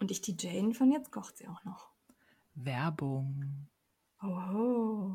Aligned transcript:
Und 0.00 0.10
ich 0.10 0.22
die 0.22 0.36
Jane 0.38 0.74
von 0.74 0.90
Jetzt 0.90 1.12
kocht 1.12 1.36
sie 1.38 1.46
auch 1.46 1.62
noch. 1.64 1.90
Werbung. 2.54 3.68
Oh. 4.22 5.12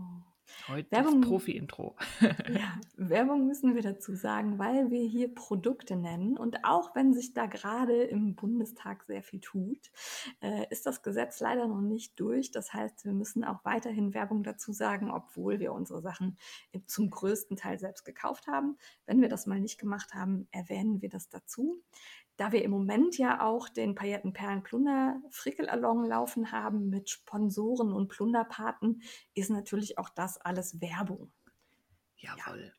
Heute 0.67 0.91
Werbung- 0.91 1.21
das 1.21 1.29
Profi-Intro. 1.29 1.95
Ja, 2.49 2.79
Werbung 2.95 3.47
müssen 3.47 3.73
wir 3.73 3.81
dazu 3.81 4.13
sagen, 4.15 4.59
weil 4.59 4.91
wir 4.91 5.03
hier 5.07 5.33
Produkte 5.33 5.95
nennen. 5.95 6.37
Und 6.37 6.63
auch 6.63 6.95
wenn 6.95 7.13
sich 7.15 7.33
da 7.33 7.47
gerade 7.47 8.03
im 8.03 8.35
Bundestag 8.35 9.03
sehr 9.05 9.23
viel 9.23 9.39
tut, 9.41 9.91
äh, 10.41 10.67
ist 10.69 10.85
das 10.85 11.01
Gesetz 11.01 11.39
leider 11.39 11.67
noch 11.67 11.81
nicht 11.81 12.19
durch. 12.19 12.51
Das 12.51 12.73
heißt, 12.73 13.05
wir 13.05 13.13
müssen 13.13 13.43
auch 13.43 13.65
weiterhin 13.65 14.13
Werbung 14.13 14.43
dazu 14.43 14.71
sagen, 14.71 15.09
obwohl 15.09 15.59
wir 15.59 15.73
unsere 15.73 16.01
Sachen 16.01 16.37
zum 16.85 17.09
größten 17.09 17.57
Teil 17.57 17.79
selbst 17.79 18.05
gekauft 18.05 18.45
haben. 18.47 18.77
Wenn 19.07 19.21
wir 19.21 19.29
das 19.29 19.47
mal 19.47 19.59
nicht 19.59 19.79
gemacht 19.79 20.13
haben, 20.13 20.47
erwähnen 20.51 21.01
wir 21.01 21.09
das 21.09 21.27
dazu. 21.29 21.81
Da 22.37 22.51
wir 22.51 22.63
im 22.63 22.71
Moment 22.71 23.17
ja 23.17 23.41
auch 23.41 23.69
den 23.69 23.95
Pailletten 23.95 24.33
Perlen 24.33 24.63
Plunder 24.63 25.21
Frickelalong 25.29 26.05
laufen 26.05 26.51
haben 26.51 26.89
mit 26.89 27.09
Sponsoren 27.09 27.93
und 27.93 28.09
Plunderpaten, 28.09 29.01
ist 29.33 29.49
natürlich 29.49 29.97
auch 29.97 30.09
das 30.09 30.37
alles 30.37 30.81
Werbung. 30.81 31.31
Jawohl. 32.17 32.73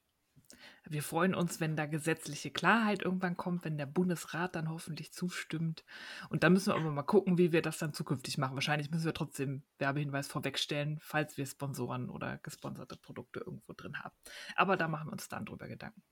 Wir 0.89 1.03
freuen 1.03 1.35
uns, 1.35 1.59
wenn 1.59 1.75
da 1.75 1.87
gesetzliche 1.87 2.53
Klarheit 2.53 3.03
irgendwann 3.03 3.37
kommt, 3.37 3.65
wenn 3.65 3.77
der 3.77 3.87
Bundesrat 3.87 4.55
dann 4.55 4.71
hoffentlich 4.71 5.13
zustimmt. 5.13 5.85
Und 6.29 6.45
dann 6.45 6.53
müssen 6.53 6.73
wir 6.73 6.77
aber 6.77 6.93
mal 6.93 7.03
gucken, 7.03 7.39
wie 7.39 7.51
wir 7.51 7.61
das 7.61 7.79
dann 7.79 7.93
zukünftig 7.93 8.39
machen. 8.39 8.55
Wahrscheinlich 8.55 8.91
müssen 8.91 9.05
wir 9.05 9.15
trotzdem 9.15 9.65
Werbehinweis 9.79 10.29
vorwegstellen, 10.29 10.99
falls 11.03 11.37
wir 11.37 11.47
Sponsoren 11.47 12.09
oder 12.09 12.39
gesponserte 12.39 12.97
Produkte 12.97 13.41
irgendwo 13.41 13.73
drin 13.73 13.99
haben. 13.99 14.15
Aber 14.55 14.77
da 14.77 14.87
machen 14.87 15.09
wir 15.09 15.13
uns 15.13 15.29
dann 15.29 15.45
drüber 15.45 15.67
Gedanken. 15.67 16.03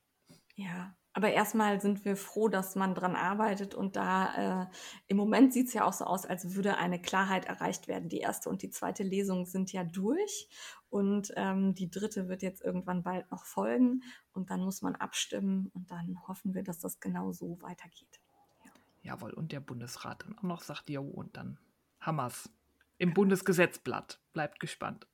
Ja, 0.55 0.95
aber 1.13 1.33
erstmal 1.33 1.81
sind 1.81 2.05
wir 2.05 2.17
froh, 2.17 2.49
dass 2.49 2.75
man 2.75 2.95
dran 2.95 3.15
arbeitet 3.15 3.75
und 3.75 3.95
da 3.95 4.63
äh, 4.63 4.67
im 5.07 5.17
Moment 5.17 5.53
sieht 5.53 5.69
es 5.69 5.75
ja 5.75 5.85
auch 5.85 5.93
so 5.93 6.05
aus, 6.05 6.27
als 6.27 6.55
würde 6.55 6.77
eine 6.77 7.01
Klarheit 7.01 7.45
erreicht 7.45 7.87
werden. 7.87 8.09
Die 8.09 8.19
erste 8.19 8.51
und 8.51 8.63
die 8.63 8.71
zweite 8.71 9.05
Lesung 9.05 9.47
sind 9.47 9.73
ja 9.73 9.85
durch 9.85 10.49
und 10.91 11.33
ähm, 11.37 11.75
die 11.75 11.89
dritte 11.89 12.29
wird 12.29 12.43
jetzt 12.43 12.63
irgendwann 12.63 13.05
bald 13.05 13.31
noch 13.31 13.45
folgen 13.45 14.03
und 14.33 14.51
dann 14.51 14.61
muss 14.61 14.83
man 14.83 14.97
abstimmen 14.97 15.71
und 15.75 15.91
dann 15.91 16.19
hoffen 16.27 16.53
wir, 16.53 16.65
dass 16.65 16.81
das 16.81 16.99
genau 16.99 17.31
so 17.31 17.61
weitergeht. 17.63 18.21
Jawohl. 19.03 19.33
Und 19.33 19.53
der 19.53 19.61
Bundesrat 19.61 20.25
dann 20.25 20.37
auch 20.39 20.43
noch 20.43 20.63
sagt, 20.63 20.91
jo, 20.91 21.03
und 21.03 21.37
dann 21.37 21.59
Hammers. 22.01 22.51
Im 22.99 23.15
Bundesgesetzblatt. 23.15 24.21
Bleibt 24.33 24.61
gespannt. 24.61 25.07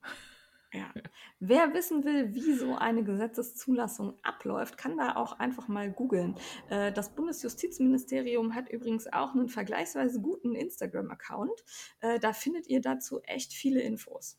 Ja. 0.73 0.93
Wer 1.41 1.75
wissen 1.75 2.05
will, 2.05 2.33
wie 2.35 2.53
so 2.53 2.77
eine 2.77 3.03
Gesetzeszulassung 3.03 4.15
abläuft, 4.23 4.79
kann 4.79 4.97
da 4.97 5.17
auch 5.17 5.39
einfach 5.41 5.67
mal 5.67 5.91
googeln. 5.91 6.37
Äh, 6.69 6.93
Das 6.93 7.13
Bundesjustizministerium 7.15 8.55
hat 8.55 8.69
übrigens 8.69 9.13
auch 9.13 9.35
einen 9.35 9.49
vergleichsweise 9.49 10.21
guten 10.21 10.55
Instagram-Account. 10.55 11.65
Äh, 12.01 12.21
Da 12.21 12.33
findet 12.33 12.69
ihr 12.69 12.81
dazu 12.81 13.21
echt 13.23 13.53
viele 13.53 13.81
Infos. 13.81 14.39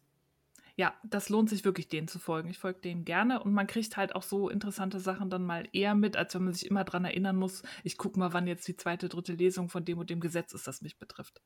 Ja, 0.78 0.94
das 1.04 1.28
lohnt 1.30 1.50
sich 1.50 1.66
wirklich, 1.66 1.90
denen 1.90 2.08
zu 2.08 2.18
folgen. 2.18 2.50
Ich 2.50 2.58
folge 2.58 2.80
denen 2.80 3.04
gerne 3.04 3.44
und 3.44 3.54
man 3.54 3.68
kriegt 3.68 3.98
halt 3.98 4.16
auch 4.16 4.24
so 4.24 4.50
interessante 4.50 5.00
Sachen 5.00 5.30
dann 5.30 5.46
mal 5.46 5.68
eher 5.74 5.96
mit, 5.96 6.16
als 6.16 6.34
wenn 6.34 6.46
man 6.46 6.54
sich 6.54 6.66
immer 6.66 6.86
dran 6.86 7.04
erinnern 7.06 7.36
muss, 7.36 7.62
ich 7.84 7.98
gucke 7.98 8.18
mal, 8.18 8.32
wann 8.34 8.48
jetzt 8.48 8.68
die 8.68 8.78
zweite, 8.78 9.10
dritte 9.10 9.34
Lesung 9.34 9.68
von 9.70 9.84
dem 9.84 10.00
und 10.00 10.10
dem 10.10 10.22
Gesetz 10.22 10.54
ist, 10.54 10.68
das 10.68 10.82
mich 10.82 10.98
betrifft. 10.98 11.42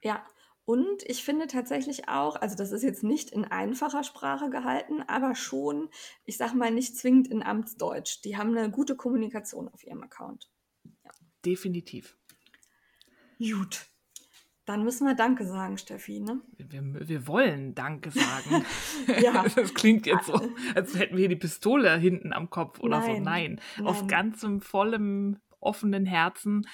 Ja, 0.00 0.24
und 0.68 1.02
ich 1.06 1.24
finde 1.24 1.46
tatsächlich 1.46 2.10
auch, 2.10 2.36
also 2.36 2.54
das 2.54 2.72
ist 2.72 2.82
jetzt 2.82 3.02
nicht 3.02 3.30
in 3.30 3.46
einfacher 3.46 4.04
Sprache 4.04 4.50
gehalten, 4.50 5.00
aber 5.00 5.34
schon, 5.34 5.88
ich 6.26 6.36
sag 6.36 6.52
mal, 6.52 6.70
nicht 6.70 6.94
zwingend 6.94 7.26
in 7.28 7.42
Amtsdeutsch. 7.42 8.20
Die 8.22 8.36
haben 8.36 8.54
eine 8.54 8.70
gute 8.70 8.94
Kommunikation 8.94 9.68
auf 9.68 9.82
ihrem 9.82 10.02
Account. 10.02 10.50
Definitiv. 11.42 12.18
Gut. 13.38 13.86
Dann 14.66 14.84
müssen 14.84 15.06
wir 15.06 15.14
Danke 15.14 15.46
sagen, 15.46 15.78
Steffi, 15.78 16.20
ne? 16.20 16.42
Wir, 16.58 16.82
wir 17.08 17.26
wollen 17.26 17.74
Danke 17.74 18.10
sagen. 18.10 18.66
Ja. 19.22 19.46
Das 19.56 19.72
klingt 19.72 20.04
jetzt 20.04 20.26
so, 20.26 20.38
als 20.74 20.98
hätten 20.98 21.14
wir 21.14 21.20
hier 21.20 21.28
die 21.30 21.36
Pistole 21.36 21.96
hinten 21.96 22.34
am 22.34 22.50
Kopf 22.50 22.78
oder 22.80 23.00
so. 23.00 23.08
Nein, 23.08 23.22
Nein, 23.22 23.60
nein. 23.78 24.06
ganzem, 24.06 24.60
vollem, 24.60 25.38
offenen 25.60 26.06
Herzen 26.06 26.66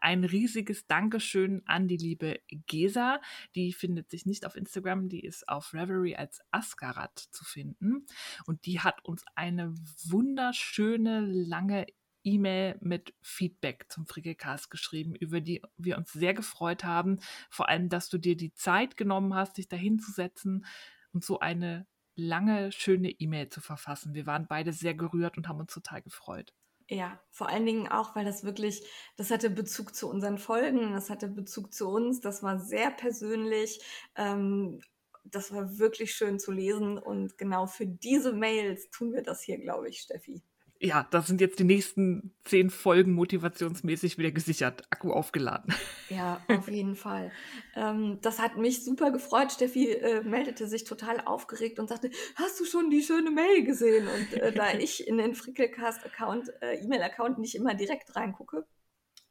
ein 0.00 0.24
riesiges 0.24 0.86
Dankeschön 0.86 1.62
an 1.66 1.88
die 1.88 1.96
liebe 1.96 2.40
Gesa. 2.66 3.20
Die 3.54 3.72
findet 3.72 4.10
sich 4.10 4.26
nicht 4.26 4.46
auf 4.46 4.56
Instagram, 4.56 5.08
die 5.08 5.24
ist 5.24 5.48
auf 5.48 5.72
Reverie 5.74 6.16
als 6.16 6.40
Askarat 6.50 7.18
zu 7.18 7.44
finden. 7.44 8.06
Und 8.46 8.66
die 8.66 8.80
hat 8.80 9.04
uns 9.04 9.24
eine 9.34 9.74
wunderschöne, 10.06 11.20
lange 11.20 11.86
E-Mail 12.24 12.76
mit 12.80 13.14
Feedback 13.20 13.86
zum 13.88 14.06
Frickelcast 14.06 14.70
geschrieben, 14.70 15.14
über 15.14 15.40
die 15.40 15.62
wir 15.76 15.98
uns 15.98 16.12
sehr 16.12 16.34
gefreut 16.34 16.84
haben. 16.84 17.18
Vor 17.50 17.68
allem, 17.68 17.88
dass 17.88 18.08
du 18.08 18.18
dir 18.18 18.36
die 18.36 18.52
Zeit 18.52 18.96
genommen 18.96 19.34
hast, 19.34 19.58
dich 19.58 19.68
da 19.68 19.76
hinzusetzen 19.76 20.64
und 21.12 21.24
so 21.24 21.40
eine 21.40 21.86
lange, 22.14 22.72
schöne 22.72 23.10
E-Mail 23.10 23.48
zu 23.48 23.60
verfassen. 23.60 24.14
Wir 24.14 24.26
waren 24.26 24.46
beide 24.46 24.72
sehr 24.72 24.94
gerührt 24.94 25.36
und 25.36 25.48
haben 25.48 25.60
uns 25.60 25.72
total 25.72 26.02
gefreut. 26.02 26.52
Ja, 26.92 27.18
vor 27.30 27.48
allen 27.48 27.64
Dingen 27.64 27.88
auch, 27.88 28.14
weil 28.14 28.26
das 28.26 28.44
wirklich, 28.44 28.86
das 29.16 29.30
hatte 29.30 29.48
Bezug 29.48 29.94
zu 29.94 30.10
unseren 30.10 30.36
Folgen, 30.36 30.92
das 30.92 31.08
hatte 31.08 31.26
Bezug 31.26 31.72
zu 31.72 31.88
uns, 31.88 32.20
das 32.20 32.42
war 32.42 32.58
sehr 32.60 32.90
persönlich, 32.90 33.80
ähm, 34.14 34.78
das 35.24 35.52
war 35.54 35.78
wirklich 35.78 36.14
schön 36.14 36.38
zu 36.38 36.52
lesen 36.52 36.98
und 36.98 37.38
genau 37.38 37.66
für 37.66 37.86
diese 37.86 38.32
Mails 38.34 38.90
tun 38.90 39.14
wir 39.14 39.22
das 39.22 39.40
hier, 39.42 39.58
glaube 39.58 39.88
ich, 39.88 40.00
Steffi. 40.00 40.42
Ja, 40.84 41.06
da 41.12 41.22
sind 41.22 41.40
jetzt 41.40 41.60
die 41.60 41.64
nächsten 41.64 42.34
zehn 42.42 42.68
Folgen 42.68 43.12
motivationsmäßig 43.12 44.18
wieder 44.18 44.32
gesichert, 44.32 44.82
Akku 44.90 45.12
aufgeladen. 45.12 45.72
Ja, 46.08 46.40
auf 46.48 46.68
jeden 46.68 46.96
Fall. 46.96 47.30
Ähm, 47.76 48.18
das 48.20 48.40
hat 48.40 48.56
mich 48.56 48.84
super 48.84 49.12
gefreut. 49.12 49.52
Steffi 49.52 49.92
äh, 49.92 50.24
meldete 50.24 50.66
sich 50.66 50.82
total 50.82 51.20
aufgeregt 51.20 51.78
und 51.78 51.88
sagte, 51.88 52.10
hast 52.34 52.58
du 52.58 52.64
schon 52.64 52.90
die 52.90 53.00
schöne 53.00 53.30
Mail 53.30 53.62
gesehen? 53.62 54.08
Und 54.08 54.32
äh, 54.34 54.50
da 54.52 54.74
ich 54.78 55.06
in 55.06 55.18
den 55.18 55.36
Frickelcast-Account, 55.36 56.50
äh, 56.60 56.82
E-Mail-Account 56.82 57.38
nicht 57.38 57.54
immer 57.54 57.74
direkt 57.74 58.16
reingucke, 58.16 58.66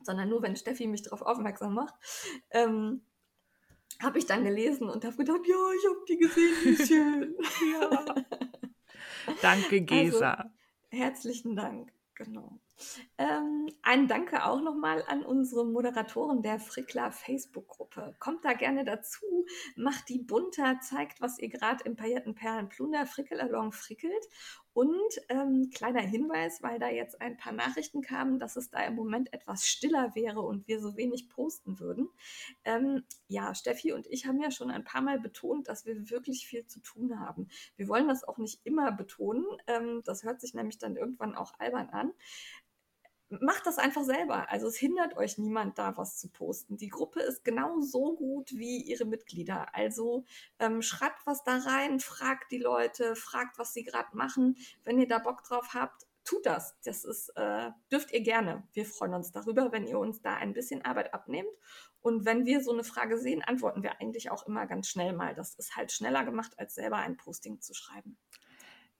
sondern 0.03 0.29
nur, 0.29 0.41
wenn 0.43 0.55
Steffi 0.55 0.87
mich 0.87 1.01
darauf 1.01 1.21
aufmerksam 1.21 1.73
macht, 1.73 1.95
ähm, 2.51 3.01
habe 4.01 4.19
ich 4.19 4.25
dann 4.25 4.45
gelesen 4.45 4.87
und 4.89 5.03
habe 5.03 5.17
gedacht, 5.17 5.41
ja, 5.45 5.55
ich 5.77 5.89
habe 5.89 6.05
die 6.07 6.17
gesehen, 6.17 6.55
wie 6.63 6.85
schön. 6.85 7.35
Ja. 7.73 8.15
Danke, 9.41 9.81
Gesa. 9.81 10.31
Also, 10.31 10.60
Herzlichen 10.93 11.55
Dank, 11.55 11.93
genau. 12.15 12.59
Ähm, 13.17 13.69
ein 13.81 14.09
Danke 14.09 14.45
auch 14.45 14.59
nochmal 14.61 15.05
an 15.07 15.23
unsere 15.23 15.65
Moderatoren 15.65 16.41
der 16.41 16.59
Frickler 16.59 17.13
Facebook-Gruppe. 17.13 18.13
Kommt 18.19 18.43
da 18.43 18.51
gerne 18.51 18.83
dazu, 18.83 19.45
macht 19.77 20.09
die 20.09 20.19
bunter, 20.19 20.79
zeigt, 20.81 21.21
was 21.21 21.39
ihr 21.39 21.47
gerade 21.47 21.85
im 21.85 21.95
Paillettenperlen 21.95 22.67
Plunder 22.67 23.05
Frickelalong 23.05 23.71
frickelt. 23.71 24.27
Und 24.73 25.21
ähm, 25.27 25.69
kleiner 25.73 26.01
Hinweis, 26.01 26.63
weil 26.63 26.79
da 26.79 26.89
jetzt 26.89 27.19
ein 27.21 27.35
paar 27.35 27.51
Nachrichten 27.51 28.01
kamen, 28.01 28.39
dass 28.39 28.55
es 28.55 28.69
da 28.69 28.79
im 28.85 28.95
Moment 28.95 29.33
etwas 29.33 29.67
stiller 29.67 30.15
wäre 30.15 30.41
und 30.41 30.67
wir 30.67 30.79
so 30.79 30.95
wenig 30.95 31.27
posten 31.29 31.79
würden. 31.79 32.09
Ähm, 32.63 33.03
ja, 33.27 33.53
Steffi 33.53 33.91
und 33.91 34.07
ich 34.07 34.25
haben 34.25 34.41
ja 34.41 34.49
schon 34.49 34.71
ein 34.71 34.85
paar 34.85 35.01
Mal 35.01 35.19
betont, 35.19 35.67
dass 35.67 35.85
wir 35.85 36.09
wirklich 36.09 36.47
viel 36.47 36.65
zu 36.65 36.79
tun 36.79 37.19
haben. 37.19 37.49
Wir 37.75 37.89
wollen 37.89 38.07
das 38.07 38.23
auch 38.23 38.37
nicht 38.37 38.61
immer 38.63 38.91
betonen. 38.91 39.45
Ähm, 39.67 40.01
das 40.05 40.23
hört 40.23 40.39
sich 40.39 40.53
nämlich 40.53 40.77
dann 40.77 40.95
irgendwann 40.95 41.35
auch 41.35 41.53
albern 41.59 41.89
an. 41.89 42.13
Macht 43.39 43.65
das 43.65 43.77
einfach 43.77 44.03
selber. 44.03 44.49
Also 44.49 44.67
es 44.67 44.75
hindert 44.75 45.15
euch 45.15 45.37
niemand 45.37 45.77
da, 45.77 45.95
was 45.95 46.17
zu 46.17 46.29
posten. 46.29 46.75
Die 46.75 46.89
Gruppe 46.89 47.21
ist 47.21 47.45
genau 47.45 47.79
so 47.79 48.15
gut 48.15 48.51
wie 48.51 48.81
ihre 48.81 49.05
Mitglieder. 49.05 49.73
Also 49.73 50.25
ähm, 50.59 50.81
schreibt 50.81 51.25
was 51.25 51.43
da 51.43 51.57
rein, 51.57 51.99
fragt 51.99 52.51
die 52.51 52.57
Leute, 52.57 53.15
fragt, 53.15 53.57
was 53.57 53.73
sie 53.73 53.83
gerade 53.83 54.15
machen. 54.17 54.57
Wenn 54.83 54.99
ihr 54.99 55.07
da 55.07 55.19
Bock 55.19 55.43
drauf 55.43 55.69
habt, 55.73 56.05
tut 56.23 56.45
das. 56.45 56.75
Das 56.83 57.05
ist, 57.05 57.29
äh, 57.35 57.71
dürft 57.91 58.11
ihr 58.11 58.21
gerne. 58.21 58.67
Wir 58.73 58.85
freuen 58.85 59.13
uns 59.13 59.31
darüber, 59.31 59.71
wenn 59.71 59.87
ihr 59.87 59.99
uns 59.99 60.21
da 60.21 60.35
ein 60.35 60.53
bisschen 60.53 60.83
Arbeit 60.83 61.13
abnehmt. 61.13 61.49
Und 62.01 62.25
wenn 62.25 62.45
wir 62.45 62.61
so 62.61 62.71
eine 62.71 62.83
Frage 62.83 63.17
sehen, 63.17 63.43
antworten 63.43 63.83
wir 63.83 64.01
eigentlich 64.01 64.31
auch 64.31 64.45
immer 64.47 64.65
ganz 64.65 64.87
schnell 64.87 65.13
mal. 65.13 65.35
Das 65.35 65.55
ist 65.55 65.75
halt 65.75 65.91
schneller 65.91 66.25
gemacht, 66.25 66.57
als 66.57 66.75
selber 66.75 66.97
ein 66.97 67.17
Posting 67.17 67.61
zu 67.61 67.73
schreiben. 67.73 68.17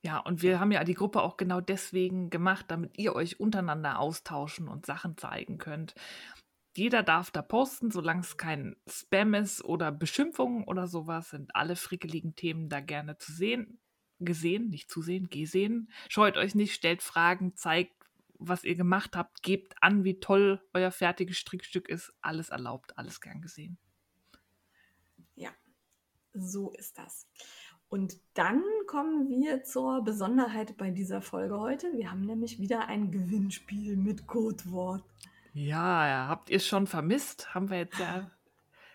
Ja, 0.04 0.18
und 0.20 0.42
wir 0.42 0.60
haben 0.60 0.72
ja 0.72 0.84
die 0.84 0.96
Gruppe 0.96 1.22
auch 1.22 1.38
genau 1.38 1.62
deswegen 1.62 2.30
gemacht, 2.32 2.66
damit 2.70 2.98
ihr 2.98 3.14
euch 3.16 3.40
untereinander 3.40 4.00
austauschen 4.00 4.68
und 4.68 4.86
Sachen 4.86 5.18
zeigen 5.18 5.58
könnt. 5.60 5.94
jeder 6.76 7.04
darf 7.04 7.32
da 7.32 7.42
posten, 7.42 7.92
solange 7.92 8.22
es 8.22 8.38
kein 8.38 8.76
Spam 8.88 9.34
ist 9.34 9.64
oder 9.64 9.92
Beschimpfungen 9.92 10.64
oder 10.64 10.88
sowas, 10.88 11.32
sind 11.32 11.56
alle 11.56 11.76
frickeligen 11.76 12.36
Themen 12.36 12.70
da 12.70 12.80
gerne 12.80 13.18
zu 13.18 13.34
sehen, 13.34 13.80
gesehen, 14.20 14.70
nicht 14.70 14.90
zu 14.90 15.02
sehen, 15.02 15.30
gesehen. 15.30 15.92
Scheut 16.10 16.38
euch 16.38 16.56
nicht, 16.56 16.74
stellt 16.74 17.02
Fragen, 17.02 17.56
zeigt, 17.56 17.96
was 18.40 18.64
ihr 18.64 18.76
gemacht 18.76 19.16
habt, 19.16 19.44
gebt 19.44 19.76
an, 19.82 20.04
wie 20.04 20.20
toll 20.20 20.62
euer 20.74 20.92
fertiges 20.92 21.38
Strickstück 21.38 21.90
ist. 21.90 22.14
Alles 22.22 22.50
erlaubt, 22.50 22.98
alles 22.98 23.22
gern 23.22 23.42
gesehen. 23.42 23.78
Ja, 25.36 25.52
so 26.34 26.72
ist 26.72 26.98
das. 26.98 27.28
Und 27.92 28.18
dann 28.36 28.64
kommen 28.88 29.28
wir 29.28 29.64
zur 29.64 30.02
Besonderheit 30.02 30.78
bei 30.78 30.92
dieser 30.92 31.22
Folge 31.22 31.60
heute. 31.60 31.92
Wir 31.92 32.10
haben 32.10 32.22
nämlich 32.22 32.58
wieder 32.58 32.88
ein 32.88 33.12
Gewinnspiel 33.12 33.98
mit 33.98 34.28
Codewort. 34.28 35.04
Ja, 35.54 36.28
habt 36.30 36.50
ihr 36.50 36.56
es 36.56 36.66
schon 36.66 36.88
vermisst? 36.88 37.54
Haben 37.54 37.70
wir 37.70 37.80
jetzt 37.80 38.00
ja 38.00 38.32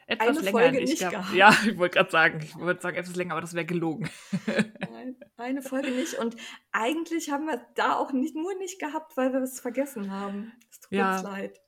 etwas 0.07 0.29
Eine 0.29 0.39
länger 0.39 0.51
Folge 0.59 0.79
nicht 0.79 0.89
nicht 0.89 1.11
gehabt. 1.11 1.35
Ja, 1.35 1.51
ich 1.67 1.77
wollte 1.77 1.99
gerade 1.99 2.11
sagen, 2.11 2.41
ich 2.43 2.57
wollte 2.57 2.81
sagen 2.81 2.97
etwas 2.97 3.17
länger, 3.17 3.33
aber 3.33 3.43
das 3.43 3.53
wäre 3.53 3.67
gelogen. 3.67 4.09
Nein, 4.47 5.17
eine 5.37 5.61
Folge 5.61 5.91
nicht. 5.91 6.15
Und 6.15 6.35
eigentlich 6.73 7.31
haben 7.31 7.45
wir 7.45 7.61
da 7.75 7.97
auch 7.97 8.13
nicht 8.13 8.35
nur 8.35 8.55
nicht 8.55 8.81
gehabt, 8.81 9.15
weil 9.19 9.31
wir 9.35 9.43
es 9.43 9.61
vergessen 9.61 10.11
haben. 10.11 10.53
Es 10.71 10.81
tut 10.81 10.93
Ja. 10.93 11.17
uns 11.17 11.23
leid. 11.23 11.61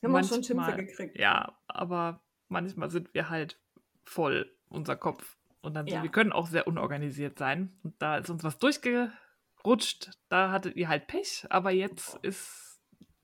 Wir 0.00 0.08
haben 0.08 0.16
auch 0.16 0.28
schon 0.28 0.42
Schimpfe 0.42 0.74
gekriegt. 0.74 1.20
Ja, 1.20 1.56
aber 1.68 2.20
manchmal 2.48 2.90
sind 2.90 3.14
wir 3.14 3.30
halt 3.30 3.60
voll 4.02 4.50
unser 4.68 4.96
Kopf 4.96 5.36
und 5.64 5.74
dann 5.74 5.86
Ja. 5.86 6.02
wir 6.02 6.10
können 6.10 6.32
auch 6.32 6.46
sehr 6.46 6.66
unorganisiert 6.66 7.38
sein 7.38 7.78
und 7.82 7.94
da 8.00 8.18
ist 8.18 8.30
uns 8.30 8.44
was 8.44 8.58
durchgerutscht. 8.58 10.10
Da 10.28 10.50
hattet 10.50 10.76
ihr 10.76 10.88
halt 10.88 11.06
Pech, 11.06 11.46
aber 11.50 11.70
jetzt 11.70 12.16
ist 12.22 12.80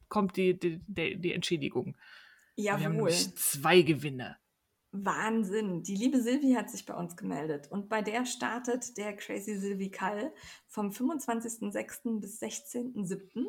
kommt 0.08 0.36
die 0.36 0.58
die, 0.58 0.80
die, 0.86 1.20
die 1.20 1.32
Entschädigung. 1.32 1.96
Wir 2.56 2.72
haben 2.72 2.82
Jawohl. 2.82 2.96
nämlich 2.96 3.34
zwei 3.36 3.82
Gewinne. 3.82 4.36
Wahnsinn. 4.92 5.84
Die 5.84 5.94
liebe 5.94 6.20
Silvi 6.20 6.54
hat 6.54 6.68
sich 6.68 6.84
bei 6.84 6.94
uns 6.94 7.16
gemeldet 7.16 7.70
und 7.70 7.88
bei 7.88 8.02
der 8.02 8.26
startet 8.26 8.96
der 8.98 9.14
Crazy 9.16 9.54
Silvi 9.56 9.88
Kall 9.90 10.32
vom 10.66 10.90
25.06. 10.90 12.20
bis 12.20 12.42
16.07. 12.42 13.46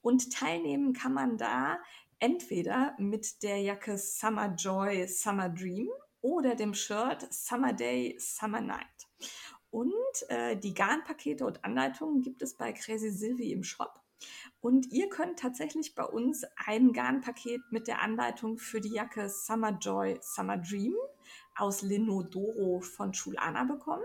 Und 0.00 0.32
teilnehmen 0.32 0.94
kann 0.94 1.12
man 1.12 1.36
da 1.36 1.78
entweder 2.20 2.94
mit 2.98 3.42
der 3.42 3.60
Jacke 3.60 3.98
Summer 3.98 4.54
Joy, 4.54 5.06
Summer 5.08 5.50
Dream 5.50 5.88
oder 6.20 6.54
dem 6.54 6.74
Shirt 6.74 7.32
Summer 7.32 7.72
Day, 7.72 8.16
Summer 8.18 8.60
Night. 8.60 9.08
Und 9.70 9.92
äh, 10.28 10.56
die 10.56 10.74
Garnpakete 10.74 11.44
und 11.44 11.64
Anleitungen 11.64 12.22
gibt 12.22 12.42
es 12.42 12.54
bei 12.54 12.72
Crazy 12.72 13.10
Silvi 13.10 13.52
im 13.52 13.64
Shop. 13.64 14.00
Und 14.60 14.90
ihr 14.92 15.08
könnt 15.08 15.38
tatsächlich 15.38 15.94
bei 15.94 16.04
uns 16.04 16.44
ein 16.66 16.92
Garnpaket 16.92 17.60
mit 17.70 17.86
der 17.86 18.02
Anleitung 18.02 18.58
für 18.58 18.80
die 18.80 18.92
Jacke 18.92 19.28
Summer 19.28 19.78
Joy, 19.78 20.18
Summer 20.20 20.58
Dream 20.58 20.94
aus 21.54 21.82
Linodoro 21.82 22.80
von 22.80 23.14
Schulana 23.14 23.64
bekommen. 23.64 24.04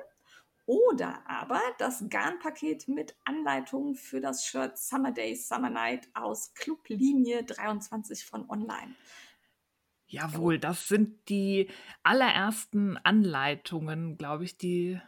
Oder 0.66 1.28
aber 1.28 1.60
das 1.78 2.06
Garnpaket 2.10 2.88
mit 2.88 3.18
Anleitung 3.26 3.96
für 3.96 4.22
das 4.22 4.46
Shirt 4.46 4.78
Summer 4.78 5.12
Day, 5.12 5.36
Summer 5.36 5.70
Night 5.70 6.08
aus 6.14 6.54
Clublinie 6.54 7.44
23 7.44 8.26
von 8.26 8.50
Online. 8.50 8.96
Jawohl, 10.14 10.60
das 10.60 10.88
sind 10.88 11.28
die 11.28 11.70
allerersten 12.04 12.98
Anleitungen, 12.98 14.16
glaube 14.16 14.44
ich, 14.44 14.58
die 14.60 15.02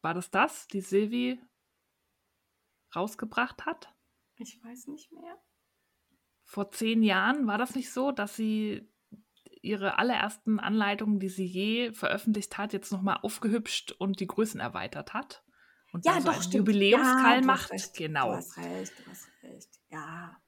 war 0.00 0.14
das 0.14 0.30
das, 0.30 0.68
die 0.68 0.80
Silvi 0.80 1.40
rausgebracht 2.94 3.66
hat? 3.66 3.92
Ich 4.36 4.60
weiß 4.62 4.86
nicht 4.86 5.10
mehr. 5.10 5.36
vor 6.44 6.70
zehn 6.70 7.02
Jahren 7.02 7.48
war 7.48 7.58
das 7.58 7.74
nicht 7.74 7.92
so, 7.92 8.12
dass 8.12 8.36
sie 8.36 8.88
ihre 9.60 9.98
allerersten 9.98 10.60
Anleitungen, 10.60 11.18
die 11.18 11.28
sie 11.28 11.44
je 11.44 11.92
veröffentlicht 11.92 12.56
hat, 12.58 12.72
jetzt 12.72 12.92
nochmal 12.92 13.18
aufgehübscht 13.22 13.90
und 13.90 14.20
die 14.20 14.28
Größen 14.28 14.60
erweitert 14.60 15.14
hat? 15.14 15.42
Und 15.92 16.06
Ja, 16.06 16.20
so 16.20 16.26
doch, 16.28 16.34
einen 16.34 16.42
stimmt. 16.42 16.68
Jubiläumskall 16.68 17.34
ja, 17.34 17.40
du 17.40 17.46
macht? 17.46 17.72
Hast 17.72 17.72
recht, 17.72 17.96
Genau. 17.96 18.30
Du 18.30 18.36
hast 18.36 18.56
recht, 18.56 18.92
du 19.04 19.10
hast 19.10 19.28
recht. 19.42 19.68
Ja. 19.90 20.40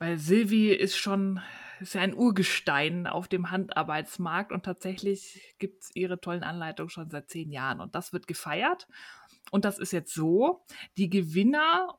Weil 0.00 0.18
Silvi 0.18 0.72
ist 0.72 0.96
schon, 0.96 1.40
ist 1.80 1.94
ja 1.94 2.00
ein 2.00 2.14
Urgestein 2.14 3.06
auf 3.06 3.28
dem 3.28 3.50
Handarbeitsmarkt 3.50 4.52
und 4.52 4.64
tatsächlich 4.64 5.54
gibt 5.58 5.84
es 5.84 5.90
ihre 5.94 6.20
tollen 6.20 6.42
Anleitungen 6.42 6.90
schon 6.90 7.10
seit 7.10 7.28
zehn 7.28 7.50
Jahren 7.50 7.80
und 7.80 7.94
das 7.94 8.12
wird 8.12 8.26
gefeiert. 8.26 8.86
Und 9.50 9.64
das 9.64 9.78
ist 9.78 9.92
jetzt 9.92 10.12
so, 10.12 10.64
die 10.96 11.08
Gewinner 11.08 11.98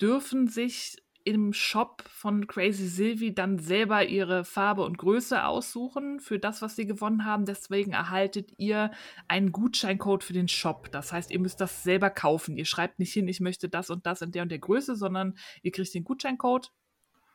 dürfen 0.00 0.48
sich 0.48 0.96
im 1.26 1.52
Shop 1.52 2.04
von 2.08 2.46
Crazy 2.46 2.86
Sylvie 2.86 3.34
dann 3.34 3.58
selber 3.58 4.06
ihre 4.06 4.44
Farbe 4.44 4.84
und 4.84 4.96
Größe 4.96 5.44
aussuchen 5.44 6.20
für 6.20 6.38
das, 6.38 6.62
was 6.62 6.76
sie 6.76 6.86
gewonnen 6.86 7.24
haben. 7.24 7.46
Deswegen 7.46 7.94
erhaltet 7.94 8.52
ihr 8.58 8.92
einen 9.26 9.50
Gutscheincode 9.50 10.22
für 10.22 10.34
den 10.34 10.46
Shop. 10.46 10.88
Das 10.92 11.12
heißt, 11.12 11.32
ihr 11.32 11.40
müsst 11.40 11.60
das 11.60 11.82
selber 11.82 12.10
kaufen. 12.10 12.56
Ihr 12.56 12.64
schreibt 12.64 13.00
nicht 13.00 13.12
hin, 13.12 13.26
ich 13.26 13.40
möchte 13.40 13.68
das 13.68 13.90
und 13.90 14.06
das 14.06 14.22
in 14.22 14.30
der 14.30 14.44
und 14.44 14.50
der 14.50 14.60
Größe, 14.60 14.94
sondern 14.94 15.36
ihr 15.62 15.72
kriegt 15.72 15.92
den 15.94 16.04
Gutscheincode. 16.04 16.70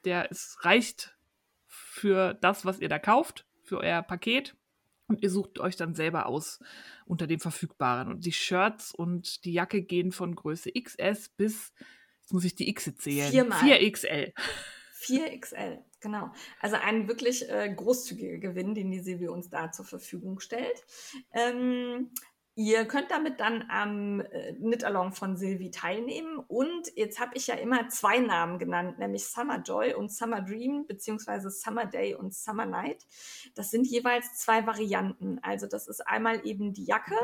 Der 0.05 0.31
ist, 0.31 0.63
reicht 0.63 1.17
für 1.71 2.33
das, 2.35 2.65
was 2.65 2.79
ihr 2.79 2.89
da 2.89 3.00
kauft, 3.00 3.47
für 3.63 3.79
euer 3.79 4.01
Paket. 4.01 4.56
Und 5.07 5.23
ihr 5.23 5.29
sucht 5.29 5.59
euch 5.59 5.75
dann 5.75 5.95
selber 5.95 6.27
aus 6.27 6.59
unter 7.06 7.27
dem 7.27 7.39
Verfügbaren. 7.39 8.09
Und 8.09 8.25
die 8.25 8.31
Shirts 8.31 8.94
und 8.94 9.44
die 9.45 9.53
Jacke 9.53 9.81
gehen 9.81 10.12
von 10.12 10.35
Größe 10.35 10.71
XS 10.71 11.29
bis, 11.29 11.73
jetzt 12.21 12.31
muss 12.31 12.45
ich 12.45 12.56
die 12.56 12.69
X 12.69 12.95
zählen, 12.95 13.31
Viermal. 13.31 13.59
4XL. 13.62 14.33
4XL, 15.01 15.79
genau. 16.00 16.31
Also 16.59 16.77
ein 16.77 17.07
wirklich 17.07 17.50
äh, 17.50 17.73
großzügiger 17.73 18.38
Gewinn, 18.38 18.75
den 18.75 18.91
die 18.91 19.00
Silvi 19.00 19.27
uns 19.27 19.50
da 19.50 19.71
zur 19.71 19.85
Verfügung 19.85 20.39
stellt. 20.39 20.85
Ähm, 21.33 22.12
ihr 22.56 22.86
könnt 22.86 23.12
damit 23.12 23.39
dann 23.39 23.65
am 23.69 24.21
äh, 24.21 24.53
Knit-Along 24.53 25.13
von 25.13 25.38
Silvi 25.38 25.71
teilnehmen. 25.71 26.39
Und 26.39 26.92
jetzt 26.95 27.19
habe 27.19 27.31
ich 27.36 27.48
ja 27.48 27.56
immer 27.56 27.89
zwei 27.89 28.19
Namen 28.19 28.59
genannt, 28.59 29.00
nämlich 29.00 29.25
Summer 29.25 29.59
Joy 29.59 29.94
und 29.94 30.12
Summer 30.12 30.42
Dream, 30.42 30.86
beziehungsweise 30.88 31.50
Summer 31.50 31.86
Day 31.86 32.15
und 32.15 32.33
Summer 32.33 32.65
Night. 32.65 33.06
Das 33.56 33.71
sind 33.71 33.88
jeweils 33.88 34.36
zwei 34.39 34.65
Varianten. 34.65 35.39
Also 35.42 35.68
das 35.68 35.88
ist 35.88 36.06
einmal 36.07 36.45
eben 36.45 36.74
die 36.74 36.86
Jacke 36.86 37.18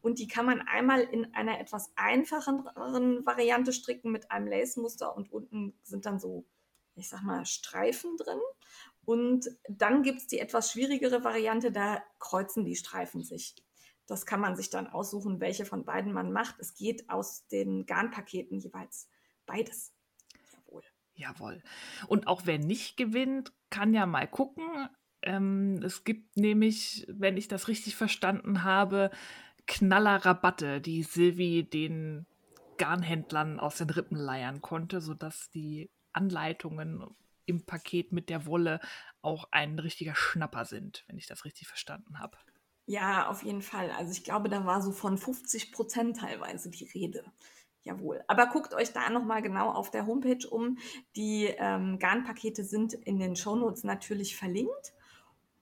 und 0.00 0.18
die 0.18 0.26
kann 0.26 0.46
man 0.46 0.60
einmal 0.62 1.00
in 1.00 1.32
einer 1.34 1.60
etwas 1.60 1.92
einfacheren 1.96 3.24
Variante 3.24 3.72
stricken 3.72 4.10
mit 4.10 4.30
einem 4.30 4.48
Lace-Muster 4.48 5.16
und 5.16 5.32
unten 5.32 5.74
sind 5.82 6.06
dann 6.06 6.18
so 6.18 6.44
ich 6.94 7.08
sag 7.08 7.22
mal, 7.22 7.46
Streifen 7.46 8.16
drin. 8.16 8.40
Und 9.04 9.48
dann 9.68 10.02
gibt 10.02 10.18
es 10.18 10.26
die 10.26 10.38
etwas 10.38 10.72
schwierigere 10.72 11.24
Variante, 11.24 11.72
da 11.72 12.02
kreuzen 12.18 12.64
die 12.64 12.76
Streifen 12.76 13.22
sich. 13.22 13.54
Das 14.12 14.26
kann 14.26 14.40
man 14.40 14.56
sich 14.56 14.68
dann 14.68 14.88
aussuchen, 14.88 15.40
welche 15.40 15.64
von 15.64 15.86
beiden 15.86 16.12
man 16.12 16.32
macht. 16.32 16.56
Es 16.58 16.74
geht 16.74 17.08
aus 17.08 17.46
den 17.46 17.86
Garnpaketen 17.86 18.58
jeweils 18.58 19.08
beides. 19.46 19.94
Jawohl. 20.52 20.82
Jawohl. 21.14 21.62
Und 22.08 22.26
auch 22.26 22.42
wer 22.44 22.58
nicht 22.58 22.98
gewinnt, 22.98 23.54
kann 23.70 23.94
ja 23.94 24.04
mal 24.04 24.28
gucken. 24.28 24.90
Ähm, 25.22 25.80
es 25.82 26.04
gibt 26.04 26.36
nämlich, 26.36 27.06
wenn 27.08 27.38
ich 27.38 27.48
das 27.48 27.68
richtig 27.68 27.96
verstanden 27.96 28.64
habe, 28.64 29.10
Knallerrabatte, 29.66 30.82
die 30.82 31.04
Silvi 31.04 31.64
den 31.64 32.26
Garnhändlern 32.76 33.58
aus 33.58 33.78
den 33.78 33.88
Rippen 33.88 34.18
leiern 34.18 34.60
konnte, 34.60 35.00
sodass 35.00 35.48
die 35.48 35.90
Anleitungen 36.12 37.02
im 37.46 37.64
Paket 37.64 38.12
mit 38.12 38.28
der 38.28 38.44
Wolle 38.44 38.80
auch 39.22 39.48
ein 39.52 39.78
richtiger 39.78 40.14
Schnapper 40.14 40.66
sind, 40.66 41.02
wenn 41.06 41.16
ich 41.16 41.26
das 41.26 41.46
richtig 41.46 41.66
verstanden 41.66 42.18
habe. 42.18 42.36
Ja, 42.86 43.28
auf 43.28 43.42
jeden 43.42 43.62
Fall. 43.62 43.90
Also 43.90 44.12
ich 44.12 44.24
glaube, 44.24 44.48
da 44.48 44.66
war 44.66 44.82
so 44.82 44.92
von 44.92 45.16
50 45.16 45.72
Prozent 45.72 46.16
teilweise 46.18 46.70
die 46.70 46.84
Rede. 46.84 47.24
Jawohl. 47.84 48.22
Aber 48.28 48.46
guckt 48.46 48.74
euch 48.74 48.92
da 48.92 49.10
nochmal 49.10 49.42
genau 49.42 49.70
auf 49.70 49.90
der 49.90 50.06
Homepage 50.06 50.46
um. 50.48 50.78
Die 51.16 51.46
ähm, 51.58 51.98
Garnpakete 51.98 52.64
sind 52.64 52.94
in 52.94 53.18
den 53.18 53.36
Shownotes 53.36 53.84
natürlich 53.84 54.36
verlinkt. 54.36 54.92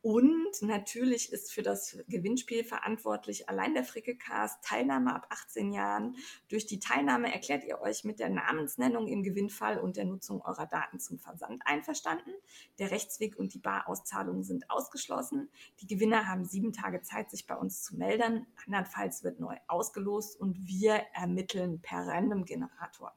Und 0.02 0.62
natürlich 0.62 1.30
ist 1.30 1.52
für 1.52 1.62
das 1.62 1.98
Gewinnspiel 2.08 2.64
verantwortlich 2.64 3.50
allein 3.50 3.74
der 3.74 3.84
Frickelcast 3.84 4.64
Teilnahme 4.64 5.14
ab 5.14 5.26
18 5.28 5.72
Jahren. 5.72 6.16
Durch 6.48 6.64
die 6.64 6.78
Teilnahme 6.78 7.30
erklärt 7.30 7.64
ihr 7.64 7.82
euch 7.82 8.04
mit 8.04 8.18
der 8.18 8.30
Namensnennung 8.30 9.08
im 9.08 9.22
Gewinnfall 9.22 9.78
und 9.78 9.98
der 9.98 10.06
Nutzung 10.06 10.40
eurer 10.40 10.64
Daten 10.64 11.00
zum 11.00 11.18
Versand 11.18 11.60
einverstanden. 11.66 12.30
Der 12.78 12.90
Rechtsweg 12.90 13.38
und 13.38 13.52
die 13.52 13.58
Barauszahlung 13.58 14.42
sind 14.42 14.70
ausgeschlossen. 14.70 15.50
Die 15.80 15.86
Gewinner 15.86 16.26
haben 16.26 16.46
sieben 16.46 16.72
Tage 16.72 17.02
Zeit, 17.02 17.30
sich 17.30 17.46
bei 17.46 17.56
uns 17.56 17.82
zu 17.82 17.96
melden. 17.96 18.46
Andernfalls 18.64 19.22
wird 19.22 19.38
neu 19.38 19.56
ausgelost 19.66 20.40
und 20.40 20.66
wir 20.66 20.94
ermitteln 21.12 21.82
per 21.82 22.06
Random 22.06 22.46
Generator. 22.46 23.14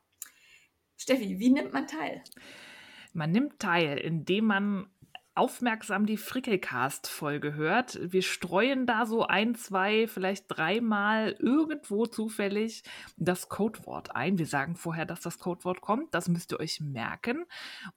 Steffi, 0.97 1.39
wie 1.39 1.49
nimmt 1.49 1.71
man 1.71 1.87
teil? 1.87 2.21
Man 3.13 3.31
nimmt 3.31 3.59
teil, 3.59 3.97
indem 3.99 4.45
man 4.45 4.89
aufmerksam 5.35 6.05
die 6.05 6.17
Frickelcast-Folge 6.17 7.55
hört, 7.55 7.99
wir 8.01 8.21
streuen 8.21 8.85
da 8.85 9.05
so 9.05 9.25
ein, 9.25 9.55
zwei, 9.55 10.07
vielleicht 10.07 10.45
dreimal 10.47 11.35
irgendwo 11.39 12.05
zufällig 12.05 12.83
das 13.17 13.49
Codewort 13.49 14.15
ein. 14.15 14.37
Wir 14.37 14.45
sagen 14.45 14.75
vorher, 14.75 15.05
dass 15.05 15.21
das 15.21 15.39
Codewort 15.39 15.81
kommt. 15.81 16.13
Das 16.13 16.29
müsst 16.29 16.51
ihr 16.51 16.59
euch 16.59 16.79
merken. 16.81 17.45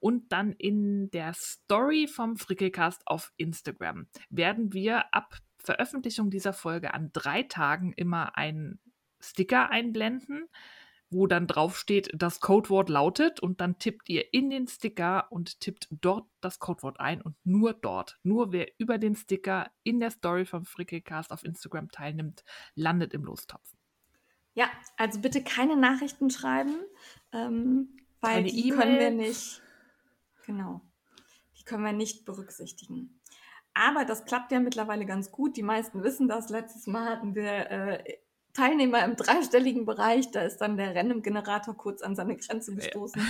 Und 0.01 0.33
dann 0.33 0.53
in 0.53 1.11
der 1.11 1.35
Story 1.35 2.07
vom 2.07 2.37
Frickelcast 2.37 3.07
auf 3.07 3.33
Instagram 3.37 4.07
werden 4.31 4.73
wir 4.73 5.15
ab 5.15 5.39
Veröffentlichung 5.59 6.31
dieser 6.31 6.53
Folge 6.53 6.95
an 6.95 7.11
drei 7.13 7.43
Tagen 7.43 7.93
immer 7.93 8.39
einen 8.39 8.81
Sticker 9.21 9.71
einblenden 9.71 10.49
wo 11.17 11.27
dann 11.27 11.47
drauf 11.47 11.79
steht, 11.79 12.11
das 12.15 12.41
Codewort 12.41 12.89
lautet 12.89 13.41
und 13.41 13.61
dann 13.61 13.79
tippt 13.79 14.09
ihr 14.09 14.35
in 14.35 14.51
den 14.51 14.69
Sticker 14.69 15.27
und 15.31 15.61
tippt 15.61 15.89
dort 15.91 16.27
das 16.41 16.59
Codewort 16.59 17.01
ein 17.01 17.23
und 17.23 17.35
nur 17.45 17.73
dort. 17.73 18.19
Nur 18.23 18.53
wer 18.53 18.69
über 18.79 18.99
den 18.99 19.17
Sticker 19.17 19.71
in 19.83 19.99
der 19.99 20.11
Story 20.11 20.45
vom 20.45 20.65
Frickelcast 20.65 21.33
auf 21.33 21.43
Instagram 21.43 21.91
teilnimmt, 21.91 22.45
landet 22.75 23.15
im 23.15 23.25
Lostopf. 23.25 23.75
Ja, 24.55 24.69
also 24.97 25.21
bitte 25.21 25.43
keine 25.43 25.77
Nachrichten 25.77 26.31
schreiben, 26.31 26.77
ähm, 27.33 27.97
weil 28.21 28.35
keine 28.35 28.51
die 28.51 28.69
e 28.69 28.71
können 28.73 28.99
wir 28.99 29.11
nicht. 29.11 29.63
Genau. 30.45 30.83
Die 31.59 31.65
können 31.65 31.85
wir 31.85 31.93
nicht 31.93 32.25
berücksichtigen. 32.27 33.21
Aber 33.73 34.05
das 34.05 34.25
klappt 34.25 34.53
ja 34.53 34.61
mittlerweile 34.61 35.05
ganz 35.05 35.31
gut. 35.31 35.57
Die 35.57 35.63
meisten 35.63 36.03
wissen 36.03 36.29
das. 36.29 36.49
Letztes 36.49 36.87
Mal 36.87 37.11
hatten 37.11 37.35
wir 37.35 37.71
äh, 37.71 38.19
Teilnehmer 38.57 39.05
im 39.05 39.17
dreistelligen 39.17 39.85
Bereich. 39.85 40.31
Da 40.31 40.41
ist 40.41 40.59
dann 40.59 40.79
der 40.79 40.95
Random-Generator 40.97 41.77
kurz 41.77 42.01
an 42.01 42.17
seine 42.17 42.37
Grenze 42.37 42.75
gestoßen. 42.75 43.21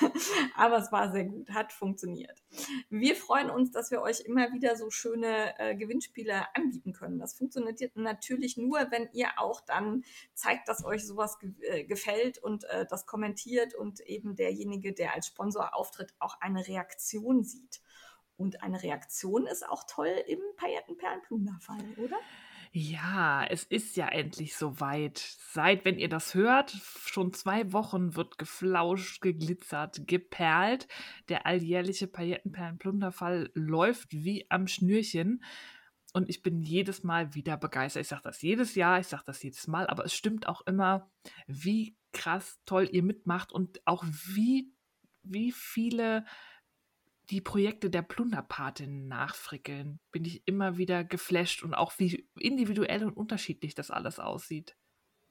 Ja. 0.00 0.12
Aber 0.54 0.76
es 0.76 0.92
war 0.92 1.10
sehr 1.10 1.24
gut, 1.24 1.48
hat 1.50 1.72
funktioniert. 1.72 2.42
Wir 2.90 3.16
freuen 3.16 3.48
uns, 3.48 3.70
dass 3.70 3.90
wir 3.90 4.02
euch 4.02 4.20
immer 4.20 4.52
wieder 4.52 4.76
so 4.76 4.90
schöne 4.90 5.58
äh, 5.58 5.74
Gewinnspiele 5.76 6.54
anbieten 6.54 6.92
können. 6.92 7.18
Das 7.18 7.34
funktioniert 7.34 7.96
natürlich 7.96 8.58
nur, 8.58 8.78
wenn 8.90 9.08
ihr 9.14 9.28
auch 9.38 9.62
dann 9.62 10.04
zeigt, 10.34 10.68
dass 10.68 10.84
euch 10.84 11.06
sowas 11.06 11.38
ge 11.38 11.52
äh, 11.62 11.84
gefällt 11.84 12.36
und 12.36 12.64
äh, 12.64 12.84
das 12.84 13.06
kommentiert 13.06 13.74
und 13.74 14.00
eben 14.00 14.36
derjenige, 14.36 14.92
der 14.92 15.14
als 15.14 15.28
Sponsor 15.28 15.74
auftritt, 15.74 16.12
auch 16.18 16.38
eine 16.40 16.66
Reaktion 16.68 17.42
sieht. 17.44 17.80
Und 18.36 18.62
eine 18.62 18.82
Reaktion 18.82 19.46
ist 19.46 19.66
auch 19.66 19.84
toll 19.86 20.14
im 20.26 20.40
Paillettenperlenplunderfall, 20.56 21.94
oder? 21.96 22.18
Ja, 22.72 23.44
es 23.46 23.64
ist 23.64 23.96
ja 23.96 24.06
endlich 24.08 24.54
soweit. 24.54 25.18
Seit, 25.18 25.84
wenn 25.84 25.98
ihr 25.98 26.08
das 26.08 26.34
hört, 26.34 26.70
schon 27.04 27.32
zwei 27.32 27.72
Wochen 27.72 28.14
wird 28.14 28.38
geflauscht, 28.38 29.20
geglitzert, 29.22 30.06
geperlt. 30.06 30.86
Der 31.28 31.46
alljährliche 31.46 32.06
Paillettenperlenplunderfall 32.06 33.50
läuft 33.54 34.12
wie 34.12 34.46
am 34.50 34.68
Schnürchen. 34.68 35.42
Und 36.12 36.28
ich 36.28 36.42
bin 36.42 36.62
jedes 36.62 37.02
Mal 37.02 37.34
wieder 37.34 37.56
begeistert. 37.56 38.02
Ich 38.02 38.08
sage 38.08 38.22
das 38.22 38.40
jedes 38.40 38.76
Jahr, 38.76 39.00
ich 39.00 39.08
sage 39.08 39.24
das 39.26 39.42
jedes 39.42 39.66
Mal, 39.66 39.88
aber 39.88 40.04
es 40.04 40.14
stimmt 40.14 40.46
auch 40.46 40.60
immer, 40.66 41.10
wie 41.48 41.96
krass 42.12 42.60
toll 42.66 42.88
ihr 42.92 43.02
mitmacht 43.02 43.52
und 43.52 43.84
auch 43.84 44.04
wie, 44.04 44.72
wie 45.22 45.50
viele 45.50 46.24
die 47.30 47.40
Projekte 47.40 47.90
der 47.90 48.02
Plunderpatin 48.02 49.06
nachfrickeln, 49.08 50.00
bin 50.10 50.24
ich 50.24 50.46
immer 50.46 50.76
wieder 50.76 51.04
geflasht 51.04 51.62
und 51.62 51.74
auch 51.74 51.92
wie 51.98 52.28
individuell 52.38 53.04
und 53.04 53.16
unterschiedlich 53.16 53.74
das 53.74 53.90
alles 53.90 54.18
aussieht. 54.18 54.76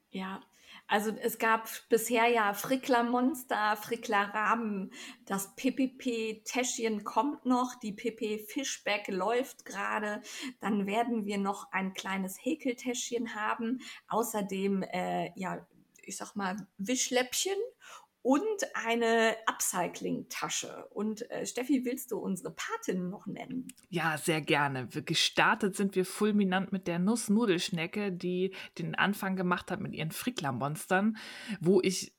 Ja, 0.10 0.42
also 0.88 1.12
es 1.12 1.38
gab 1.38 1.68
bisher 1.90 2.28
ja 2.28 2.54
Frickler-Monster, 2.54 3.76
Frickler-Rahmen, 3.76 4.92
das 5.26 5.56
PPP-Täschchen 5.56 7.04
kommt 7.04 7.46
noch, 7.46 7.76
die 7.76 7.94
PP-Fischback 7.94 9.08
läuft 9.10 9.66
gerade, 9.66 10.22
dann 10.62 10.88
werden 10.88 11.26
wir 11.26 11.38
noch 11.38 11.72
ein 11.72 11.94
kleines 11.94 12.38
Häkeltäschchen 12.44 13.36
haben, 13.36 13.82
außerdem, 14.08 14.84
äh, 14.84 15.32
ja, 15.36 15.68
ich 16.02 16.18
sag 16.18 16.36
mal, 16.36 16.56
Wischläppchen 16.78 17.58
und 18.22 18.64
eine 18.74 19.36
Upcycling-Tasche. 19.46 20.88
Und 20.92 21.30
äh, 21.32 21.46
Steffi, 21.46 21.86
willst 21.86 22.12
du 22.12 22.18
unsere 22.18 22.54
Patin 22.54 23.10
noch 23.10 23.26
nennen? 23.26 23.68
Ja, 23.90 24.18
sehr 24.18 24.42
gerne. 24.42 24.88
Gestartet 24.88 25.76
sind 25.76 25.96
wir 25.96 26.06
fulminant 26.06 26.72
mit 26.72 26.88
der 26.88 27.00
Nussnudelschnecke, 27.00 28.12
die 28.12 28.54
den 28.78 28.96
Anfang 28.96 29.36
gemacht 29.36 29.72
hat 29.72 29.80
mit 29.80 29.94
ihren 29.94 30.12
Frickler-Monstern, 30.12 31.18
wo 31.62 31.82
ich 31.82 32.14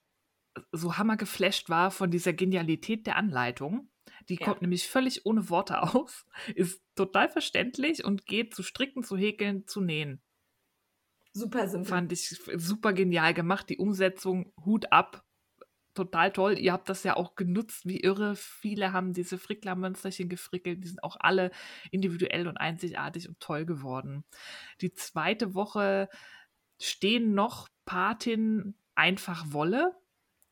so 0.73 0.97
hammergeflasht 0.97 1.69
war 1.69 1.90
von 1.90 2.11
dieser 2.11 2.33
Genialität 2.33 3.07
der 3.07 3.16
Anleitung. 3.16 3.90
Die 4.28 4.37
ja. 4.37 4.45
kommt 4.45 4.62
nämlich 4.62 4.88
völlig 4.88 5.26
ohne 5.26 5.49
Worte 5.50 5.83
aus, 5.83 6.26
ist 6.54 6.83
total 6.95 7.28
verständlich 7.28 8.04
und 8.04 8.26
geht 8.26 8.54
zu 8.54 8.62
stricken, 8.62 9.02
zu 9.02 9.16
häkeln, 9.16 9.66
zu 9.66 9.80
nähen. 9.80 10.23
Super 11.33 11.69
simpel. 11.69 11.88
Fand 11.88 12.12
ich 12.12 12.28
super 12.57 12.92
genial 12.92 13.35
gemacht. 13.35 13.69
Die 13.69 13.78
Umsetzung, 13.78 14.52
Hut 14.64 14.90
ab, 14.90 15.25
total 15.94 16.32
toll. 16.32 16.59
Ihr 16.59 16.73
habt 16.73 16.88
das 16.88 17.02
ja 17.04 17.16
auch 17.16 17.35
genutzt, 17.35 17.87
wie 17.87 18.00
irre. 18.00 18.37
Viele 18.37 18.92
haben 18.92 19.12
diese 19.12 19.38
Frickler-Mönsterchen 19.38 20.28
gefrickelt. 20.28 20.82
Die 20.85 20.88
sind 20.88 21.02
auch 21.02 21.16
alle 21.20 21.50
individuell 21.90 22.49
und 22.49 22.56
einzigartig 22.56 23.28
und 23.28 23.40
toll 23.40 23.64
geworden. 23.66 24.25
Die 24.80 24.92
zweite 24.92 25.54
Woche 25.54 26.09
stehen 26.78 27.35
noch 27.35 27.68
Patin 27.85 28.75
Einfach 28.94 29.52
Wolle 29.52 29.97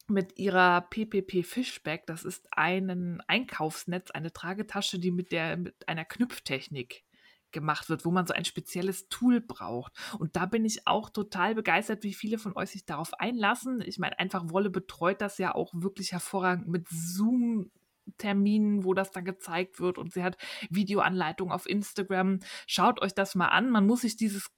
mit 0.07 0.39
ihrer 0.39 0.81
PPP 0.81 1.45
Fishback. 1.45 2.07
Das 2.07 2.25
ist 2.25 2.49
ein 2.51 3.21
Einkaufsnetz, 3.27 4.11
eine 4.11 4.33
Tragetasche, 4.33 4.99
die 4.99 5.11
mit, 5.11 5.33
der, 5.33 5.59
mit 5.59 5.87
einer 5.87 6.07
Knüpftechnik 6.07 7.05
gemacht 7.53 7.89
wird, 7.89 8.05
wo 8.05 8.11
man 8.11 8.27
so 8.27 8.35
ein 8.35 8.45
spezielles 8.45 9.09
Tool 9.09 9.41
braucht. 9.41 9.93
Und 10.19 10.37
da 10.37 10.47
bin 10.47 10.65
ich 10.65 10.87
auch 10.87 11.11
total 11.11 11.55
begeistert, 11.55 12.03
wie 12.03 12.15
viele 12.15 12.39
von 12.39 12.57
euch 12.57 12.71
sich 12.71 12.85
darauf 12.85 13.15
einlassen. 13.15 13.81
Ich 13.81 13.99
meine, 13.99 14.19
einfach 14.19 14.51
Wolle 14.51 14.71
betreut 14.71 15.21
das 15.21 15.39
ja 15.39 15.55
auch 15.55 15.73
wirklich 15.75 16.13
hervorragend 16.13 16.69
mit 16.69 16.89
Zoom. 16.89 17.71
Terminen, 18.17 18.85
wo 18.85 18.95
das 18.95 19.11
dann 19.11 19.27
gezeigt 19.27 19.81
wird 19.81 19.99
und 19.99 20.15
sie 20.15 20.23
hat 20.23 20.39
Videoanleitungen 20.71 21.53
auf 21.53 21.69
Instagram. 21.69 22.39
Schaut 22.67 23.03
euch 23.03 23.15
das 23.15 23.35
mal 23.35 23.49
an. 23.49 23.69
Man 23.69 23.87
muss 23.87 24.01
sich 24.01 24.17
dieses 24.17 24.51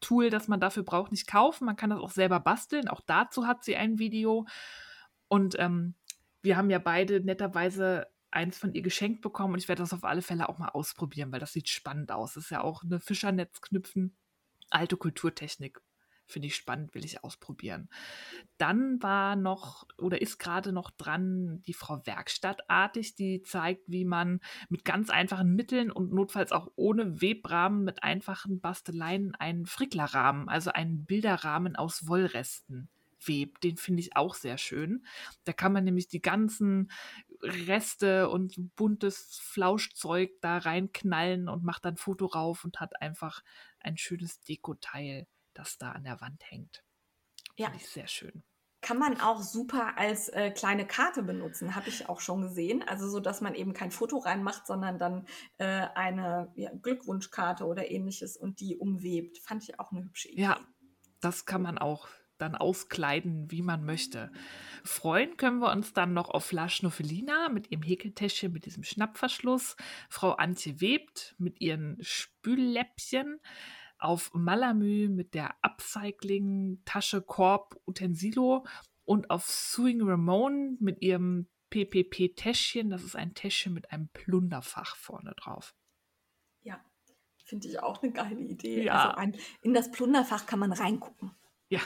Tool, 0.00 0.28
das 0.28 0.48
man 0.48 0.60
dafür 0.60 0.82
braucht, 0.82 1.10
nicht 1.10 1.26
kaufen. 1.26 1.64
Man 1.64 1.76
kann 1.76 1.88
das 1.88 1.98
auch 1.98 2.10
selber 2.10 2.40
basteln. 2.40 2.88
Auch 2.88 3.00
dazu 3.00 3.46
hat 3.46 3.64
sie 3.64 3.76
ein 3.76 3.98
Video. 3.98 4.46
Und 5.28 5.56
ähm, 5.58 5.94
wir 6.42 6.58
haben 6.58 6.68
ja 6.68 6.78
beide 6.78 7.20
netterweise 7.24 8.06
eins 8.34 8.58
von 8.58 8.72
ihr 8.72 8.82
geschenkt 8.82 9.22
bekommen 9.22 9.54
und 9.54 9.60
ich 9.60 9.68
werde 9.68 9.82
das 9.82 9.92
auf 9.92 10.04
alle 10.04 10.22
Fälle 10.22 10.48
auch 10.48 10.58
mal 10.58 10.68
ausprobieren, 10.68 11.32
weil 11.32 11.40
das 11.40 11.52
sieht 11.52 11.68
spannend 11.68 12.12
aus. 12.12 12.34
Das 12.34 12.44
ist 12.44 12.50
ja 12.50 12.62
auch 12.62 12.82
eine 12.82 13.00
Fischernetz-Knüpfen, 13.00 14.16
alte 14.70 14.96
Kulturtechnik. 14.96 15.80
Finde 16.26 16.48
ich 16.48 16.56
spannend, 16.56 16.94
will 16.94 17.04
ich 17.04 17.22
ausprobieren. 17.22 17.90
Dann 18.56 19.02
war 19.02 19.36
noch 19.36 19.86
oder 19.98 20.22
ist 20.22 20.38
gerade 20.38 20.72
noch 20.72 20.90
dran 20.90 21.60
die 21.66 21.74
Frau 21.74 22.00
Werkstattartig, 22.06 23.14
die 23.14 23.42
zeigt, 23.42 23.82
wie 23.88 24.06
man 24.06 24.40
mit 24.70 24.86
ganz 24.86 25.10
einfachen 25.10 25.54
Mitteln 25.54 25.90
und 25.90 26.14
notfalls 26.14 26.50
auch 26.50 26.72
ohne 26.76 27.20
Webrahmen 27.20 27.84
mit 27.84 28.02
einfachen 28.02 28.60
Basteleien 28.60 29.34
einen 29.34 29.66
Fricklerrahmen, 29.66 30.48
also 30.48 30.70
einen 30.72 31.04
Bilderrahmen 31.04 31.76
aus 31.76 32.08
Wollresten 32.08 32.88
webt. 33.26 33.62
Den 33.64 33.76
finde 33.76 34.00
ich 34.00 34.16
auch 34.16 34.34
sehr 34.34 34.58
schön. 34.58 35.04
Da 35.44 35.52
kann 35.52 35.72
man 35.72 35.84
nämlich 35.84 36.08
die 36.08 36.22
ganzen 36.22 36.90
Reste 37.44 38.28
und 38.28 38.74
buntes 38.76 39.38
Flauschzeug 39.42 40.30
da 40.40 40.58
reinknallen 40.58 41.48
und 41.48 41.64
macht 41.64 41.84
dann 41.84 41.96
Foto 41.96 42.26
rauf 42.26 42.64
und 42.64 42.80
hat 42.80 43.00
einfach 43.00 43.42
ein 43.80 43.96
schönes 43.96 44.40
Dekoteil, 44.40 45.26
das 45.52 45.78
da 45.78 45.92
an 45.92 46.04
der 46.04 46.20
Wand 46.20 46.42
hängt. 46.50 46.84
Ja. 47.56 47.66
Finde 47.66 47.82
ich 47.82 47.88
sehr 47.88 48.08
schön. 48.08 48.42
Kann 48.80 48.98
man 48.98 49.18
auch 49.18 49.40
super 49.40 49.96
als 49.96 50.28
äh, 50.28 50.50
kleine 50.50 50.86
Karte 50.86 51.22
benutzen, 51.22 51.74
habe 51.74 51.88
ich 51.88 52.08
auch 52.08 52.20
schon 52.20 52.42
gesehen. 52.42 52.82
Also 52.86 53.08
so, 53.08 53.18
dass 53.18 53.40
man 53.40 53.54
eben 53.54 53.72
kein 53.72 53.90
Foto 53.90 54.18
reinmacht, 54.18 54.66
sondern 54.66 54.98
dann 54.98 55.26
äh, 55.56 55.86
eine 55.94 56.52
ja, 56.54 56.70
Glückwunschkarte 56.82 57.64
oder 57.64 57.90
ähnliches 57.90 58.36
und 58.36 58.60
die 58.60 58.76
umwebt. 58.76 59.38
Fand 59.38 59.62
ich 59.62 59.80
auch 59.80 59.90
eine 59.90 60.04
hübsche 60.04 60.28
Idee. 60.28 60.42
Ja, 60.42 60.60
das 61.20 61.46
kann 61.46 61.62
man 61.62 61.78
auch 61.78 62.08
dann 62.38 62.54
auskleiden, 62.54 63.50
wie 63.50 63.62
man 63.62 63.84
möchte. 63.84 64.30
Freuen 64.84 65.36
können 65.36 65.60
wir 65.60 65.72
uns 65.72 65.92
dann 65.92 66.12
noch 66.12 66.30
auf 66.30 66.52
La 66.52 66.68
Schnuffelina 66.68 67.48
mit 67.48 67.70
ihrem 67.70 67.82
Häkeltäschchen 67.82 68.52
mit 68.52 68.66
diesem 68.66 68.82
Schnappverschluss, 68.82 69.76
Frau 70.08 70.32
Antje 70.32 70.80
Webt 70.80 71.34
mit 71.38 71.60
ihren 71.60 71.96
Spülläppchen, 72.00 73.40
auf 73.98 74.32
Malamü 74.34 75.08
mit 75.08 75.34
der 75.34 75.54
Upcycling 75.62 76.82
Tasche 76.84 77.22
Korb 77.22 77.80
Utensilo 77.86 78.66
und 79.04 79.30
auf 79.30 79.46
Suing 79.46 80.02
Ramon 80.02 80.76
mit 80.80 81.02
ihrem 81.02 81.48
PPP-Täschchen. 81.70 82.90
Das 82.90 83.02
ist 83.02 83.16
ein 83.16 83.34
Täschchen 83.34 83.72
mit 83.72 83.90
einem 83.90 84.08
Plunderfach 84.08 84.96
vorne 84.96 85.34
drauf. 85.36 85.74
Ja, 86.62 86.80
finde 87.44 87.68
ich 87.68 87.80
auch 87.80 88.02
eine 88.02 88.12
geile 88.12 88.40
Idee. 88.40 88.84
Ja. 88.84 89.04
Also 89.04 89.16
ein, 89.16 89.36
in 89.62 89.74
das 89.74 89.90
Plunderfach 89.90 90.46
kann 90.46 90.58
man 90.58 90.72
reingucken. 90.72 91.32
Ja, 91.68 91.80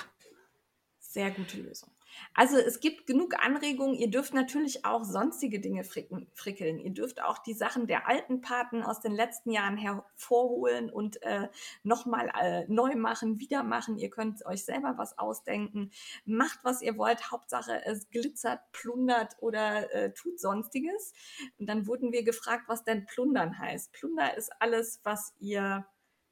sehr 1.08 1.30
gute 1.30 1.56
Lösung. 1.56 1.90
Also 2.34 2.58
es 2.58 2.80
gibt 2.80 3.06
genug 3.06 3.34
Anregungen. 3.42 3.94
Ihr 3.94 4.10
dürft 4.10 4.34
natürlich 4.34 4.84
auch 4.84 5.04
sonstige 5.04 5.58
Dinge 5.58 5.82
fricken, 5.82 6.28
frickeln. 6.34 6.78
Ihr 6.78 6.90
dürft 6.90 7.22
auch 7.22 7.38
die 7.38 7.54
Sachen 7.54 7.86
der 7.86 8.06
alten 8.06 8.42
Paten 8.42 8.82
aus 8.82 9.00
den 9.00 9.12
letzten 9.12 9.50
Jahren 9.50 9.78
hervorholen 9.78 10.90
und 10.90 11.22
äh, 11.22 11.48
nochmal 11.82 12.30
äh, 12.38 12.66
neu 12.68 12.94
machen, 12.94 13.40
wieder 13.40 13.62
machen. 13.62 13.96
Ihr 13.96 14.10
könnt 14.10 14.44
euch 14.44 14.66
selber 14.66 14.94
was 14.98 15.16
ausdenken. 15.18 15.92
Macht, 16.26 16.58
was 16.62 16.82
ihr 16.82 16.98
wollt. 16.98 17.30
Hauptsache, 17.30 17.86
es 17.86 18.10
glitzert, 18.10 18.60
plundert 18.72 19.36
oder 19.40 19.90
äh, 19.94 20.12
tut 20.12 20.38
sonstiges. 20.38 21.14
Und 21.58 21.70
dann 21.70 21.86
wurden 21.86 22.12
wir 22.12 22.22
gefragt, 22.22 22.64
was 22.66 22.84
denn 22.84 23.06
plundern 23.06 23.58
heißt. 23.58 23.92
Plunder 23.92 24.36
ist 24.36 24.50
alles, 24.60 25.00
was 25.04 25.32
ihr 25.38 25.86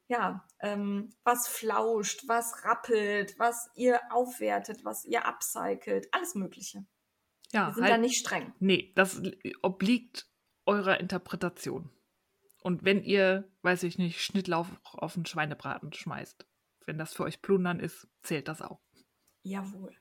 ja, 0.08 0.46
ähm, 0.60 1.12
was 1.24 1.48
flauscht, 1.48 2.22
was 2.26 2.64
rappelt, 2.64 3.38
was 3.38 3.70
ihr 3.74 4.00
aufwertet, 4.10 4.84
was 4.84 5.04
ihr 5.04 5.26
upcycelt, 5.26 6.08
alles 6.12 6.34
Mögliche. 6.34 6.86
Ja, 7.52 7.68
Wir 7.68 7.74
sind 7.74 7.84
halt, 7.84 7.92
da 7.92 7.98
nicht 7.98 8.18
streng. 8.18 8.52
Nee, 8.58 8.92
das 8.94 9.20
obliegt 9.62 10.28
eurer 10.64 11.00
Interpretation. 11.00 11.90
Und 12.62 12.84
wenn 12.84 13.02
ihr, 13.02 13.48
weiß 13.62 13.84
ich 13.84 13.98
nicht, 13.98 14.20
Schnittlauch 14.22 14.66
auf 14.82 15.16
einen 15.16 15.26
Schweinebraten 15.26 15.92
schmeißt, 15.92 16.46
wenn 16.86 16.98
das 16.98 17.14
für 17.14 17.24
euch 17.24 17.42
plundern 17.42 17.80
ist, 17.80 18.08
zählt 18.22 18.48
das 18.48 18.62
auch. 18.62 18.80
Jawohl. 19.42 19.96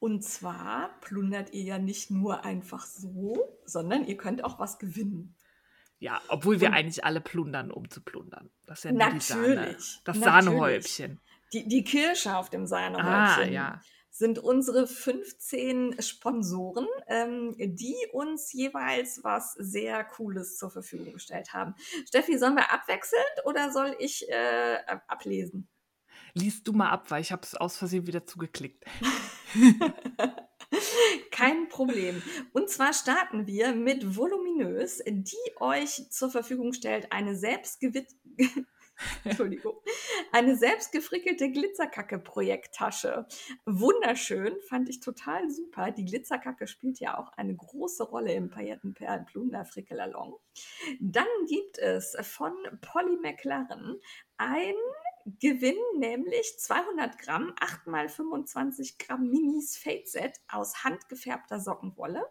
Und 0.00 0.24
zwar 0.24 0.98
plundert 1.00 1.52
ihr 1.52 1.62
ja 1.62 1.78
nicht 1.78 2.10
nur 2.10 2.44
einfach 2.44 2.84
so, 2.84 3.60
sondern 3.64 4.04
ihr 4.04 4.16
könnt 4.16 4.42
auch 4.42 4.58
was 4.58 4.80
gewinnen. 4.80 5.36
Ja, 6.02 6.20
obwohl 6.26 6.60
wir 6.60 6.70
und 6.70 6.74
eigentlich 6.74 7.04
alle 7.04 7.20
plundern, 7.20 7.70
um 7.70 7.88
zu 7.88 8.00
plundern. 8.00 8.50
Das 8.66 8.80
ist 8.80 8.84
ja 8.86 8.90
nur 8.90 8.98
natürlich, 8.98 9.20
die 9.24 9.32
Sahne, 9.32 10.00
das 10.04 10.18
Sahnehäubchen. 10.18 11.20
Die, 11.52 11.68
die 11.68 11.84
Kirsche 11.84 12.36
auf 12.36 12.50
dem 12.50 12.66
Sahnehäubchen. 12.66 13.08
Ah, 13.08 13.44
ja. 13.44 13.80
Sind 14.10 14.40
unsere 14.40 14.88
15 14.88 16.02
Sponsoren, 16.02 16.88
ähm, 17.06 17.54
die 17.56 17.94
uns 18.10 18.52
jeweils 18.52 19.22
was 19.22 19.52
sehr 19.52 20.02
Cooles 20.02 20.58
zur 20.58 20.72
Verfügung 20.72 21.12
gestellt 21.12 21.52
haben. 21.52 21.76
Steffi, 22.08 22.36
sollen 22.36 22.56
wir 22.56 22.72
abwechselnd 22.72 23.44
oder 23.44 23.70
soll 23.70 23.94
ich 24.00 24.28
äh, 24.28 24.78
ablesen? 25.06 25.68
Lies 26.34 26.64
du 26.64 26.72
mal 26.72 26.90
ab, 26.90 27.12
weil 27.12 27.20
ich 27.20 27.30
habe 27.30 27.42
es 27.44 27.54
aus 27.54 27.76
Versehen 27.76 28.08
wieder 28.08 28.26
zugeklickt. 28.26 28.84
Kein 31.30 31.68
Problem. 31.68 32.22
Und 32.52 32.70
zwar 32.70 32.92
starten 32.92 33.46
wir 33.46 33.74
mit 33.74 34.16
Voluminös, 34.16 35.02
die 35.06 35.36
euch 35.60 36.10
zur 36.10 36.30
Verfügung 36.30 36.72
stellt 36.72 37.12
eine 37.12 37.36
selbstgewit 37.36 38.06
Entschuldigung, 39.24 39.74
eine 40.32 40.56
selbstgefrickelte 40.56 41.50
Glitzerkacke-Projekttasche. 41.50 43.26
Wunderschön, 43.66 44.54
fand 44.68 44.88
ich 44.88 45.00
total 45.00 45.50
super. 45.50 45.90
Die 45.90 46.04
Glitzerkacke 46.04 46.66
spielt 46.66 47.00
ja 47.00 47.18
auch 47.18 47.32
eine 47.36 47.54
große 47.54 48.04
Rolle 48.04 48.32
im 48.32 48.50
Paillettenperlen-Plunder 48.50 49.64
Frickelalong. 49.64 50.36
Dann 51.00 51.26
gibt 51.48 51.78
es 51.78 52.16
von 52.22 52.54
Polly 52.80 53.16
McLaren 53.20 54.00
ein 54.36 54.74
gewinnen 55.40 55.98
nämlich 55.98 56.58
200 56.58 57.18
Gramm 57.18 57.54
8 57.60 57.86
x 57.86 58.14
25 58.14 58.98
Gramm 58.98 59.28
Minis 59.28 59.76
Fade 59.76 60.06
Set 60.06 60.40
aus 60.48 60.84
handgefärbter 60.84 61.60
Sockenwolle. 61.60 62.24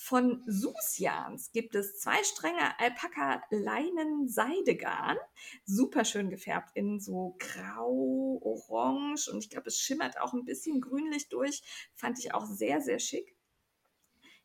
Von 0.00 0.44
Susjans 0.46 1.50
gibt 1.50 1.74
es 1.74 1.98
zwei 1.98 2.22
Stränge 2.22 2.78
Alpaka 2.78 3.42
Leinen 3.50 4.28
Seidegarn, 4.28 5.16
super 5.64 6.04
schön 6.04 6.30
gefärbt 6.30 6.70
in 6.74 7.00
so 7.00 7.36
grau, 7.40 8.38
orange 8.40 9.28
und 9.28 9.42
ich 9.42 9.50
glaube, 9.50 9.66
es 9.66 9.80
schimmert 9.80 10.20
auch 10.20 10.34
ein 10.34 10.44
bisschen 10.44 10.80
grünlich 10.80 11.28
durch. 11.28 11.62
Fand 11.94 12.20
ich 12.20 12.32
auch 12.32 12.46
sehr, 12.46 12.80
sehr 12.80 13.00
schick. 13.00 13.34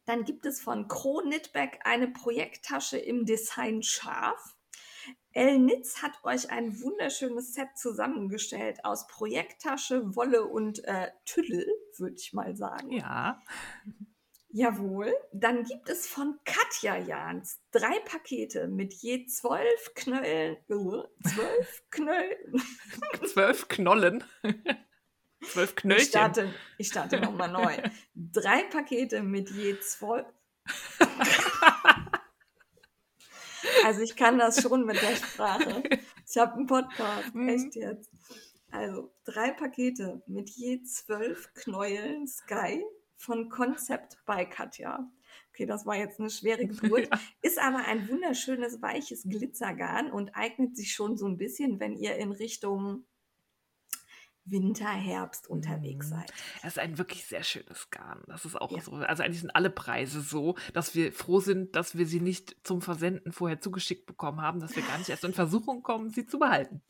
Dann 0.05 0.25
gibt 0.25 0.45
es 0.47 0.59
von 0.59 0.87
Crow 0.87 1.21
Knitback 1.21 1.81
eine 1.83 2.07
Projekttasche 2.07 2.97
im 2.97 3.25
Design 3.25 3.83
Scharf. 3.83 4.52
El 5.33 5.57
Nitz 5.59 6.01
hat 6.03 6.23
euch 6.23 6.51
ein 6.51 6.79
wunderschönes 6.81 7.53
Set 7.53 7.69
zusammengestellt 7.75 8.85
aus 8.85 9.07
Projekttasche, 9.07 10.15
Wolle 10.15 10.45
und 10.45 10.83
äh, 10.85 11.09
Tüdel, 11.25 11.65
würde 11.97 12.15
ich 12.15 12.33
mal 12.33 12.55
sagen. 12.55 12.91
Ja. 12.91 13.41
Jawohl. 14.49 15.11
Dann 15.31 15.63
gibt 15.63 15.89
es 15.89 16.05
von 16.05 16.39
Katja 16.45 16.97
Jans 16.97 17.59
drei 17.71 17.99
Pakete 18.05 18.67
mit 18.67 18.93
je 18.93 19.25
zwölf 19.25 19.93
Knöllen. 19.95 20.57
Uh, 20.69 21.03
zwölf 21.27 21.83
Knöllen. 21.89 22.61
zwölf 23.25 23.67
Knollen. 23.67 24.23
zwölf 25.41 25.75
Knöllchen. 25.75 26.03
Ich 26.03 26.09
starte, 26.09 26.53
ich 26.77 26.87
starte 26.87 27.19
nochmal 27.19 27.51
neu. 27.51 27.75
Drei 28.13 28.61
Pakete 28.65 29.23
mit 29.23 29.49
je 29.49 29.79
zwölf. 29.79 30.27
Also 33.85 34.01
ich 34.01 34.15
kann 34.15 34.37
das 34.37 34.61
schon 34.61 34.85
mit 34.85 35.01
der 35.01 35.15
Sprache. 35.15 35.83
Ich 36.25 36.37
habe 36.37 36.53
einen 36.53 36.67
Podcast, 36.67 37.35
mhm. 37.35 37.49
echt 37.49 37.75
jetzt. 37.75 38.09
Also 38.71 39.13
drei 39.25 39.51
Pakete 39.51 40.23
mit 40.25 40.49
je 40.49 40.81
zwölf 40.81 41.53
Knäueln 41.53 42.27
Sky 42.27 42.81
von 43.17 43.49
Concept 43.49 44.17
bei 44.25 44.45
Katja. 44.45 45.11
Okay, 45.49 45.65
das 45.65 45.85
war 45.85 45.95
jetzt 45.95 46.19
eine 46.19 46.29
schwere 46.29 46.65
Geburt. 46.67 47.09
Ja. 47.11 47.19
Ist 47.41 47.59
aber 47.59 47.85
ein 47.85 48.09
wunderschönes, 48.09 48.81
weiches 48.81 49.23
Glitzergarn 49.23 50.11
und 50.11 50.35
eignet 50.35 50.75
sich 50.75 50.93
schon 50.93 51.17
so 51.17 51.27
ein 51.27 51.37
bisschen, 51.37 51.79
wenn 51.79 51.95
ihr 51.95 52.15
in 52.15 52.31
Richtung 52.31 53.05
Winter, 54.45 54.89
Herbst 54.89 55.49
unterwegs 55.49 56.07
mhm. 56.07 56.15
seid. 56.15 56.33
Das 56.61 56.73
ist 56.73 56.79
ein 56.79 56.97
wirklich 56.97 57.25
sehr 57.25 57.43
schönes 57.43 57.89
Garn. 57.89 58.21
Das 58.27 58.45
ist 58.45 58.59
auch 58.59 58.71
ja. 58.71 58.81
so. 58.81 58.91
Also 58.93 59.23
eigentlich 59.23 59.39
sind 59.39 59.55
alle 59.55 59.69
Preise 59.69 60.21
so, 60.21 60.55
dass 60.73 60.95
wir 60.95 61.13
froh 61.13 61.39
sind, 61.39 61.75
dass 61.75 61.97
wir 61.97 62.05
sie 62.05 62.19
nicht 62.19 62.55
zum 62.63 62.81
Versenden 62.81 63.31
vorher 63.31 63.61
zugeschickt 63.61 64.05
bekommen 64.05 64.41
haben, 64.41 64.59
dass 64.59 64.75
wir 64.75 64.83
gar 64.83 64.97
nicht 64.97 65.09
erst 65.09 65.23
in 65.23 65.33
Versuchung 65.33 65.81
kommen, 65.81 66.09
sie 66.09 66.25
zu 66.25 66.39
behalten. 66.39 66.81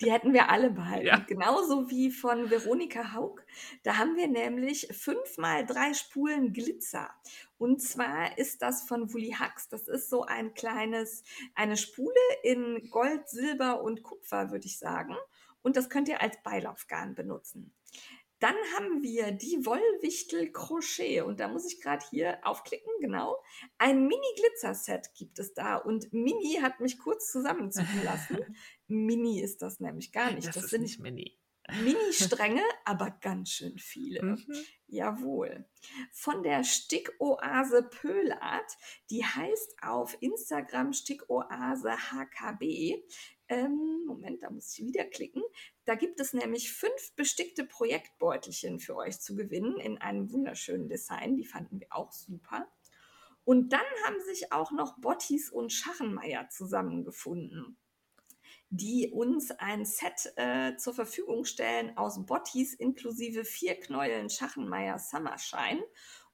Die 0.00 0.10
hätten 0.10 0.32
wir 0.32 0.50
alle 0.50 0.70
behalten. 0.70 1.06
Ja. 1.06 1.18
Genauso 1.18 1.90
wie 1.90 2.10
von 2.10 2.50
Veronika 2.50 3.14
Haug. 3.14 3.40
Da 3.84 3.98
haben 3.98 4.16
wir 4.16 4.28
nämlich 4.28 4.88
fünfmal 4.90 5.64
drei 5.64 5.94
Spulen 5.94 6.52
Glitzer. 6.52 7.10
Und 7.58 7.80
zwar 7.80 8.36
ist 8.36 8.62
das 8.62 8.82
von 8.82 9.12
Wully 9.14 9.34
Hux. 9.38 9.68
Das 9.68 9.88
ist 9.88 10.10
so 10.10 10.24
ein 10.24 10.54
kleines, 10.54 11.22
eine 11.54 11.76
Spule 11.76 12.10
in 12.42 12.90
Gold, 12.90 13.28
Silber 13.28 13.82
und 13.82 14.02
Kupfer, 14.02 14.50
würde 14.50 14.66
ich 14.66 14.78
sagen 14.78 15.16
und 15.66 15.76
das 15.76 15.90
könnt 15.90 16.06
ihr 16.06 16.22
als 16.22 16.40
Beilaufgarn 16.44 17.16
benutzen. 17.16 17.74
Dann 18.38 18.54
haben 18.76 19.02
wir 19.02 19.32
die 19.32 19.66
Wollwichtel 19.66 20.52
Crochet 20.52 21.22
und 21.22 21.40
da 21.40 21.48
muss 21.48 21.66
ich 21.66 21.80
gerade 21.80 22.06
hier 22.08 22.38
aufklicken, 22.44 22.92
genau. 23.00 23.42
Ein 23.76 24.06
Mini-Glitzer-Set 24.06 25.14
gibt 25.16 25.40
es 25.40 25.54
da 25.54 25.74
und 25.74 26.12
Mini 26.12 26.60
hat 26.62 26.78
mich 26.78 27.00
kurz 27.00 27.32
zusammenzucken 27.32 28.04
lassen. 28.04 28.38
Mini 28.86 29.40
ist 29.40 29.60
das 29.60 29.80
nämlich 29.80 30.12
gar 30.12 30.30
nicht. 30.30 30.46
Das, 30.46 30.54
das 30.54 30.70
sind 30.70 30.82
nicht 30.82 31.00
Mini. 31.00 31.36
Mini-Stränge, 31.82 32.62
aber 32.84 33.10
ganz 33.20 33.50
schön 33.50 33.76
viele. 33.78 34.22
Mhm. 34.22 34.64
Jawohl. 34.86 35.64
Von 36.12 36.44
der 36.44 36.62
Stickoase 36.62 37.82
Pöhlart, 37.82 38.70
die 39.10 39.24
heißt 39.24 39.82
auf 39.82 40.16
Instagram 40.20 40.92
Stickoase 40.92 41.90
HKB. 41.90 43.02
Ähm, 43.48 44.04
Moment, 44.06 44.42
da 44.42 44.50
muss 44.50 44.76
ich 44.76 44.84
wieder 44.84 45.04
klicken. 45.04 45.42
Da 45.84 45.94
gibt 45.94 46.18
es 46.20 46.32
nämlich 46.32 46.72
fünf 46.72 47.12
bestickte 47.14 47.64
Projektbeutelchen 47.64 48.80
für 48.80 48.96
euch 48.96 49.20
zu 49.20 49.36
gewinnen 49.36 49.78
in 49.78 49.98
einem 49.98 50.32
wunderschönen 50.32 50.88
Design. 50.88 51.36
Die 51.36 51.44
fanden 51.44 51.80
wir 51.80 51.88
auch 51.90 52.12
super. 52.12 52.66
Und 53.44 53.72
dann 53.72 53.84
haben 54.04 54.20
sich 54.26 54.52
auch 54.52 54.72
noch 54.72 54.98
Bottis 54.98 55.50
und 55.50 55.72
Schachenmeier 55.72 56.48
zusammengefunden, 56.48 57.78
die 58.70 59.08
uns 59.12 59.52
ein 59.52 59.84
Set 59.84 60.32
äh, 60.34 60.76
zur 60.76 60.94
Verfügung 60.94 61.44
stellen 61.44 61.96
aus 61.96 62.26
Bottis 62.26 62.74
inklusive 62.74 63.44
vier 63.44 63.78
Knäueln 63.78 64.30
Schachenmeier 64.30 64.98
Summershine 64.98 65.84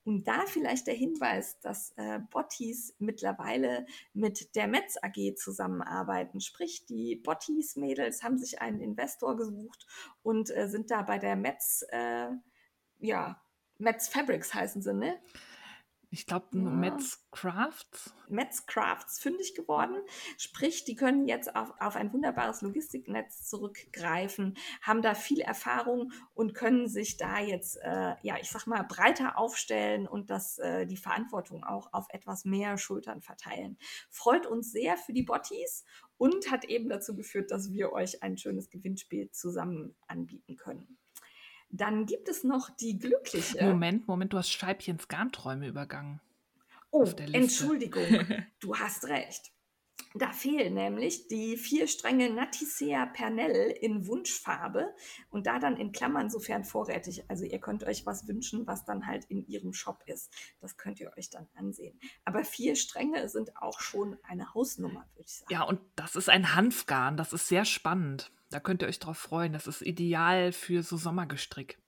und 0.05 0.27
da 0.27 0.45
vielleicht 0.47 0.87
der 0.89 0.95
Hinweis, 0.95 1.61
dass 1.61 1.93
äh, 1.97 2.19
Bottis 2.31 2.95
mittlerweile 2.99 3.87
mit 4.13 4.57
der 4.57 4.67
Metz 4.67 4.97
AG 5.01 5.37
zusammenarbeiten. 5.37 6.41
Sprich, 6.41 6.87
die 6.87 7.17
Bottis-Mädels 7.17 8.23
haben 8.23 8.39
sich 8.39 8.61
einen 8.61 8.81
Investor 8.81 9.37
gesucht 9.37 9.87
und 10.23 10.55
äh, 10.57 10.69
sind 10.69 10.91
da 10.91 11.03
bei 11.03 11.19
der 11.19 11.37
Metz, 11.37 11.85
äh, 11.91 12.31
ja, 12.99 13.41
Metz 13.79 14.09
Fabrics 14.09 14.55
heißen 14.55 14.83
sie, 14.83 14.95
ne? 14.95 15.19
Ich 16.13 16.27
glaube, 16.27 16.47
ja. 16.53 16.61
Metz 16.61 17.27
Crafts. 17.31 18.15
Metz 18.29 18.67
Crafts 18.67 19.19
fündig 19.19 19.55
geworden. 19.55 19.97
Sprich, 20.37 20.85
die 20.85 20.95
können 20.95 21.27
jetzt 21.27 21.57
auf, 21.57 21.73
auf 21.81 21.97
ein 21.97 22.13
wunderbares 22.13 22.61
Logistiknetz 22.61 23.49
zurückgreifen, 23.49 24.59
haben 24.83 25.01
da 25.01 25.15
viel 25.15 25.41
Erfahrung 25.41 26.13
und 26.35 26.53
können 26.53 26.87
sich 26.87 27.17
da 27.17 27.41
jetzt, 27.41 27.79
äh, 27.81 28.15
ja, 28.21 28.37
ich 28.39 28.51
sag 28.51 28.67
mal, 28.67 28.83
breiter 28.83 29.39
aufstellen 29.39 30.07
und 30.07 30.29
das, 30.29 30.59
äh, 30.59 30.85
die 30.85 30.99
Verantwortung 30.99 31.65
auch 31.65 31.95
auf 31.95 32.05
etwas 32.11 32.45
mehr 32.45 32.77
Schultern 32.77 33.23
verteilen. 33.23 33.79
Freut 34.11 34.47
uns 34.47 34.71
sehr 34.71 34.99
für 34.99 35.15
die 35.15 35.23
Bottis 35.23 35.87
und 36.19 36.51
hat 36.51 36.67
eben 36.67 36.91
dazu 36.91 37.17
geführt, 37.17 37.51
dass 37.51 37.73
wir 37.73 37.91
euch 37.91 38.23
ein 38.23 38.37
schönes 38.37 38.69
Gewinnspiel 38.69 39.31
zusammen 39.31 39.97
anbieten 40.09 40.57
können. 40.57 40.99
Dann 41.73 42.05
gibt 42.05 42.29
es 42.29 42.45
noch 42.45 42.69
die 42.69 42.99
glückliche. 42.99 43.65
Moment, 43.65 44.07
Moment, 44.07 44.33
du 44.33 44.39
hast 44.39 44.51
Scheibchens 44.51 45.09
Garnträume 45.09 45.67
übergangen. 45.67 46.21
Oh, 46.91 47.05
Entschuldigung, 47.33 48.05
du 48.61 48.77
hast 48.77 49.07
recht. 49.07 49.53
Da 50.15 50.31
fehlen 50.31 50.75
nämlich 50.75 51.29
die 51.29 51.57
vier 51.57 51.87
Stränge 51.87 52.29
Naticea 52.29 53.07
Pernell 53.07 53.71
in 53.71 54.07
Wunschfarbe 54.07 54.95
und 55.31 55.47
da 55.47 55.59
dann 55.59 55.79
in 55.79 55.93
Klammern 55.93 56.29
sofern 56.29 56.65
vorrätig. 56.65 57.25
Also 57.29 57.45
ihr 57.45 57.59
könnt 57.61 57.85
euch 57.85 58.05
was 58.05 58.29
wünschen, 58.29 58.67
was 58.67 58.85
dann 58.85 59.07
halt 59.07 59.25
in 59.27 59.47
ihrem 59.47 59.73
Shop 59.73 60.03
ist. 60.07 60.31
Das 60.61 60.77
könnt 60.77 61.01
ihr 61.01 61.13
euch 61.17 61.31
dann 61.31 61.49
ansehen. 61.55 61.99
Aber 62.25 62.45
vier 62.45 62.77
Stränge 62.77 63.29
sind 63.29 63.57
auch 63.57 63.81
schon 63.81 64.19
eine 64.23 64.53
Hausnummer, 64.53 65.07
würde 65.15 65.25
ich 65.27 65.37
sagen. 65.39 65.53
Ja, 65.53 65.63
und 65.63 65.81
das 65.97 66.15
ist 66.15 66.29
ein 66.29 66.55
Hanfgarn. 66.55 67.17
Das 67.17 67.33
ist 67.33 67.49
sehr 67.49 67.65
spannend. 67.65 68.33
Da 68.51 68.61
könnt 68.61 68.83
ihr 68.83 68.89
euch 68.89 68.99
drauf 68.99 69.17
freuen. 69.17 69.55
Das 69.55 69.67
ist 69.67 69.81
ideal 69.81 70.53
für 70.53 70.83
so 70.83 70.99
Sommergestrick. 70.99 71.79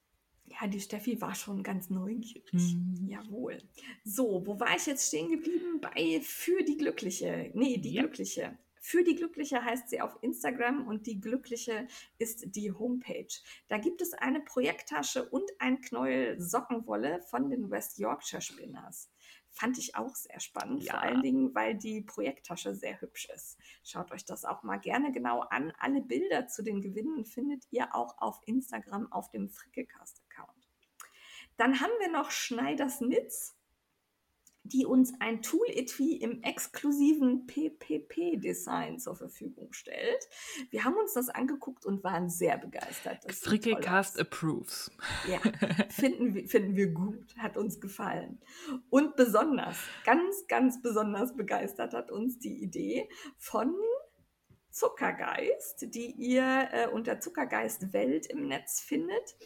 Ja, 0.61 0.69
die 0.69 0.81
Steffi 0.81 1.21
war 1.21 1.35
schon 1.35 1.62
ganz 1.62 1.90
neugierig. 1.90 2.53
Mhm. 2.53 3.07
Jawohl. 3.09 3.59
So, 4.05 4.47
wo 4.47 4.61
war 4.61 4.77
ich 4.77 4.87
jetzt 4.87 5.09
stehen 5.09 5.31
geblieben? 5.31 5.81
Bei 5.81 6.21
Für 6.23 6.62
die 6.62 6.77
Glückliche. 6.77 7.51
Nee, 7.55 7.79
die 7.79 7.95
ja. 7.95 8.03
Glückliche. 8.03 8.57
Für 8.87 9.03
die 9.03 9.17
Glückliche 9.17 9.64
heißt 9.64 9.88
sie 9.88 10.03
auf 10.03 10.19
Instagram 10.21 10.87
und 10.87 11.07
die 11.07 11.19
Glückliche 11.19 11.88
ist 12.19 12.55
die 12.55 12.71
Homepage. 12.71 13.33
Da 13.67 13.79
gibt 13.79 14.03
es 14.03 14.12
eine 14.12 14.40
Projekttasche 14.40 15.27
und 15.27 15.51
ein 15.59 15.81
Knäuel 15.81 16.38
Sockenwolle 16.38 17.23
von 17.23 17.49
den 17.49 17.71
West 17.71 17.99
Yorkshire 17.99 18.43
Spinners. 18.43 19.11
Fand 19.49 19.79
ich 19.79 19.97
auch 19.97 20.14
sehr 20.14 20.38
spannend, 20.38 20.83
ja. 20.83 20.93
vor 20.93 21.03
allen 21.03 21.23
Dingen, 21.23 21.55
weil 21.55 21.77
die 21.77 22.03
Projekttasche 22.03 22.75
sehr 22.75 23.01
hübsch 23.01 23.29
ist. 23.35 23.57
Schaut 23.85 24.12
euch 24.12 24.27
das 24.27 24.45
auch 24.45 24.64
mal 24.64 24.77
gerne 24.77 25.12
genau 25.12 25.40
an. 25.40 25.73
Alle 25.79 26.03
Bilder 26.03 26.47
zu 26.49 26.62
den 26.62 26.83
Gewinnen 26.83 27.25
findet 27.25 27.64
ihr 27.71 27.95
auch 27.95 28.19
auf 28.19 28.40
Instagram 28.45 29.11
auf 29.12 29.31
dem 29.31 29.49
Frickelcast-Account. 29.49 30.24
Dann 31.57 31.81
haben 31.81 31.93
wir 32.01 32.11
noch 32.11 32.31
Schneiders 32.31 33.01
Nitz 33.01 33.55
die 34.64 34.87
uns 34.87 35.12
ein 35.21 35.43
Tool-Etui 35.43 36.17
im 36.17 36.43
exklusiven 36.43 37.47
PPP-Design 37.47 38.99
zur 38.99 39.14
Verfügung 39.14 39.73
stellt. 39.75 40.27
Wir 40.71 40.85
haben 40.85 40.97
uns 40.97 41.12
das 41.12 41.29
angeguckt 41.29 41.85
und 41.85 42.03
waren 42.03 42.31
sehr 42.31 42.57
begeistert. 42.57 43.31
Frickelcast 43.31 44.19
approves. 44.19 44.90
Ja, 45.29 45.38
finden 45.90 46.35
wir, 46.35 46.49
finden 46.49 46.77
wir 46.77 46.88
gut, 46.88 47.37
hat 47.37 47.59
uns 47.59 47.79
gefallen. 47.79 48.40
Und 48.88 49.17
besonders, 49.17 49.77
ganz, 50.05 50.47
ganz 50.49 50.81
besonders 50.81 51.37
begeistert 51.37 51.93
hat 51.93 52.11
uns 52.11 52.38
die 52.38 52.62
Idee 52.62 53.09
von 53.37 53.75
Zuckergeist, 54.75 55.95
die 55.95 56.11
ihr 56.11 56.69
äh, 56.73 56.89
unter 56.89 57.21
Zuckergeist 57.21 57.93
Welt 57.93 58.27
im 58.27 58.49
Netz 58.49 58.81
findet. 58.81 59.37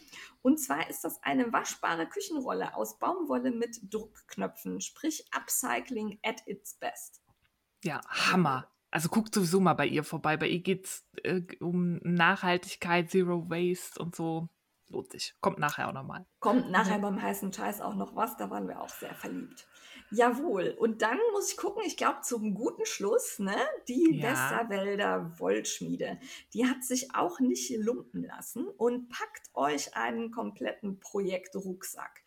Und 0.41 0.57
zwar 0.59 0.89
ist 0.89 1.03
das 1.03 1.21
eine 1.21 1.53
waschbare 1.53 2.07
Küchenrolle 2.07 2.75
aus 2.75 2.97
Baumwolle 2.97 3.51
mit 3.51 3.79
Druckknöpfen, 3.93 4.81
sprich 4.81 5.27
Upcycling 5.31 6.19
at 6.23 6.41
its 6.47 6.73
best. 6.73 7.21
Ja, 7.83 8.01
Hammer. 8.07 8.71
Also 8.89 9.09
guckt 9.09 9.35
sowieso 9.35 9.59
mal 9.59 9.75
bei 9.75 9.85
ihr 9.85 10.03
vorbei. 10.03 10.35
Bei 10.35 10.47
ihr 10.47 10.61
geht 10.61 10.85
es 10.85 11.07
äh, 11.23 11.41
um 11.59 11.99
Nachhaltigkeit, 12.03 13.11
Zero 13.11 13.47
Waste 13.51 14.01
und 14.01 14.15
so. 14.15 14.49
Lohnt 14.89 15.11
sich. 15.11 15.35
Kommt 15.39 15.59
nachher 15.59 15.87
auch 15.87 15.93
nochmal. 15.93 16.25
Kommt 16.39 16.71
nachher 16.71 16.97
beim 16.97 17.21
heißen 17.21 17.53
Scheiß 17.53 17.79
auch 17.79 17.93
noch 17.93 18.15
was. 18.15 18.37
Da 18.37 18.49
waren 18.49 18.67
wir 18.67 18.81
auch 18.81 18.89
sehr 18.89 19.13
verliebt. 19.13 19.67
Jawohl. 20.11 20.75
Und 20.79 21.03
dann 21.03 21.19
muss 21.33 21.51
ich 21.51 21.57
gucken, 21.57 21.83
ich 21.85 21.95
glaube, 21.95 22.21
zum 22.21 22.55
guten 22.55 22.85
Schluss, 22.87 23.37
ne, 23.37 23.55
die 23.87 24.17
ja. 24.17 24.31
Westerwälder 24.31 25.39
Wollschmiede. 25.39 26.19
Die 26.53 26.65
hat 26.65 26.83
sich 26.83 27.13
auch 27.13 27.39
nicht 27.39 27.69
lumpen 27.77 28.23
lassen 28.23 28.67
und 28.67 29.09
packt 29.09 29.51
euch 29.53 29.95
einen 29.95 30.31
kompletten 30.31 30.99
Projektrucksack. 30.99 32.23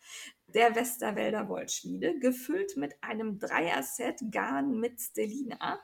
Der 0.47 0.75
Westerwälder 0.75 1.49
Wollschmiede, 1.49 2.17
gefüllt 2.19 2.77
mit 2.77 2.95
einem 3.03 3.39
Dreier-Set 3.39 4.31
Garn 4.31 4.79
mit 4.79 5.01
Stelina. 5.01 5.81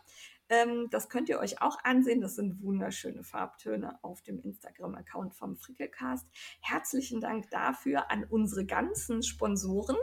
Ähm, 0.50 0.88
das 0.90 1.10
könnt 1.10 1.30
ihr 1.30 1.40
euch 1.40 1.62
auch 1.62 1.78
ansehen. 1.84 2.22
Das 2.22 2.36
sind 2.36 2.62
wunderschöne 2.64 3.24
Farbtöne 3.24 4.04
auf 4.04 4.22
dem 4.24 4.40
Instagram-Account 4.40 5.36
vom 5.36 5.56
Frickelcast. 5.56 6.28
Herzlichen 6.62 7.22
Dank 7.22 7.50
dafür 7.52 8.10
an 8.12 8.24
unsere 8.24 8.66
ganzen 8.66 9.22
Sponsoren. 9.22 9.98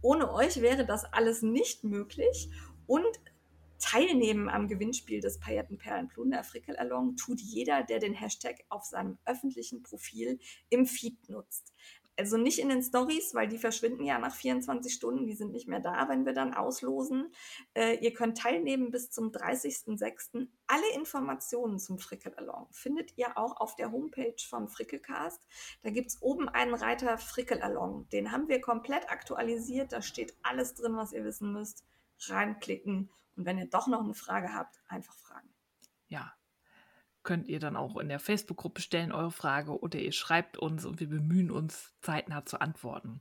Ohne 0.00 0.32
euch 0.32 0.60
wäre 0.60 0.84
das 0.84 1.04
alles 1.04 1.42
nicht 1.42 1.84
möglich. 1.84 2.50
Und 2.86 3.20
Teilnehmen 3.78 4.48
am 4.48 4.68
Gewinnspiel 4.68 5.20
des 5.20 5.40
Paillettenperlenplunder 5.40 6.44
Frickel 6.44 6.76
Along 6.76 7.16
tut 7.16 7.40
jeder, 7.40 7.82
der 7.82 7.98
den 7.98 8.14
Hashtag 8.14 8.64
auf 8.68 8.84
seinem 8.84 9.18
öffentlichen 9.24 9.82
Profil 9.82 10.38
im 10.68 10.86
Feed 10.86 11.28
nutzt 11.28 11.72
also 12.18 12.36
nicht 12.36 12.58
in 12.58 12.68
den 12.68 12.82
Stories, 12.82 13.34
weil 13.34 13.48
die 13.48 13.58
verschwinden 13.58 14.04
ja 14.04 14.18
nach 14.18 14.34
24 14.34 14.92
Stunden, 14.92 15.26
die 15.26 15.34
sind 15.34 15.52
nicht 15.52 15.68
mehr 15.68 15.80
da, 15.80 16.08
wenn 16.08 16.26
wir 16.26 16.32
dann 16.32 16.54
auslosen. 16.54 17.32
Äh, 17.74 17.96
ihr 18.04 18.12
könnt 18.12 18.38
teilnehmen 18.38 18.90
bis 18.90 19.10
zum 19.10 19.30
30.06. 19.30 20.48
Alle 20.66 20.94
Informationen 20.94 21.78
zum 21.78 21.98
Frickel-Along 21.98 22.68
findet 22.70 23.16
ihr 23.16 23.38
auch 23.38 23.60
auf 23.60 23.76
der 23.76 23.92
Homepage 23.92 24.36
vom 24.48 24.68
Frickelcast. 24.68 25.46
Da 25.82 25.90
gibt 25.90 26.10
es 26.10 26.22
oben 26.22 26.48
einen 26.48 26.74
Reiter 26.74 27.18
Frickel-Along. 27.18 28.08
Den 28.10 28.32
haben 28.32 28.48
wir 28.48 28.60
komplett 28.60 29.10
aktualisiert. 29.10 29.92
Da 29.92 30.02
steht 30.02 30.34
alles 30.42 30.74
drin, 30.74 30.96
was 30.96 31.12
ihr 31.12 31.24
wissen 31.24 31.52
müsst. 31.52 31.84
Reinklicken 32.28 33.10
und 33.36 33.46
wenn 33.46 33.58
ihr 33.58 33.66
doch 33.66 33.86
noch 33.86 34.02
eine 34.02 34.14
Frage 34.14 34.54
habt, 34.54 34.80
einfach 34.88 35.16
fragen. 35.16 35.48
Ja, 36.08 36.32
könnt 37.22 37.48
ihr 37.48 37.60
dann 37.60 37.76
auch 37.76 37.96
in 37.96 38.08
der 38.08 38.18
Facebook-Gruppe 38.18 38.80
stellen, 38.80 39.12
eure 39.12 39.30
Frage, 39.30 39.78
oder 39.80 39.98
ihr 39.98 40.12
schreibt 40.12 40.56
uns 40.56 40.84
und 40.84 41.00
wir 41.00 41.08
bemühen 41.08 41.50
uns, 41.50 41.94
zeitnah 42.00 42.44
zu 42.44 42.60
antworten. 42.60 43.20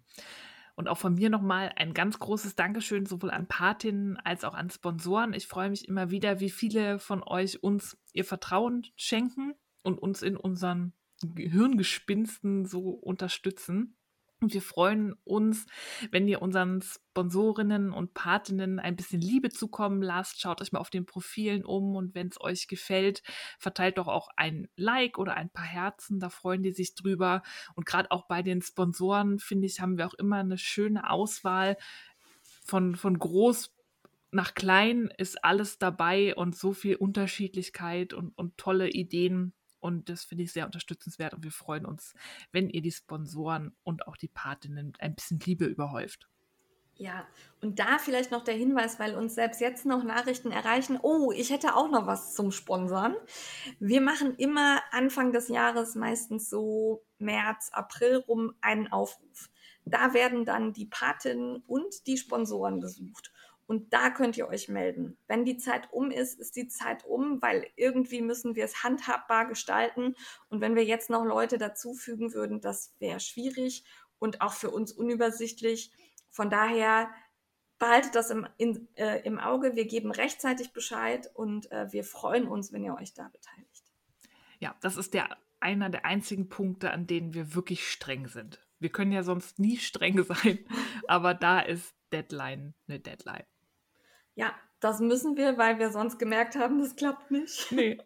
Und 0.76 0.88
auch 0.88 0.98
von 0.98 1.16
mir 1.16 1.30
nochmal 1.30 1.72
ein 1.76 1.94
ganz 1.94 2.18
großes 2.18 2.56
Dankeschön 2.56 3.06
sowohl 3.06 3.32
an 3.32 3.48
Patinnen 3.48 4.18
als 4.18 4.44
auch 4.44 4.54
an 4.54 4.70
Sponsoren. 4.70 5.34
Ich 5.34 5.48
freue 5.48 5.70
mich 5.70 5.88
immer 5.88 6.10
wieder, 6.12 6.40
wie 6.40 6.50
viele 6.50 6.98
von 6.98 7.24
euch 7.24 7.62
uns 7.62 7.98
ihr 8.14 8.26
Vertrauen 8.26 8.88
schenken 8.96 9.54
und 9.84 10.00
uns 10.00 10.22
in 10.22 10.38
unseren 10.38 10.94
Hirngespinsten 11.36 12.66
so 12.66 12.90
unterstützen. 12.90 13.96
Und 14.42 14.56
wir 14.56 14.62
freuen 14.64 15.14
uns, 15.24 15.68
wenn 16.10 16.28
ihr 16.28 16.42
unseren 16.42 16.82
Sponsorinnen 16.82 17.94
und 17.94 18.16
Patinnen 18.16 18.80
ein 18.80 18.96
bisschen 18.96 19.22
Liebe 19.22 19.50
zukommen 19.50 20.02
lasst. 20.02 20.42
Schaut 20.42 20.62
euch 20.62 20.72
mal 20.72 20.80
auf 20.80 20.90
den 20.90 21.06
Profilen 21.06 21.64
um 21.64 21.96
und 21.96 22.16
wenn 22.16 22.30
es 22.30 22.42
euch 22.42 22.68
gefällt, 22.68 23.22
verteilt 23.60 24.00
doch 24.00 24.08
auch 24.08 24.30
ein 24.38 24.68
Like 24.76 25.20
oder 25.20 25.36
ein 25.36 25.52
paar 25.52 25.66
Herzen. 25.66 26.20
Da 26.20 26.32
freuen 26.32 26.64
die 26.64 26.72
sich 26.72 26.96
drüber. 26.96 27.44
Und 27.76 27.86
gerade 27.86 28.10
auch 28.10 28.26
bei 28.28 28.42
den 28.42 28.64
Sponsoren, 28.64 29.38
finde 29.38 29.68
ich, 29.68 29.80
haben 29.80 30.00
wir 30.00 30.08
auch 30.08 30.16
immer 30.16 30.38
eine 30.38 30.58
schöne 30.58 31.12
Auswahl 31.12 31.78
von, 32.66 32.96
von 32.96 33.20
groß 33.20 33.72
nach 34.32 34.54
klein 34.54 35.14
ist 35.18 35.44
alles 35.44 35.78
dabei 35.78 36.34
und 36.36 36.56
so 36.56 36.72
viel 36.72 36.96
Unterschiedlichkeit 36.96 38.14
und, 38.14 38.36
und 38.38 38.58
tolle 38.58 38.90
Ideen 38.90 39.54
und 39.82 40.10
das 40.10 40.24
finde 40.24 40.46
ich 40.46 40.54
sehr 40.54 40.66
unterstützenswert 40.66 41.34
und 41.34 41.44
wir 41.44 41.52
freuen 41.52 41.86
uns, 41.86 42.14
wenn 42.52 42.70
ihr 42.70 42.82
die 42.82 42.92
Sponsoren 42.92 43.76
und 43.84 44.08
auch 44.08 44.16
die 44.16 44.30
Patinnen 44.30 44.94
ein 45.00 45.16
bisschen 45.16 45.40
Liebe 45.40 45.66
überhäuft. 45.66 46.30
Ja, 47.02 47.26
und 47.62 47.80
da 47.80 47.98
vielleicht 47.98 48.30
noch 48.30 48.44
der 48.44 48.54
Hinweis, 48.54 49.00
weil 49.00 49.16
uns 49.16 49.34
selbst 49.34 49.60
jetzt 49.60 49.88
noch 49.88 50.04
Nachrichten 50.04 50.52
erreichen. 50.52 51.00
Oh, 51.02 51.32
ich 51.32 51.50
hätte 51.50 51.76
auch 51.76 51.90
noch 51.90 52.06
was 52.06 52.36
zum 52.36 52.52
Sponsern. 52.52 53.16
Wir 53.80 54.02
machen 54.02 54.36
immer 54.36 54.82
Anfang 54.92 55.34
des 55.34 55.48
Jahres, 55.48 55.96
meistens 55.96 56.48
so 56.48 57.04
März, 57.18 57.72
April 57.74 58.18
rum, 58.18 58.54
einen 58.62 58.92
Aufruf. 58.92 59.50
Da 59.84 60.14
werden 60.14 60.46
dann 60.46 60.74
die 60.74 60.86
Patinnen 60.86 61.64
und 61.66 62.06
die 62.06 62.18
Sponsoren 62.18 62.82
gesucht. 62.82 63.34
Und 63.68 63.94
da 63.94 64.10
könnt 64.10 64.38
ihr 64.38 64.48
euch 64.48 64.68
melden. 64.68 65.18
Wenn 65.28 65.46
die 65.46 65.58
Zeit 65.58 65.92
um 65.92 66.12
ist, 66.12 66.40
ist 66.40 66.56
die 66.56 66.68
Zeit 66.68 67.06
um, 67.06 67.42
weil 67.42 67.68
irgendwie 67.76 68.22
müssen 68.22 68.56
wir 68.56 68.66
es 68.66 68.84
handhabbar 68.84 69.48
gestalten. 69.48 70.16
Und 70.50 70.62
wenn 70.62 70.76
wir 70.76 70.84
jetzt 70.84 71.10
noch 71.10 71.24
Leute 71.24 71.58
dazufügen 71.58 72.34
würden, 72.34 72.62
das 72.62 72.94
wäre 73.00 73.20
schwierig 73.20 73.86
und 74.20 74.42
auch 74.42 74.54
für 74.54 74.70
uns 74.70 74.92
unübersichtlich. 74.92 75.92
Von 76.30 76.50
daher 76.50 77.10
behaltet 77.80 78.16
das 78.16 78.30
im, 78.30 78.48
in, 78.58 78.88
äh, 78.96 79.22
im 79.24 79.40
Auge. 79.40 79.76
Wir 79.76 79.86
geben 79.86 80.12
rechtzeitig 80.12 80.74
Bescheid 80.74 81.30
und 81.34 81.72
äh, 81.72 81.92
wir 81.92 82.04
freuen 82.04 82.48
uns, 82.48 82.72
wenn 82.72 82.84
ihr 82.84 82.96
euch 82.96 83.14
da 83.14 83.30
beteiligt. 83.30 83.84
Ja, 84.60 84.76
das 84.82 84.98
ist 84.98 85.14
der 85.14 85.38
einer 85.62 85.90
der 85.90 86.06
einzigen 86.06 86.50
Punkte, 86.50 86.92
an 86.92 87.08
denen 87.08 87.34
wir 87.34 87.56
wirklich 87.56 87.88
streng 87.90 88.28
sind. 88.28 88.60
Wir 88.80 88.90
können 88.90 89.12
ja 89.12 89.24
sonst 89.24 89.60
nie 89.60 89.78
streng 89.78 90.24
sein, 90.28 90.60
aber 91.08 91.34
da 91.34 91.60
ist 91.60 91.96
Deadline 92.12 92.74
eine 92.88 93.00
Deadline. 93.00 93.46
Ja, 94.36 94.54
das 94.80 95.00
müssen 95.00 95.38
wir, 95.38 95.58
weil 95.58 95.80
wir 95.80 95.92
sonst 95.92 96.18
gemerkt 96.18 96.56
haben, 96.56 96.80
das 96.80 96.96
klappt 96.96 97.32
nicht. 97.32 97.72
Nee. 97.72 98.00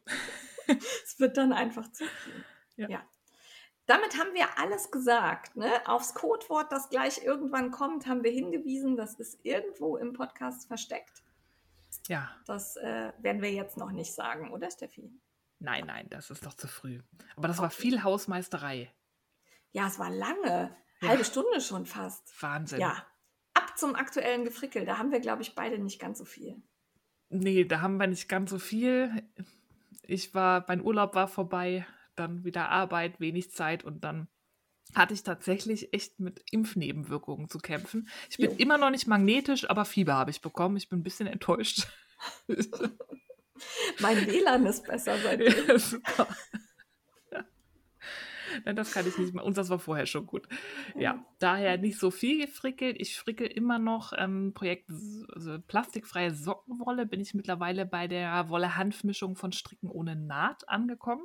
es 0.68 1.20
wird 1.20 1.38
dann 1.38 1.54
einfach 1.54 1.92
zu 1.92 2.06
viel. 2.06 2.46
Ja. 2.76 2.90
ja. 2.90 3.04
Damit 3.86 4.18
haben 4.18 4.34
wir 4.34 4.58
alles 4.58 4.90
gesagt. 4.90 5.56
Ne? 5.56 5.70
Aufs 5.88 6.16
Codewort, 6.16 6.72
das 6.72 6.90
gleich 6.90 7.24
irgendwann 7.24 7.72
kommt, 7.72 8.08
haben 8.08 8.24
wir 8.24 8.32
hingewiesen. 8.32 8.98
Das 8.98 9.14
ist 9.16 9.40
irgendwo 9.44 9.96
im 9.96 10.14
Podcast 10.14 10.68
versteckt. 10.68 11.22
Ja. 12.08 12.30
Das 12.46 12.78
äh, 12.78 13.14
werden 13.20 13.42
wir 13.42 13.52
jetzt 13.52 13.78
noch 13.78 13.92
nicht 13.92 14.14
sagen, 14.14 14.52
oder 14.52 14.70
Steffi? 14.72 15.12
Nein, 15.60 15.86
nein, 15.86 16.08
das 16.10 16.30
ist 16.30 16.46
doch 16.46 16.54
zu 16.54 16.68
früh. 16.68 17.02
Aber 17.36 17.48
das 17.48 17.58
okay. 17.58 17.64
war 17.64 17.70
viel 17.70 18.04
Hausmeisterei. 18.04 18.92
Ja, 19.72 19.88
es 19.88 20.00
war 20.00 20.10
lange. 20.10 20.76
Ja. 21.02 21.10
Halbe 21.10 21.24
Stunde 21.24 21.62
schon 21.62 21.86
fast. 21.86 22.42
Wahnsinn. 22.42 22.82
Ja. 22.82 23.06
Zum 23.78 23.96
aktuellen 23.96 24.46
Gefrickel. 24.46 24.86
Da 24.86 24.98
haben 24.98 25.12
wir, 25.12 25.20
glaube 25.20 25.42
ich, 25.42 25.56
beide 25.56 25.78
nicht 25.80 26.00
ganz 26.00 26.18
so 26.18 26.26
viel. 26.26 26.62
Nee, 27.30 27.66
da 27.66 27.82
haben 27.82 27.98
wir 27.98 28.08
nicht 28.08 28.30
ganz 28.30 28.50
so 28.50 28.60
viel. 28.60 29.24
Ich 30.04 30.34
war, 30.34 30.66
mein 30.68 30.82
Urlaub 30.82 31.16
war 31.16 31.28
vorbei, 31.28 31.86
dann 32.16 32.44
wieder 32.44 32.70
Arbeit, 32.70 33.20
wenig 33.20 33.52
Zeit 33.52 33.84
und 33.84 34.04
dann 34.04 34.28
hatte 34.94 35.14
ich 35.14 35.24
tatsächlich 35.24 35.94
echt 35.94 36.20
mit 36.20 36.44
Impfnebenwirkungen 36.52 37.50
zu 37.50 37.58
kämpfen. 37.58 38.08
Ich 38.30 38.38
bin 38.38 38.52
jo. 38.52 38.58
immer 38.58 38.78
noch 38.78 38.92
nicht 38.92 39.08
magnetisch, 39.08 39.70
aber 39.70 39.84
Fieber 39.84 40.14
habe 40.14 40.32
ich 40.32 40.42
bekommen. 40.42 40.78
Ich 40.78 40.90
bin 40.90 41.00
ein 41.00 41.04
bisschen 41.04 41.28
enttäuscht. 41.28 41.88
mein 44.00 44.28
WLAN 44.28 44.66
ist 44.66 44.86
besser 44.86 45.18
seitdem. 45.24 45.54
Ja, 45.68 45.80
super. 45.80 46.28
Nein, 48.64 48.76
das 48.76 48.94
kann 48.94 49.08
ich 49.08 49.18
nicht 49.18 49.34
mehr. 49.34 49.44
Und 49.44 49.58
das 49.58 49.70
war 49.70 49.80
vorher 49.80 50.06
schon 50.06 50.26
gut. 50.26 50.48
Ja, 50.98 51.26
daher 51.40 51.78
nicht 51.78 52.00
so 52.00 52.12
viel 52.12 52.46
gefrickelt. 52.46 52.98
Ich 53.00 53.18
frickel 53.18 53.48
immer 53.48 53.80
noch 53.80 54.14
ähm, 54.18 54.54
Projekt 54.54 54.90
also 55.34 55.60
plastikfreie 55.60 56.34
Sockenwolle. 56.34 57.06
Bin 57.06 57.20
ich 57.20 57.34
mittlerweile 57.34 57.86
bei 57.86 58.08
der 58.08 58.50
Wolle-Hanfmischung 58.50 59.36
von 59.36 59.52
Stricken 59.52 59.90
ohne 59.90 60.16
Naht 60.16 60.68
angekommen. 60.70 61.24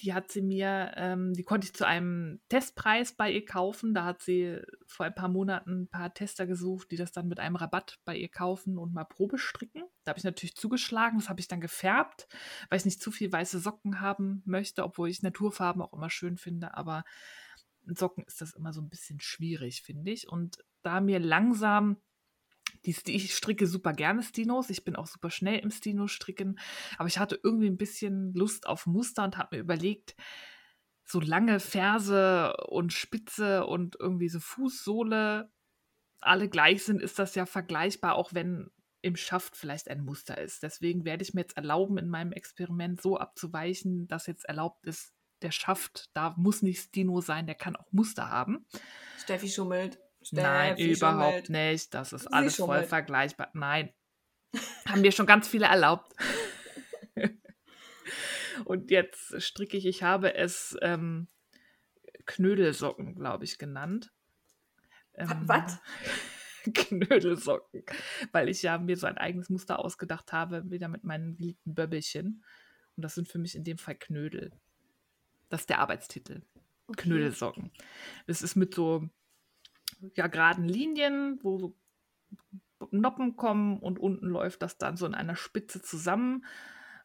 Die 0.00 0.12
hat 0.12 0.30
sie 0.30 0.42
mir, 0.42 0.92
ähm, 0.96 1.32
die 1.32 1.42
konnte 1.42 1.66
ich 1.66 1.74
zu 1.74 1.86
einem 1.86 2.40
Testpreis 2.48 3.12
bei 3.12 3.30
ihr 3.30 3.44
kaufen. 3.44 3.94
Da 3.94 4.04
hat 4.04 4.22
sie 4.22 4.60
vor 4.86 5.06
ein 5.06 5.14
paar 5.14 5.28
Monaten 5.28 5.82
ein 5.82 5.88
paar 5.88 6.12
Tester 6.12 6.46
gesucht, 6.46 6.90
die 6.90 6.96
das 6.96 7.12
dann 7.12 7.28
mit 7.28 7.40
einem 7.40 7.56
Rabatt 7.56 7.98
bei 8.04 8.16
ihr 8.16 8.28
kaufen 8.28 8.78
und 8.78 8.92
mal 8.92 9.04
Probe 9.04 9.38
stricken. 9.38 9.82
Da 10.04 10.10
habe 10.10 10.18
ich 10.18 10.24
natürlich 10.24 10.54
zugeschlagen, 10.54 11.18
das 11.18 11.28
habe 11.28 11.40
ich 11.40 11.48
dann 11.48 11.60
gefärbt, 11.60 12.28
weil 12.68 12.78
ich 12.78 12.84
nicht 12.84 13.00
zu 13.00 13.10
viel 13.10 13.32
weiße 13.32 13.58
Socken 13.58 14.00
haben 14.00 14.42
möchte, 14.44 14.84
obwohl 14.84 15.08
ich 15.08 15.22
Naturfarben 15.22 15.80
auch 15.80 15.94
immer 15.94 16.10
schön 16.10 16.36
finde. 16.36 16.74
Aber 16.74 17.04
in 17.86 17.94
Socken 17.94 18.24
ist 18.24 18.40
das 18.40 18.54
immer 18.54 18.72
so 18.72 18.82
ein 18.82 18.90
bisschen 18.90 19.20
schwierig, 19.20 19.82
finde 19.82 20.10
ich. 20.10 20.28
Und 20.28 20.58
da 20.82 21.00
mir 21.00 21.18
langsam 21.18 21.96
die, 22.86 23.14
ich 23.14 23.34
stricke 23.34 23.66
super 23.66 23.92
gerne 23.92 24.22
Stinos. 24.22 24.70
Ich 24.70 24.84
bin 24.84 24.96
auch 24.96 25.06
super 25.06 25.30
schnell 25.30 25.58
im 25.58 25.70
Stino-Stricken. 25.70 26.58
Aber 26.98 27.08
ich 27.08 27.18
hatte 27.18 27.38
irgendwie 27.42 27.68
ein 27.68 27.76
bisschen 27.76 28.32
Lust 28.34 28.66
auf 28.66 28.86
Muster 28.86 29.24
und 29.24 29.36
habe 29.36 29.56
mir 29.56 29.62
überlegt, 29.62 30.16
so 31.04 31.20
lange 31.20 31.60
Ferse 31.60 32.54
und 32.68 32.92
Spitze 32.92 33.66
und 33.66 33.96
irgendwie 33.98 34.28
so 34.28 34.40
Fußsohle 34.40 35.50
alle 36.20 36.48
gleich 36.48 36.82
sind, 36.82 37.00
ist 37.00 37.18
das 37.18 37.34
ja 37.34 37.46
vergleichbar, 37.46 38.16
auch 38.16 38.34
wenn 38.34 38.70
im 39.02 39.14
Schaft 39.14 39.56
vielleicht 39.56 39.88
ein 39.88 40.04
Muster 40.04 40.38
ist. 40.38 40.62
Deswegen 40.64 41.04
werde 41.04 41.22
ich 41.22 41.34
mir 41.34 41.42
jetzt 41.42 41.56
erlauben, 41.56 41.98
in 41.98 42.08
meinem 42.08 42.32
Experiment 42.32 43.00
so 43.00 43.18
abzuweichen, 43.18 44.08
dass 44.08 44.26
jetzt 44.26 44.44
erlaubt 44.46 44.84
ist, 44.84 45.12
der 45.42 45.52
Schaft, 45.52 46.10
da 46.14 46.34
muss 46.36 46.62
nicht 46.62 46.80
Stino 46.80 47.20
sein, 47.20 47.46
der 47.46 47.54
kann 47.54 47.76
auch 47.76 47.92
Muster 47.92 48.30
haben. 48.30 48.66
Steffi 49.18 49.48
schummelt. 49.48 50.00
Nein, 50.32 50.76
überhaupt 50.76 51.50
nicht. 51.50 51.94
Das 51.94 52.12
ist 52.12 52.26
alles 52.26 52.56
voll 52.56 52.82
vergleichbar. 52.84 53.50
Nein. 53.54 53.92
Haben 54.88 55.02
mir 55.02 55.12
schon 55.12 55.26
ganz 55.26 55.48
viele 55.48 55.66
erlaubt. 55.66 56.12
Und 58.64 58.90
jetzt 58.90 59.40
stricke 59.42 59.76
ich, 59.76 59.86
ich 59.86 60.02
habe 60.02 60.34
es 60.34 60.76
ähm, 60.80 61.28
Knödelsocken, 62.24 63.14
glaube 63.14 63.44
ich, 63.44 63.58
genannt. 63.58 64.12
Ähm, 65.14 65.42
Was? 65.46 65.78
Knödelsocken. 66.74 67.84
Weil 68.32 68.48
ich 68.48 68.62
ja 68.62 68.78
mir 68.78 68.96
so 68.96 69.06
ein 69.06 69.18
eigenes 69.18 69.50
Muster 69.50 69.78
ausgedacht 69.78 70.32
habe, 70.32 70.68
wieder 70.70 70.88
mit 70.88 71.04
meinen 71.04 71.36
geliebten 71.36 71.74
Böbbelchen. 71.74 72.44
Und 72.96 73.02
das 73.02 73.14
sind 73.14 73.28
für 73.28 73.38
mich 73.38 73.54
in 73.54 73.64
dem 73.64 73.78
Fall 73.78 73.94
Knödel. 73.94 74.52
Das 75.48 75.60
ist 75.60 75.70
der 75.70 75.78
Arbeitstitel. 75.78 76.42
Okay. 76.88 77.02
Knödelsocken. 77.02 77.70
Das 78.26 78.42
ist 78.42 78.56
mit 78.56 78.74
so 78.74 79.08
ja, 80.14 80.26
geraden 80.26 80.64
Linien, 80.64 81.38
wo 81.42 81.58
so 81.58 81.76
Noppen 82.90 83.36
kommen 83.36 83.78
und 83.78 83.98
unten 83.98 84.26
läuft 84.26 84.62
das 84.62 84.78
dann 84.78 84.96
so 84.96 85.06
in 85.06 85.14
einer 85.14 85.36
Spitze 85.36 85.82
zusammen. 85.82 86.44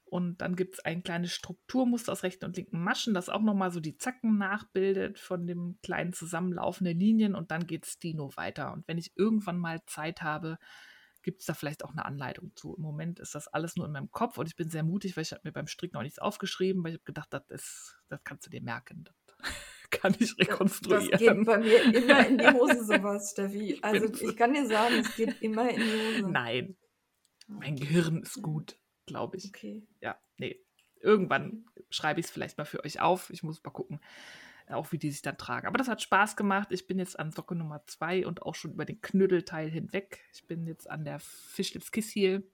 Und 0.04 0.42
dann 0.42 0.58
gibt 0.58 0.74
es 0.74 0.80
ein 0.86 1.04
kleines 1.04 1.32
Strukturmuster 1.32 2.12
aus 2.12 2.24
rechten 2.24 2.44
und 2.44 2.58
linken 2.58 2.84
Maschen, 2.84 3.14
das 3.14 3.30
auch 3.30 3.42
nochmal 3.42 3.72
so 3.72 3.80
die 3.80 3.96
Zacken 3.96 4.38
nachbildet 4.38 5.20
von 5.20 5.48
dem 5.48 5.80
kleinen 5.84 6.12
zusammenlaufenden 6.12 7.00
Linien 7.00 7.34
und 7.34 7.50
dann 7.50 7.66
geht 7.66 7.86
Stino 7.86 8.30
weiter. 8.36 8.74
Und 8.74 8.86
wenn 8.90 8.98
ich 8.98 9.14
irgendwann 9.16 9.58
mal 9.58 9.82
Zeit 9.86 10.22
habe, 10.22 10.58
gibt 11.24 11.40
es 11.40 11.46
da 11.46 11.54
vielleicht 11.54 11.86
auch 11.86 11.92
eine 11.92 12.04
Anleitung 12.04 12.52
zu. 12.56 12.76
Im 12.76 12.82
Moment 12.82 13.20
ist 13.20 13.36
das 13.36 13.48
alles 13.48 13.78
nur 13.78 13.86
in 13.86 13.94
meinem 13.94 14.12
Kopf 14.12 14.38
und 14.38 14.48
ich 14.48 14.58
bin 14.58 14.70
sehr 14.70 14.84
mutig, 14.84 15.16
weil 15.16 15.24
ich 15.24 15.32
habe 15.32 15.44
mir 15.46 15.54
beim 15.54 15.68
Stricken 15.68 15.96
auch 15.96 16.04
nichts 16.04 16.20
aufgeschrieben, 16.20 16.84
weil 16.84 16.92
ich 16.92 16.98
habe 16.98 17.06
gedacht, 17.06 17.30
das, 17.32 17.50
ist, 17.50 17.96
das 18.10 18.22
kannst 18.26 18.46
du 18.46 18.50
dir 18.50 18.62
merken. 18.62 19.06
Kann 19.92 20.16
ich 20.20 20.38
rekonstruieren. 20.38 21.10
Das 21.12 21.20
geht 21.20 21.46
bei 21.46 21.58
mir 21.60 21.96
immer 21.96 22.28
in 22.28 22.38
die 22.38 22.48
Hose, 22.48 22.84
sowas, 22.86 23.32
Steffi. 23.32 23.78
Also 23.82 24.06
ich 24.06 24.36
kann 24.36 24.54
dir 24.54 24.66
sagen, 24.66 24.96
es 25.00 25.16
geht 25.16 25.42
immer 25.42 25.70
in 25.70 25.82
die 25.82 26.22
Hose. 26.22 26.32
Nein. 26.32 26.78
Mein 27.48 27.76
Gehirn 27.76 28.22
ist 28.22 28.42
gut, 28.42 28.78
glaube 29.06 29.38
ich. 29.38 29.48
Okay. 29.48 29.86
Ja, 30.00 30.18
nee. 30.38 30.60
Irgendwann 31.02 31.66
schreibe 31.90 32.20
ich 32.20 32.28
es 32.28 32.32
vielleicht 32.32 32.58
mal 32.58 32.66
für 32.66 32.84
euch 32.84 33.02
auf. 33.02 33.30
Ich 33.32 33.44
muss 33.44 33.64
mal 33.64 33.72
gucken, 33.72 34.00
auch 34.68 34.92
wie 34.92 34.98
die 34.98 35.12
sich 35.12 35.22
dann 35.22 35.38
tragen. 35.38 35.68
Aber 35.68 35.78
das 35.78 35.88
hat 35.88 36.02
Spaß 36.02 36.36
gemacht. 36.36 36.70
Ich 36.72 36.88
bin 36.88 37.00
jetzt 37.00 37.20
an 37.20 37.32
Socke 37.32 37.56
Nummer 37.56 37.86
2 37.86 38.26
und 38.26 38.44
auch 38.44 38.56
schon 38.56 38.72
über 38.72 38.86
den 38.86 39.02
Knüttelteil 39.02 39.70
hinweg. 39.70 40.24
Ich 40.34 40.48
bin 40.48 40.66
jetzt 40.66 40.90
an 40.90 41.04
der 41.04 41.20
Fischlips 41.20 41.92
Kiss 41.92 42.16
Heel 42.16 42.50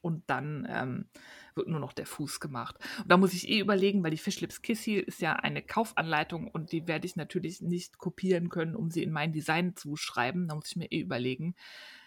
und 0.00 0.28
dann 0.28 0.66
ähm, 0.70 1.06
wird 1.54 1.68
nur 1.68 1.80
noch 1.80 1.92
der 1.92 2.06
Fuß 2.06 2.40
gemacht. 2.40 2.78
Und 2.98 3.10
da 3.10 3.16
muss 3.16 3.34
ich 3.34 3.48
eh 3.48 3.60
überlegen, 3.60 4.02
weil 4.02 4.10
die 4.10 4.18
Fishlips 4.18 4.62
Kissy 4.62 4.94
ist 4.94 5.20
ja 5.20 5.34
eine 5.34 5.62
Kaufanleitung 5.62 6.48
und 6.48 6.72
die 6.72 6.86
werde 6.86 7.06
ich 7.06 7.16
natürlich 7.16 7.60
nicht 7.60 7.98
kopieren 7.98 8.48
können, 8.48 8.74
um 8.76 8.90
sie 8.90 9.02
in 9.02 9.12
mein 9.12 9.32
Design 9.32 9.76
zu 9.76 9.96
schreiben. 9.96 10.48
Da 10.48 10.54
muss 10.54 10.68
ich 10.68 10.76
mir 10.76 10.90
eh 10.90 11.00
überlegen, 11.00 11.54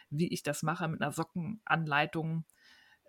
wie 0.10 0.28
ich 0.34 0.44
das 0.44 0.64
mache 0.64 0.88
mit 0.88 1.02
einer 1.02 1.12
Sockenanleitung. 1.12 2.46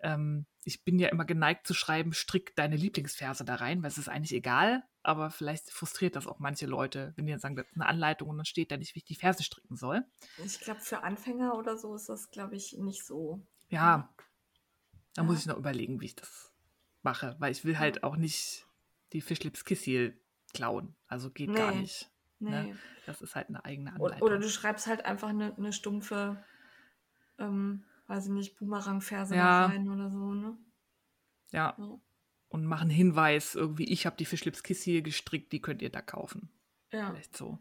Ähm, 0.03 0.45
ich 0.63 0.83
bin 0.83 0.99
ja 0.99 1.09
immer 1.09 1.25
geneigt 1.25 1.65
zu 1.65 1.73
schreiben, 1.73 2.13
strick 2.13 2.55
deine 2.55 2.75
Lieblingsverse 2.75 3.45
da 3.45 3.55
rein, 3.55 3.81
weil 3.81 3.89
es 3.89 3.97
ist 3.97 4.09
eigentlich 4.09 4.33
egal, 4.33 4.83
aber 5.01 5.31
vielleicht 5.31 5.71
frustriert 5.71 6.15
das 6.15 6.27
auch 6.27 6.39
manche 6.39 6.65
Leute, 6.65 7.13
wenn 7.15 7.25
die 7.25 7.31
dann 7.31 7.39
sagen, 7.39 7.55
das 7.55 7.65
ist 7.67 7.75
eine 7.75 7.87
Anleitung 7.87 8.29
und 8.29 8.37
dann 8.37 8.45
steht 8.45 8.71
da 8.71 8.77
nicht, 8.77 8.93
wie 8.93 8.99
ich 8.99 9.05
die 9.05 9.15
Verse 9.15 9.41
stricken 9.41 9.75
soll. 9.75 10.03
Ich 10.43 10.59
glaube, 10.59 10.81
für 10.81 11.03
Anfänger 11.03 11.55
oder 11.55 11.77
so 11.77 11.95
ist 11.95 12.09
das, 12.09 12.29
glaube 12.29 12.55
ich, 12.55 12.73
nicht 12.77 13.05
so. 13.05 13.41
Ja, 13.69 14.13
da 15.17 15.23
ja. 15.23 15.27
muss 15.27 15.39
ich 15.39 15.47
noch 15.47 15.57
überlegen, 15.57 15.99
wie 15.99 16.05
ich 16.05 16.15
das 16.15 16.53
mache, 17.01 17.35
weil 17.39 17.51
ich 17.51 17.65
will 17.65 17.79
halt 17.79 18.03
auch 18.03 18.17
nicht 18.17 18.67
die 19.13 19.21
Fischlips 19.21 19.65
Kissil 19.65 20.21
klauen. 20.53 20.95
Also 21.07 21.31
geht 21.31 21.49
nee. 21.49 21.55
gar 21.55 21.73
nicht. 21.73 22.11
Ne? 22.37 22.49
Nee. 22.51 22.71
Ne? 22.73 22.79
Das 23.07 23.23
ist 23.23 23.35
halt 23.35 23.49
eine 23.49 23.65
eigene 23.65 23.93
Anleitung. 23.93 24.21
Oder, 24.21 24.37
du 24.37 24.47
schreibst 24.47 24.85
halt 24.85 25.05
einfach 25.05 25.29
eine, 25.29 25.57
eine 25.57 25.73
stumpfe, 25.73 26.37
ähm, 27.39 27.83
weiß 28.05 28.27
ich 28.27 28.31
nicht, 28.31 28.59
Boomerang-Verse 28.59 29.35
ja. 29.35 29.65
rein 29.65 29.89
oder 29.89 30.11
so, 30.11 30.35
ne? 30.35 30.55
Ja. 31.49 31.75
ja. 31.79 31.99
Und 32.49 32.65
mach 32.65 32.81
einen 32.81 32.91
Hinweis, 32.91 33.55
irgendwie, 33.55 33.85
ich 33.85 34.05
habe 34.05 34.17
die 34.17 34.25
Fischlips 34.25 34.61
Kissil 34.61 35.01
gestrickt, 35.01 35.51
die 35.51 35.61
könnt 35.63 35.81
ihr 35.81 35.89
da 35.89 36.03
kaufen. 36.03 36.51
Ja. 36.91 37.09
Vielleicht 37.09 37.35
so. 37.35 37.57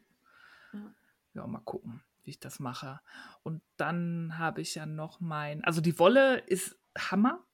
Ja. 0.74 0.94
ja, 1.32 1.46
mal 1.46 1.60
gucken, 1.60 2.02
wie 2.22 2.30
ich 2.30 2.38
das 2.38 2.60
mache. 2.60 3.00
Und 3.42 3.62
dann 3.78 4.36
habe 4.36 4.60
ich 4.60 4.74
ja 4.74 4.84
noch 4.84 5.20
mein, 5.20 5.64
also 5.64 5.80
die 5.80 5.98
Wolle 5.98 6.40
ist 6.40 6.78
Hammer. 6.96 7.44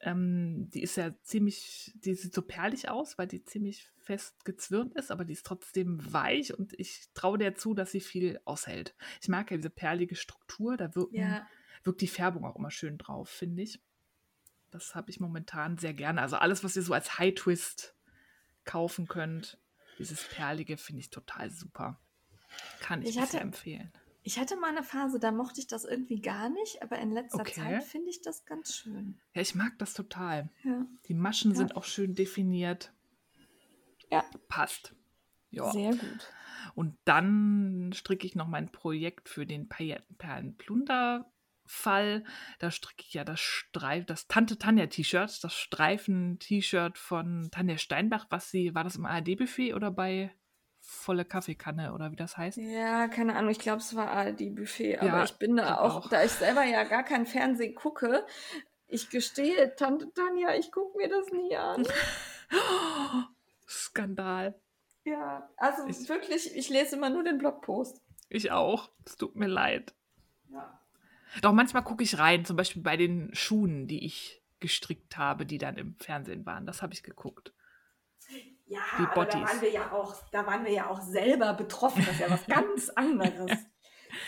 Ähm, 0.00 0.70
die 0.70 0.82
ist 0.82 0.96
ja 0.96 1.12
ziemlich, 1.22 1.92
die 1.96 2.14
sieht 2.14 2.32
so 2.32 2.42
perlig 2.42 2.88
aus, 2.88 3.18
weil 3.18 3.26
die 3.26 3.42
ziemlich 3.44 3.90
fest 3.98 4.44
gezwirnt 4.44 4.94
ist, 4.94 5.10
aber 5.10 5.24
die 5.24 5.32
ist 5.32 5.44
trotzdem 5.44 6.12
weich 6.12 6.56
und 6.56 6.72
ich 6.78 7.08
traue 7.14 7.36
der 7.36 7.56
zu, 7.56 7.74
dass 7.74 7.90
sie 7.90 8.00
viel 8.00 8.40
aushält. 8.44 8.94
Ich 9.20 9.28
mag 9.28 9.50
ja 9.50 9.56
diese 9.56 9.70
perlige 9.70 10.14
Struktur, 10.14 10.76
da 10.76 10.94
wirken, 10.94 11.16
ja. 11.16 11.46
wirkt 11.82 12.00
die 12.00 12.06
Färbung 12.06 12.44
auch 12.44 12.56
immer 12.56 12.70
schön 12.70 12.96
drauf, 12.96 13.28
finde 13.28 13.62
ich. 13.62 13.80
Das 14.70 14.94
habe 14.94 15.10
ich 15.10 15.18
momentan 15.18 15.78
sehr 15.78 15.94
gerne. 15.94 16.22
Also 16.22 16.36
alles, 16.36 16.62
was 16.62 16.76
ihr 16.76 16.82
so 16.82 16.92
als 16.92 17.18
High 17.18 17.34
Twist 17.34 17.96
kaufen 18.64 19.08
könnt, 19.08 19.58
dieses 19.98 20.22
perlige 20.28 20.76
finde 20.76 21.00
ich 21.00 21.10
total 21.10 21.50
super. 21.50 22.00
Kann 22.80 23.02
ich, 23.02 23.10
ich 23.10 23.18
hatte, 23.18 23.32
sehr 23.32 23.40
empfehlen. 23.40 23.92
Ich 24.22 24.38
hatte 24.38 24.56
mal 24.56 24.70
eine 24.70 24.82
Phase, 24.82 25.20
da 25.20 25.32
mochte 25.32 25.60
ich 25.60 25.66
das 25.66 25.84
irgendwie 25.84 26.20
gar 26.20 26.50
nicht, 26.50 26.82
aber 26.82 26.98
in 26.98 27.12
letzter 27.12 27.40
okay. 27.40 27.60
Zeit 27.60 27.84
finde 27.84 28.10
ich 28.10 28.20
das 28.20 28.44
ganz 28.44 28.74
schön. 28.74 29.18
Ja, 29.34 29.40
ich 29.40 29.54
mag 29.54 29.78
das 29.78 29.94
total. 29.94 30.50
Ja. 30.64 30.86
Die 31.06 31.14
Maschen 31.14 31.52
ja. 31.52 31.56
sind 31.56 31.76
auch 31.76 31.84
schön 31.84 32.14
definiert. 32.14 32.92
Ja. 34.10 34.24
Passt. 34.48 34.94
Ja. 35.50 35.70
Sehr 35.70 35.92
gut. 35.92 36.28
Und 36.74 36.98
dann 37.04 37.92
stricke 37.94 38.26
ich 38.26 38.34
noch 38.34 38.48
mein 38.48 38.70
Projekt 38.70 39.28
für 39.28 39.46
den 39.46 39.68
Perlenplunder-Fall. 39.68 42.24
Da 42.58 42.70
stricke 42.70 43.04
ich 43.06 43.14
ja 43.14 43.24
das 43.24 43.40
Streif, 43.40 44.04
das 44.06 44.28
Tante 44.28 44.58
Tanja 44.58 44.86
T-Shirt, 44.86 45.42
das 45.42 45.54
Streifen-T-Shirt 45.54 46.98
von 46.98 47.48
Tanja 47.50 47.78
Steinbach, 47.78 48.26
was 48.30 48.50
sie, 48.50 48.74
war 48.74 48.84
das 48.84 48.96
im 48.96 49.06
ARD-Buffet 49.06 49.72
oder 49.74 49.90
bei 49.90 50.30
volle 50.90 51.24
Kaffeekanne 51.26 51.92
oder 51.92 52.10
wie 52.12 52.16
das 52.16 52.36
heißt. 52.38 52.56
Ja, 52.56 53.08
keine 53.08 53.36
Ahnung, 53.36 53.50
ich 53.50 53.58
glaube, 53.58 53.78
es 53.80 53.94
war 53.94 54.08
ARD-Buffet, 54.10 54.98
aber 54.98 55.06
ja, 55.06 55.24
ich 55.24 55.34
bin 55.34 55.56
da 55.56 55.78
auch, 55.80 55.96
auch, 55.96 56.08
da 56.08 56.24
ich 56.24 56.32
selber 56.32 56.64
ja 56.64 56.84
gar 56.84 57.02
kein 57.04 57.26
Fernsehen 57.26 57.74
gucke, 57.74 58.24
ich 58.86 59.10
gestehe, 59.10 59.74
Tante 59.76 60.10
Tanja, 60.14 60.54
ich 60.54 60.72
gucke 60.72 60.96
mir 60.96 61.08
das 61.10 61.30
nie 61.30 61.54
an. 61.56 61.86
Skandal. 63.68 64.54
Ja, 65.04 65.48
also 65.56 65.86
Ich- 65.86 66.08
wirklich, 66.08 66.54
ich 66.56 66.68
lese 66.68 66.96
immer 66.96 67.10
nur 67.10 67.22
den 67.22 67.38
Blogpost. 67.38 68.00
Ich 68.30 68.50
auch. 68.50 68.90
Es 69.04 69.16
tut 69.16 69.36
mir 69.36 69.46
leid. 69.46 69.94
Ja. 70.50 70.80
Doch 71.42 71.52
manchmal 71.52 71.84
gucke 71.84 72.02
ich 72.02 72.18
rein, 72.18 72.44
zum 72.44 72.56
Beispiel 72.56 72.82
bei 72.82 72.96
den 72.96 73.34
Schuhen, 73.34 73.86
die 73.86 74.04
ich 74.04 74.42
gestrickt 74.60 75.16
habe, 75.18 75.46
die 75.46 75.58
dann 75.58 75.76
im 75.76 75.96
Fernsehen 75.98 76.44
waren. 76.46 76.66
Das 76.66 76.82
habe 76.82 76.92
ich 76.94 77.02
geguckt. 77.02 77.52
Ja, 78.68 78.80
Die 78.98 79.04
aber 79.04 79.24
da 79.24 79.40
waren 79.40 79.60
wir 79.62 79.70
ja 79.70 79.92
auch, 79.92 80.14
da 80.30 80.46
waren 80.46 80.64
wir 80.64 80.72
ja 80.72 80.88
auch 80.88 81.00
selber 81.00 81.54
betroffen. 81.54 82.04
Das 82.04 82.14
ist 82.14 82.20
ja 82.20 82.30
was 82.30 82.46
ganz 82.46 82.90
anderes. 82.90 83.50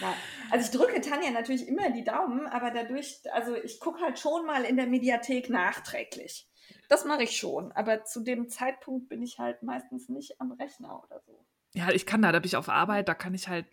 Ja. 0.01 0.15
Also 0.51 0.65
ich 0.65 0.79
drücke 0.79 1.01
Tanja 1.01 1.31
natürlich 1.31 1.69
immer 1.69 1.91
die 1.91 2.05
Daumen, 2.05 2.47
aber 2.47 2.71
dadurch, 2.71 3.21
also 3.33 3.55
ich 3.55 3.81
gucke 3.81 4.01
halt 4.01 4.19
schon 4.19 4.47
mal 4.47 4.65
in 4.65 4.77
der 4.77 4.87
Mediathek 4.87 5.51
nachträglich. 5.51 6.49
Das 6.89 7.05
mache 7.05 7.25
ich 7.25 7.37
schon, 7.37 7.73
aber 7.73 8.05
zu 8.05 8.21
dem 8.21 8.49
Zeitpunkt 8.49 9.09
bin 9.09 9.23
ich 9.23 9.39
halt 9.39 9.63
meistens 9.63 10.09
nicht 10.09 10.41
am 10.41 10.53
Rechner 10.53 11.03
oder 11.05 11.21
so. 11.21 11.45
Ja, 11.75 11.91
ich 11.91 12.07
kann 12.07 12.23
da, 12.23 12.33
da 12.33 12.39
bin 12.39 12.47
ich 12.47 12.57
auf 12.57 12.69
Arbeit, 12.69 13.09
da 13.09 13.15
kann 13.15 13.35
ich 13.35 13.49
halt 13.49 13.67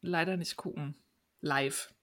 leider 0.00 0.36
nicht 0.36 0.56
gucken. 0.56 0.96
Live. 1.40 1.94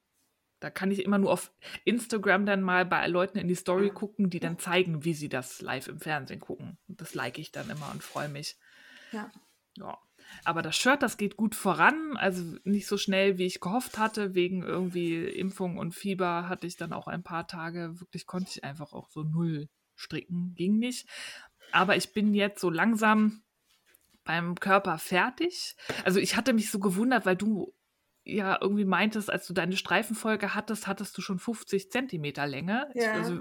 Da 0.59 0.69
kann 0.69 0.91
ich 0.91 1.03
immer 1.03 1.17
nur 1.17 1.31
auf 1.31 1.51
Instagram 1.83 2.45
dann 2.45 2.61
mal 2.61 2.85
bei 2.85 3.05
Leuten 3.07 3.37
in 3.37 3.47
die 3.47 3.55
Story 3.55 3.89
gucken, 3.89 4.29
die 4.29 4.39
dann 4.39 4.57
zeigen, 4.57 5.03
wie 5.03 5.13
sie 5.13 5.29
das 5.29 5.61
live 5.61 5.87
im 5.87 5.99
Fernsehen 5.99 6.39
gucken. 6.39 6.77
Und 6.87 7.01
das 7.01 7.13
like 7.13 7.37
ich 7.37 7.51
dann 7.51 7.69
immer 7.69 7.91
und 7.91 8.03
freue 8.03 8.29
mich. 8.29 8.57
Ja. 9.11 9.31
Ja. 9.77 9.97
Aber 10.43 10.61
das 10.61 10.75
Shirt, 10.75 11.03
das 11.03 11.17
geht 11.17 11.37
gut 11.37 11.55
voran. 11.55 12.17
Also 12.17 12.57
nicht 12.63 12.87
so 12.87 12.97
schnell, 12.97 13.37
wie 13.37 13.45
ich 13.45 13.59
gehofft 13.59 13.97
hatte. 13.97 14.33
Wegen 14.33 14.63
irgendwie 14.63 15.23
Impfung 15.25 15.77
und 15.77 15.93
Fieber 15.93 16.49
hatte 16.49 16.67
ich 16.67 16.77
dann 16.77 16.93
auch 16.93 17.07
ein 17.07 17.23
paar 17.23 17.47
Tage. 17.47 17.99
Wirklich 17.99 18.25
konnte 18.25 18.51
ich 18.51 18.63
einfach 18.63 18.93
auch 18.93 19.09
so 19.09 19.23
null 19.23 19.69
stricken. 19.95 20.53
Ging 20.55 20.77
nicht. 20.77 21.07
Aber 21.71 21.95
ich 21.95 22.13
bin 22.13 22.33
jetzt 22.33 22.59
so 22.59 22.69
langsam 22.69 23.43
beim 24.23 24.55
Körper 24.55 24.97
fertig. 24.97 25.75
Also 26.03 26.19
ich 26.19 26.35
hatte 26.35 26.53
mich 26.53 26.71
so 26.71 26.79
gewundert, 26.79 27.25
weil 27.25 27.35
du 27.35 27.73
ja 28.25 28.57
irgendwie 28.59 28.85
meintest, 28.85 29.29
als 29.31 29.47
du 29.47 29.53
deine 29.53 29.77
Streifenfolge 29.77 30.55
hattest, 30.55 30.87
hattest 30.87 31.17
du 31.17 31.21
schon 31.21 31.39
50 31.39 31.91
Zentimeter 31.91 32.47
Länge. 32.47 32.89
Ja. 32.95 33.13
also, 33.13 33.39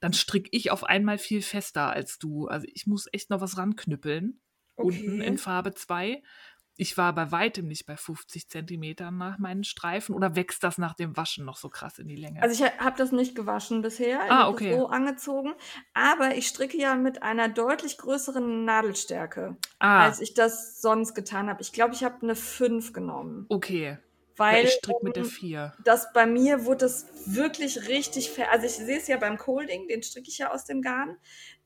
dann 0.00 0.12
stricke 0.12 0.48
ich 0.52 0.70
auf 0.70 0.84
einmal 0.84 1.18
viel 1.18 1.42
fester 1.42 1.90
als 1.90 2.18
du. 2.18 2.46
Also 2.48 2.66
ich 2.72 2.86
muss 2.86 3.06
echt 3.12 3.30
noch 3.30 3.40
was 3.40 3.56
ranknüppeln. 3.56 4.40
Unten 4.74 5.20
Okay. 5.20 5.26
in 5.26 5.38
Farbe 5.38 5.72
2. 5.72 6.22
Ich 6.78 6.98
war 6.98 7.14
bei 7.14 7.32
weitem 7.32 7.68
nicht 7.68 7.86
bei 7.86 7.96
50 7.96 8.50
Zentimetern 8.50 9.16
nach 9.16 9.38
meinen 9.38 9.64
Streifen. 9.64 10.14
Oder 10.14 10.36
wächst 10.36 10.62
das 10.62 10.76
nach 10.76 10.92
dem 10.92 11.16
Waschen 11.16 11.46
noch 11.46 11.56
so 11.56 11.70
krass 11.70 11.98
in 11.98 12.06
die 12.06 12.16
Länge? 12.16 12.42
Also 12.42 12.62
ich 12.62 12.70
habe 12.78 12.98
das 12.98 13.12
nicht 13.12 13.34
gewaschen 13.34 13.80
bisher. 13.80 14.20
Ich 14.26 14.30
Ah, 14.30 14.48
okay. 14.50 14.68
das 14.72 14.78
so 14.78 14.88
angezogen. 14.88 15.54
Aber 15.94 16.34
ich 16.36 16.46
stricke 16.48 16.76
ja 16.76 16.94
mit 16.94 17.22
einer 17.22 17.48
deutlich 17.48 17.96
größeren 17.96 18.66
Nadelstärke, 18.66 19.56
ah, 19.78 20.04
als 20.04 20.20
ich 20.20 20.34
das 20.34 20.82
sonst 20.82 21.14
getan 21.14 21.48
habe. 21.48 21.62
Ich 21.62 21.72
glaube, 21.72 21.94
ich 21.94 22.04
habe 22.04 22.20
eine 22.20 22.36
5 22.36 22.92
genommen. 22.92 23.46
okay. 23.48 23.96
Weil 24.36 24.64
ja, 24.64 24.68
ich 24.68 24.74
stricke 24.74 25.02
mit 25.02 25.16
der 25.16 25.24
ähm, 25.24 25.30
4. 25.30 25.74
das 25.82 26.12
bei 26.12 26.26
mir 26.26 26.64
wurde 26.64 26.86
es 26.86 27.06
wirklich 27.26 27.88
richtig. 27.88 28.30
Also 28.50 28.66
ich 28.66 28.72
sehe 28.72 28.98
es 28.98 29.06
ja 29.08 29.16
beim 29.16 29.38
Colding, 29.38 29.88
den 29.88 30.02
stricke 30.02 30.28
ich 30.28 30.38
ja 30.38 30.52
aus 30.52 30.64
dem 30.64 30.82
Garn. 30.82 31.16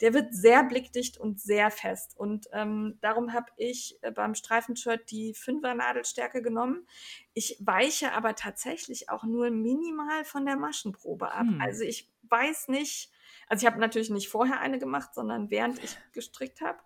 Der 0.01 0.15
wird 0.15 0.33
sehr 0.33 0.63
blickdicht 0.65 1.19
und 1.19 1.41
sehr 1.41 1.71
fest. 1.71 2.15
Und 2.17 2.49
ähm, 2.53 2.99
darum 3.01 3.33
habe 3.33 3.47
ich 3.57 3.99
äh, 4.03 4.13
beim 4.13 4.35
Streifenshirt 4.35 5.11
die 5.11 5.35
5er 5.35 5.75
Nadelstärke 5.75 6.43
genommen. 6.43 6.87
Ich 7.35 7.57
weiche 7.61 8.13
aber 8.13 8.35
tatsächlich 8.37 9.11
auch 9.11 9.25
nur 9.25 9.51
minimal 9.51 10.25
von 10.25 10.47
der 10.47 10.57
Maschenprobe 10.57 11.33
ab. 11.33 11.47
Hm. 11.47 11.61
Also 11.61 11.83
ich 11.83 12.09
weiß 12.29 12.69
nicht, 12.69 13.11
also 13.51 13.65
ich 13.65 13.67
habe 13.67 13.81
natürlich 13.81 14.11
nicht 14.11 14.29
vorher 14.29 14.61
eine 14.61 14.79
gemacht, 14.79 15.13
sondern 15.13 15.51
während 15.51 15.83
ich 15.83 15.97
gestrickt 16.13 16.61
habe. 16.61 16.79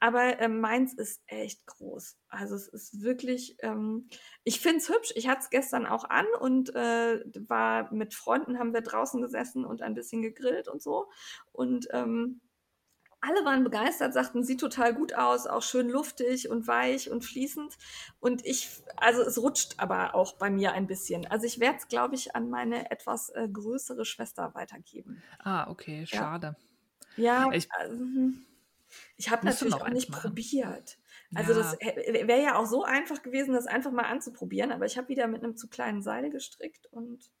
Aber 0.00 0.40
ähm, 0.40 0.60
meins 0.60 0.92
ist 0.92 1.22
echt 1.28 1.64
groß. 1.66 2.18
Also 2.28 2.56
es 2.56 2.66
ist 2.66 3.02
wirklich, 3.02 3.56
ähm, 3.60 4.08
ich 4.42 4.60
finde 4.60 4.78
es 4.78 4.88
hübsch. 4.88 5.12
Ich 5.14 5.28
hatte 5.28 5.42
es 5.42 5.50
gestern 5.50 5.86
auch 5.86 6.02
an 6.10 6.26
und 6.40 6.74
äh, 6.74 7.20
war 7.46 7.94
mit 7.94 8.14
Freunden, 8.14 8.58
haben 8.58 8.74
wir 8.74 8.80
draußen 8.80 9.22
gesessen 9.22 9.64
und 9.64 9.80
ein 9.80 9.94
bisschen 9.94 10.20
gegrillt 10.20 10.66
und 10.66 10.82
so. 10.82 11.08
Und 11.52 11.86
ähm, 11.92 12.40
alle 13.20 13.44
waren 13.44 13.64
begeistert, 13.64 14.12
sagten, 14.14 14.44
sieht 14.44 14.60
total 14.60 14.94
gut 14.94 15.14
aus, 15.14 15.46
auch 15.46 15.62
schön 15.62 15.88
luftig 15.88 16.48
und 16.50 16.66
weich 16.68 17.10
und 17.10 17.24
fließend. 17.24 17.76
Und 18.20 18.44
ich, 18.46 18.68
also 18.96 19.22
es 19.22 19.38
rutscht 19.38 19.74
aber 19.78 20.14
auch 20.14 20.34
bei 20.34 20.50
mir 20.50 20.72
ein 20.72 20.86
bisschen. 20.86 21.26
Also 21.26 21.46
ich 21.46 21.58
werde 21.60 21.78
es, 21.78 21.88
glaube 21.88 22.14
ich, 22.14 22.34
an 22.36 22.48
meine 22.50 22.90
etwas 22.90 23.30
äh, 23.30 23.48
größere 23.48 24.04
Schwester 24.04 24.54
weitergeben. 24.54 25.22
Ah, 25.38 25.68
okay, 25.70 26.06
schade. 26.06 26.56
Ja, 27.16 27.50
Ich- 27.52 27.68
also, 27.72 27.96
ich 29.16 29.30
habe 29.30 29.46
natürlich 29.46 29.74
auch 29.74 29.88
nicht 29.88 30.10
machen. 30.10 30.30
probiert. 30.30 30.98
Also 31.34 31.52
Ja. 31.52 31.58
das 31.58 31.72
wäre 31.80 32.42
ja 32.42 32.56
auch 32.56 32.66
so 32.66 32.84
einfach 32.84 33.22
gewesen, 33.22 33.52
das 33.52 33.66
einfach 33.66 33.90
mal 33.92 34.04
anzuprobieren. 34.04 34.72
Aber 34.72 34.86
ich 34.86 34.96
habe 34.96 35.08
wieder 35.08 35.26
mit 35.26 35.42
einem 35.44 35.56
zu 35.56 35.68
kleinen 35.68 36.02
Seil 36.02 36.30
gestrickt 36.30 36.86
und 36.86 37.32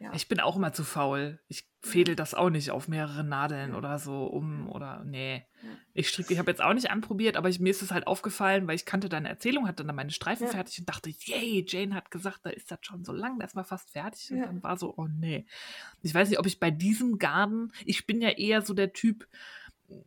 ja. 0.00 0.12
Ich 0.14 0.28
bin 0.28 0.40
auch 0.40 0.56
immer 0.56 0.72
zu 0.72 0.84
faul. 0.84 1.40
Ich 1.48 1.68
fädel 1.82 2.14
das 2.14 2.34
auch 2.34 2.50
nicht 2.50 2.70
auf 2.70 2.88
mehrere 2.88 3.24
Nadeln 3.24 3.74
oder 3.74 3.98
so 3.98 4.24
um 4.26 4.68
oder 4.68 5.02
nee. 5.04 5.46
Ich 5.94 6.08
stricke, 6.08 6.32
ich 6.32 6.38
habe 6.38 6.50
jetzt 6.50 6.62
auch 6.62 6.74
nicht 6.74 6.90
anprobiert, 6.90 7.36
aber 7.36 7.48
ich, 7.48 7.58
mir 7.60 7.70
ist 7.70 7.82
es 7.82 7.90
halt 7.90 8.06
aufgefallen, 8.06 8.66
weil 8.68 8.74
ich 8.76 8.84
kannte 8.84 9.08
deine 9.08 9.28
Erzählung, 9.28 9.66
hatte 9.66 9.84
dann 9.84 9.96
meine 9.96 10.10
Streifen 10.10 10.46
Ja. 10.46 10.52
fertig 10.52 10.78
und 10.78 10.88
dachte, 10.88 11.10
yay, 11.10 11.64
Jane 11.66 11.94
hat 11.94 12.10
gesagt, 12.10 12.40
da 12.44 12.50
ist 12.50 12.70
das 12.70 12.80
schon 12.82 13.04
so 13.04 13.12
lang, 13.12 13.38
da 13.38 13.46
ist 13.46 13.54
mal 13.54 13.64
fast 13.64 13.90
fertig. 13.90 14.30
Und 14.30 14.38
Ja. 14.38 14.46
dann 14.46 14.62
war 14.62 14.76
so, 14.76 14.94
oh 14.96 15.06
nee. 15.08 15.46
Ich 16.02 16.14
weiß 16.14 16.28
nicht, 16.28 16.38
ob 16.38 16.46
ich 16.46 16.60
bei 16.60 16.70
diesem 16.70 17.18
Garten, 17.18 17.72
ich 17.84 18.06
bin 18.06 18.20
ja 18.20 18.30
eher 18.30 18.62
so 18.62 18.74
der 18.74 18.92
Typ 18.92 19.26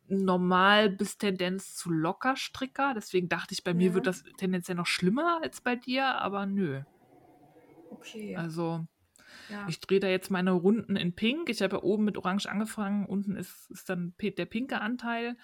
normal 0.07 0.89
bis 0.89 1.17
Tendenz 1.17 1.75
zu 1.75 1.89
locker 1.91 2.35
Stricker, 2.35 2.93
deswegen 2.95 3.29
dachte 3.29 3.53
ich, 3.53 3.63
bei 3.63 3.73
mir 3.73 3.89
Ja. 3.89 3.93
wird 3.95 4.07
das 4.07 4.23
tendenziell 4.37 4.77
noch 4.77 4.87
schlimmer 4.87 5.39
als 5.41 5.59
bei 5.61 5.75
dir, 5.75 6.05
aber 6.05 6.45
nö. 6.45 6.81
Okay. 7.89 8.35
Also 8.35 8.85
ja. 9.53 9.65
ich 9.69 9.79
drehe 9.79 9.99
da 9.99 10.07
jetzt 10.07 10.31
meine 10.31 10.51
Runden 10.51 10.95
in 10.95 11.13
Pink. 11.15 11.49
Ich 11.49 11.61
habe 11.61 11.77
ja 11.77 11.83
oben 11.83 12.03
mit 12.03 12.17
Orange 12.17 12.47
angefangen. 12.49 13.05
Unten 13.05 13.35
ist, 13.35 13.69
ist 13.71 13.89
dann 13.89 14.13
der 14.19 14.45
pinke 14.45 14.81
Anteil. 14.81 15.37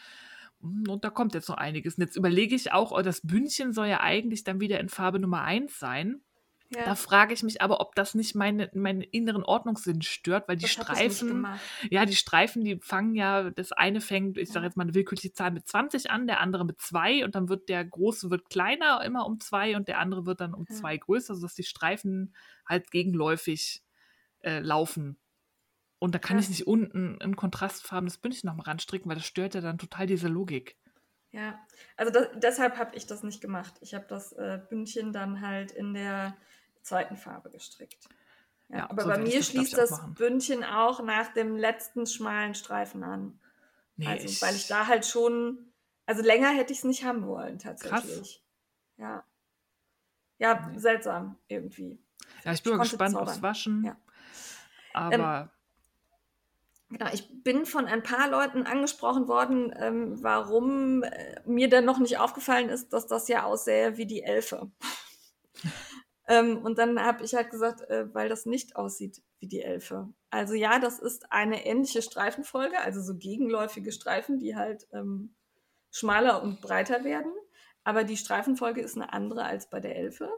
Mm, 0.62 0.90
Und 0.90 1.04
da 1.04 1.10
kommt 1.10 1.34
jetzt 1.36 1.50
noch 1.50 1.58
einiges. 1.58 1.98
Und 1.98 2.04
jetzt 2.04 2.16
überlege 2.18 2.56
ich 2.56 2.72
auch, 2.72 2.92
oh, 2.92 3.02
das 3.02 3.22
Bündchen 3.22 3.74
soll 3.74 3.88
ja 3.88 4.02
eigentlich 4.02 4.44
dann 4.44 4.60
wieder 4.60 4.80
in 4.80 4.90
Farbe 4.90 5.20
Nummer 5.20 5.42
1 5.44 5.78
sein. 5.80 6.22
ja. 6.72 6.84
Da 6.86 6.96
frage 6.96 7.34
ich 7.34 7.42
mich 7.44 7.62
aber, 7.64 7.80
ob 7.82 7.96
das 7.96 8.14
nicht 8.14 8.36
meine, 8.36 8.70
meinen 8.76 9.02
inneren 9.02 9.44
Ordnungssinn 9.44 10.02
stört, 10.04 10.48
weil 10.48 10.56
die 10.58 10.64
Das 10.64 10.72
Streifen, 10.72 11.48
ja, 11.90 12.06
die 12.06 12.16
Streifen, 12.16 12.64
die 12.64 12.78
fangen 12.80 13.16
ja, 13.16 13.50
das 13.50 13.72
eine 13.72 14.02
fängt, 14.02 14.38
ich 14.38 14.52
sage 14.52 14.66
jetzt 14.68 14.78
mal 14.78 14.84
eine 14.84 14.94
willkürliche 14.94 15.34
Zahl 15.34 15.50
mit 15.52 15.68
20 15.68 16.12
an, 16.12 16.28
der 16.28 16.42
andere 16.42 16.66
mit 16.66 16.80
2 16.80 17.26
und 17.26 17.34
dann 17.36 17.50
wird 17.50 17.70
der 17.70 17.84
große 17.86 18.30
wird 18.30 18.50
kleiner, 18.50 19.04
immer 19.04 19.26
um 19.26 19.40
2 19.40 19.78
und 19.78 19.88
der 19.88 19.98
andere 20.00 20.26
wird 20.28 20.42
dann 20.42 20.54
um 20.54 20.66
Ja. 20.70 20.76
2 20.76 20.98
größer, 20.98 21.34
sodass 21.36 21.56
die 21.56 21.64
Streifen 21.64 22.36
halt 22.68 22.92
gegenläufig 22.92 23.82
äh, 24.44 24.60
laufen. 24.60 25.18
Und 26.00 26.16
da 26.16 26.20
kann 26.20 26.38
Ja. 26.38 26.44
ich 26.44 26.50
nicht 26.50 26.68
unten 26.68 27.22
ein 27.22 27.36
kontrastfarbenes 27.36 28.18
Bündchen 28.18 28.48
nochmal 28.48 28.66
ranstricken, 28.68 29.10
weil 29.10 29.18
das 29.18 29.26
stört 29.26 29.54
ja 29.54 29.62
dann 29.62 29.78
total 29.78 30.08
diese 30.08 30.28
Logik. 30.30 30.78
Ja, 31.32 31.60
also 31.98 32.12
das, 32.12 32.28
deshalb 32.36 32.78
habe 32.78 32.96
ich 32.96 33.06
das 33.06 33.22
nicht 33.22 33.42
gemacht. 33.42 33.74
Ich 33.82 33.94
habe 33.94 34.06
das 34.08 34.32
äh, 34.34 34.60
Bündchen 34.70 35.12
dann 35.14 35.42
halt 35.42 35.72
in 35.72 35.94
der 35.94 36.36
zweiten 36.82 37.18
Farbe 37.18 37.50
gestrickt. 37.52 38.08
Ja, 38.70 38.78
Ja, 38.78 38.90
aber 38.90 39.02
so 39.04 39.08
bei 39.10 39.16
ich 39.16 39.20
mir 39.20 39.26
das, 39.26 39.34
ich, 39.40 39.46
schließt 39.48 39.78
das 39.78 39.92
machen. 39.92 40.14
Bündchen 40.16 40.64
auch 40.64 41.04
nach 41.04 41.34
dem 41.34 41.56
letzten 41.58 42.08
schmalen 42.08 42.56
Streifen 42.56 43.04
an. 43.04 43.40
Nee, 43.98 44.08
also, 44.08 44.42
weil 44.46 44.56
ich 44.56 44.68
da 44.68 44.88
halt 44.88 45.06
schon, 45.06 45.72
also 46.06 46.22
länger 46.24 46.50
hätte 46.50 46.72
ich 46.72 46.80
es 46.80 46.86
nicht 46.86 47.04
haben 47.04 47.28
wollen, 47.28 47.60
tatsächlich. 47.60 48.42
Ja. 48.98 49.24
Ja, 50.38 50.68
Nee. 50.68 50.80
seltsam 50.80 51.38
irgendwie. 51.48 52.00
Ja, 52.46 52.54
ich 52.54 52.64
bin 52.64 52.72
mal 52.72 52.78
konnte 52.78 52.92
gespannt 52.98 53.16
aufs 53.18 53.42
Waschen. 53.42 53.84
Ja. 53.84 53.98
Aber 55.00 55.52
Genau, 56.92 57.06
ich 57.14 57.44
bin 57.44 57.68
von 57.68 57.86
ein 57.86 58.02
paar 58.02 58.30
Leuten 58.30 58.64
angesprochen 58.64 59.28
worden, 59.28 59.72
ähm, 59.78 60.24
warum 60.24 61.04
äh, 61.04 61.40
mir 61.46 61.70
dann 61.70 61.86
noch 61.86 62.00
nicht 62.00 62.18
aufgefallen 62.18 62.70
ist, 62.70 62.94
dass 62.94 63.06
das 63.06 63.28
ja 63.28 63.44
aussähe 63.44 63.98
wie 63.98 64.08
die 64.08 64.24
Elfe. 64.24 64.72
ähm, 66.28 66.58
und 66.66 66.80
dann 66.80 67.00
habe 67.00 67.24
ich 67.24 67.36
halt 67.36 67.52
gesagt, 67.52 67.82
äh, 67.82 68.12
weil 68.16 68.28
das 68.28 68.48
nicht 68.48 68.76
aussieht 68.76 69.22
wie 69.38 69.48
die 69.48 69.62
Elfe. 69.62 70.10
Also 70.32 70.56
ja, 70.56 70.80
das 70.80 70.98
ist 70.98 71.32
eine 71.32 71.64
ähnliche 71.64 72.02
Streifenfolge, 72.02 72.80
also 72.82 73.02
so 73.02 73.16
gegenläufige 73.16 73.92
Streifen, 73.92 74.40
die 74.40 74.56
halt 74.56 74.88
ähm, 74.92 75.36
schmaler 75.92 76.42
und 76.42 76.60
breiter 76.60 77.04
werden. 77.04 77.32
Aber 77.84 78.04
die 78.04 78.18
Streifenfolge 78.18 78.82
ist 78.82 78.96
eine 78.96 79.14
andere 79.14 79.44
als 79.44 79.70
bei 79.70 79.80
der 79.80 79.96
Elfe. 79.96 80.32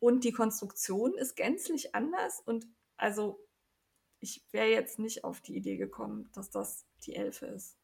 Und 0.00 0.24
die 0.24 0.32
Konstruktion 0.32 1.14
ist 1.14 1.34
gänzlich 1.34 1.94
anders. 1.94 2.42
Und 2.44 2.66
also 2.98 3.40
ich 4.24 4.42
wäre 4.50 4.68
jetzt 4.68 4.98
nicht 4.98 5.22
auf 5.22 5.40
die 5.40 5.54
Idee 5.56 5.76
gekommen, 5.76 6.28
dass 6.34 6.50
das 6.50 6.84
die 7.06 7.14
Elfe 7.14 7.46
ist. 7.46 7.76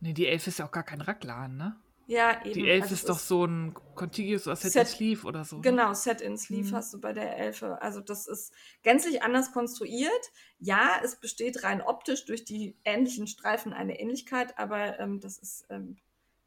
nee, 0.00 0.12
die 0.14 0.26
Elf 0.26 0.46
ist 0.46 0.58
ja 0.58 0.66
auch 0.66 0.72
gar 0.72 0.84
kein 0.84 1.00
Raglan, 1.02 1.56
ne? 1.56 1.76
Ja, 2.08 2.40
eben. 2.44 2.54
Die 2.54 2.68
Elf 2.70 2.82
also 2.84 2.94
ist 2.94 3.08
doch 3.08 3.18
so 3.18 3.44
ein 3.44 3.74
Contiguous 3.96 4.46
oder 4.46 4.54
Set, 4.54 4.70
Set- 4.72 4.86
Sleeve 4.86 5.26
oder 5.26 5.44
so. 5.44 5.56
ne? 5.56 5.62
Genau, 5.62 5.92
Set 5.92 6.20
in 6.20 6.38
Sleeve 6.38 6.68
Mhm. 6.68 6.74
hast 6.76 6.94
du 6.94 7.00
bei 7.00 7.12
der 7.12 7.36
Elfe. 7.36 7.82
Also 7.82 8.00
das 8.00 8.28
ist 8.28 8.52
gänzlich 8.84 9.22
anders 9.24 9.50
konstruiert. 9.52 10.12
Ja, 10.60 11.00
es 11.02 11.16
besteht 11.16 11.64
rein 11.64 11.82
optisch 11.82 12.24
durch 12.24 12.44
die 12.44 12.76
ähnlichen 12.84 13.26
Streifen 13.26 13.72
eine 13.72 13.98
Ähnlichkeit, 13.98 14.56
aber 14.56 15.00
ähm, 15.00 15.18
das 15.18 15.38
ist 15.38 15.66
ähm, 15.68 15.96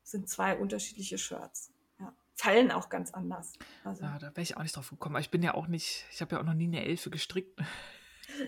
sind 0.03 0.29
zwei 0.29 0.55
unterschiedliche 0.57 1.17
Shirts. 1.17 1.73
Ja. 1.99 2.13
Fallen 2.35 2.71
auch 2.71 2.87
ganz 2.87 3.11
anders. 3.13 3.51
Also. 3.83 4.03
Ja, 4.03 4.17
da 4.17 4.27
wäre 4.27 4.41
ich 4.41 4.55
auch 4.55 4.63
nicht 4.63 4.75
drauf 4.77 4.89
gekommen. 4.89 5.15
Aber 5.17 5.21
ich 5.21 5.29
bin 5.29 5.43
ja 5.43 5.53
auch 5.55 5.67
nicht, 5.67 6.05
ich 6.13 6.21
habe 6.21 6.35
ja 6.35 6.41
auch 6.41 6.45
noch 6.45 6.53
nie 6.53 6.67
eine 6.67 6.85
Elfe 6.85 7.09
gestrickt. 7.09 7.59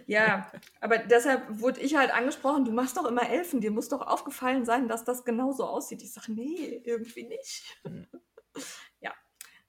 Ja, 0.05 0.51
aber 0.79 0.97
deshalb 0.97 1.59
wurde 1.59 1.79
ich 1.81 1.95
halt 1.95 2.13
angesprochen, 2.13 2.65
du 2.65 2.71
machst 2.71 2.97
doch 2.97 3.05
immer 3.05 3.29
Elfen, 3.29 3.61
dir 3.61 3.71
muss 3.71 3.89
doch 3.89 4.01
aufgefallen 4.01 4.65
sein, 4.65 4.87
dass 4.87 5.03
das 5.03 5.25
genauso 5.25 5.65
aussieht. 5.65 6.01
Ich 6.01 6.13
sage, 6.13 6.31
nee, 6.31 6.81
irgendwie 6.83 7.23
nicht. 7.23 7.79
Hm. 7.83 8.07
ja, 8.99 9.13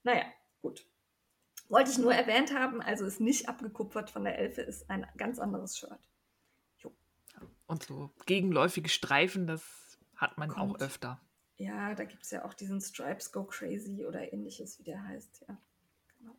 naja, 0.03 0.25
gut. 0.61 0.87
Wollte 1.69 1.91
ich 1.91 1.99
nur 1.99 2.15
erwähnt 2.15 2.55
haben, 2.55 2.83
also 2.83 3.07
ist 3.07 3.21
nicht 3.21 3.49
abgekupfert 3.49 4.11
von 4.11 4.25
der 4.25 4.39
Elfe, 4.39 4.61
ist 4.61 4.91
ein 4.91 5.07
ganz 5.17 5.39
anderes 5.39 5.79
Shirt. 5.79 6.11
Jo. 6.79 6.93
Und 7.67 7.85
so 7.85 8.11
gegenläufige 8.27 8.91
Streifen, 8.91 9.47
das 9.47 9.99
hat 10.17 10.37
man 10.37 10.51
Kommt. 10.51 10.77
auch 10.77 10.81
öfter. 10.81 11.21
Ja, 11.57 11.95
da 11.95 12.05
gibt 12.05 12.25
es 12.25 12.31
ja 12.31 12.45
auch 12.45 12.55
diesen 12.55 12.81
Stripes 12.81 13.33
Go 13.33 13.45
Crazy 13.45 14.05
oder 14.05 14.33
ähnliches, 14.33 14.79
wie 14.79 14.83
der 14.83 15.03
heißt, 15.03 15.45
ja. 15.49 15.59
Genau. 16.19 16.35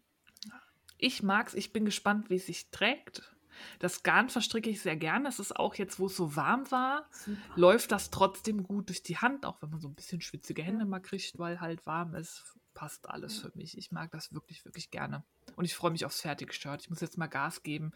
Ich 0.98 1.24
mag's, 1.24 1.54
ich 1.54 1.74
bin 1.74 1.86
gespannt, 1.86 2.30
wie 2.30 2.36
es 2.36 2.46
sich 2.46 2.70
trägt. 2.72 3.36
Das 3.80 4.04
Garn 4.04 4.30
verstricke 4.30 4.70
ich 4.70 4.82
sehr 4.82 4.96
gerne. 4.96 5.30
Es 5.30 5.40
ist 5.40 5.56
auch 5.56 5.76
jetzt, 5.76 6.00
wo 6.00 6.08
es 6.08 6.16
so 6.16 6.36
warm 6.36 6.70
war, 6.72 7.08
Super. 7.12 7.38
läuft 7.56 7.92
das 7.92 8.10
trotzdem 8.10 8.64
gut 8.64 8.90
durch 8.90 9.04
die 9.04 9.18
Hand, 9.18 9.46
auch 9.46 9.62
wenn 9.62 9.70
man 9.70 9.80
so 9.80 9.88
ein 9.88 9.96
bisschen 9.96 10.22
schwitzige 10.22 10.64
Hände 10.64 10.86
mal 10.86 11.00
kriegt, 11.00 11.38
weil 11.38 11.60
halt 11.62 11.86
warm 11.86 12.16
ist. 12.16 12.44
Passt 12.74 13.08
alles 13.08 13.38
für 13.38 13.52
mich. 13.54 13.78
Ich 13.78 13.92
mag 13.92 14.10
das 14.12 14.34
wirklich, 14.34 14.66
wirklich 14.66 14.90
gerne. 14.90 15.24
Und 15.56 15.66
ich 15.66 15.76
freue 15.76 15.92
mich 15.92 16.06
aufs 16.06 16.22
fertige 16.22 16.52
Shirt. 16.52 16.82
Ich 16.82 16.90
muss 16.90 17.02
jetzt 17.02 17.20
mal 17.20 17.28
Gas 17.28 17.62
geben. 17.62 17.92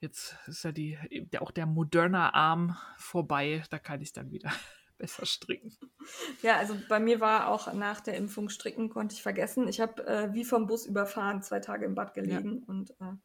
Jetzt 0.00 0.36
ist 0.46 0.64
ja 0.64 0.72
die, 0.72 0.98
auch 1.40 1.50
der 1.50 1.64
moderne 1.64 2.34
Arm 2.34 2.76
vorbei. 2.98 3.64
Da 3.70 3.78
kann 3.78 4.02
ich 4.02 4.12
dann 4.12 4.30
wieder 4.30 4.52
besser 4.98 5.24
stricken. 5.24 5.74
Ja, 6.42 6.56
also 6.58 6.76
bei 6.88 7.00
mir 7.00 7.20
war 7.20 7.48
auch 7.48 7.72
nach 7.72 8.00
der 8.00 8.16
Impfung 8.16 8.50
stricken, 8.50 8.90
konnte 8.90 9.14
ich 9.14 9.22
vergessen. 9.22 9.68
Ich 9.68 9.80
habe 9.80 10.06
äh, 10.06 10.34
wie 10.34 10.44
vom 10.44 10.66
Bus 10.66 10.84
überfahren 10.84 11.42
zwei 11.42 11.60
Tage 11.60 11.86
im 11.86 11.94
Bad 11.94 12.12
gelegen 12.12 12.58
ja. 12.58 12.64
und 12.66 12.90
äh, 12.90 13.16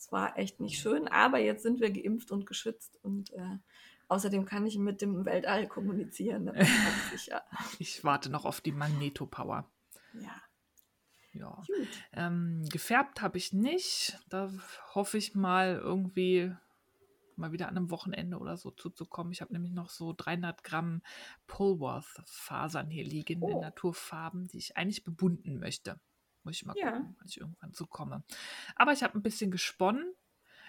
es 0.00 0.10
war 0.10 0.38
echt 0.38 0.60
nicht 0.60 0.80
schön, 0.80 1.08
aber 1.08 1.38
jetzt 1.40 1.62
sind 1.62 1.78
wir 1.78 1.90
geimpft 1.90 2.32
und 2.32 2.46
geschützt 2.46 2.98
und 3.02 3.34
äh, 3.34 3.58
außerdem 4.08 4.46
kann 4.46 4.66
ich 4.66 4.78
mit 4.78 5.02
dem 5.02 5.26
Weltall 5.26 5.68
kommunizieren. 5.68 6.50
sicher. 7.12 7.42
Ich 7.78 8.02
warte 8.02 8.30
noch 8.30 8.46
auf 8.46 8.62
die 8.62 8.72
Magneto-Power. 8.72 9.70
Ja. 10.14 10.42
Ja. 11.32 11.62
Ähm, 12.14 12.64
gefärbt 12.70 13.20
habe 13.20 13.36
ich 13.36 13.52
nicht. 13.52 14.18
Da 14.30 14.50
hoffe 14.94 15.18
ich 15.18 15.34
mal 15.34 15.74
irgendwie 15.74 16.50
mal 17.36 17.52
wieder 17.52 17.68
an 17.68 17.76
einem 17.76 17.90
Wochenende 17.90 18.38
oder 18.38 18.56
so 18.56 18.70
zuzukommen. 18.70 19.34
Ich 19.34 19.42
habe 19.42 19.52
nämlich 19.52 19.72
noch 19.72 19.90
so 19.90 20.14
300 20.16 20.64
Gramm 20.64 21.02
Polworth-Fasern 21.46 22.88
hier 22.88 23.04
liegen 23.04 23.42
oh. 23.42 23.50
in 23.50 23.60
Naturfarben, 23.60 24.48
die 24.48 24.58
ich 24.58 24.78
eigentlich 24.78 25.04
bebunden 25.04 25.58
möchte. 25.58 26.00
Muss 26.42 26.56
ich 26.56 26.64
mal 26.64 26.74
ja. 26.76 26.92
gucken, 26.92 27.16
wann 27.18 27.26
ich 27.28 27.40
irgendwann 27.40 27.72
so 27.72 27.86
komme. 27.86 28.22
Aber 28.76 28.92
ich 28.92 29.02
habe 29.02 29.18
ein 29.18 29.22
bisschen 29.22 29.50
gesponnen. 29.50 30.14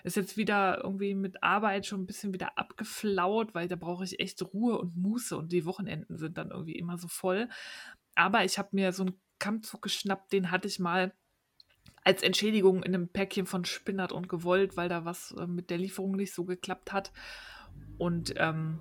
Ist 0.04 0.16
jetzt 0.16 0.36
wieder 0.36 0.84
irgendwie 0.84 1.14
mit 1.14 1.44
Arbeit 1.44 1.86
schon 1.86 2.02
ein 2.02 2.08
bisschen 2.08 2.34
wieder 2.34 2.58
abgeflaut, 2.58 3.54
weil 3.54 3.68
da 3.68 3.76
brauche 3.76 4.04
ich 4.04 4.20
echt 4.20 4.42
Ruhe 4.42 4.80
und 4.80 4.98
Muße 4.98 5.38
und 5.38 5.52
die 5.52 5.66
Wochenenden 5.66 6.18
sind 6.18 6.38
dann 6.38 6.50
irgendwie 6.50 6.76
immer 6.76 6.98
so 6.98 7.08
voll. 7.08 7.50
Aber 8.16 8.44
ich 8.44 8.58
habe 8.58 8.70
mir 8.72 8.94
so 8.94 9.04
einen 9.04 9.22
Kammzug 9.38 9.84
geschnappt, 9.84 10.34
den 10.34 10.50
hatte 10.50 10.68
ich 10.68 10.80
mal 10.80 11.14
als 12.04 12.24
Entschädigung 12.24 12.84
in 12.84 12.96
einem 12.96 13.10
Päckchen 13.10 13.46
von 13.46 13.64
Spinnert 13.64 14.12
und 14.12 14.28
gewollt, 14.28 14.76
weil 14.76 14.90
da 14.90 15.06
was 15.06 15.32
äh, 15.38 15.46
mit 15.46 15.70
der 15.70 15.78
Lieferung 15.78 16.16
nicht 16.16 16.34
so 16.34 16.46
geklappt 16.46 16.92
hat. 16.92 17.12
Und 17.98 18.34
ähm, 18.38 18.80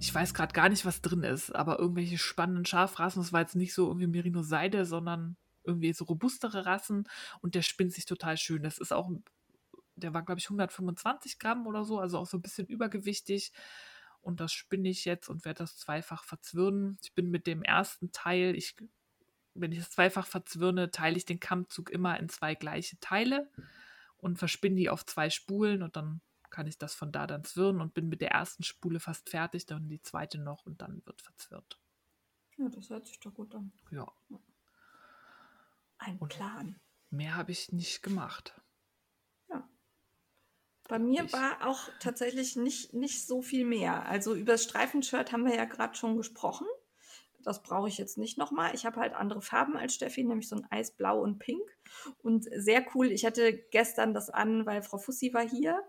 ich 0.00 0.12
weiß 0.14 0.34
gerade 0.34 0.52
gar 0.52 0.68
nicht, 0.68 0.84
was 0.84 1.00
drin 1.00 1.22
ist, 1.22 1.54
aber 1.54 1.78
irgendwelche 1.78 2.18
spannenden 2.18 2.64
Schafrassen, 2.64 3.22
das 3.22 3.32
war 3.32 3.40
jetzt 3.40 3.56
nicht 3.56 3.72
so 3.72 3.86
irgendwie 3.86 4.08
Merino 4.08 4.42
Seide, 4.42 4.84
sondern 4.84 5.36
irgendwie 5.66 5.92
so 5.92 6.04
robustere 6.04 6.66
Rassen 6.66 7.08
und 7.40 7.54
der 7.54 7.62
spinnt 7.62 7.92
sich 7.92 8.06
total 8.06 8.36
schön. 8.36 8.62
Das 8.62 8.78
ist 8.78 8.92
auch, 8.92 9.10
der 9.96 10.14
war 10.14 10.22
glaube 10.22 10.38
ich 10.38 10.46
125 10.46 11.38
Gramm 11.38 11.66
oder 11.66 11.84
so, 11.84 11.98
also 11.98 12.18
auch 12.18 12.26
so 12.26 12.38
ein 12.38 12.42
bisschen 12.42 12.66
übergewichtig. 12.66 13.52
Und 14.20 14.40
das 14.40 14.52
spinne 14.52 14.88
ich 14.88 15.04
jetzt 15.04 15.28
und 15.28 15.44
werde 15.44 15.58
das 15.58 15.76
zweifach 15.76 16.24
verzwirnen. 16.24 16.98
Ich 17.02 17.14
bin 17.14 17.30
mit 17.30 17.46
dem 17.46 17.62
ersten 17.62 18.10
Teil, 18.10 18.56
ich, 18.56 18.74
wenn 19.54 19.70
ich 19.70 19.78
das 19.78 19.90
zweifach 19.90 20.26
verzwirne, 20.26 20.90
teile 20.90 21.16
ich 21.16 21.24
den 21.24 21.38
Kammzug 21.38 21.90
immer 21.90 22.18
in 22.18 22.28
zwei 22.28 22.56
gleiche 22.56 22.98
Teile 22.98 23.48
und 24.16 24.38
verspinne 24.38 24.76
die 24.76 24.90
auf 24.90 25.06
zwei 25.06 25.30
Spulen 25.30 25.82
und 25.82 25.94
dann 25.94 26.20
kann 26.50 26.66
ich 26.66 26.78
das 26.78 26.94
von 26.94 27.12
da 27.12 27.26
dann 27.26 27.44
zwirren 27.44 27.80
und 27.80 27.94
bin 27.94 28.08
mit 28.08 28.20
der 28.20 28.30
ersten 28.30 28.62
Spule 28.62 28.98
fast 28.98 29.28
fertig, 29.30 29.66
dann 29.66 29.88
die 29.88 30.02
zweite 30.02 30.38
noch 30.38 30.66
und 30.66 30.80
dann 30.80 31.04
wird 31.04 31.22
verzwirrt. 31.22 31.78
Ja, 32.56 32.68
das 32.68 32.88
hört 32.90 33.06
sich 33.06 33.20
doch 33.20 33.34
gut 33.34 33.54
an. 33.54 33.72
Ja. 33.90 34.10
Ein 35.98 36.18
Plan. 36.18 36.78
Mehr 37.10 37.36
habe 37.36 37.52
ich 37.52 37.72
nicht 37.72 38.02
gemacht. 38.02 38.60
Ja. 39.48 39.68
Bei 40.88 40.98
mir 40.98 41.24
ich. 41.24 41.32
war 41.32 41.66
auch 41.66 41.88
tatsächlich 42.00 42.56
nicht, 42.56 42.92
nicht 42.94 43.26
so 43.26 43.42
viel 43.42 43.64
mehr. 43.64 44.06
Also 44.06 44.34
über 44.34 44.52
das 44.52 44.64
Streifenshirt 44.64 45.32
haben 45.32 45.44
wir 45.44 45.54
ja 45.54 45.64
gerade 45.64 45.94
schon 45.94 46.16
gesprochen. 46.16 46.66
Das 47.46 47.62
brauche 47.62 47.86
ich 47.86 47.96
jetzt 47.96 48.18
nicht 48.18 48.38
nochmal. 48.38 48.74
Ich 48.74 48.84
habe 48.84 48.98
halt 48.98 49.14
andere 49.14 49.40
Farben 49.40 49.76
als 49.76 49.94
Steffi, 49.94 50.24
nämlich 50.24 50.48
so 50.48 50.56
ein 50.56 50.66
Eisblau 50.68 51.22
und 51.22 51.38
Pink. 51.38 51.62
Und 52.18 52.44
sehr 52.52 52.84
cool, 52.92 53.12
ich 53.12 53.24
hatte 53.24 53.56
gestern 53.70 54.14
das 54.14 54.30
an, 54.30 54.66
weil 54.66 54.82
Frau 54.82 54.98
Fussi 54.98 55.32
war 55.32 55.48
hier. 55.48 55.80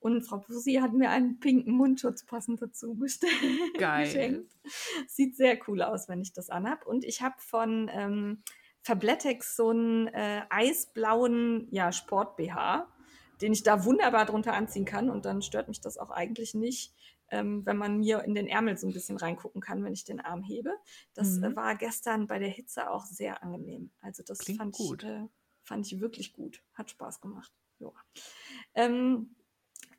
Und 0.00 0.20
Frau 0.20 0.40
Fussi 0.40 0.74
hat 0.74 0.92
mir 0.92 1.08
einen 1.08 1.40
pinken 1.40 1.72
Mundschutz 1.72 2.26
passend 2.26 2.60
dazu 2.60 2.94
gestellt. 2.94 3.32
Geil. 3.78 4.04
geschenkt. 4.04 4.52
Sieht 5.06 5.34
sehr 5.34 5.58
cool 5.66 5.80
aus, 5.80 6.10
wenn 6.10 6.20
ich 6.20 6.34
das 6.34 6.50
anhab. 6.50 6.86
Und 6.86 7.06
ich 7.06 7.22
habe 7.22 7.36
von 7.38 7.90
ähm, 7.90 8.42
Fabletex 8.88 9.54
so 9.54 9.68
einen 9.68 10.06
äh, 10.08 10.42
eisblauen 10.48 11.68
ja, 11.70 11.92
Sport-BH, 11.92 12.90
den 13.42 13.52
ich 13.52 13.62
da 13.62 13.84
wunderbar 13.84 14.24
drunter 14.24 14.54
anziehen 14.54 14.86
kann. 14.86 15.10
Und 15.10 15.26
dann 15.26 15.42
stört 15.42 15.68
mich 15.68 15.82
das 15.82 15.98
auch 15.98 16.08
eigentlich 16.08 16.54
nicht, 16.54 16.94
ähm, 17.30 17.66
wenn 17.66 17.76
man 17.76 17.98
mir 17.98 18.24
in 18.24 18.34
den 18.34 18.46
Ärmel 18.46 18.78
so 18.78 18.86
ein 18.86 18.94
bisschen 18.94 19.18
reingucken 19.18 19.60
kann, 19.60 19.84
wenn 19.84 19.92
ich 19.92 20.04
den 20.04 20.20
Arm 20.20 20.42
hebe. 20.42 20.70
Das 21.12 21.36
äh, 21.36 21.40
mhm. 21.40 21.44
äh, 21.44 21.56
war 21.56 21.76
gestern 21.76 22.26
bei 22.28 22.38
der 22.38 22.48
Hitze 22.48 22.90
auch 22.90 23.04
sehr 23.04 23.42
angenehm. 23.42 23.90
Also 24.00 24.22
das 24.22 24.38
fand 24.56 24.74
gut. 24.74 25.02
ich, 25.02 25.08
äh, 25.10 25.28
fand 25.64 25.86
ich 25.86 26.00
wirklich 26.00 26.32
gut. 26.32 26.62
Hat 26.72 26.88
Spaß 26.88 27.20
gemacht. 27.20 27.52
Ja. 27.80 27.92
Ähm, 28.72 29.36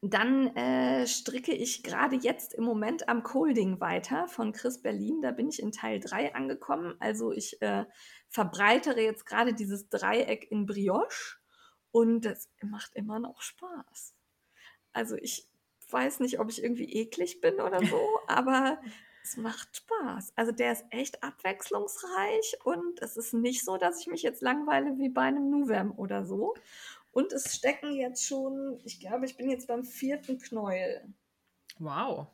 dann 0.01 0.55
äh, 0.55 1.05
stricke 1.07 1.53
ich 1.53 1.83
gerade 1.83 2.15
jetzt 2.15 2.53
im 2.53 2.63
Moment 2.63 3.09
am 3.09 3.21
Colding 3.21 3.81
weiter 3.81 4.27
von 4.29 4.53
Chris 4.53 4.81
Berlin. 4.81 5.21
Da 5.21 5.31
bin 5.31 5.49
ich 5.49 5.61
in 5.61 5.73
Teil 5.73 5.99
3 5.99 6.35
angekommen. 6.35 6.95
Also 6.99 7.33
ich 7.33 7.61
äh, 7.61 7.85
verbreitere 8.29 9.01
jetzt 9.01 9.25
gerade 9.25 9.53
dieses 9.53 9.89
Dreieck 9.89 10.49
in 10.51 10.65
Brioche 10.65 11.37
und 11.91 12.21
das 12.21 12.49
macht 12.61 12.95
immer 12.95 13.19
noch 13.19 13.41
Spaß. 13.41 14.13
Also 14.93 15.15
ich 15.15 15.49
weiß 15.89 16.21
nicht, 16.21 16.39
ob 16.39 16.49
ich 16.49 16.63
irgendwie 16.63 16.93
eklig 16.93 17.41
bin 17.41 17.59
oder 17.59 17.83
so, 17.85 17.99
aber 18.27 18.79
es 19.23 19.35
macht 19.35 19.75
Spaß. 19.75 20.31
Also 20.35 20.51
der 20.51 20.71
ist 20.71 20.85
echt 20.91 21.23
abwechslungsreich 21.23 22.57
und 22.63 23.01
es 23.01 23.17
ist 23.17 23.33
nicht 23.33 23.65
so, 23.65 23.77
dass 23.77 23.99
ich 23.99 24.07
mich 24.07 24.21
jetzt 24.21 24.41
langweile 24.41 24.97
wie 24.97 25.09
bei 25.09 25.23
einem 25.23 25.49
Nuvem 25.49 25.91
oder 25.91 26.25
so. 26.25 26.55
Und 27.11 27.33
es 27.33 27.55
stecken 27.55 27.93
jetzt 27.93 28.25
schon, 28.25 28.79
ich 28.83 28.99
glaube, 28.99 29.25
ich 29.25 29.35
bin 29.37 29.49
jetzt 29.49 29.67
beim 29.67 29.83
vierten 29.83 30.39
Knäuel. 30.39 31.13
Wow. 31.79 32.27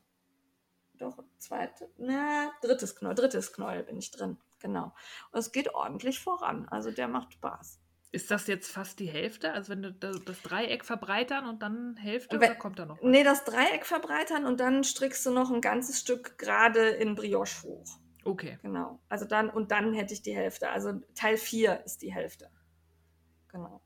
Doch, 0.94 1.24
zweite, 1.38 1.90
na, 1.98 2.52
drittes 2.62 2.96
Knäuel, 2.96 3.16
drittes 3.16 3.54
Knäuel 3.54 3.84
bin 3.84 3.98
ich 3.98 4.12
drin. 4.12 4.38
Genau. 4.60 4.94
Und 5.32 5.40
es 5.40 5.52
geht 5.52 5.74
ordentlich 5.74 6.20
voran. 6.20 6.68
Also 6.70 6.92
der 6.92 7.08
macht 7.08 7.34
Spaß. 7.34 7.80
Ist 8.12 8.32
das 8.32 8.48
jetzt 8.48 8.72
fast 8.72 9.00
die 9.00 9.10
Hälfte? 9.10 9.52
Also 9.52 9.74
wenn 9.74 9.82
du 9.82 9.92
das 9.92 10.42
Dreieck 10.42 10.86
verbreitern 10.86 11.50
und 11.50 11.62
dann 11.62 11.98
Hälfte 11.98 12.38
oder 12.38 12.56
kommt 12.56 12.80
da 12.80 12.86
noch 12.86 12.96
was? 12.96 13.04
Nee, 13.04 13.24
das 13.24 13.44
Dreieck 13.44 13.86
verbreitern 13.86 14.46
und 14.46 14.60
dann 14.62 14.86
strickst 14.86 15.26
du 15.26 15.32
noch 15.32 15.52
ein 15.52 15.60
ganzes 15.60 16.00
Stück 16.00 16.38
gerade 16.38 16.90
in 16.90 17.16
Brioche 17.16 17.64
hoch. 17.64 18.00
Okay. 18.24 18.58
Genau. 18.62 19.02
Also 19.10 19.26
dann, 19.26 19.50
und 19.50 19.72
dann 19.72 19.94
hätte 19.94 20.14
ich 20.14 20.22
die 20.22 20.36
Hälfte. 20.36 20.70
Also 20.70 20.94
Teil 21.14 21.38
4 21.38 21.84
ist 21.86 22.02
die 22.02 22.14
Hälfte. 22.14 22.50
Genau. 23.50 23.82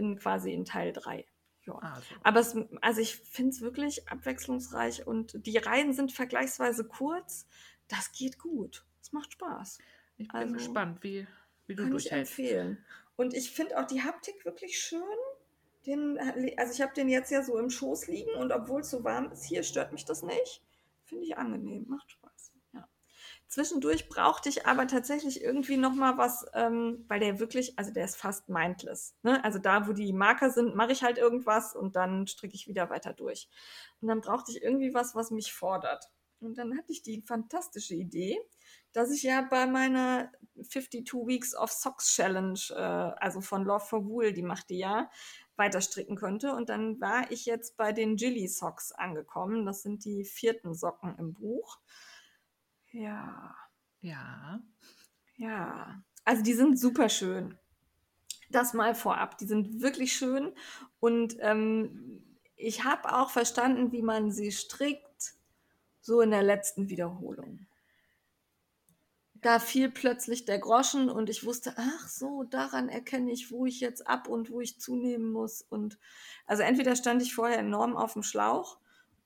Bin 0.00 0.16
quasi 0.16 0.54
in 0.54 0.64
Teil 0.64 0.94
3. 0.94 1.26
Ja. 1.66 1.78
Ah, 1.82 2.00
so. 2.00 2.14
Aber 2.22 2.40
es, 2.40 2.56
also 2.80 3.02
ich 3.02 3.16
finde 3.16 3.50
es 3.50 3.60
wirklich 3.60 4.08
abwechslungsreich 4.08 5.06
und 5.06 5.46
die 5.46 5.58
Reihen 5.58 5.92
sind 5.92 6.10
vergleichsweise 6.10 6.84
kurz. 6.84 7.46
Das 7.86 8.12
geht 8.12 8.38
gut. 8.38 8.86
Es 9.02 9.12
macht 9.12 9.32
Spaß. 9.34 9.78
Ich 10.16 10.28
bin 10.28 10.40
also, 10.40 10.54
gespannt, 10.54 11.02
wie, 11.02 11.26
wie 11.66 11.74
du 11.74 11.82
kann 11.82 11.90
durchhältst. 11.90 12.38
Ich 12.38 12.46
empfehlen. 12.46 12.84
Und 13.16 13.34
ich 13.34 13.50
finde 13.50 13.78
auch 13.78 13.86
die 13.86 14.02
Haptik 14.02 14.42
wirklich 14.46 14.78
schön. 14.78 15.02
Den, 15.84 16.18
also 16.56 16.72
ich 16.72 16.80
habe 16.80 16.94
den 16.94 17.10
jetzt 17.10 17.30
ja 17.30 17.42
so 17.42 17.58
im 17.58 17.68
Schoß 17.68 18.06
liegen 18.06 18.32
und 18.36 18.52
obwohl 18.52 18.80
es 18.80 18.90
so 18.90 19.04
warm 19.04 19.30
ist 19.30 19.44
hier, 19.44 19.62
stört 19.62 19.92
mich 19.92 20.06
das 20.06 20.22
nicht. 20.22 20.62
Finde 21.04 21.24
ich 21.24 21.36
angenehm, 21.36 21.84
macht 21.88 22.10
Spaß. 22.10 22.49
Zwischendurch 23.50 24.08
brauchte 24.08 24.48
ich 24.48 24.66
aber 24.68 24.86
tatsächlich 24.86 25.42
irgendwie 25.42 25.76
noch 25.76 25.92
mal 25.92 26.16
was, 26.16 26.46
ähm, 26.54 27.04
weil 27.08 27.18
der 27.18 27.40
wirklich, 27.40 27.76
also 27.76 27.92
der 27.92 28.04
ist 28.04 28.16
fast 28.16 28.48
mindless. 28.48 29.16
Ne? 29.24 29.42
Also 29.42 29.58
da, 29.58 29.88
wo 29.88 29.92
die 29.92 30.12
Marker 30.12 30.50
sind, 30.50 30.76
mache 30.76 30.92
ich 30.92 31.02
halt 31.02 31.18
irgendwas 31.18 31.74
und 31.74 31.96
dann 31.96 32.28
stricke 32.28 32.54
ich 32.54 32.68
wieder 32.68 32.90
weiter 32.90 33.12
durch. 33.12 33.48
Und 34.00 34.06
dann 34.06 34.20
brauchte 34.20 34.52
ich 34.52 34.62
irgendwie 34.62 34.94
was, 34.94 35.16
was 35.16 35.32
mich 35.32 35.52
fordert. 35.52 36.12
Und 36.38 36.58
dann 36.58 36.78
hatte 36.78 36.92
ich 36.92 37.02
die 37.02 37.22
fantastische 37.22 37.96
Idee, 37.96 38.38
dass 38.92 39.10
ich 39.10 39.24
ja 39.24 39.42
bei 39.42 39.66
meiner 39.66 40.30
52 40.54 41.12
Weeks 41.26 41.56
of 41.56 41.72
Socks 41.72 42.14
Challenge, 42.14 42.60
äh, 42.70 42.74
also 43.20 43.40
von 43.40 43.64
Love 43.64 43.84
for 43.84 44.06
Wool, 44.06 44.32
die 44.32 44.42
macht 44.42 44.70
die 44.70 44.78
ja, 44.78 45.10
weiter 45.56 45.80
stricken 45.80 46.14
könnte. 46.14 46.54
Und 46.54 46.68
dann 46.68 47.00
war 47.00 47.28
ich 47.32 47.46
jetzt 47.46 47.76
bei 47.76 47.92
den 47.92 48.16
Jilly 48.16 48.46
Socks 48.46 48.92
angekommen. 48.92 49.66
Das 49.66 49.82
sind 49.82 50.04
die 50.04 50.24
vierten 50.24 50.72
Socken 50.72 51.16
im 51.18 51.34
Buch. 51.34 51.80
Ja. 52.92 53.54
Ja. 54.00 54.60
Ja. 55.36 56.02
Also 56.24 56.42
die 56.42 56.54
sind 56.54 56.78
super 56.78 57.08
schön. 57.08 57.58
Das 58.50 58.74
mal 58.74 58.94
vorab. 58.94 59.38
Die 59.38 59.46
sind 59.46 59.80
wirklich 59.80 60.12
schön. 60.12 60.52
Und 60.98 61.36
ähm, 61.40 62.22
ich 62.56 62.84
habe 62.84 63.14
auch 63.14 63.30
verstanden, 63.30 63.92
wie 63.92 64.02
man 64.02 64.32
sie 64.32 64.52
strickt, 64.52 65.34
so 66.00 66.20
in 66.20 66.30
der 66.30 66.42
letzten 66.42 66.88
Wiederholung 66.88 67.66
da 69.40 69.58
fiel 69.58 69.90
plötzlich 69.90 70.44
der 70.44 70.58
Groschen 70.58 71.08
und 71.08 71.30
ich 71.30 71.44
wusste, 71.44 71.74
ach 71.76 72.08
so, 72.08 72.44
daran 72.44 72.88
erkenne 72.88 73.32
ich, 73.32 73.50
wo 73.50 73.64
ich 73.66 73.80
jetzt 73.80 74.06
ab 74.06 74.28
und 74.28 74.50
wo 74.50 74.60
ich 74.60 74.80
zunehmen 74.80 75.32
muss. 75.32 75.62
Und 75.62 75.98
also 76.46 76.62
entweder 76.62 76.94
stand 76.96 77.22
ich 77.22 77.34
vorher 77.34 77.58
enorm 77.58 77.96
auf 77.96 78.12
dem 78.12 78.22
Schlauch 78.22 78.78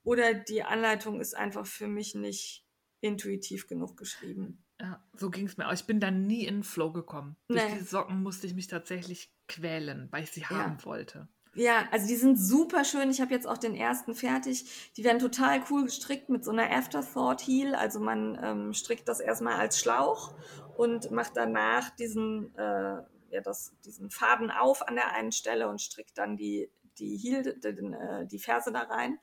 oder 0.04 0.34
die 0.34 0.62
Anleitung 0.62 1.20
ist 1.20 1.34
einfach 1.34 1.66
für 1.66 1.88
mich 1.88 2.14
nicht 2.14 2.63
intuitiv 3.04 3.66
genug 3.66 3.96
geschrieben. 3.96 4.64
Ja, 4.80 5.00
so 5.14 5.30
ging 5.30 5.46
es 5.46 5.56
mir 5.56 5.68
auch. 5.68 5.72
Ich 5.72 5.84
bin 5.84 6.00
da 6.00 6.10
nie 6.10 6.46
in 6.46 6.56
den 6.56 6.64
Flow 6.64 6.90
gekommen. 6.90 7.36
Nee. 7.48 7.60
Durch 7.60 7.74
die 7.74 7.84
Socken 7.84 8.22
musste 8.22 8.46
ich 8.46 8.54
mich 8.54 8.66
tatsächlich 8.66 9.32
quälen, 9.46 10.08
weil 10.10 10.24
ich 10.24 10.32
sie 10.32 10.46
haben 10.46 10.78
ja. 10.78 10.84
wollte. 10.84 11.28
Ja, 11.54 11.86
also 11.92 12.08
die 12.08 12.16
sind 12.16 12.36
super 12.36 12.84
schön. 12.84 13.10
Ich 13.10 13.20
habe 13.20 13.32
jetzt 13.32 13.46
auch 13.46 13.58
den 13.58 13.76
ersten 13.76 14.14
fertig. 14.14 14.92
Die 14.96 15.04
werden 15.04 15.20
total 15.20 15.62
cool 15.70 15.84
gestrickt 15.84 16.28
mit 16.28 16.44
so 16.44 16.50
einer 16.50 16.70
Afterthought 16.72 17.42
Heel. 17.42 17.76
Also 17.76 18.00
man 18.00 18.36
ähm, 18.42 18.72
strickt 18.72 19.08
das 19.08 19.20
erstmal 19.20 19.54
als 19.54 19.78
Schlauch 19.78 20.34
und 20.76 21.12
macht 21.12 21.36
danach 21.36 21.90
diesen, 21.90 22.52
äh, 22.56 23.02
ja, 23.30 23.40
das, 23.44 23.74
diesen 23.84 24.10
Faden 24.10 24.50
auf 24.50 24.88
an 24.88 24.96
der 24.96 25.12
einen 25.12 25.30
Stelle 25.30 25.68
und 25.68 25.80
strickt 25.80 26.18
dann 26.18 26.36
die, 26.36 26.70
die 26.98 27.16
Heel, 27.16 27.42
die, 27.42 27.68
äh, 27.68 28.26
die 28.26 28.38
Ferse 28.40 28.72
da 28.72 28.80
rein. 28.80 29.18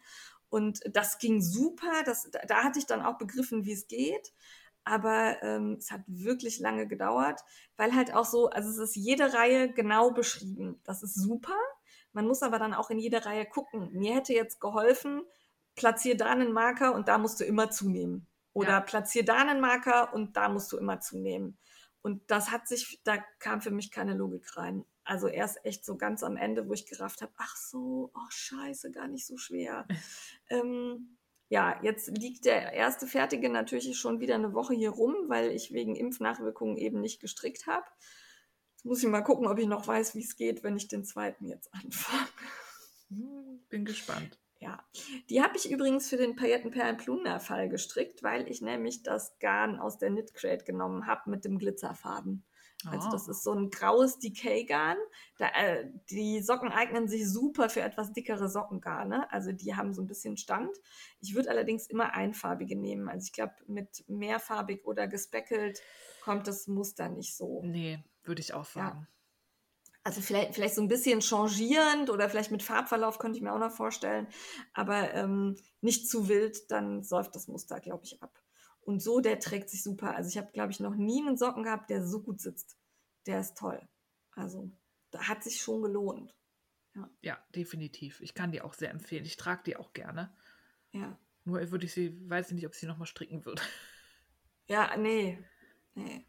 Und 0.51 0.81
das 0.93 1.17
ging 1.17 1.41
super. 1.41 2.03
Das, 2.05 2.29
da 2.45 2.63
hatte 2.63 2.77
ich 2.77 2.85
dann 2.85 3.01
auch 3.01 3.17
begriffen, 3.17 3.63
wie 3.63 3.71
es 3.71 3.87
geht. 3.87 4.33
Aber 4.83 5.41
ähm, 5.43 5.77
es 5.79 5.91
hat 5.91 6.01
wirklich 6.07 6.59
lange 6.59 6.87
gedauert, 6.87 7.39
weil 7.77 7.95
halt 7.95 8.13
auch 8.13 8.25
so, 8.25 8.49
also 8.49 8.69
es 8.69 8.77
ist 8.77 8.95
jede 8.95 9.33
Reihe 9.33 9.71
genau 9.71 10.11
beschrieben. 10.11 10.81
Das 10.83 11.03
ist 11.03 11.15
super. 11.15 11.55
Man 12.11 12.27
muss 12.27 12.43
aber 12.43 12.59
dann 12.59 12.73
auch 12.73 12.89
in 12.89 12.99
jede 12.99 13.25
Reihe 13.25 13.45
gucken. 13.45 13.91
Mir 13.93 14.15
hätte 14.15 14.33
jetzt 14.33 14.59
geholfen, 14.59 15.21
platziere 15.75 16.17
da 16.17 16.25
einen 16.25 16.51
Marker 16.51 16.95
und 16.95 17.07
da 17.07 17.17
musst 17.17 17.39
du 17.39 17.45
immer 17.45 17.69
zunehmen. 17.69 18.27
Oder 18.53 18.71
ja. 18.71 18.81
platziere 18.81 19.23
da 19.23 19.37
einen 19.37 19.61
Marker 19.61 20.13
und 20.13 20.35
da 20.35 20.49
musst 20.49 20.71
du 20.73 20.77
immer 20.77 20.99
zunehmen. 20.99 21.57
Und 22.01 22.29
das 22.29 22.51
hat 22.51 22.67
sich, 22.67 22.99
da 23.05 23.19
kam 23.39 23.61
für 23.61 23.71
mich 23.71 23.91
keine 23.91 24.15
Logik 24.15 24.57
rein. 24.57 24.83
Also 25.03 25.27
erst 25.27 25.65
echt 25.65 25.83
so 25.83 25.97
ganz 25.97 26.23
am 26.23 26.37
Ende, 26.37 26.67
wo 26.67 26.73
ich 26.73 26.85
gerafft 26.85 27.21
habe, 27.21 27.33
ach 27.37 27.55
so, 27.55 28.11
oh 28.13 28.29
scheiße, 28.29 28.91
gar 28.91 29.07
nicht 29.07 29.25
so 29.25 29.37
schwer. 29.37 29.87
ähm, 30.49 31.17
ja, 31.49 31.77
jetzt 31.83 32.17
liegt 32.17 32.45
der 32.45 32.71
erste 32.73 33.07
Fertige 33.07 33.49
natürlich 33.49 33.97
schon 33.97 34.21
wieder 34.21 34.35
eine 34.35 34.53
Woche 34.53 34.73
hier 34.73 34.91
rum, 34.91 35.15
weil 35.27 35.51
ich 35.51 35.73
wegen 35.73 35.95
Impfnachwirkungen 35.95 36.77
eben 36.77 37.01
nicht 37.01 37.19
gestrickt 37.19 37.67
habe. 37.67 37.85
Jetzt 38.73 38.85
muss 38.85 39.03
ich 39.03 39.09
mal 39.09 39.21
gucken, 39.21 39.47
ob 39.47 39.59
ich 39.59 39.67
noch 39.67 39.85
weiß, 39.85 40.15
wie 40.15 40.23
es 40.23 40.37
geht, 40.37 40.63
wenn 40.63 40.77
ich 40.77 40.87
den 40.87 41.03
zweiten 41.03 41.45
jetzt 41.45 41.73
anfange. 41.73 42.27
Hm, 43.09 43.65
bin 43.69 43.85
gespannt. 43.85 44.39
Ja, 44.59 44.79
die 45.29 45.41
habe 45.41 45.57
ich 45.57 45.71
übrigens 45.71 46.07
für 46.07 46.17
den 46.17 46.35
Paillettenperlen-Plunder-Fall 46.35 47.67
gestrickt, 47.67 48.21
weil 48.21 48.47
ich 48.47 48.61
nämlich 48.61 49.01
das 49.01 49.37
Garn 49.39 49.79
aus 49.79 49.97
der 49.97 50.11
Knit 50.11 50.35
Crate 50.35 50.63
genommen 50.63 51.07
habe 51.07 51.31
mit 51.31 51.43
dem 51.43 51.57
Glitzerfaden. 51.57 52.45
Also 52.89 53.09
das 53.11 53.27
ah. 53.27 53.31
ist 53.31 53.43
so 53.43 53.53
ein 53.53 53.69
graues 53.69 54.19
Decay-Garn. 54.19 54.97
Äh, 55.37 55.85
die 56.09 56.41
Socken 56.41 56.69
eignen 56.69 57.07
sich 57.07 57.29
super 57.29 57.69
für 57.69 57.81
etwas 57.81 58.13
dickere 58.13 58.49
Sockengarne. 58.49 59.31
Also 59.31 59.51
die 59.51 59.75
haben 59.75 59.93
so 59.93 60.01
ein 60.01 60.07
bisschen 60.07 60.37
Stand. 60.37 60.75
Ich 61.19 61.35
würde 61.35 61.49
allerdings 61.49 61.87
immer 61.87 62.13
einfarbige 62.13 62.75
nehmen. 62.75 63.07
Also 63.07 63.25
ich 63.25 63.33
glaube, 63.33 63.53
mit 63.67 64.03
mehrfarbig 64.07 64.85
oder 64.85 65.07
gespeckelt 65.07 65.81
kommt 66.23 66.47
das 66.47 66.67
Muster 66.67 67.09
nicht 67.09 67.35
so. 67.35 67.61
Nee, 67.63 68.03
würde 68.23 68.41
ich 68.41 68.53
auch 68.53 68.65
sagen. 68.65 69.01
Ja. 69.01 69.07
Also 70.03 70.21
vielleicht, 70.21 70.55
vielleicht 70.55 70.73
so 70.73 70.81
ein 70.81 70.87
bisschen 70.87 71.21
changierend 71.21 72.09
oder 72.09 72.27
vielleicht 72.27 72.49
mit 72.49 72.63
Farbverlauf 72.63 73.19
könnte 73.19 73.37
ich 73.37 73.43
mir 73.43 73.53
auch 73.53 73.59
noch 73.59 73.71
vorstellen. 73.71 74.27
Aber 74.73 75.13
ähm, 75.13 75.55
nicht 75.81 76.09
zu 76.09 76.27
wild, 76.27 76.71
dann 76.71 77.03
säuft 77.03 77.35
das 77.35 77.47
Muster, 77.47 77.79
glaube 77.79 78.03
ich, 78.05 78.21
ab. 78.23 78.40
Und 78.81 79.01
so, 79.01 79.21
der 79.21 79.39
trägt 79.39 79.69
sich 79.69 79.83
super. 79.83 80.15
Also 80.15 80.29
ich 80.29 80.37
habe, 80.37 80.51
glaube 80.51 80.71
ich, 80.71 80.79
noch 80.79 80.95
nie 80.95 81.21
einen 81.21 81.37
Socken 81.37 81.63
gehabt, 81.63 81.89
der 81.89 82.05
so 82.05 82.21
gut 82.21 82.41
sitzt. 82.41 82.77
Der 83.27 83.39
ist 83.39 83.57
toll. 83.57 83.87
Also 84.31 84.71
da 85.11 85.27
hat 85.27 85.43
sich 85.43 85.61
schon 85.61 85.81
gelohnt. 85.81 86.35
Ja. 86.95 87.09
ja, 87.21 87.45
definitiv. 87.55 88.19
Ich 88.21 88.33
kann 88.33 88.51
die 88.51 88.61
auch 88.61 88.73
sehr 88.73 88.91
empfehlen. 88.91 89.23
Ich 89.23 89.37
trage 89.37 89.63
die 89.65 89.77
auch 89.77 89.93
gerne. 89.93 90.35
Ja. 90.91 91.17
Nur 91.45 91.71
würde 91.71 91.85
ich 91.85 91.93
sie, 91.93 92.17
weiß 92.29 92.49
ich 92.49 92.55
nicht, 92.55 92.65
ob 92.65 92.73
ich 92.73 92.79
sie 92.79 92.87
nochmal 92.87 93.07
stricken 93.07 93.45
würde. 93.45 93.61
Ja, 94.67 94.95
nee. 94.95 95.37
Nee. 95.95 96.25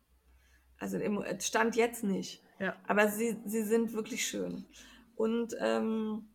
Also 0.76 0.98
im 0.98 1.22
Stand 1.38 1.76
jetzt 1.76 2.02
nicht. 2.02 2.42
Ja. 2.58 2.76
Aber 2.88 3.08
sie, 3.08 3.40
sie 3.44 3.62
sind 3.62 3.92
wirklich 3.92 4.26
schön. 4.26 4.66
Und 5.14 5.54
ähm, 5.60 6.31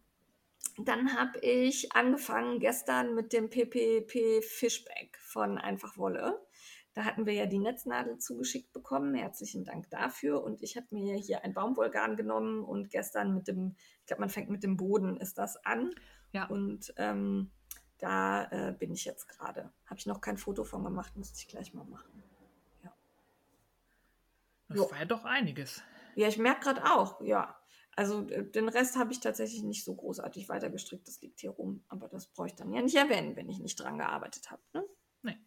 dann 0.77 1.17
habe 1.17 1.39
ich 1.39 1.93
angefangen 1.93 2.59
gestern 2.59 3.15
mit 3.15 3.33
dem 3.33 3.49
PPP 3.49 4.43
Fishback 4.43 5.17
von 5.19 5.57
Einfach 5.57 5.97
Wolle. 5.97 6.39
Da 6.93 7.03
hatten 7.05 7.27
wir 7.27 7.33
ja 7.33 7.45
die 7.45 7.59
Netznadel 7.59 8.17
zugeschickt 8.17 8.73
bekommen. 8.73 9.13
Herzlichen 9.13 9.63
Dank 9.63 9.89
dafür. 9.91 10.43
Und 10.43 10.63
ich 10.63 10.77
habe 10.77 10.87
mir 10.89 11.15
hier 11.15 11.43
ein 11.43 11.53
Baumwollgarn 11.53 12.15
genommen 12.15 12.63
und 12.63 12.89
gestern 12.89 13.35
mit 13.35 13.47
dem, 13.47 13.75
ich 13.99 14.07
glaube, 14.07 14.21
man 14.21 14.29
fängt 14.29 14.49
mit 14.49 14.63
dem 14.63 14.77
Boden, 14.77 15.17
ist 15.17 15.37
das 15.37 15.63
an. 15.63 15.93
Ja. 16.31 16.45
Und 16.47 16.93
ähm, 16.97 17.51
da 17.99 18.45
äh, 18.45 18.73
bin 18.73 18.91
ich 18.91 19.05
jetzt 19.05 19.27
gerade. 19.27 19.71
Habe 19.85 19.99
ich 19.99 20.05
noch 20.05 20.21
kein 20.21 20.37
Foto 20.37 20.63
von 20.63 20.83
gemacht, 20.83 21.15
müsste 21.15 21.37
ich 21.37 21.47
gleich 21.47 21.73
mal 21.73 21.85
machen. 21.85 22.23
Ja. 22.83 22.93
Das 24.69 24.77
jo. 24.77 24.91
war 24.91 24.97
ja 24.99 25.05
doch 25.05 25.25
einiges. 25.25 25.83
Ja, 26.15 26.27
ich 26.27 26.37
merke 26.39 26.61
gerade 26.61 26.83
auch, 26.83 27.21
ja. 27.21 27.55
Also 27.97 28.29
äh, 28.29 28.43
den 28.43 28.69
Rest 28.69 28.95
habe 28.95 29.11
ich 29.11 29.19
tatsächlich 29.19 29.63
nicht 29.63 29.83
so 29.83 29.95
großartig 29.95 30.47
weitergestrickt. 30.47 31.07
Das 31.07 31.19
liegt 31.19 31.41
hier 31.41 31.49
rum. 31.49 31.83
Aber 31.89 32.07
das 32.07 32.27
brauche 32.27 32.47
ich 32.47 32.53
dann 32.53 32.71
ja 32.71 32.81
nicht 32.81 32.95
erwähnen, 32.95 33.35
wenn 33.35 33.49
ich 33.49 33.59
nicht 33.59 33.75
dran 33.75 33.97
gearbeitet 33.97 34.51
habe. 34.51 34.61
Ne? 34.73 34.85
Nee. 35.23 35.37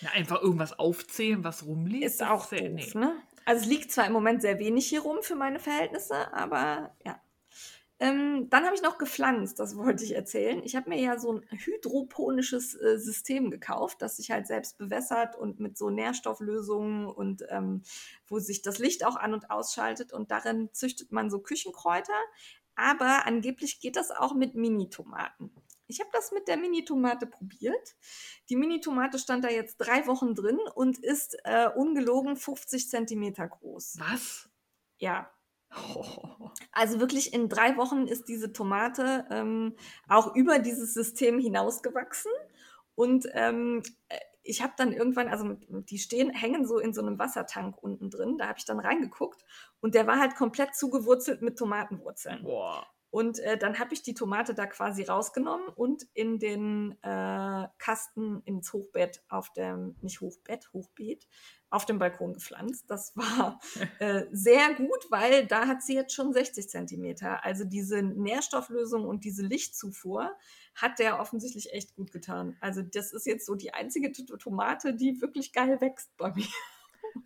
Ja, 0.00 0.10
einfach 0.12 0.40
irgendwas 0.40 0.78
aufzählen, 0.78 1.44
was 1.44 1.66
rumliegt. 1.66 2.06
Ist 2.06 2.22
auch 2.22 2.46
doof, 2.46 2.58
nee. 2.58 2.90
ne? 2.94 3.22
Also 3.44 3.62
es 3.62 3.68
liegt 3.68 3.92
zwar 3.92 4.06
im 4.06 4.12
Moment 4.12 4.40
sehr 4.40 4.58
wenig 4.58 4.88
hier 4.88 5.02
rum 5.02 5.18
für 5.22 5.34
meine 5.34 5.58
Verhältnisse, 5.58 6.32
aber 6.32 6.96
ja. 7.04 7.20
Ähm, 8.02 8.48
dann 8.48 8.64
habe 8.64 8.74
ich 8.74 8.80
noch 8.80 8.96
gepflanzt, 8.96 9.58
das 9.58 9.76
wollte 9.76 10.04
ich 10.04 10.14
erzählen. 10.14 10.62
Ich 10.64 10.74
habe 10.74 10.88
mir 10.88 10.98
ja 10.98 11.18
so 11.18 11.34
ein 11.34 11.46
hydroponisches 11.50 12.74
äh, 12.74 12.98
System 12.98 13.50
gekauft, 13.50 14.00
das 14.00 14.16
sich 14.16 14.30
halt 14.30 14.46
selbst 14.46 14.78
bewässert 14.78 15.36
und 15.36 15.60
mit 15.60 15.76
so 15.76 15.90
Nährstofflösungen 15.90 17.06
und 17.06 17.44
ähm, 17.50 17.82
wo 18.26 18.38
sich 18.38 18.62
das 18.62 18.78
Licht 18.78 19.04
auch 19.04 19.16
an 19.16 19.34
und 19.34 19.50
ausschaltet. 19.50 20.14
Und 20.14 20.30
darin 20.30 20.70
züchtet 20.72 21.12
man 21.12 21.28
so 21.28 21.40
Küchenkräuter. 21.40 22.14
Aber 22.74 23.26
angeblich 23.26 23.80
geht 23.80 23.96
das 23.96 24.10
auch 24.10 24.32
mit 24.32 24.54
Mini-Tomaten. 24.54 25.52
Ich 25.86 26.00
habe 26.00 26.08
das 26.14 26.32
mit 26.32 26.48
der 26.48 26.56
Mini-Tomate 26.56 27.26
probiert. 27.26 27.96
Die 28.48 28.56
Mini-Tomate 28.56 29.18
stand 29.18 29.44
da 29.44 29.50
jetzt 29.50 29.76
drei 29.76 30.06
Wochen 30.06 30.34
drin 30.34 30.58
und 30.74 30.98
ist 30.98 31.36
äh, 31.44 31.68
ungelogen 31.68 32.36
50 32.36 32.88
Zentimeter 32.88 33.46
groß. 33.46 33.98
Was? 33.98 34.48
Ja, 34.96 35.30
also 36.72 37.00
wirklich 37.00 37.32
in 37.32 37.48
drei 37.48 37.76
Wochen 37.76 38.06
ist 38.06 38.28
diese 38.28 38.52
Tomate 38.52 39.26
ähm, 39.30 39.76
auch 40.08 40.34
über 40.34 40.58
dieses 40.58 40.94
System 40.94 41.38
hinausgewachsen. 41.38 42.32
Und 42.94 43.26
ähm, 43.32 43.82
ich 44.42 44.62
habe 44.62 44.72
dann 44.76 44.92
irgendwann, 44.92 45.28
also 45.28 45.56
die 45.68 45.98
stehen, 45.98 46.30
hängen 46.30 46.66
so 46.66 46.78
in 46.78 46.92
so 46.92 47.00
einem 47.00 47.18
Wassertank 47.18 47.82
unten 47.82 48.10
drin. 48.10 48.36
Da 48.38 48.48
habe 48.48 48.58
ich 48.58 48.64
dann 48.64 48.80
reingeguckt 48.80 49.44
und 49.80 49.94
der 49.94 50.06
war 50.06 50.18
halt 50.18 50.34
komplett 50.34 50.74
zugewurzelt 50.74 51.42
mit 51.42 51.58
Tomatenwurzeln. 51.58 52.42
Boah. 52.42 52.86
Und 53.10 53.40
äh, 53.40 53.58
dann 53.58 53.78
habe 53.78 53.92
ich 53.92 54.02
die 54.02 54.14
Tomate 54.14 54.54
da 54.54 54.66
quasi 54.66 55.02
rausgenommen 55.02 55.68
und 55.68 56.06
in 56.14 56.38
den 56.38 56.92
äh, 57.02 57.66
Kasten 57.78 58.40
ins 58.44 58.72
Hochbett 58.72 59.22
auf 59.28 59.52
dem, 59.52 59.96
nicht 60.00 60.20
Hochbett, 60.20 60.72
Hochbeet, 60.72 61.26
auf 61.70 61.86
dem 61.86 61.98
Balkon 61.98 62.32
gepflanzt. 62.34 62.84
Das 62.88 63.16
war 63.16 63.60
äh, 63.98 64.26
sehr 64.30 64.74
gut, 64.74 65.06
weil 65.10 65.46
da 65.46 65.66
hat 65.66 65.82
sie 65.82 65.94
jetzt 65.94 66.14
schon 66.14 66.32
60 66.32 66.68
Zentimeter. 66.68 67.44
Also 67.44 67.64
diese 67.64 68.02
Nährstofflösung 68.02 69.04
und 69.04 69.24
diese 69.24 69.42
Lichtzufuhr 69.42 70.36
hat 70.74 71.00
der 71.00 71.18
offensichtlich 71.18 71.72
echt 71.72 71.96
gut 71.96 72.12
getan. 72.12 72.56
Also 72.60 72.82
das 72.82 73.12
ist 73.12 73.26
jetzt 73.26 73.44
so 73.44 73.56
die 73.56 73.74
einzige 73.74 74.12
Tomate, 74.12 74.94
die 74.94 75.20
wirklich 75.20 75.52
geil 75.52 75.80
wächst 75.80 76.16
bei 76.16 76.32
mir. 76.32 76.46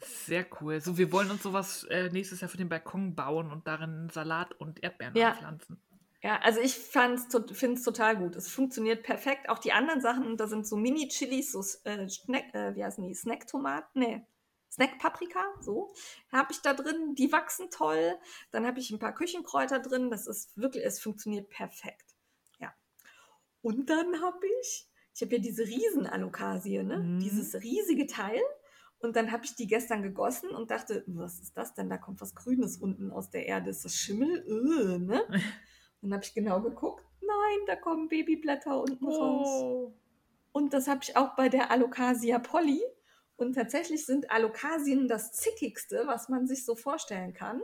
Sehr 0.01 0.47
cool. 0.61 0.81
So, 0.81 0.99
wir 0.99 1.13
wollen 1.13 1.31
uns 1.31 1.43
sowas 1.43 1.85
äh, 1.91 2.09
nächstes 2.11 2.41
Jahr 2.41 2.49
für 2.49 2.57
den 2.57 2.69
Balkon 2.69 3.15
bauen 3.15 3.51
und 3.51 3.67
darin 3.67 4.09
Salat 4.11 4.53
und 4.61 4.83
Erdbeeren 4.83 5.17
ja. 5.17 5.35
pflanzen. 5.35 5.81
Ja, 6.23 6.41
also 6.41 6.59
ich 6.61 6.75
finde 6.75 7.17
es 7.17 7.83
total 7.83 8.17
gut. 8.17 8.35
Es 8.35 8.49
funktioniert 8.49 9.03
perfekt. 9.03 9.51
Auch 9.51 9.59
die 9.59 9.73
anderen 9.73 10.01
Sachen, 10.01 10.39
da 10.39 10.47
sind 10.47 10.67
so 10.67 10.77
Mini-Chilis, 10.77 11.53
so 11.53 11.61
äh, 11.85 12.09
Snack, 12.09 12.55
äh, 12.55 12.75
wie 12.75 12.83
heißen 12.83 13.07
die? 13.07 13.15
Snack-Tomaten? 13.15 14.01
Nee, 14.01 14.27
Snack-Paprika, 14.75 15.41
so, 15.61 15.93
habe 16.33 16.53
ich 16.53 16.61
da 16.61 16.75
drin. 16.75 17.15
Die 17.15 17.31
wachsen 17.31 17.71
toll. 17.71 18.19
Dann 18.51 18.67
habe 18.67 18.81
ich 18.81 18.91
ein 18.91 18.99
paar 18.99 19.15
Küchenkräuter 19.15 19.81
drin. 19.81 20.11
Das 20.11 20.27
ist 20.27 20.57
wirklich, 20.57 20.85
es 20.85 21.01
funktioniert 21.01 21.49
perfekt. 21.49 22.15
Ja. 22.59 22.75
Und 23.63 23.89
dann 23.89 24.21
habe 24.21 24.47
ich, 24.63 24.89
ich 25.15 25.23
habe 25.23 25.37
ja 25.37 25.43
diese 25.43 25.65
Riesen-Alokasie, 25.65 26.83
ne? 26.83 26.99
Mhm. 26.99 27.21
Dieses 27.21 27.55
riesige 27.55 28.07
Teil. 28.07 28.41
Und 29.05 29.17
dann 29.17 29.33
habe 29.33 29.45
ich 29.45 29.55
die 29.55 29.67
gestern 29.67 30.03
gegossen 30.03 30.49
und 30.49 30.71
dachte, 30.71 31.05
was 31.07 31.39
ist 31.39 31.59
das 31.59 31.75
denn? 31.75 31.91
Da 31.91 31.99
kommt 31.99 32.23
was 32.23 32.35
Grünes 32.35 32.79
unten 32.79 33.11
aus 33.11 33.29
der 33.29 33.45
Erde. 33.45 33.69
Ist 33.69 33.85
das 33.85 33.95
Schimmel? 33.95 34.43
Öh, 34.49 34.99
ne? 34.99 35.23
Dann 36.01 36.15
habe 36.15 36.25
ich 36.25 36.33
genau 36.33 36.63
geguckt. 36.63 37.05
Nein, 37.21 37.67
da 37.67 37.77
kommen 37.77 38.09
Babyblätter 38.09 38.81
unten 38.81 39.07
oh. 39.07 39.11
raus. 39.11 39.93
Und 40.53 40.73
das 40.73 40.89
habe 40.89 41.01
ich 41.03 41.19
auch 41.19 41.37
bei 41.37 41.51
der 41.51 41.71
Alocasia 41.71 42.39
polly. 42.39 42.81
Und 43.37 43.55
tatsächlich 43.55 44.07
sind 44.07 44.31
Alokasien 44.31 45.07
das 45.07 45.33
zickigste, 45.33 46.05
was 46.07 46.31
man 46.31 46.47
sich 46.47 46.65
so 46.65 46.75
vorstellen 46.75 47.35
kann. 47.35 47.61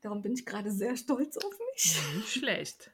Darum 0.00 0.22
bin 0.22 0.32
ich 0.32 0.46
gerade 0.46 0.70
sehr 0.70 0.96
stolz 0.96 1.36
auf 1.36 1.52
mich. 1.74 2.00
Nicht 2.14 2.32
schlecht. 2.32 2.90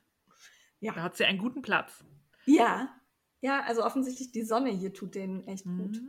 Ja. 0.80 0.94
Da 0.94 1.02
hat 1.02 1.16
sie 1.16 1.24
einen 1.24 1.38
guten 1.38 1.62
Platz. 1.62 2.04
Ja. 2.44 2.92
Ja, 3.40 3.62
also 3.62 3.84
offensichtlich 3.84 4.32
die 4.32 4.42
Sonne 4.42 4.70
hier 4.70 4.92
tut 4.92 5.14
denen 5.14 5.46
echt 5.46 5.66
mhm. 5.66 5.78
gut. 5.78 6.02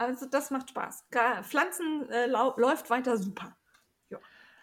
Ja. 0.00 0.06
Also 0.06 0.26
das 0.26 0.50
macht 0.50 0.70
Spaß. 0.70 1.06
Pflanzen 1.42 2.08
äh, 2.10 2.26
läuft 2.26 2.90
weiter 2.90 3.16
super. 3.16 3.56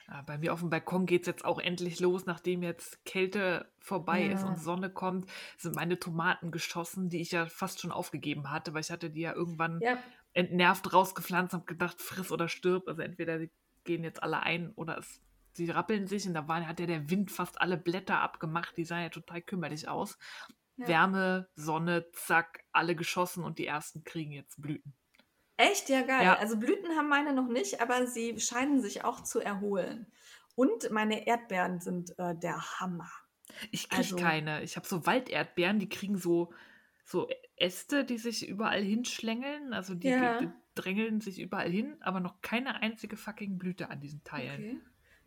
Ja, 0.09 0.21
bei 0.21 0.37
mir 0.37 0.53
auf 0.53 0.61
dem 0.61 0.69
Balkon 0.69 1.05
geht 1.05 1.23
es 1.23 1.27
jetzt 1.27 1.43
auch 1.43 1.59
endlich 1.59 1.99
los, 1.99 2.25
nachdem 2.25 2.63
jetzt 2.63 3.03
Kälte 3.03 3.69
vorbei 3.79 4.25
ja. 4.25 4.33
ist 4.33 4.43
und 4.43 4.57
Sonne 4.57 4.89
kommt, 4.89 5.29
sind 5.57 5.75
meine 5.75 5.99
Tomaten 5.99 6.51
geschossen, 6.51 7.09
die 7.09 7.19
ich 7.19 7.31
ja 7.31 7.47
fast 7.47 7.81
schon 7.81 7.91
aufgegeben 7.91 8.49
hatte, 8.49 8.73
weil 8.73 8.81
ich 8.81 8.91
hatte 8.91 9.09
die 9.09 9.21
ja 9.21 9.33
irgendwann 9.33 9.81
ja. 9.81 9.97
entnervt 10.33 10.93
rausgepflanzt 10.93 11.53
und 11.53 11.67
gedacht, 11.67 12.01
friss 12.01 12.31
oder 12.31 12.47
stirb. 12.47 12.87
Also 12.87 13.01
entweder 13.01 13.37
sie 13.37 13.51
gehen 13.83 14.05
jetzt 14.05 14.23
alle 14.23 14.39
ein 14.39 14.71
oder 14.75 14.97
es, 14.97 15.19
sie 15.51 15.69
rappeln 15.69 16.07
sich 16.07 16.25
und 16.25 16.35
da 16.35 16.47
war, 16.47 16.65
hat 16.65 16.79
ja 16.79 16.85
der 16.85 17.09
Wind 17.09 17.29
fast 17.29 17.59
alle 17.59 17.75
Blätter 17.75 18.21
abgemacht, 18.21 18.77
die 18.77 18.85
sahen 18.85 19.03
ja 19.03 19.09
total 19.09 19.41
kümmerlich 19.41 19.89
aus. 19.89 20.17
Wärme, 20.77 21.49
Sonne, 21.55 22.05
zack, 22.11 22.63
alle 22.71 22.95
geschossen 22.95 23.43
und 23.43 23.57
die 23.57 23.65
ersten 23.65 24.03
kriegen 24.03 24.31
jetzt 24.31 24.61
Blüten. 24.61 24.93
Echt? 25.57 25.89
Ja, 25.89 26.01
geil. 26.01 26.23
Ja. 26.23 26.37
Also 26.37 26.57
Blüten 26.57 26.95
haben 26.95 27.09
meine 27.09 27.33
noch 27.33 27.47
nicht, 27.47 27.81
aber 27.81 28.07
sie 28.07 28.39
scheinen 28.39 28.81
sich 28.81 29.03
auch 29.03 29.23
zu 29.23 29.39
erholen. 29.39 30.07
Und 30.55 30.89
meine 30.91 31.27
Erdbeeren 31.27 31.79
sind 31.79 32.17
äh, 32.17 32.35
der 32.35 32.79
Hammer. 32.79 33.09
Ich 33.71 33.89
kriege 33.89 33.97
also, 33.97 34.15
keine. 34.15 34.63
Ich 34.63 34.75
habe 34.75 34.87
so 34.87 35.05
Walderdbeeren, 35.05 35.79
die 35.79 35.89
kriegen 35.89 36.17
so, 36.17 36.53
so 37.03 37.27
Äste, 37.55 38.05
die 38.05 38.17
sich 38.17 38.47
überall 38.47 38.81
hinschlängeln. 38.81 39.73
Also 39.73 39.95
die, 39.95 40.09
ja. 40.09 40.39
die, 40.39 40.49
drängeln 40.77 41.21
sich 41.21 41.39
überall 41.39 41.69
hin, 41.69 41.97
aber 42.01 42.19
noch 42.19 42.41
keine 42.41 42.81
einzige 42.81 43.17
fucking 43.17 43.57
Blüte 43.57 43.89
an 43.89 43.99
diesen 43.99 44.23
Teilen. 44.23 44.63
Okay. 44.63 44.77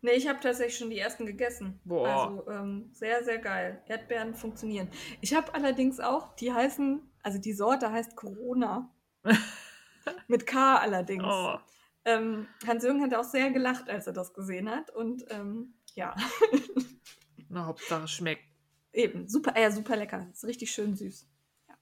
Nee, 0.03 0.11
ich 0.11 0.27
habe 0.27 0.39
tatsächlich 0.39 0.77
schon 0.77 0.89
die 0.89 0.97
ersten 0.97 1.25
gegessen. 1.25 1.79
Boah. 1.83 2.07
Also 2.07 2.49
ähm, 2.49 2.89
sehr, 2.93 3.23
sehr 3.23 3.37
geil. 3.37 3.83
Erdbeeren 3.87 4.33
funktionieren. 4.33 4.89
Ich 5.19 5.35
habe 5.35 5.53
allerdings 5.53 5.99
auch, 5.99 6.35
die 6.35 6.51
heißen, 6.51 7.01
also 7.21 7.37
die 7.37 7.53
Sorte 7.53 7.91
heißt 7.91 8.15
Corona. 8.15 8.89
Mit 10.27 10.47
K 10.47 10.77
allerdings. 10.77 11.23
Oh. 11.25 11.57
Ähm, 12.05 12.47
Hans-Jürgen 12.65 13.01
hat 13.01 13.13
auch 13.13 13.23
sehr 13.23 13.51
gelacht, 13.51 13.89
als 13.89 14.07
er 14.07 14.13
das 14.13 14.33
gesehen 14.33 14.69
hat. 14.69 14.89
Und 14.89 15.25
ähm, 15.29 15.73
ja. 15.93 16.15
Na, 17.49 17.65
Hauptsache 17.65 18.07
schmeckt. 18.07 18.43
Eben, 18.93 19.27
super, 19.27 19.55
äh, 19.55 19.71
super 19.71 19.95
lecker. 19.95 20.27
Ist 20.31 20.45
richtig 20.45 20.71
schön 20.71 20.95
süß. 20.95 21.27
Ja. 21.67 21.75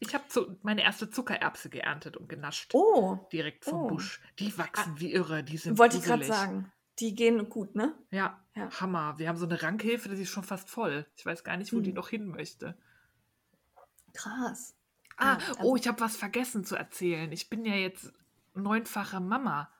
Ich 0.00 0.14
habe 0.14 0.24
meine 0.62 0.82
erste 0.82 1.10
Zuckererbse 1.10 1.68
geerntet 1.68 2.16
und 2.16 2.28
genascht. 2.28 2.72
Oh. 2.74 3.18
Direkt 3.32 3.64
vom 3.64 3.82
oh. 3.82 3.88
Busch. 3.88 4.20
Die 4.38 4.56
wachsen 4.58 4.94
ah. 4.96 5.00
wie 5.00 5.12
irre. 5.12 5.44
Die 5.44 5.58
sind 5.58 5.78
Wollte 5.78 5.98
ich 5.98 6.04
gerade 6.04 6.24
sagen. 6.24 6.72
Die 6.98 7.14
gehen 7.14 7.50
gut, 7.50 7.74
ne? 7.74 7.94
Ja, 8.10 8.42
ja, 8.54 8.70
Hammer. 8.80 9.18
Wir 9.18 9.28
haben 9.28 9.36
so 9.36 9.44
eine 9.44 9.62
Rankhilfe, 9.62 10.08
die 10.08 10.22
ist 10.22 10.30
schon 10.30 10.44
fast 10.44 10.70
voll. 10.70 11.06
Ich 11.14 11.26
weiß 11.26 11.44
gar 11.44 11.58
nicht, 11.58 11.72
wo 11.72 11.76
hm. 11.76 11.84
die 11.84 11.92
noch 11.92 12.08
hin 12.08 12.26
möchte. 12.26 12.74
Krass. 14.14 14.74
Ah, 15.16 15.34
also, 15.34 15.62
oh, 15.62 15.76
ich 15.76 15.88
habe 15.88 16.00
was 16.00 16.16
vergessen 16.16 16.64
zu 16.64 16.76
erzählen. 16.76 17.30
Ich 17.32 17.48
bin 17.48 17.64
ja 17.64 17.74
jetzt 17.74 18.12
neunfache 18.54 19.20
Mama 19.20 19.70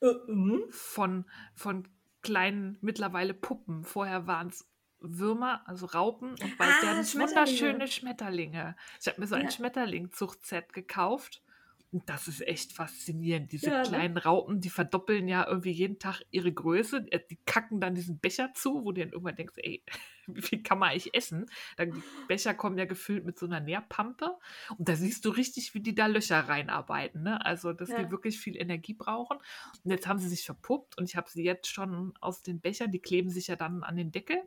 uh, 0.00 0.06
uh. 0.06 0.70
von, 0.70 1.24
von 1.54 1.88
kleinen, 2.22 2.78
mittlerweile 2.80 3.34
Puppen. 3.34 3.84
Vorher 3.84 4.26
waren 4.26 4.48
es 4.48 4.68
Würmer, 5.00 5.62
also 5.66 5.86
Raupen 5.86 6.30
und 6.30 6.58
bald 6.58 6.74
ah, 6.80 6.86
werden 6.86 7.04
wunderschöne 7.04 7.86
Schmetterlinge. 7.86 8.76
Ich 9.00 9.06
habe 9.06 9.20
mir 9.20 9.26
so 9.26 9.36
ein 9.36 9.44
ja. 9.44 9.50
Schmetterling-Zuchtset 9.50 10.72
gekauft 10.72 11.42
und 11.90 12.08
das 12.08 12.28
ist 12.28 12.46
echt 12.46 12.74
faszinierend. 12.74 13.50
Diese 13.50 13.70
ja, 13.70 13.78
ne? 13.78 13.88
kleinen 13.88 14.14
ne? 14.14 14.24
Raupen, 14.24 14.60
die 14.60 14.68
verdoppeln 14.68 15.26
ja 15.26 15.46
irgendwie 15.46 15.70
jeden 15.70 15.98
Tag 15.98 16.20
ihre 16.30 16.52
Größe. 16.52 17.06
Äh, 17.10 17.20
die 17.30 17.38
kacken 17.46 17.80
dann 17.80 17.94
diesen 17.94 18.18
Becher 18.18 18.52
zu, 18.54 18.84
wo 18.84 18.92
du 18.92 19.00
dann 19.00 19.12
irgendwann 19.12 19.36
denkst, 19.36 19.54
ey, 19.56 19.82
wie 20.26 20.42
viel 20.42 20.62
kann 20.62 20.78
man 20.78 20.90
eigentlich 20.90 21.14
essen? 21.14 21.46
Dann, 21.78 21.92
die 21.92 22.02
Becher 22.28 22.52
kommen 22.52 22.76
ja 22.76 22.84
gefüllt 22.84 23.24
mit 23.24 23.38
so 23.38 23.46
einer 23.46 23.60
Nährpampe. 23.60 24.36
Und 24.76 24.86
da 24.86 24.96
siehst 24.96 25.24
du 25.24 25.30
richtig, 25.30 25.72
wie 25.72 25.80
die 25.80 25.94
da 25.94 26.06
Löcher 26.06 26.40
reinarbeiten. 26.40 27.22
Ne? 27.22 27.44
Also, 27.44 27.72
dass 27.72 27.88
ja. 27.88 28.02
die 28.02 28.10
wirklich 28.10 28.38
viel 28.38 28.56
Energie 28.56 28.94
brauchen. 28.94 29.38
Und 29.82 29.90
jetzt 29.90 30.06
haben 30.06 30.18
sie 30.18 30.28
sich 30.28 30.44
verpuppt 30.44 30.98
und 30.98 31.08
ich 31.08 31.16
habe 31.16 31.30
sie 31.30 31.42
jetzt 31.42 31.68
schon 31.68 32.12
aus 32.20 32.42
den 32.42 32.60
Bechern, 32.60 32.90
die 32.90 33.00
kleben 33.00 33.30
sich 33.30 33.46
ja 33.46 33.56
dann 33.56 33.82
an 33.82 33.96
den 33.96 34.12
Deckel. 34.12 34.42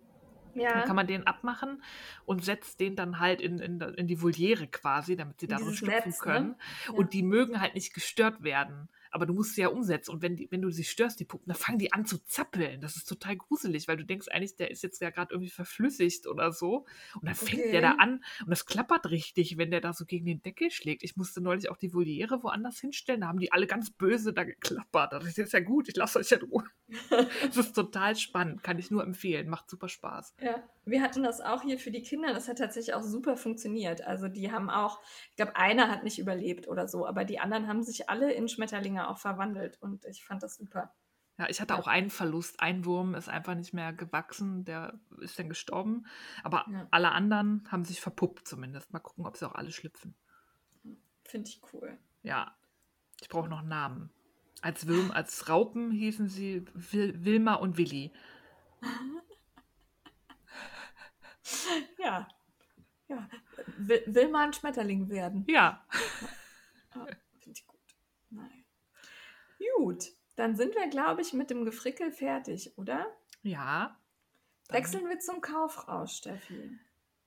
Ja. 0.55 0.73
Dann 0.73 0.83
kann 0.85 0.95
man 0.95 1.07
den 1.07 1.27
abmachen 1.27 1.81
und 2.25 2.43
setzt 2.43 2.79
den 2.79 2.95
dann 2.95 3.19
halt 3.19 3.41
in, 3.41 3.59
in, 3.59 3.79
in 3.81 4.07
die 4.07 4.21
Voliere 4.21 4.67
quasi, 4.67 5.15
damit 5.15 5.39
sie 5.39 5.47
da 5.47 5.57
so 5.59 5.71
schlüpfen 5.71 6.13
können. 6.19 6.47
Ne? 6.49 6.55
Ja. 6.87 6.93
Und 6.93 7.13
die 7.13 7.23
mögen 7.23 7.59
halt 7.61 7.75
nicht 7.75 7.93
gestört 7.93 8.43
werden 8.43 8.89
aber 9.11 9.25
du 9.25 9.33
musst 9.33 9.55
sie 9.55 9.61
ja 9.61 9.67
umsetzen. 9.67 10.11
Und 10.11 10.21
wenn, 10.21 10.35
die, 10.35 10.49
wenn 10.51 10.61
du 10.61 10.71
sie 10.71 10.85
störst, 10.85 11.19
die 11.19 11.25
Puppen, 11.25 11.47
dann 11.47 11.57
fangen 11.57 11.77
die 11.77 11.91
an 11.93 12.05
zu 12.05 12.17
zappeln. 12.25 12.81
Das 12.81 12.95
ist 12.95 13.07
total 13.07 13.35
gruselig, 13.35 13.87
weil 13.87 13.97
du 13.97 14.05
denkst 14.05 14.27
eigentlich, 14.29 14.55
der 14.55 14.71
ist 14.71 14.83
jetzt 14.83 15.01
ja 15.01 15.09
gerade 15.09 15.33
irgendwie 15.33 15.49
verflüssigt 15.49 16.27
oder 16.27 16.51
so. 16.51 16.85
Und 17.15 17.25
dann 17.25 17.35
fängt 17.35 17.61
okay. 17.61 17.71
der 17.71 17.81
da 17.81 17.91
an 17.99 18.23
und 18.41 18.49
das 18.49 18.65
klappert 18.65 19.09
richtig, 19.09 19.57
wenn 19.57 19.69
der 19.69 19.81
da 19.81 19.93
so 19.93 20.05
gegen 20.05 20.25
den 20.25 20.41
Deckel 20.41 20.71
schlägt. 20.71 21.03
Ich 21.03 21.17
musste 21.17 21.41
neulich 21.41 21.69
auch 21.69 21.77
die 21.77 21.93
Voliere 21.93 22.41
woanders 22.41 22.79
hinstellen. 22.79 23.21
Da 23.21 23.27
haben 23.27 23.39
die 23.39 23.51
alle 23.51 23.67
ganz 23.67 23.91
böse 23.91 24.33
da 24.33 24.45
geklappert. 24.45 25.13
Das 25.13 25.37
ist 25.37 25.53
ja 25.53 25.59
gut, 25.59 25.89
ich 25.89 25.95
lasse 25.95 26.19
euch 26.19 26.29
ja 26.29 26.39
Ruhe. 26.39 26.63
das 27.09 27.57
ist 27.57 27.73
total 27.73 28.15
spannend, 28.15 28.63
kann 28.63 28.79
ich 28.79 28.91
nur 28.91 29.03
empfehlen. 29.03 29.49
Macht 29.49 29.69
super 29.69 29.89
Spaß. 29.89 30.35
Ja, 30.41 30.63
wir 30.85 31.01
hatten 31.01 31.23
das 31.23 31.41
auch 31.41 31.61
hier 31.61 31.77
für 31.77 31.91
die 31.91 32.01
Kinder. 32.01 32.33
Das 32.33 32.47
hat 32.47 32.57
tatsächlich 32.57 32.95
auch 32.95 33.03
super 33.03 33.37
funktioniert. 33.37 34.01
Also 34.05 34.27
die 34.27 34.51
haben 34.51 34.69
auch, 34.69 34.99
ich 35.29 35.35
glaube, 35.35 35.55
einer 35.55 35.89
hat 35.89 36.03
nicht 36.03 36.19
überlebt 36.19 36.67
oder 36.67 36.87
so, 36.87 37.05
aber 37.05 37.23
die 37.23 37.39
anderen 37.39 37.67
haben 37.67 37.83
sich 37.83 38.09
alle 38.09 38.33
in 38.33 38.47
Schmetterlinge 38.47 39.07
auch 39.09 39.17
verwandelt 39.17 39.77
und 39.81 40.05
ich 40.05 40.23
fand 40.23 40.41
das 40.43 40.55
super. 40.55 40.93
Ja, 41.37 41.49
ich 41.49 41.61
hatte 41.61 41.75
auch 41.75 41.87
einen 41.87 42.09
Verlust. 42.09 42.59
Ein 42.59 42.85
Wurm 42.85 43.15
ist 43.15 43.29
einfach 43.29 43.55
nicht 43.55 43.73
mehr 43.73 43.93
gewachsen, 43.93 44.65
der 44.65 44.99
ist 45.21 45.39
dann 45.39 45.49
gestorben. 45.49 46.05
Aber 46.43 46.65
ja. 46.71 46.87
alle 46.91 47.11
anderen 47.11 47.63
haben 47.71 47.85
sich 47.85 48.01
verpuppt 48.01 48.47
zumindest. 48.47 48.91
Mal 48.91 48.99
gucken, 48.99 49.25
ob 49.25 49.37
sie 49.37 49.47
auch 49.47 49.55
alle 49.55 49.71
schlüpfen. 49.71 50.13
Finde 51.23 51.49
ich 51.49 51.61
cool. 51.73 51.97
Ja, 52.23 52.55
ich 53.21 53.29
brauche 53.29 53.49
noch 53.49 53.63
Namen. 53.63 54.11
Als 54.61 54.85
Würm, 54.85 55.09
als 55.11 55.49
Raupen 55.49 55.91
hießen 55.91 56.27
sie 56.27 56.65
Wil 56.73 57.23
Wilma 57.23 57.55
und 57.55 57.77
Willi. 57.77 58.11
ja. 61.97 62.27
Ja. 63.07 63.29
Will, 63.77 64.03
will 64.07 64.29
mal 64.29 64.47
ein 64.47 64.53
Schmetterling 64.53 65.09
werden. 65.09 65.45
Ja. 65.47 65.85
ja. 66.95 67.05
Finde 67.39 67.59
ich 67.59 67.67
gut. 67.67 67.79
Nein. 68.29 68.63
Gut, 69.77 70.11
dann 70.35 70.55
sind 70.55 70.75
wir, 70.75 70.87
glaube 70.87 71.21
ich, 71.21 71.33
mit 71.33 71.49
dem 71.49 71.65
Gefrickel 71.65 72.11
fertig, 72.11 72.77
oder? 72.77 73.05
Ja. 73.43 73.97
Wechseln 74.69 75.09
wir 75.09 75.19
zum 75.19 75.41
Kaufrausch, 75.41 76.13
Steffi. 76.13 76.77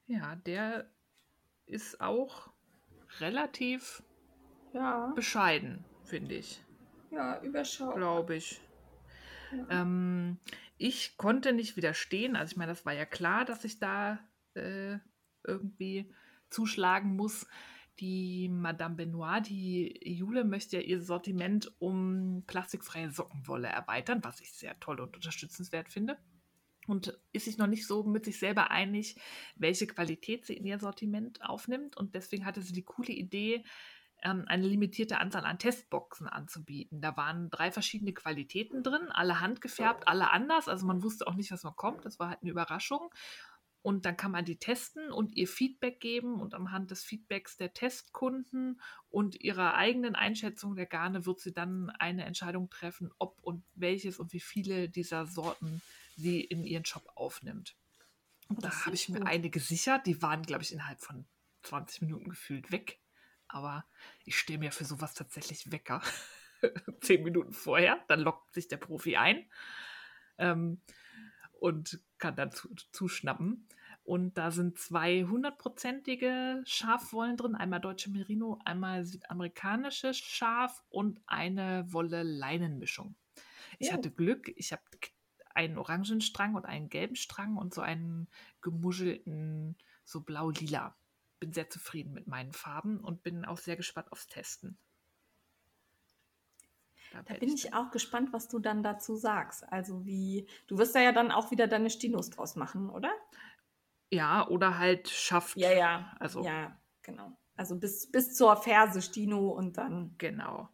Ja, 0.07 0.37
der 0.37 0.89
ist 1.67 2.01
auch 2.01 2.51
relativ 3.21 4.03
ja. 4.73 5.13
bescheiden, 5.15 5.85
finde 6.05 6.37
ich. 6.37 6.65
Ja, 7.11 7.41
überschaubar. 7.43 7.97
Glaube 7.97 8.37
ich. 8.37 8.61
Ja. 9.53 9.83
Ähm, 9.83 10.39
ich 10.85 11.17
konnte 11.17 11.55
nicht 11.55 11.79
widerstehen. 11.79 12.37
Also 12.37 12.53
ich 12.53 12.57
meine, 12.59 12.73
das 12.73 12.85
war 12.85 12.93
ja 12.93 13.07
klar, 13.07 13.47
dass 13.47 13.65
ich 13.65 13.79
da 13.79 14.19
äh, 14.53 14.99
irgendwie 15.43 16.13
zuschlagen 16.51 17.17
muss 17.17 17.47
die 18.01 18.49
Madame 18.49 18.97
Benoit, 18.97 19.49
die 19.49 19.99
Jule 20.05 20.45
möchte 20.45 20.77
ja 20.77 20.83
ihr 20.83 21.01
Sortiment 21.01 21.73
um 21.79 22.43
plastikfreie 22.47 23.11
Sockenwolle 23.11 23.69
erweitern, 23.69 24.23
was 24.25 24.41
ich 24.41 24.53
sehr 24.53 24.79
toll 24.81 25.01
und 25.01 25.17
unterstützenswert 25.17 25.89
finde. 25.89 26.19
Und 26.87 27.19
ist 27.33 27.47
sich 27.47 27.57
noch 27.57 27.67
nicht 27.67 27.87
so 27.87 28.03
mit 28.03 28.27
sich 28.27 28.39
selber 28.39 28.71
einig, 28.71 29.17
welche 29.57 29.87
Qualität 29.87 30.45
sie 30.45 30.55
in 30.55 30.67
ihr 30.67 30.79
Sortiment 30.79 31.43
aufnimmt. 31.43 31.97
Und 31.97 32.15
deswegen 32.15 32.45
hatte 32.45 32.61
sie 32.61 32.75
die 32.75 32.83
coole 32.83 33.13
Idee, 33.13 33.65
ähm, 34.25 34.45
eine 34.49 34.67
limitierte 34.67 35.19
Anzahl 35.21 35.45
an 35.45 35.59
Testboxen 35.59 36.27
anzubieten. 36.27 37.01
Da 37.01 37.17
waren 37.17 37.51
drei 37.51 37.71
verschiedene 37.71 38.13
Qualitäten 38.13 38.83
drin, 38.83 39.09
alle 39.11 39.41
handgefärbt, 39.41 40.09
alle 40.09 40.31
anders. 40.31 40.69
Also 40.69 40.87
man 40.87 41.03
wusste 41.03 41.27
auch 41.27 41.35
nicht, 41.35 41.53
was 41.53 41.63
man 41.63 41.77
kommt. 41.77 42.05
Das 42.05 42.19
war 42.19 42.31
halt 42.31 42.43
eine 42.43 42.51
Überraschung. 42.51 43.11
Und 43.83 44.07
dann 44.07 44.17
kann 44.17 44.31
man 44.31 44.47
die 44.47 44.59
testen 44.59 45.13
und 45.13 45.37
ihr 45.37 45.47
Feedback 45.47 46.01
geben. 46.01 46.41
Und 46.41 46.55
anhand 46.55 46.91
des 46.91 47.05
Feedbacks 47.05 47.59
der 47.59 47.75
Testkunden 47.75 48.81
und 49.11 49.39
ihrer 49.41 49.75
eigenen 49.75 50.15
Einschätzung 50.15 50.75
der 50.75 50.87
Garne 50.87 51.27
wird 51.27 51.41
sie 51.41 51.53
dann 51.53 51.91
eine 51.91 52.25
Entscheidung 52.25 52.71
treffen, 52.71 53.11
ob 53.19 53.39
und 53.43 53.63
welches 53.75 54.19
und 54.19 54.33
wie 54.33 54.41
viele 54.41 54.89
dieser 54.89 55.27
Sorten 55.27 55.83
sie 56.17 56.41
in 56.41 56.65
ihren 56.65 56.87
Shop 56.87 57.11
aufnimmt. 57.15 57.77
Und 58.49 58.59
Oh, 58.59 58.61
da 58.63 58.87
habe 58.87 58.95
ich 58.95 59.11
mir 59.11 59.19
gut. 59.19 59.29
eine 59.29 59.51
gesichert. 59.51 60.07
Die 60.07 60.23
waren, 60.23 60.43
glaube 60.43 60.63
ich, 60.63 60.73
innerhalb 60.73 61.01
von 61.01 61.27
20 61.65 62.03
Minuten 62.03 62.31
gefühlt 62.31 62.73
weg. 62.73 63.01
Aber 63.55 63.85
ich 64.25 64.37
stehe 64.37 64.59
mir 64.59 64.73
für 64.73 64.85
sowas 64.85 65.15
tatsächlich 65.15 65.71
Wecker. 65.71 66.03
Zehn 67.01 67.23
Minuten 67.23 67.53
vorher. 67.53 68.05
Dann 68.09 68.19
lockt 68.19 68.53
sich 68.53 68.67
der 68.67 68.79
Profi 68.79 69.17
ein 69.17 69.49
ähm, 70.39 70.81
und 71.61 72.01
kann 72.19 72.35
dann 72.35 72.51
zu, 72.51 72.75
zuschnappen. 72.91 73.69
Und 74.03 74.37
da 74.39 74.51
sind 74.51 74.77
zwei 74.77 75.23
hundertprozentige 75.23 76.63
Schafwollen 76.67 77.37
drin. 77.37 77.55
Einmal 77.55 77.81
deutsche 77.81 78.11
Merino, 78.11 78.59
einmal 78.65 79.05
südamerikanische 79.05 80.15
Schaf 80.15 80.83
und 80.89 81.21
eine 81.27 81.87
Wolle-Leinenmischung. 81.93 83.15
Ich 83.79 83.93
hatte 83.93 84.11
Glück. 84.11 84.53
Ich 84.57 84.73
habe 84.73 84.83
einen 85.55 85.79
orangen 85.79 86.21
Strang 86.21 86.57
und 86.57 86.67
einen 86.67 86.89
gelben 86.89 87.15
Strang 87.15 87.57
und 87.57 87.73
so 87.73 87.83
einen 87.83 88.27
gemuschelten, 88.63 89.77
so 90.05 90.23
blau-lila. 90.23 90.97
Bin 91.45 91.53
sehr 91.53 91.69
zufrieden 91.69 92.15
mit 92.15 92.27
meinen 92.27 92.55
Farben 92.55 93.01
und 93.01 93.23
bin 93.23 93.45
auch 93.45 93.59
sehr 93.59 93.77
gespannt 93.77 94.11
aufs 94.11 94.29
Testen. 94.29 94.79
Da 97.13 97.29
werd 97.29 97.41
bin 97.41 97.53
ich 97.53 97.75
auch 97.75 97.91
gespannt, 97.91 98.33
was 98.33 98.49
du 98.49 98.59
dann 98.59 98.83
dazu 98.83 99.15
sagst. 99.15 99.71
Also 99.71 100.07
wie, 100.07 100.49
du 100.69 100.79
wirst 100.79 100.95
da 100.95 101.01
ja 101.01 101.13
dann 101.13 101.31
auch 101.31 101.51
wieder 101.51 101.67
deine 101.67 101.91
Stinos 101.91 102.31
draus 102.31 102.57
machen, 102.57 102.89
oder? 102.89 103.13
Ja, 104.11 104.49
oder 104.49 104.79
halt 104.79 105.11
schafft. 105.11 105.59
ja. 105.75 106.17
Also 106.19 106.43
Ja, 106.43 106.81
genau. 107.03 107.37
Also 107.57 107.79
bis, 107.79 108.11
bis 108.11 108.35
zur 108.35 108.57
Ferse 108.57 109.03
Stino 109.03 109.51
und 109.51 109.77
dann. 109.77 110.15
Genau. 110.17 110.71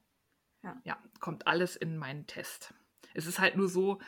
Ja. 0.62 0.80
ja, 0.84 1.02
kommt 1.18 1.48
alles 1.48 1.74
in 1.74 1.96
meinen 1.96 2.28
Test. 2.28 2.74
Es 3.12 3.26
ist 3.26 3.40
halt 3.40 3.56
nur 3.56 3.68
so, 3.68 3.98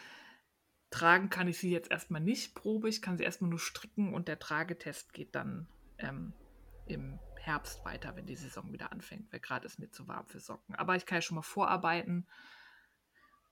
tragen 0.91 1.29
kann 1.29 1.49
ich 1.49 1.59
sie 1.59 1.73
jetzt 1.73 1.91
erstmal 1.91 2.21
nicht 2.21 2.55
Probe, 2.55 2.89
ich 2.89 3.03
kann 3.03 3.19
sie 3.19 3.25
erstmal 3.25 3.51
nur 3.51 3.59
stricken 3.59 4.15
und 4.15 4.29
der 4.29 4.39
Tragetest 4.39 5.13
geht 5.13 5.35
dann 5.35 5.67
ähm, 5.99 6.35
im 6.87 7.19
Herbst 7.37 7.85
weiter, 7.85 8.15
wenn 8.17 8.27
die 8.27 8.37
Saison 8.37 8.73
wieder 8.73 8.93
anfängt, 8.93 9.33
weil 9.33 9.41
gerade 9.41 9.67
ist 9.67 9.79
mir 9.79 9.91
zu 9.91 10.07
warm 10.07 10.27
für 10.27 10.41
Socken. 10.41 10.75
Aber 10.77 10.97
ich 10.97 11.07
kann 11.07 11.19
ja 11.19 11.23
schon 11.23 11.35
mal 11.35 11.43
vorarbeiten 11.43 12.27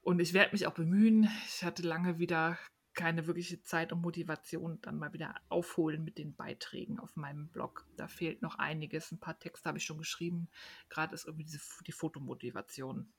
und 0.02 0.20
ich 0.20 0.32
werde 0.32 0.52
mich 0.52 0.66
auch 0.66 0.74
bemühen. 0.74 1.28
Ich 1.46 1.64
hatte 1.64 1.82
lange 1.82 2.18
wieder 2.18 2.58
keine 2.94 3.26
wirkliche 3.26 3.62
Zeit 3.62 3.92
und 3.92 4.02
Motivation, 4.02 4.80
dann 4.82 4.98
mal 4.98 5.12
wieder 5.12 5.34
aufholen 5.48 6.04
mit 6.04 6.18
den 6.18 6.34
Beiträgen 6.34 6.98
auf 6.98 7.16
meinem 7.16 7.48
Blog. 7.48 7.86
Da 7.96 8.08
fehlt 8.08 8.42
noch 8.42 8.56
einiges. 8.56 9.12
Ein 9.12 9.20
paar 9.20 9.38
Texte 9.38 9.68
habe 9.68 9.78
ich 9.78 9.84
schon 9.84 9.98
geschrieben. 9.98 10.48
Gerade 10.88 11.14
ist 11.14 11.26
irgendwie 11.26 11.44
diese, 11.44 11.60
die 11.86 11.92
Fotomotivation 11.92 13.12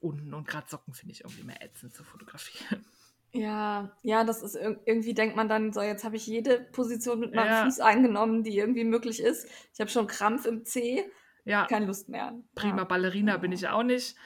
unten 0.00 0.34
und 0.34 0.46
gerade 0.46 0.68
Socken 0.68 0.94
finde 0.94 1.12
ich 1.12 1.22
irgendwie 1.22 1.44
mehr 1.44 1.62
ätzend 1.62 1.94
zu 1.94 2.04
fotografieren. 2.04 2.84
Ja, 3.34 3.90
ja, 4.02 4.22
das 4.24 4.42
ist 4.42 4.56
ir- 4.56 4.78
irgendwie 4.86 5.12
denkt 5.12 5.34
man 5.36 5.48
dann 5.48 5.72
so, 5.72 5.82
jetzt 5.82 6.04
habe 6.04 6.16
ich 6.16 6.26
jede 6.26 6.60
Position 6.60 7.18
mit 7.20 7.34
meinem 7.34 7.48
Ja. 7.48 7.64
Fuß 7.64 7.80
eingenommen, 7.80 8.44
die 8.44 8.56
irgendwie 8.56 8.84
möglich 8.84 9.20
ist. 9.20 9.48
Ich 9.72 9.80
habe 9.80 9.90
schon 9.90 10.06
Krampf 10.06 10.46
im 10.46 10.64
Zeh, 10.64 11.04
Ja, 11.44 11.66
keine 11.66 11.86
Lust 11.86 12.08
mehr. 12.08 12.32
prima 12.54 12.78
Ja. 12.78 12.84
Ballerina 12.84 13.36
bin 13.38 13.50
ich 13.52 13.66
auch 13.68 13.82
nicht. 13.82 14.16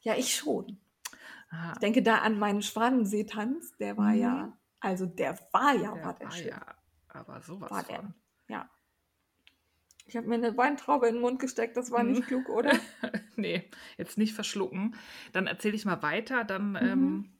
ja, 0.00 0.14
ich 0.16 0.34
schon. 0.34 0.78
Ah, 1.50 1.72
Ich 1.74 1.78
denke 1.78 2.02
da 2.02 2.16
an 2.18 2.38
meinen 2.38 2.60
Schwanenseetanz, 2.60 3.76
der 3.78 3.96
war 3.96 4.10
Mhm. 4.12 4.20
ja, 4.20 4.58
also 4.80 5.06
der 5.06 5.38
war 5.52 5.74
ja, 5.74 5.92
der 5.94 6.04
war 6.04 6.14
der 6.14 6.26
war 6.26 6.32
schön. 6.32 6.48
ja, 6.48 6.60
aber 7.08 7.40
sowas 7.40 7.70
War 7.70 7.82
der. 7.84 7.96
von. 7.96 8.14
Ja. 8.48 8.68
Ich 10.08 10.16
habe 10.16 10.26
mir 10.28 10.34
eine 10.36 10.56
Weintraube 10.56 11.06
in 11.08 11.14
den 11.14 11.20
Mund 11.22 11.38
gesteckt, 11.40 11.76
das 11.76 11.90
war 11.92 12.02
Mhm. 12.02 12.12
nicht 12.12 12.26
klug, 12.26 12.48
oder? 12.48 12.70
nee, 13.36 13.70
jetzt 13.96 14.18
nicht 14.18 14.34
verschlucken. 14.34 14.96
Dann 15.32 15.46
erzähle 15.46 15.76
ich 15.76 15.84
mal 15.84 16.02
weiter. 16.02 16.44
Dann 16.44 16.70
Mhm. 16.72 16.76
ähm, 16.82 17.32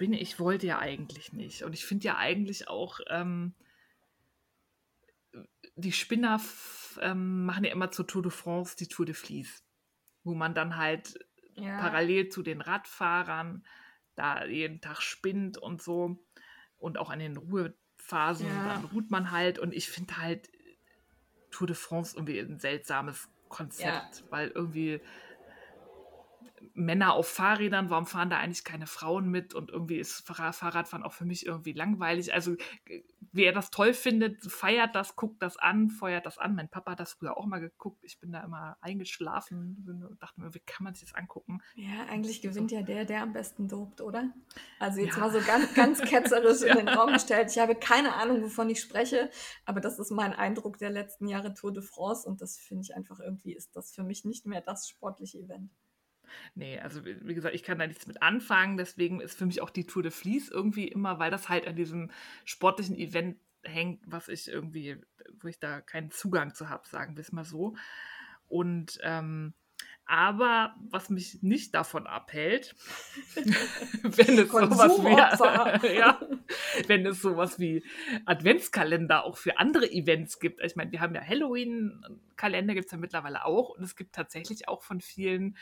bin 0.00 0.14
ich, 0.14 0.40
wollte 0.40 0.66
ja 0.66 0.78
eigentlich 0.78 1.34
nicht. 1.34 1.62
Und 1.62 1.74
ich 1.74 1.84
finde 1.84 2.06
ja 2.06 2.16
eigentlich 2.16 2.68
auch, 2.68 3.00
ähm, 3.08 3.54
die 5.76 5.92
Spinner 5.92 6.40
ähm, 7.00 7.44
machen 7.44 7.64
ja 7.64 7.70
immer 7.70 7.90
zur 7.90 8.06
Tour 8.06 8.22
de 8.22 8.30
France 8.30 8.76
die 8.76 8.88
Tour 8.88 9.04
de 9.04 9.14
Vlies. 9.14 9.62
Wo 10.24 10.34
man 10.34 10.54
dann 10.54 10.78
halt 10.78 11.18
Ja. 11.54 11.76
parallel 11.78 12.30
zu 12.30 12.42
den 12.42 12.62
Radfahrern 12.62 13.66
da 14.14 14.46
jeden 14.46 14.80
Tag 14.80 15.02
spinnt 15.02 15.58
und 15.58 15.82
so. 15.82 16.16
Und 16.78 16.96
auch 16.96 17.10
an 17.10 17.18
den 17.18 17.36
Ruhephasen, 17.36 18.46
Ja. 18.46 18.64
dann 18.64 18.84
ruht 18.86 19.10
man 19.10 19.30
halt. 19.30 19.58
Und 19.58 19.74
ich 19.74 19.90
finde 19.90 20.16
halt 20.16 20.50
Tour 21.50 21.66
de 21.66 21.76
France 21.76 22.16
irgendwie 22.16 22.38
ein 22.38 22.58
seltsames 22.58 23.28
Konzept, 23.50 24.24
weil 24.30 24.48
irgendwie 24.48 25.02
Männer 26.74 27.14
auf 27.14 27.28
Fahrrädern, 27.28 27.90
warum 27.90 28.06
fahren 28.06 28.30
da 28.30 28.38
eigentlich 28.38 28.64
keine 28.64 28.86
Frauen 28.86 29.28
mit? 29.30 29.54
Und 29.54 29.70
irgendwie 29.70 29.96
ist 29.98 30.26
Fahrrad- 30.26 30.54
Fahrradfahren 30.54 31.02
auch 31.04 31.12
für 31.12 31.24
mich 31.24 31.46
irgendwie 31.46 31.72
langweilig. 31.72 32.34
Also, 32.34 32.54
äh, 32.86 33.02
wer 33.32 33.52
das 33.52 33.70
toll 33.70 33.94
findet, 33.94 34.42
feiert 34.50 34.94
das, 34.94 35.16
guckt 35.16 35.42
das 35.42 35.56
an, 35.56 35.88
feuert 35.90 36.26
das 36.26 36.38
an. 36.38 36.54
Mein 36.54 36.68
Papa 36.68 36.92
hat 36.92 37.00
das 37.00 37.14
früher 37.14 37.36
auch 37.36 37.46
mal 37.46 37.60
geguckt. 37.60 38.04
Ich 38.04 38.18
bin 38.20 38.32
da 38.32 38.42
immer 38.44 38.76
eingeschlafen 38.80 39.84
und 39.86 40.20
dachte 40.20 40.40
mir, 40.40 40.52
wie 40.54 40.60
kann 40.60 40.84
man 40.84 40.94
sich 40.94 41.08
das 41.08 41.14
angucken? 41.14 41.60
Ja, 41.76 42.04
eigentlich 42.08 42.42
gewinnt 42.42 42.70
ja 42.72 42.82
der, 42.82 43.04
der 43.04 43.22
am 43.22 43.32
besten 43.32 43.68
dopt, 43.68 44.00
oder? 44.00 44.30
Also 44.78 45.00
jetzt 45.00 45.14
Ja. 45.16 45.20
mal 45.20 45.30
so 45.30 45.40
ganz, 45.46 45.72
ganz 45.74 46.00
ketzerisch 46.02 46.60
Ja. 46.62 46.72
in 46.78 46.86
den 46.86 46.88
Raum 46.88 47.12
gestellt. 47.12 47.50
Ich 47.50 47.58
habe 47.58 47.74
keine 47.74 48.14
Ahnung, 48.14 48.42
wovon 48.42 48.68
ich 48.70 48.80
spreche, 48.80 49.30
aber 49.64 49.80
das 49.80 49.98
ist 49.98 50.10
mein 50.10 50.32
Eindruck 50.34 50.78
der 50.78 50.90
letzten 50.90 51.26
Jahre 51.28 51.54
Tour 51.54 51.72
de 51.72 51.82
France 51.82 52.28
und 52.28 52.40
das 52.42 52.58
finde 52.58 52.82
ich 52.82 52.94
einfach 52.94 53.20
irgendwie, 53.20 53.54
ist 53.54 53.74
das 53.76 53.92
für 53.92 54.02
mich 54.02 54.24
nicht 54.24 54.44
mehr 54.46 54.60
das 54.60 54.88
sportliche 54.88 55.38
Event. 55.38 55.70
Nee, 56.54 56.78
also 56.78 57.04
wie 57.04 57.34
gesagt, 57.34 57.54
ich 57.54 57.62
kann 57.62 57.78
da 57.78 57.86
nichts 57.86 58.06
mit 58.06 58.22
anfangen. 58.22 58.76
Deswegen 58.76 59.20
ist 59.20 59.38
für 59.38 59.46
mich 59.46 59.60
auch 59.60 59.70
die 59.70 59.86
Tour 59.86 60.02
de 60.02 60.12
Vlies 60.12 60.48
irgendwie 60.48 60.88
immer, 60.88 61.18
weil 61.18 61.30
das 61.30 61.48
halt 61.48 61.66
an 61.66 61.76
diesem 61.76 62.10
sportlichen 62.44 62.96
Event 62.96 63.38
hängt, 63.62 64.00
was 64.06 64.28
ich 64.28 64.48
irgendwie, 64.48 64.96
wo 65.40 65.48
ich 65.48 65.58
da 65.58 65.80
keinen 65.80 66.10
Zugang 66.10 66.54
zu 66.54 66.68
habe, 66.68 66.86
sagen 66.88 67.16
wir 67.16 67.22
es 67.22 67.32
mal 67.32 67.44
so. 67.44 67.76
Und 68.48 68.98
ähm, 69.02 69.54
aber 70.10 70.74
was 70.90 71.08
mich 71.08 71.40
nicht 71.40 71.72
davon 71.72 72.08
abhält, 72.08 72.74
wenn 74.02 74.38
es 74.40 74.50
sowas 74.50 74.98
wie, 75.04 75.94
ja, 75.96 76.20
wenn 76.88 77.06
es 77.06 77.22
sowas 77.22 77.60
wie 77.60 77.84
Adventskalender 78.24 79.24
auch 79.24 79.36
für 79.36 79.58
andere 79.58 79.88
Events 79.88 80.40
gibt. 80.40 80.64
Ich 80.64 80.74
meine, 80.74 80.90
wir 80.90 81.00
haben 81.00 81.14
ja 81.14 81.24
Halloween-Kalender, 81.24 82.74
gibt 82.74 82.86
es 82.86 82.92
ja 82.92 82.98
mittlerweile 82.98 83.44
auch. 83.44 83.68
Und 83.68 83.84
es 83.84 83.94
gibt 83.94 84.12
tatsächlich 84.12 84.66
auch 84.66 84.82
von 84.82 85.00
vielen 85.00 85.56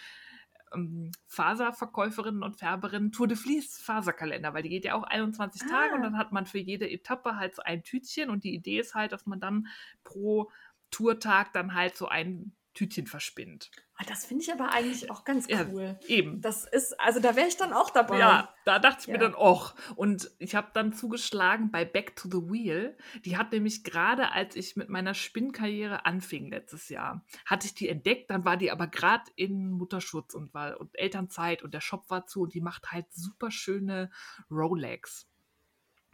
ähm, 0.75 1.11
Faserverkäuferinnen 1.27 2.43
und 2.43 2.59
Färberinnen 2.59 3.13
Tour 3.13 3.29
de 3.29 3.37
Vlies 3.37 3.79
Faserkalender, 3.79 4.55
weil 4.55 4.63
die 4.63 4.69
geht 4.69 4.85
ja 4.85 4.95
auch 4.95 5.05
21 5.05 5.63
Tage 5.63 5.93
Ah. 5.93 5.97
und 5.97 6.03
dann 6.03 6.19
hat 6.19 6.33
man 6.33 6.47
für 6.47 6.59
jede 6.59 6.91
Etappe 6.91 7.37
halt 7.37 7.55
so 7.55 7.63
ein 7.63 7.83
Tütchen 7.83 8.31
und 8.31 8.45
die 8.45 8.55
Idee 8.55 8.81
ist 8.81 8.95
halt, 8.95 9.13
dass 9.13 9.27
man 9.27 9.41
dann 9.41 9.69
pro 10.05 10.51
Tourtag 10.91 11.53
dann 11.53 11.75
halt 11.75 11.97
so 11.97 12.09
ein 12.09 12.53
Tütchen 12.79 13.09
verspinnt. 13.09 13.71
Ah, 13.97 14.05
Das 14.07 14.25
finde 14.27 14.45
ich 14.45 14.53
aber 14.53 14.73
eigentlich 14.73 15.11
auch 15.11 15.25
ganz 15.25 15.49
Ja, 15.49 15.67
cool. 15.73 15.99
Eben. 16.07 16.41
Das 16.41 16.65
ist, 16.65 16.99
also 17.01 17.19
da 17.19 17.35
wäre 17.35 17.49
ich 17.49 17.57
dann 17.57 17.73
auch 17.73 17.91
dabei. 17.91 18.21
Ja, 18.21 18.55
da 18.65 18.79
dachte 18.79 18.99
ich 19.01 19.07
mir 19.09 19.15
Ja. 19.15 19.19
dann, 19.19 19.35
och. 19.35 19.75
Und 19.97 20.31
ich 20.39 20.55
habe 20.55 20.69
dann 20.73 20.93
zugeschlagen 20.93 21.73
bei 21.73 21.85
Back 21.85 22.15
to 22.15 22.29
the 22.31 22.49
Wheel. 22.49 22.97
Die 23.25 23.37
hat 23.37 23.51
nämlich 23.51 23.83
gerade, 23.83 24.31
als 24.31 24.55
ich 24.55 24.77
mit 24.77 24.89
meiner 24.89 25.15
Spinnkarriere 25.15 26.07
anfing 26.07 26.51
letztes 26.51 26.89
Jahr, 26.89 27.25
hatte 27.45 27.67
ich 27.67 27.75
die 27.75 27.89
entdeckt. 27.89 28.31
Dann 28.31 28.45
war 28.45 28.57
die 28.57 28.71
aber 28.71 28.87
gerade 28.87 29.25
in 29.35 29.73
Mutterschutz 29.73 30.33
und 30.35 30.55
war 30.55 30.79
und 30.79 30.97
Elternzeit 30.97 31.65
und 31.65 31.75
der 31.75 31.81
Shop 31.81 32.09
war 32.11 32.27
zu 32.29 32.43
und 32.43 32.55
die 32.55 32.61
macht 32.61 32.93
halt 32.93 33.07
super 33.13 33.51
schöne 33.51 34.11
Rolex 34.49 35.28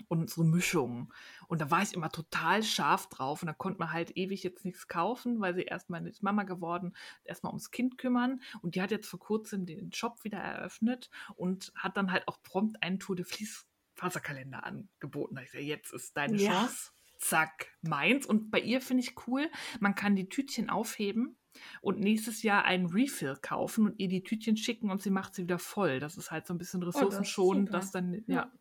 und 0.08 0.30
so 0.30 0.42
Mischungen. 0.44 1.12
Und 1.48 1.60
da 1.60 1.70
war 1.70 1.82
ich 1.82 1.94
immer 1.94 2.10
total 2.10 2.62
scharf 2.62 3.08
drauf 3.08 3.42
und 3.42 3.46
da 3.46 3.52
konnte 3.52 3.78
man 3.78 3.92
halt 3.92 4.16
ewig 4.16 4.42
jetzt 4.42 4.64
nichts 4.64 4.88
kaufen, 4.88 5.40
weil 5.40 5.54
sie 5.54 5.62
erstmal 5.62 6.06
ist 6.06 6.22
Mama 6.22 6.42
geworden, 6.44 6.94
erstmal 7.24 7.50
ums 7.50 7.70
Kind 7.70 7.98
kümmern. 7.98 8.40
Und 8.62 8.74
die 8.74 8.82
hat 8.82 8.90
jetzt 8.90 9.08
vor 9.08 9.20
kurzem 9.20 9.66
den 9.66 9.92
Shop 9.92 10.24
wieder 10.24 10.38
eröffnet 10.38 11.10
und 11.36 11.72
hat 11.76 11.96
dann 11.96 12.12
halt 12.12 12.26
auch 12.28 12.42
prompt 12.42 12.82
einen 12.82 12.98
Tour 12.98 13.16
de 13.16 13.24
Vlies 13.24 13.66
Faserkalender 13.94 14.64
angeboten. 14.64 15.36
Da 15.36 15.42
ich 15.42 15.52
gesagt, 15.52 15.66
jetzt 15.66 15.92
ist 15.92 16.16
deine 16.16 16.36
Ja. 16.36 16.52
Chance. 16.52 16.90
Zack, 17.18 17.68
meins. 17.80 18.26
Und 18.26 18.50
bei 18.50 18.60
ihr 18.60 18.80
finde 18.80 19.02
ich 19.04 19.14
cool, 19.26 19.48
man 19.80 19.94
kann 19.94 20.16
die 20.16 20.28
Tütchen 20.28 20.68
aufheben 20.68 21.36
und 21.80 22.00
nächstes 22.00 22.42
Jahr 22.42 22.64
einen 22.64 22.86
Refill 22.86 23.36
kaufen 23.40 23.86
und 23.86 23.98
ihr 24.00 24.08
die 24.08 24.22
Tütchen 24.24 24.56
schicken 24.56 24.90
und 24.90 25.00
sie 25.00 25.10
macht 25.10 25.34
sie 25.34 25.44
wieder 25.44 25.58
voll. 25.60 26.00
Das 26.00 26.18
ist 26.18 26.30
halt 26.32 26.46
so 26.46 26.52
ein 26.52 26.58
bisschen 26.58 26.82
Oh, 26.82 26.86
ressourcenschonend, 26.86 27.68
super. 27.68 27.78
dass 27.78 27.92
dann, 27.92 28.12
Ja. 28.26 28.34
ja, 28.34 28.52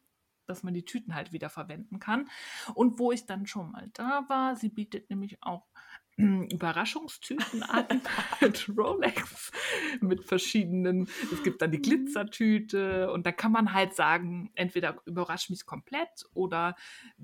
dass 0.45 0.63
man 0.63 0.73
die 0.73 0.85
Tüten 0.85 1.15
halt 1.15 1.31
wieder 1.33 1.49
verwenden 1.49 1.99
kann. 1.99 2.29
Und 2.73 2.99
wo 2.99 3.11
ich 3.11 3.25
dann 3.25 3.45
schon 3.47 3.71
mal 3.71 3.89
da 3.93 4.25
war, 4.29 4.55
sie 4.55 4.69
bietet 4.69 5.09
nämlich 5.09 5.37
auch 5.41 5.67
Überraschungstüten 6.17 7.63
an 7.63 8.01
mit 8.41 8.69
Rolex, 8.77 9.51
mit 10.01 10.23
verschiedenen. 10.25 11.07
Es 11.31 11.41
gibt 11.43 11.61
dann 11.61 11.71
die 11.71 11.81
Mhm. 11.81 11.81
Glitzertüte 11.81 13.11
und 13.11 13.25
da 13.25 13.31
kann 13.31 13.51
man 13.51 13.73
halt 13.73 13.95
sagen, 13.95 14.51
entweder 14.55 15.01
überrascht 15.05 15.49
mich 15.49 15.65
komplett 15.65 16.25
oder 16.33 16.75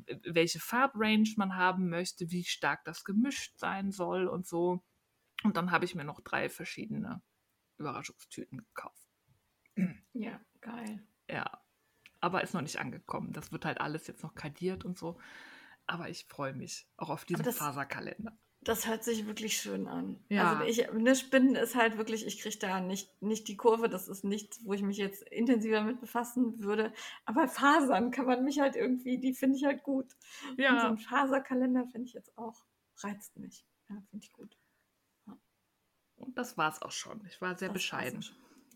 äh, 0.08 0.18
welche 0.26 0.60
Farbrange 0.60 1.34
man 1.38 1.56
haben 1.56 1.90
möchte, 1.90 2.32
wie 2.32 2.44
stark 2.44 2.84
das 2.86 3.04
gemischt 3.04 3.58
sein 3.60 3.92
soll 3.92 4.28
und 4.28 4.48
so. 4.48 4.84
Und 5.44 5.58
dann 5.58 5.72
habe 5.72 5.86
ich 5.86 5.96
mir 5.96 6.06
noch 6.06 6.22
drei 6.22 6.50
verschiedene 6.50 7.22
Überraschungstüten 7.78 8.60
gekauft. 8.60 9.08
Ja, 10.14 10.40
geil. 10.62 11.00
Ja, 11.28 11.46
aber 12.22 12.44
ist 12.44 12.54
noch 12.54 12.62
nicht 12.62 12.80
angekommen. 12.80 13.34
Das 13.34 13.52
wird 13.52 13.66
halt 13.66 13.80
alles 13.82 14.08
jetzt 14.08 14.24
noch 14.24 14.36
kadiert 14.36 14.86
und 14.86 14.98
so. 14.98 15.20
Aber 15.88 16.10
ich 16.10 16.26
freue 16.26 16.54
mich 16.54 16.88
auch 16.98 17.10
auf 17.10 17.26
diesen 17.26 17.44
das- 17.44 17.58
Faserkalender. 17.58 18.38
Das 18.62 18.88
hört 18.88 19.06
sich 19.06 19.26
wirklich 19.26 19.56
schön 19.56 19.88
an. 19.88 20.22
Ja. 20.28 20.58
Also 20.60 20.64
ich, 20.66 20.92
ne, 20.92 21.16
Spinnen 21.16 21.56
ist 21.56 21.76
halt 21.76 21.98
wirklich, 21.98 22.28
ich 22.28 22.42
kriege 22.42 22.58
da 22.60 22.82
nicht, 22.82 23.10
nicht 23.22 23.48
die 23.48 23.56
Kurve. 23.56 23.88
Das 23.88 24.10
ist 24.10 24.26
nichts, 24.26 24.60
wo 24.66 24.74
ich 24.74 24.82
mich 24.82 24.98
jetzt 24.98 25.24
intensiver 25.24 25.82
mit 25.82 26.02
befassen 26.02 26.60
würde. 26.62 26.92
Aber 27.24 27.48
Fasern 27.48 28.12
kann 28.12 28.26
man 28.26 28.44
mich 28.44 28.60
halt 28.60 28.76
irgendwie, 28.76 29.18
die 29.18 29.34
finde 29.34 29.56
ich 29.58 29.64
halt 29.64 29.82
gut. 29.84 30.14
Und 30.50 30.58
so 30.58 30.62
Ja, 30.62 30.90
ein 30.90 30.98
Faserkalender 30.98 31.88
finde 31.88 32.08
ich 32.08 32.14
jetzt 32.14 32.38
auch, 32.38 32.66
reizt 32.98 33.38
mich. 33.38 33.66
Ja, 33.90 33.96
finde 34.10 34.26
ich 34.26 34.34
gut. 34.34 34.58
und 36.18 36.38
das 36.38 36.58
war's 36.58 36.82
auch 36.82 36.92
schon. 36.92 37.26
Ich 37.28 37.40
war 37.40 37.58
sehr 37.58 37.70
Das 37.70 37.76
bescheiden. 37.76 38.26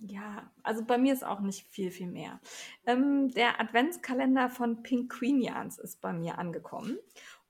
Ja, 0.05 0.51
also 0.63 0.83
bei 0.83 0.97
mir 0.97 1.13
ist 1.13 1.23
auch 1.23 1.39
nicht 1.39 1.65
viel, 1.67 1.89
viel 1.89 2.07
mehr. 2.07 2.41
Ähm, 2.85 3.29
der 3.29 3.61
Adventskalender 3.61 4.49
von 4.49 4.83
Pink 4.83 5.13
Jans 5.21 5.79
ist 5.79 6.01
bei 6.01 6.11
mir 6.11 6.37
angekommen. 6.37 6.97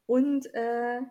Und 0.06 0.54
äh, 0.54 1.02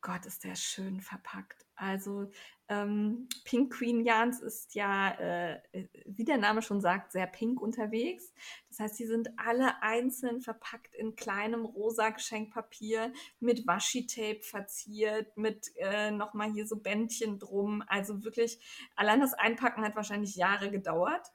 Gott, 0.00 0.26
ist 0.26 0.42
der 0.42 0.56
schön 0.56 1.00
verpackt. 1.00 1.64
Also 1.76 2.30
ähm, 2.68 3.28
Pink 3.44 3.72
Queen 3.72 4.04
Jans 4.04 4.40
ist 4.40 4.74
ja, 4.74 5.12
äh, 5.18 5.60
wie 6.04 6.24
der 6.24 6.36
Name 6.36 6.60
schon 6.60 6.80
sagt, 6.80 7.12
sehr 7.12 7.26
pink 7.26 7.60
unterwegs. 7.60 8.32
Das 8.68 8.80
heißt, 8.80 8.96
sie 8.96 9.06
sind 9.06 9.30
alle 9.38 9.82
einzeln 9.82 10.40
verpackt 10.40 10.94
in 10.94 11.16
kleinem 11.16 11.64
rosa 11.64 12.10
Geschenkpapier 12.10 13.12
mit 13.40 13.66
Washi-Tape 13.66 14.42
verziert, 14.42 15.36
mit 15.36 15.72
äh, 15.76 16.10
nochmal 16.10 16.52
hier 16.52 16.66
so 16.66 16.76
Bändchen 16.76 17.38
drum. 17.38 17.82
Also 17.86 18.22
wirklich, 18.24 18.60
allein 18.96 19.20
das 19.20 19.34
Einpacken 19.34 19.82
hat 19.82 19.96
wahrscheinlich 19.96 20.36
Jahre 20.36 20.70
gedauert. 20.70 21.26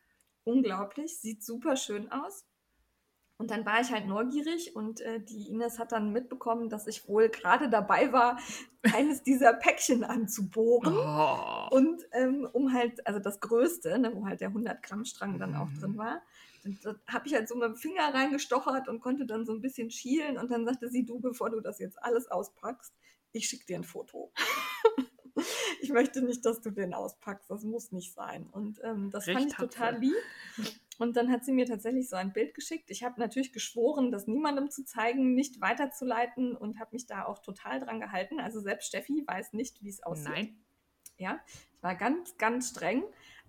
Unglaublich, 0.43 1.17
sieht 1.19 1.43
super 1.43 1.77
schön 1.77 2.11
aus. 2.11 2.45
Und 3.37 3.51
dann 3.51 3.65
war 3.65 3.81
ich 3.81 3.91
halt 3.91 4.07
neugierig 4.07 4.75
und 4.75 5.01
äh, 5.01 5.19
die 5.19 5.49
Ines 5.49 5.79
hat 5.79 5.91
dann 5.91 6.13
mitbekommen, 6.13 6.69
dass 6.69 6.87
ich 6.87 7.07
wohl 7.07 7.29
gerade 7.29 7.69
dabei 7.69 8.13
war, 8.13 8.39
eines 8.93 9.23
dieser 9.23 9.53
Päckchen 9.53 10.03
anzubohren. 10.03 10.95
Oh. 10.95 11.75
Und 11.75 12.03
ähm, 12.11 12.47
um 12.53 12.73
halt, 12.73 13.05
also 13.07 13.19
das 13.19 13.39
Größte, 13.39 13.97
ne, 13.97 14.13
wo 14.13 14.25
halt 14.25 14.41
der 14.41 14.49
100 14.49 14.81
Gramm 14.83 15.03
Strang 15.05 15.39
dann 15.39 15.55
auch 15.55 15.67
Mhm. 15.67 15.79
drin 15.79 15.97
war, 15.97 16.21
und 16.63 16.85
da 16.85 16.95
habe 17.07 17.27
ich 17.27 17.33
halt 17.33 17.49
so 17.49 17.55
mit 17.55 17.65
dem 17.65 17.75
Finger 17.75 18.13
reingestochert 18.13 18.87
und 18.87 19.01
konnte 19.01 19.25
dann 19.25 19.45
so 19.45 19.53
ein 19.53 19.61
bisschen 19.61 19.91
schielen. 19.91 20.37
Und 20.37 20.49
dann 20.51 20.65
sagte 20.65 20.89
sie, 20.89 21.05
du, 21.05 21.19
bevor 21.19 21.49
du 21.49 21.59
das 21.59 21.79
jetzt 21.79 22.01
alles 22.01 22.31
auspackst, 22.31 22.93
ich 23.33 23.47
schicke 23.47 23.65
dir 23.65 23.77
ein 23.77 23.83
Foto. 23.83 24.31
ich 25.81 25.89
möchte 25.91 26.21
nicht, 26.21 26.45
dass 26.45 26.61
du 26.61 26.71
den 26.71 26.93
auspackst. 26.93 27.49
Das 27.49 27.63
muss 27.63 27.91
nicht 27.91 28.13
sein. 28.13 28.47
Und 28.49 28.79
ähm, 28.83 29.11
das 29.11 29.25
fand 29.25 29.37
Recht 29.37 29.47
ich 29.47 29.57
hat 29.57 29.71
total 29.71 29.99
lieb. 29.99 30.15
Und 30.99 31.17
dann 31.17 31.31
hat 31.31 31.43
sie 31.43 31.51
mir 31.51 31.65
tatsächlich 31.65 32.07
so 32.09 32.15
ein 32.15 32.33
Bild 32.33 32.53
geschickt. 32.53 32.91
Ich 32.91 33.03
habe 33.03 33.19
natürlich 33.19 33.51
geschworen, 33.51 34.11
das 34.11 34.27
niemandem 34.27 34.69
zu 34.69 34.85
zeigen, 34.85 35.33
nicht 35.33 35.59
weiterzuleiten 35.59 36.55
und 36.55 36.79
habe 36.79 36.91
mich 36.93 37.07
da 37.07 37.25
auch 37.25 37.39
total 37.39 37.79
dran 37.79 37.99
gehalten. 37.99 38.39
Also 38.39 38.59
selbst 38.59 38.87
Steffi 38.87 39.23
weiß 39.25 39.53
nicht, 39.53 39.83
wie 39.83 39.89
es 39.89 40.03
aussieht. 40.03 40.29
Nein. 40.29 40.57
Ja, 41.17 41.39
ich 41.47 41.83
war 41.83 41.95
ganz, 41.95 42.37
ganz 42.37 42.69
streng. 42.69 43.03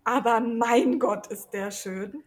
Aber 0.05 0.41
mein 0.41 0.99
Gott, 0.99 1.29
ist 1.29 1.51
der 1.51 1.71
schön. 1.71 2.23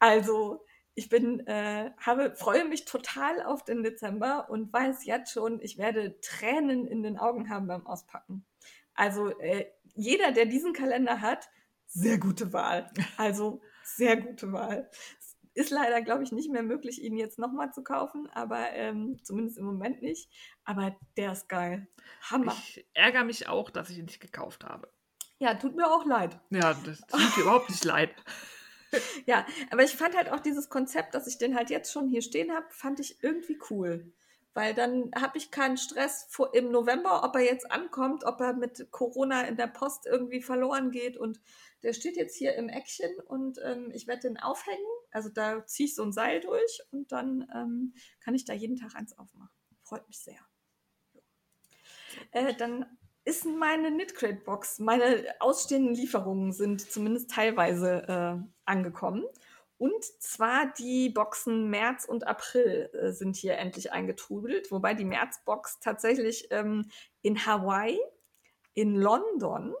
Also, 0.00 0.64
ich 0.96 1.08
bin, 1.08 1.46
äh, 1.46 1.90
habe, 1.98 2.34
freue 2.34 2.64
mich 2.64 2.84
total 2.84 3.42
auf 3.42 3.64
den 3.64 3.82
Dezember 3.82 4.50
und 4.50 4.72
weiß 4.72 5.04
jetzt 5.04 5.32
schon, 5.32 5.60
ich 5.60 5.78
werde 5.78 6.20
Tränen 6.20 6.86
in 6.86 7.02
den 7.02 7.18
Augen 7.18 7.48
haben 7.48 7.68
beim 7.68 7.86
Auspacken. 7.86 8.44
Also, 8.94 9.38
äh, 9.38 9.66
jeder, 9.94 10.32
der 10.32 10.46
diesen 10.46 10.72
Kalender 10.72 11.20
hat, 11.20 11.48
sehr 11.86 12.18
gute 12.18 12.52
Wahl. 12.52 12.90
Also, 13.16 13.60
sehr 13.84 14.16
gute 14.16 14.52
Wahl. 14.52 14.88
Es 15.56 15.66
Ist 15.66 15.70
leider, 15.70 16.02
glaube 16.02 16.24
ich, 16.24 16.32
nicht 16.32 16.50
mehr 16.50 16.62
möglich, 16.64 17.00
ihn 17.02 17.16
jetzt 17.16 17.38
nochmal 17.38 17.72
zu 17.72 17.84
kaufen, 17.84 18.28
aber 18.32 18.70
ähm, 18.72 19.18
zumindest 19.22 19.58
im 19.58 19.64
Moment 19.66 20.02
nicht. 20.02 20.28
Aber 20.64 20.96
der 21.16 21.32
ist 21.32 21.48
geil. 21.48 21.86
Hammer. 22.30 22.52
Ich 22.52 22.84
ärgere 22.94 23.24
mich 23.24 23.48
auch, 23.48 23.70
dass 23.70 23.90
ich 23.90 23.98
ihn 23.98 24.06
nicht 24.06 24.20
gekauft 24.20 24.64
habe. 24.64 24.88
ja, 25.38 25.54
tut 25.54 25.76
mir 25.76 25.90
auch 25.90 26.04
leid. 26.06 26.40
Ja, 26.50 26.74
das 26.74 27.00
tut 27.02 27.36
mir 27.36 27.42
überhaupt 27.42 27.70
nicht 27.70 27.84
leid. 27.84 28.10
Ja, 29.26 29.44
aber 29.72 29.82
ich 29.82 29.96
fand 29.96 30.16
halt 30.16 30.30
auch 30.30 30.38
dieses 30.38 30.68
Konzept, 30.68 31.16
dass 31.16 31.26
ich 31.26 31.36
den 31.36 31.56
halt 31.56 31.68
jetzt 31.68 31.92
schon 31.92 32.06
hier 32.06 32.22
stehen 32.22 32.52
habe, 32.54 32.66
fand 32.70 33.00
ich 33.00 33.24
irgendwie 33.24 33.58
cool. 33.68 34.12
Weil 34.52 34.72
dann 34.72 35.10
habe 35.20 35.36
ich 35.36 35.50
keinen 35.50 35.78
Stress 35.78 36.28
vor, 36.30 36.54
im 36.54 36.70
November, 36.70 37.24
ob 37.24 37.34
er 37.34 37.42
jetzt 37.42 37.68
ankommt, 37.72 38.22
ob 38.24 38.40
er 38.40 38.52
mit 38.52 38.92
Corona 38.92 39.42
in 39.48 39.56
der 39.56 39.66
Post 39.66 40.06
irgendwie 40.06 40.42
verloren 40.42 40.92
geht. 40.92 41.16
Und 41.16 41.40
der 41.84 41.92
steht 41.92 42.16
jetzt 42.16 42.36
hier 42.36 42.54
im 42.54 42.68
Eckchen 42.68 43.12
und 43.28 43.58
ähm, 43.62 43.90
ich 43.92 44.06
werde 44.06 44.22
den 44.22 44.38
aufhängen. 44.38 44.84
Also 45.10 45.28
da 45.28 45.64
ziehe 45.66 45.86
ich 45.86 45.94
so 45.94 46.02
ein 46.02 46.12
Seil 46.12 46.40
durch 46.40 46.80
und 46.90 47.12
dann 47.12 47.46
ähm, 47.54 47.94
kann 48.20 48.34
ich 48.34 48.44
da 48.44 48.52
jeden 48.52 48.76
Tag 48.76 48.96
eins 48.96 49.16
aufmachen. 49.16 49.50
Freut 49.82 50.06
mich 50.08 50.18
sehr. 50.18 50.38
Äh, 52.32 52.54
dann 52.54 52.86
ist 53.24 53.44
meine 53.44 53.90
Knitcrate-Box, 53.90 54.80
meine 54.80 55.26
ausstehenden 55.40 55.94
Lieferungen 55.94 56.52
sind 56.52 56.80
zumindest 56.80 57.30
teilweise 57.30 58.08
äh, 58.08 58.48
angekommen. 58.64 59.24
Und 59.76 60.04
zwar 60.22 60.72
die 60.78 61.10
Boxen 61.10 61.68
März 61.68 62.04
und 62.04 62.26
April 62.26 62.90
äh, 62.92 63.12
sind 63.12 63.36
hier 63.36 63.58
endlich 63.58 63.92
eingetrudelt, 63.92 64.70
wobei 64.70 64.94
die 64.94 65.04
März-Box 65.04 65.80
tatsächlich 65.80 66.48
ähm, 66.50 66.88
in 67.22 67.44
Hawaii, 67.44 67.98
in 68.74 68.94
London 68.94 69.74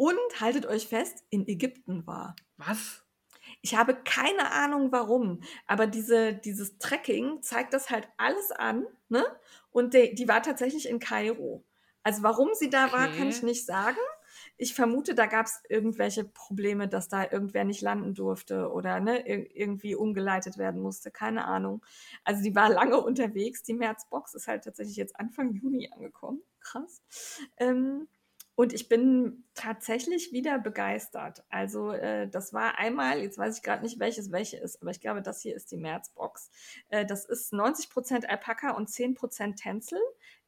und 0.00 0.40
haltet 0.40 0.64
euch 0.64 0.88
fest, 0.88 1.24
in 1.28 1.46
Ägypten 1.46 2.06
war. 2.06 2.34
Was? 2.56 3.04
Ich 3.60 3.74
habe 3.76 3.94
keine 3.94 4.52
Ahnung 4.52 4.92
warum, 4.92 5.42
aber 5.66 5.86
diese, 5.86 6.34
dieses 6.34 6.78
Tracking 6.78 7.42
zeigt 7.42 7.74
das 7.74 7.90
halt 7.90 8.08
alles 8.16 8.50
an, 8.50 8.86
ne? 9.08 9.24
Und 9.70 9.92
de, 9.94 10.14
die 10.14 10.26
war 10.28 10.42
tatsächlich 10.42 10.88
in 10.88 10.98
Kairo. 11.00 11.64
Also 12.02 12.22
warum 12.22 12.50
sie 12.54 12.70
da 12.70 12.92
war, 12.92 13.10
kann 13.10 13.28
Okay. 13.28 13.28
ich 13.28 13.42
nicht 13.42 13.66
sagen. 13.66 13.98
Ich 14.56 14.74
vermute, 14.74 15.14
da 15.14 15.26
gab 15.26 15.46
es 15.46 15.60
irgendwelche 15.68 16.24
Probleme, 16.24 16.88
dass 16.88 17.08
da 17.08 17.24
irgendwer 17.30 17.64
nicht 17.64 17.82
landen 17.82 18.14
durfte 18.14 18.70
oder 18.70 19.00
ne, 19.00 19.26
ir 19.28 19.54
irgendwie 19.54 19.94
umgeleitet 19.94 20.56
werden 20.56 20.80
musste. 20.80 21.10
Keine 21.10 21.44
Ahnung. 21.44 21.84
Also 22.24 22.42
die 22.42 22.54
war 22.54 22.70
lange 22.70 22.98
unterwegs. 23.00 23.62
Die 23.62 23.74
Märzbox 23.74 24.34
ist 24.34 24.46
halt 24.48 24.64
tatsächlich 24.64 24.96
jetzt 24.96 25.18
Anfang 25.20 25.52
Juni 25.52 25.90
angekommen. 25.92 26.42
Krass. 26.60 27.02
Ähm, 27.58 28.08
und 28.60 28.74
ich 28.74 28.90
bin 28.90 29.44
tatsächlich 29.54 30.32
wieder 30.32 30.58
begeistert. 30.58 31.42
Also 31.48 31.92
äh, 31.92 32.28
das 32.28 32.52
war 32.52 32.76
einmal, 32.76 33.22
jetzt 33.22 33.38
weiß 33.38 33.56
ich 33.56 33.62
gerade 33.62 33.82
nicht, 33.82 33.98
welches 33.98 34.32
welche 34.32 34.58
ist, 34.58 34.82
aber 34.82 34.90
ich 34.90 35.00
glaube, 35.00 35.22
das 35.22 35.40
hier 35.40 35.56
ist 35.56 35.72
die 35.72 35.78
Märzbox. 35.78 36.50
Äh, 36.90 37.06
das 37.06 37.24
ist 37.24 37.54
90% 37.54 38.26
Alpaka 38.26 38.72
und 38.72 38.90
10% 38.90 39.56
Tencel 39.56 39.98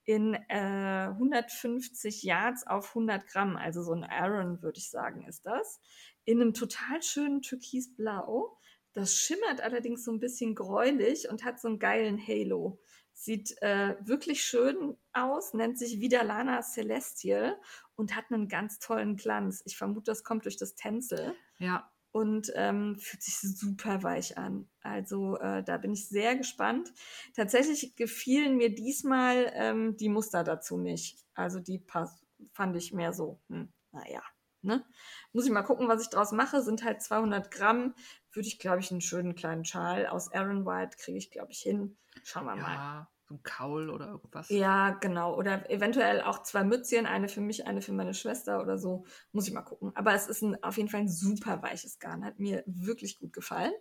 in 0.05 0.35
äh, 0.51 1.07
150 1.09 2.23
Yards 2.23 2.67
auf 2.67 2.89
100 2.89 3.27
Gramm. 3.27 3.57
Also 3.57 3.83
so 3.83 3.95
ein 3.95 4.05
Aaron, 4.05 4.61
würde 4.61 4.77
ich 4.77 4.91
sagen, 4.91 5.27
ist 5.27 5.47
das. 5.47 5.81
In 6.27 6.43
einem 6.43 6.53
total 6.53 7.03
schönen 7.03 7.41
Türkisblau. 7.41 8.59
Das 8.93 9.17
schimmert 9.17 9.63
allerdings 9.63 10.05
so 10.05 10.13
ein 10.13 10.21
bisschen 10.21 10.55
gräulich 10.55 11.31
und 11.31 11.45
hat 11.45 11.59
so 11.59 11.69
einen 11.69 11.79
geilen 11.79 12.21
Halo. 12.21 12.79
Sieht 13.23 13.55
äh, 13.63 13.95
wirklich 14.01 14.43
schön 14.43 14.97
aus, 15.13 15.55
nennt 15.55 15.79
sich 15.79 16.01
Vidalana 16.01 16.61
Celestial 16.61 17.57
und 17.95 18.17
hat 18.17 18.25
einen 18.33 18.49
ganz 18.49 18.81
tollen 18.81 19.15
Glanz. 19.15 19.63
Ich 19.65 19.77
vermute, 19.77 20.11
das 20.11 20.25
kommt 20.25 20.45
durch 20.45 20.57
das 20.57 20.75
Tencel 20.75 21.33
Ja, 21.59 21.89
und 22.11 22.51
ähm, 22.57 22.99
fühlt 22.99 23.23
sich 23.23 23.39
super 23.39 24.03
weich 24.03 24.39
an. 24.39 24.69
Also 24.81 25.39
äh, 25.39 25.63
da 25.63 25.79
bin 25.79 25.93
ich 25.93 26.09
sehr 26.09 26.35
gespannt. 26.35 26.93
Tatsächlich 27.37 27.95
gefielen 27.95 28.57
mir 28.57 28.75
diesmal 28.75 29.53
ähm, 29.55 29.97
die 29.97 30.09
Muster 30.09 30.43
dazu 30.43 30.77
nicht. 30.77 31.25
Also 31.35 31.61
die 31.61 31.79
pass 31.79 32.21
fand 32.51 32.75
ich 32.75 32.93
mehr 32.93 33.13
so, 33.13 33.41
hm, 33.49 33.73
naja. 33.93 34.23
Ne? 34.63 34.85
Muss 35.33 35.45
ich 35.45 35.51
mal 35.51 35.63
gucken, 35.63 35.89
was 35.89 36.03
ich 36.03 36.09
draus 36.09 36.33
mache. 36.33 36.63
Sind 36.63 36.85
halt 36.85 37.03
200 37.03 37.51
Gramm. 37.51 37.95
Würde 38.33 38.49
ich, 38.49 38.59
glaube 38.59 38.81
ich, 38.81 38.91
einen 38.91 39.01
schönen 39.01 39.35
kleinen 39.35 39.65
Schal 39.65 40.07
aus 40.07 40.33
Aaron 40.33 40.65
White 40.65 40.97
kriege 40.99 41.19
ich, 41.19 41.31
glaube 41.31 41.53
ich, 41.53 41.61
hin. 41.61 41.97
Schauen 42.25 42.47
wir 42.47 42.57
mal. 42.57 42.75
ja. 42.75 43.09
so 43.29 43.35
ein 43.35 43.43
Kaul 43.43 43.91
oder 43.91 44.09
irgendwas. 44.09 44.49
Ja, 44.51 44.91
genau. 44.91 45.37
Oder 45.37 45.69
eventuell 45.71 46.21
auch 46.23 46.43
zwei 46.43 46.65
Mützchen, 46.65 47.07
eine 47.07 47.29
für 47.29 47.41
mich, 47.41 47.67
eine 47.67 47.83
für 47.83 47.93
meine 47.93 48.15
Schwester 48.15 48.61
oder 48.61 48.79
so. 48.79 49.05
Muss 49.33 49.49
ich 49.49 49.55
mal 49.55 49.63
gucken. 49.63 49.93
Aber 49.95 50.15
es 50.15 50.29
ist 50.29 50.43
ein, 50.43 50.63
auf 50.63 50.77
jeden 50.77 50.89
Fall 50.89 51.01
ein 51.01 51.09
super 51.09 51.63
weiches 51.63 51.99
Garn. 51.99 52.25
Hat 52.25 52.39
mir 52.39 52.63
wirklich 52.67 53.19
gut 53.19 53.33
gefallen. 53.33 53.73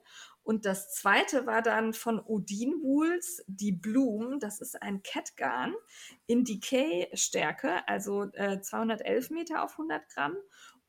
Und 0.43 0.65
das 0.65 0.91
zweite 0.93 1.45
war 1.45 1.61
dann 1.61 1.93
von 1.93 2.19
Odin 2.19 2.73
Wools, 2.81 3.43
die 3.47 3.71
Bloom. 3.71 4.39
Das 4.39 4.59
ist 4.59 4.81
ein 4.81 5.03
Catgarn 5.03 5.75
in 6.25 6.43
Decay-Stärke, 6.43 7.87
also 7.87 8.23
äh, 8.33 8.59
211 8.59 9.29
Meter 9.29 9.63
auf 9.63 9.73
100 9.73 10.09
Gramm 10.09 10.35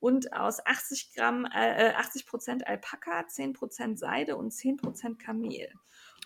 und 0.02 0.32
aus 0.32 0.66
80 0.66 1.14
Gramm, 1.14 1.44
äh, 1.44 1.92
80 1.92 2.26
Prozent 2.26 2.66
Alpaka, 2.66 3.28
10 3.28 3.52
Prozent 3.52 4.00
Seide 4.00 4.36
und 4.36 4.50
10 4.50 4.76
Prozent 4.76 5.20
Kamel. 5.20 5.72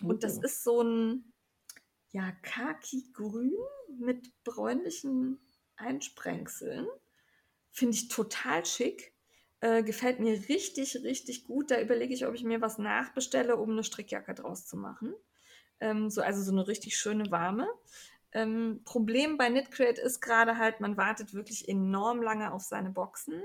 Und 0.01 0.23
das 0.23 0.39
Oh. 0.39 0.41
ist 0.41 0.63
so 0.63 0.81
ein 0.81 1.31
ja, 2.11 2.31
Khaki-Grün 2.41 3.53
mit 3.99 4.31
bräunlichen 4.43 5.39
Einsprengseln. 5.75 6.87
Finde 7.71 7.93
ich 7.93 8.07
total 8.07 8.65
schick. 8.65 9.13
Äh, 9.59 9.83
gefällt 9.83 10.19
mir 10.19 10.49
richtig, 10.49 10.95
richtig 11.03 11.43
gut. 11.45 11.69
Da 11.69 11.79
überlege 11.79 12.15
ich, 12.15 12.25
ob 12.25 12.33
ich 12.33 12.43
mir 12.43 12.61
was 12.61 12.79
nachbestelle, 12.79 13.57
um 13.57 13.69
eine 13.69 13.83
Strickjacke 13.83 14.33
draus 14.33 14.65
zu 14.65 14.75
machen. 14.75 15.13
Ähm, 15.79 16.09
so, 16.09 16.21
also 16.23 16.41
so 16.41 16.51
eine 16.51 16.67
richtig 16.67 16.97
schöne 16.97 17.29
warme. 17.29 17.67
Ähm, 18.31 18.81
Problem 18.85 19.37
bei 19.37 19.49
Knitcrate 19.49 20.01
ist 20.01 20.19
gerade 20.19 20.57
halt, 20.57 20.79
man 20.79 20.97
wartet 20.97 21.35
wirklich 21.35 21.69
enorm 21.69 22.23
lange 22.23 22.51
auf 22.51 22.63
seine 22.63 22.89
Boxen. 22.89 23.41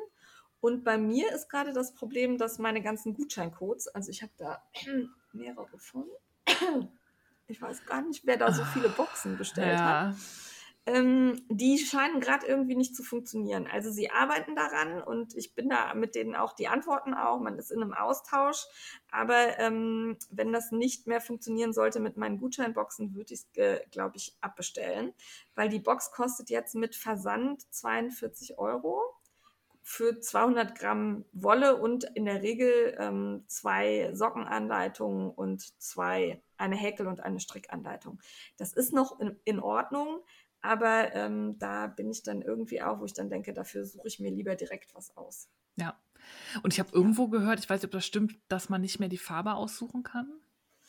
Und 0.63 0.85
bei 0.85 0.97
mir 0.97 1.33
ist 1.33 1.49
gerade 1.49 1.73
das 1.73 1.93
Problem, 1.93 2.39
dass 2.39 2.61
meine 2.61 2.83
ganzen 2.83 3.15
Gutscheincodes, 3.15 3.89
also 3.89 4.11
ich 4.11 4.23
habe 4.23 4.33
da 4.39 4.63
mehrere 5.33 5.77
von, 5.77 6.07
ich 7.49 7.61
weiß 7.61 7.85
gar 7.85 8.01
nicht, 8.03 8.25
wer 8.25 8.37
da 8.37 8.53
so 8.53 8.63
viele 8.67 8.89
Boxen 8.89 9.37
bestellt 9.37 9.81
hat. 9.81 10.15
Ja, 10.15 10.17
Ähm, 10.87 11.45
die 11.49 11.79
scheinen 11.79 12.21
gerade 12.21 12.47
irgendwie 12.47 12.77
nicht 12.77 12.95
zu 12.95 13.03
funktionieren. 13.03 13.67
Also 13.67 13.91
sie 13.91 14.13
arbeiten 14.13 14.55
daran 14.55 15.03
und 15.03 15.35
ich 15.35 15.57
bin 15.57 15.69
da 15.69 15.95
mit 15.95 16.15
denen 16.15 16.37
auch, 16.37 16.53
die 16.53 16.69
antworten 16.69 17.13
auch, 17.13 17.41
man 17.41 17.59
ist 17.59 17.73
in 17.73 17.83
einem 17.83 17.93
Austausch. 17.93 18.65
Aber 19.11 19.59
ähm, 19.59 20.17
wenn 20.31 20.53
das 20.53 20.71
nicht 20.71 21.09
mehr 21.09 21.21
funktionieren 21.21 21.73
sollte 21.73 21.99
mit 21.99 22.17
meinen 22.17 22.39
Gutscheinboxen, 22.39 23.17
würde 23.17 23.35
ich 23.35 23.41
es, 23.41 23.57
äh, 23.57 23.81
glaube 23.91 24.17
ich, 24.17 24.37
abbestellen. 24.41 25.13
Weil 25.57 25.69
die 25.69 25.81
Box 25.81 26.13
kostet 26.13 26.51
jetzt 26.51 26.77
mit 26.77 26.95
Versand 26.95 27.63
42 27.75 28.59
Euro 28.59 29.03
für 29.83 30.21
200 30.21 30.79
Gramm 30.79 31.25
Wolle 31.33 31.77
und 31.77 32.05
in 32.15 32.25
der 32.25 32.43
Regel 32.43 32.97
ähm, 32.99 33.45
zwei 33.49 34.11
Sockenanleitungen 34.15 35.31
und 35.31 35.61
zwei, 35.83 36.41
eine 36.57 36.77
Häkel- 36.77 37.09
und 37.09 37.21
eine 37.21 37.41
Strickanleitung. 37.41 38.21
Das 38.57 38.73
ist 38.73 38.93
noch 38.93 39.19
in, 39.21 39.37
in 39.45 39.59
Ordnung, 39.61 40.21
aber 40.61 41.13
ähm, 41.15 41.59
da 41.59 41.89
bin 41.89 42.11
ich 42.11 42.23
dann 42.23 42.43
irgendwie 42.43 42.81
auch, 42.83 43.01
wo 43.01 43.05
ich 43.05 43.15
dann 43.15 43.29
denke, 43.29 43.53
dafür 43.53 43.85
suche 43.85 44.07
ich 44.07 44.21
mir 44.21 44.31
lieber 44.31 44.55
direkt 44.55 44.95
was 44.95 45.17
aus. 45.17 45.49
ja. 45.77 45.99
Und 46.63 46.73
ich 46.73 46.79
habe 46.79 46.91
irgendwo 46.93 47.27
gehört, 47.27 47.59
ich 47.59 47.69
weiß 47.69 47.81
nicht, 47.81 47.87
ob 47.87 47.91
das 47.91 48.07
stimmt, 48.07 48.39
dass 48.47 48.69
man 48.69 48.81
nicht 48.81 49.01
mehr 49.01 49.09
die 49.09 49.19
Farbe 49.19 49.55
aussuchen 49.55 50.05
kann, 50.05 50.31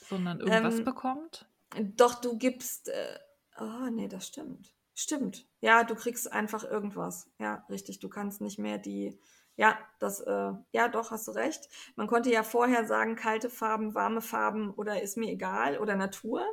sondern 0.07 0.39
irgendwas 0.39 0.77
Ähm, 0.77 0.85
bekommt. 0.85 1.49
Doch, 1.95 2.21
du 2.21 2.37
gibst. 2.37 2.89
Äh, 2.89 3.17
oh, 3.59 3.89
nee, 3.91 4.07
das 4.07 4.27
stimmt. 4.27 4.75
Stimmt. 4.95 5.47
Ja, 5.59 5.83
du 5.83 5.95
kriegst 5.95 6.31
einfach 6.31 6.63
irgendwas. 6.63 7.29
Ja, 7.39 7.65
richtig. 7.69 7.99
Du 7.99 8.09
kannst 8.09 8.41
nicht 8.41 8.59
mehr 8.59 8.77
die. 8.77 9.19
Ja, 9.55 9.77
das, 9.99 10.19
äh, 10.21 10.51
ja, 10.71 10.87
doch, 10.87 11.11
hast 11.11 11.27
du 11.27 11.31
recht. 11.31 11.69
Man 11.95 12.07
konnte 12.07 12.31
ja 12.31 12.41
vorher 12.43 12.85
sagen, 12.85 13.15
kalte 13.15 13.49
Farben, 13.51 13.93
warme 13.93 14.21
Farben 14.21 14.71
oder 14.71 15.01
ist 15.01 15.15
mir 15.17 15.29
egal 15.29 15.77
oder 15.77 15.95
Natur. 15.95 16.43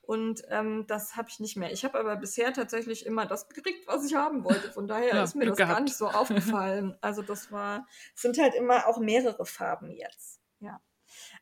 Und 0.00 0.42
ähm, 0.48 0.84
das 0.88 1.14
habe 1.16 1.28
ich 1.28 1.38
nicht 1.38 1.56
mehr. 1.56 1.70
Ich 1.72 1.84
habe 1.84 1.98
aber 2.00 2.16
bisher 2.16 2.52
tatsächlich 2.52 3.06
immer 3.06 3.24
das 3.26 3.48
gekriegt, 3.48 3.86
was 3.86 4.04
ich 4.04 4.16
haben 4.16 4.42
wollte. 4.42 4.72
Von 4.72 4.88
daher 4.88 5.14
Ja, 5.14 5.22
ist 5.22 5.36
mir 5.36 5.44
Glück 5.44 5.56
das 5.56 5.58
gar 5.58 5.68
gehabt. 5.68 5.84
nicht 5.84 5.96
so 5.96 6.08
aufgefallen. 6.08 6.96
Also 7.00 7.22
das 7.22 7.52
war, 7.52 7.86
es 8.16 8.22
sind 8.22 8.36
halt 8.38 8.54
immer 8.54 8.88
auch 8.88 8.98
mehrere 8.98 9.46
Farben 9.46 9.92
jetzt. 9.92 10.40
Ja. 10.58 10.80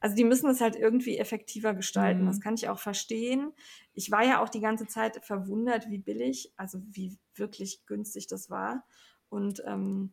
Also 0.00 0.16
die 0.16 0.24
müssen 0.24 0.48
es 0.48 0.60
halt 0.60 0.76
irgendwie 0.76 1.18
effektiver 1.18 1.74
gestalten. 1.74 2.22
Mhm. 2.22 2.26
Das 2.26 2.40
kann 2.40 2.54
ich 2.54 2.68
auch 2.68 2.78
verstehen. 2.78 3.52
Ich 3.92 4.10
war 4.10 4.24
ja 4.24 4.42
auch 4.42 4.48
die 4.48 4.60
ganze 4.60 4.86
Zeit 4.86 5.22
verwundert, 5.24 5.90
wie 5.90 5.98
billig, 5.98 6.52
also 6.56 6.80
wie 6.90 7.18
wirklich 7.34 7.84
günstig 7.86 8.26
das 8.26 8.48
war. 8.48 8.84
Und 9.28 9.62
ähm, 9.66 10.12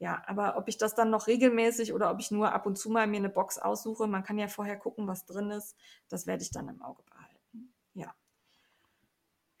ja, 0.00 0.22
aber 0.26 0.56
ob 0.56 0.68
ich 0.68 0.76
das 0.76 0.94
dann 0.94 1.10
noch 1.10 1.28
regelmäßig 1.28 1.92
oder 1.92 2.10
ob 2.10 2.20
ich 2.20 2.30
nur 2.30 2.52
ab 2.52 2.66
und 2.66 2.76
zu 2.76 2.90
mal 2.90 3.06
mir 3.06 3.16
eine 3.16 3.28
Box 3.28 3.58
aussuche, 3.58 4.06
man 4.06 4.22
kann 4.22 4.38
ja 4.38 4.48
vorher 4.48 4.76
gucken, 4.76 5.06
was 5.06 5.24
drin 5.24 5.50
ist, 5.50 5.76
das 6.08 6.26
werde 6.26 6.42
ich 6.42 6.50
dann 6.50 6.68
im 6.68 6.82
Auge 6.82 7.02
behalten. 7.04 7.72
Ja. 7.94 8.14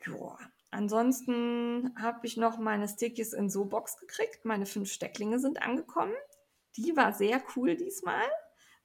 Joa. 0.00 0.38
Ansonsten 0.70 1.94
habe 2.00 2.26
ich 2.26 2.36
noch 2.36 2.58
meine 2.58 2.88
Stickies 2.88 3.32
in 3.32 3.48
so 3.48 3.64
Box 3.64 3.96
gekriegt. 3.96 4.44
Meine 4.44 4.66
fünf 4.66 4.92
Stecklinge 4.92 5.38
sind 5.38 5.62
angekommen. 5.62 6.14
Die 6.76 6.96
war 6.96 7.12
sehr 7.12 7.42
cool 7.56 7.74
diesmal. 7.74 8.22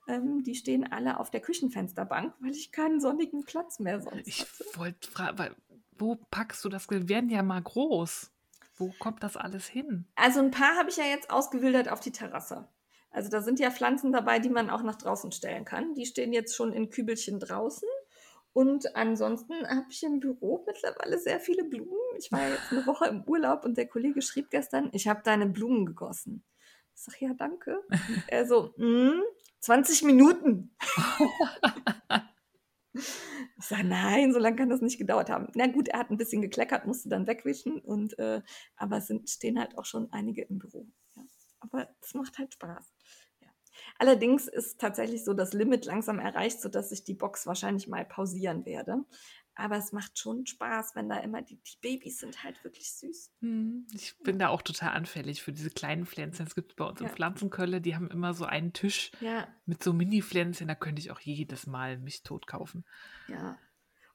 Ähm, 0.07 0.43
die 0.43 0.55
stehen 0.55 0.91
alle 0.91 1.19
auf 1.19 1.31
der 1.31 1.41
Küchenfensterbank, 1.41 2.33
weil 2.39 2.51
ich 2.51 2.71
keinen 2.71 2.99
sonnigen 2.99 3.43
Platz 3.45 3.79
mehr 3.79 4.01
sonst 4.01 4.27
Ich 4.27 4.45
wollte 4.77 5.09
fragen, 5.09 5.55
wo 5.97 6.15
packst 6.15 6.63
du 6.65 6.69
das? 6.69 6.89
Wir 6.89 7.07
werden 7.07 7.29
ja 7.29 7.43
mal 7.43 7.61
groß. 7.61 8.31
Wo 8.77 8.91
kommt 8.99 9.23
das 9.23 9.37
alles 9.37 9.67
hin? 9.67 10.05
Also 10.15 10.39
ein 10.39 10.51
paar 10.51 10.75
habe 10.77 10.89
ich 10.89 10.97
ja 10.97 11.05
jetzt 11.05 11.29
ausgewildert 11.29 11.89
auf 11.89 11.99
die 11.99 12.11
Terrasse. 12.11 12.67
Also 13.11 13.29
da 13.29 13.41
sind 13.41 13.59
ja 13.59 13.69
Pflanzen 13.69 14.11
dabei, 14.11 14.39
die 14.39 14.49
man 14.49 14.69
auch 14.71 14.81
nach 14.81 14.95
draußen 14.95 15.31
stellen 15.31 15.65
kann. 15.65 15.93
Die 15.93 16.05
stehen 16.07 16.33
jetzt 16.33 16.55
schon 16.55 16.73
in 16.73 16.89
Kübelchen 16.89 17.39
draußen. 17.39 17.87
Und 18.53 18.95
ansonsten 18.95 19.53
habe 19.67 19.85
ich 19.89 20.03
im 20.03 20.19
Büro 20.19 20.63
mittlerweile 20.65 21.17
sehr 21.19 21.39
viele 21.39 21.63
Blumen. 21.63 21.93
Ich 22.17 22.31
war 22.31 22.47
jetzt 22.47 22.71
eine 22.71 22.85
Woche 22.85 23.07
im 23.07 23.23
Urlaub 23.23 23.65
und 23.65 23.77
der 23.77 23.87
Kollege 23.87 24.21
schrieb 24.21 24.49
gestern, 24.49 24.89
ich 24.93 25.07
habe 25.07 25.21
deine 25.23 25.47
Blumen 25.47 25.85
gegossen. 25.85 26.43
Ich 26.95 27.01
sage, 27.01 27.17
ja, 27.25 27.33
danke. 27.33 27.79
Und 27.89 28.23
er 28.27 28.45
so, 28.47 28.73
"Mm, 28.77 29.21
20 29.63 30.03
Minuten. 30.03 30.75
Ich 32.93 33.69
sage, 33.69 33.85
nein, 33.85 34.33
so 34.33 34.39
lange 34.39 34.57
kann 34.57 34.69
das 34.69 34.81
nicht 34.81 34.97
gedauert 34.97 35.29
haben. 35.29 35.47
Na 35.55 35.67
gut, 35.67 35.87
er 35.87 35.99
hat 35.99 36.11
ein 36.11 36.17
bisschen 36.17 36.41
gekleckert, 36.41 36.85
musste 36.85 37.07
dann 37.07 37.27
wegwischen. 37.27 37.79
Und, 37.79 38.19
äh, 38.19 38.41
aber 38.75 38.97
es 38.97 39.09
stehen 39.25 39.57
halt 39.57 39.77
auch 39.77 39.85
schon 39.85 40.11
einige 40.11 40.41
im 40.43 40.59
Büro. 40.59 40.85
Ja. 41.15 41.23
Aber 41.61 41.87
es 42.01 42.13
macht 42.13 42.37
halt 42.37 42.53
Spaß. 42.53 42.93
Ja. 43.39 43.47
Allerdings 43.99 44.49
ist 44.49 44.81
tatsächlich 44.81 45.23
so 45.23 45.33
das 45.33 45.53
Limit 45.53 45.85
langsam 45.85 46.19
erreicht, 46.19 46.59
sodass 46.61 46.91
ich 46.91 47.05
die 47.05 47.15
Box 47.15 47.47
wahrscheinlich 47.47 47.87
mal 47.87 48.03
pausieren 48.03 48.65
werde. 48.65 49.05
Aber 49.55 49.77
es 49.77 49.91
macht 49.91 50.17
schon 50.17 50.45
Spaß, 50.45 50.95
wenn 50.95 51.09
da 51.09 51.19
immer 51.19 51.41
die, 51.41 51.57
die 51.57 51.77
Babys 51.81 52.19
sind 52.19 52.43
halt 52.43 52.63
wirklich 52.63 52.91
süß. 52.91 53.31
Hm, 53.41 53.85
Ich 53.93 54.17
bin 54.19 54.39
da 54.39 54.49
auch 54.49 54.61
total 54.63 54.89
anfällig 54.93 55.43
für 55.43 55.51
diese 55.53 55.69
kleinen 55.69 56.05
Pflänzchen. 56.05 56.47
Es 56.47 56.55
gibt 56.55 56.75
bei 56.75 56.85
uns 56.85 56.99
Ja. 57.01 57.07
in 57.07 57.13
Pflanzenkölle, 57.13 57.79
die 57.81 57.95
haben 57.95 58.09
immer 58.09 58.33
so 58.33 58.45
einen 58.45 58.73
Tisch 58.73 59.11
Ja, 59.19 59.47
mit 59.65 59.83
so 59.83 59.93
Mini-Pflänzchen. 59.93 60.67
Da 60.67 60.75
könnte 60.75 61.01
ich 61.01 61.11
auch 61.11 61.19
jedes 61.19 61.67
Mal 61.67 61.97
mich 61.99 62.23
tot 62.23 62.47
kaufen. 62.47 62.83
ja. 63.27 63.57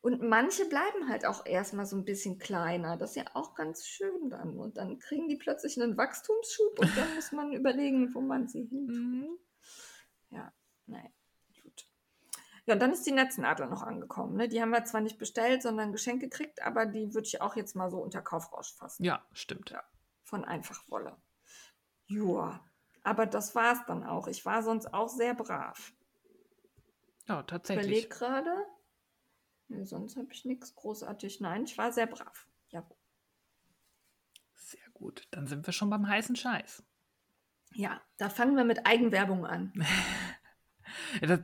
Und 0.01 0.23
manche 0.23 0.65
bleiben 0.69 1.09
halt 1.09 1.27
auch 1.27 1.45
erstmal 1.45 1.85
so 1.85 1.97
ein 1.97 2.05
bisschen 2.05 2.39
kleiner. 2.39 2.97
Das 2.97 3.11
ist 3.11 3.17
ja 3.17 3.25
auch 3.35 3.55
ganz 3.57 3.85
schön 3.85 4.31
dann. 4.31 4.57
Und 4.57 4.77
dann 4.77 5.01
kriegen 5.01 5.29
die 5.29 5.37
plötzlich 5.37 5.77
einen 5.81 5.97
Wachstumsschub 5.97 6.79
und 6.79 6.97
dann 6.97 7.15
muss 7.17 7.33
man 7.33 7.53
überlegen, 7.53 8.15
wo 8.15 8.21
man 8.21 8.47
sie 8.47 8.63
hin 8.65 8.87
Mhm. 8.87 9.39
Ja, 10.31 10.53
nein. 10.87 11.13
Ja, 12.69 12.75
und 12.75 12.81
dann 12.81 12.93
ist 12.93 13.07
die 13.07 13.13
Netznadel 13.13 13.67
noch 13.67 13.83
angekommen. 13.83 14.37
Ne? 14.37 14.47
Die 14.47 14.61
haben 14.61 14.71
wir 14.73 14.85
zwar 14.85 15.01
nicht 15.01 15.17
bestellt, 15.19 15.63
sondern 15.63 15.91
geschenkt 15.91 16.23
gekriegt, 16.23 16.61
aber 16.63 16.85
die 16.85 17.15
würde 17.15 17.27
ich 17.27 17.41
auch 17.41 17.57
jetzt 17.57 17.75
mal 17.75 17.91
so 17.91 17.97
unter 17.97 18.21
Kaufrausch 18.21 18.75
fassen. 18.75 19.05
Ja, 19.05 19.25
stimmt. 19.33 19.71
Ja. 19.71 19.83
Von 20.23 20.45
Einfachwolle. 20.45 21.17
Joa, 22.07 22.61
aber 23.03 23.25
das 23.25 23.55
war 23.55 23.73
es 23.73 23.79
dann 23.87 24.05
auch. 24.05 24.27
Ich 24.29 24.45
war 24.45 24.63
sonst 24.63 24.93
auch 24.93 25.09
sehr 25.09 25.33
brav. 25.35 25.93
Ja, 27.27 27.41
Ich 27.41 27.47
tatsächlich. 27.47 27.87
überlege 27.87 28.09
gerade. 28.09 28.55
Nee, 29.69 29.85
sonst 29.85 30.17
habe 30.17 30.29
ich 30.31 30.45
nichts 30.45 30.75
großartig. 30.75 31.41
Nein, 31.41 31.65
ich 31.65 31.79
war 31.79 31.91
sehr 31.93 32.07
brav. 32.07 32.47
Ja. 32.69 32.87
Sehr 34.57 34.89
gut. 34.93 35.27
Dann 35.31 35.47
sind 35.47 35.65
wir 35.67 35.73
schon 35.73 35.89
beim 35.89 36.07
heißen 36.07 36.37
Scheiß. 36.37 36.83
ja, 37.73 38.01
da 38.19 38.29
fangen 38.29 38.57
wir 38.57 38.65
mit 38.65 38.87
Eigenwerbung 38.87 39.47
an. 39.47 39.73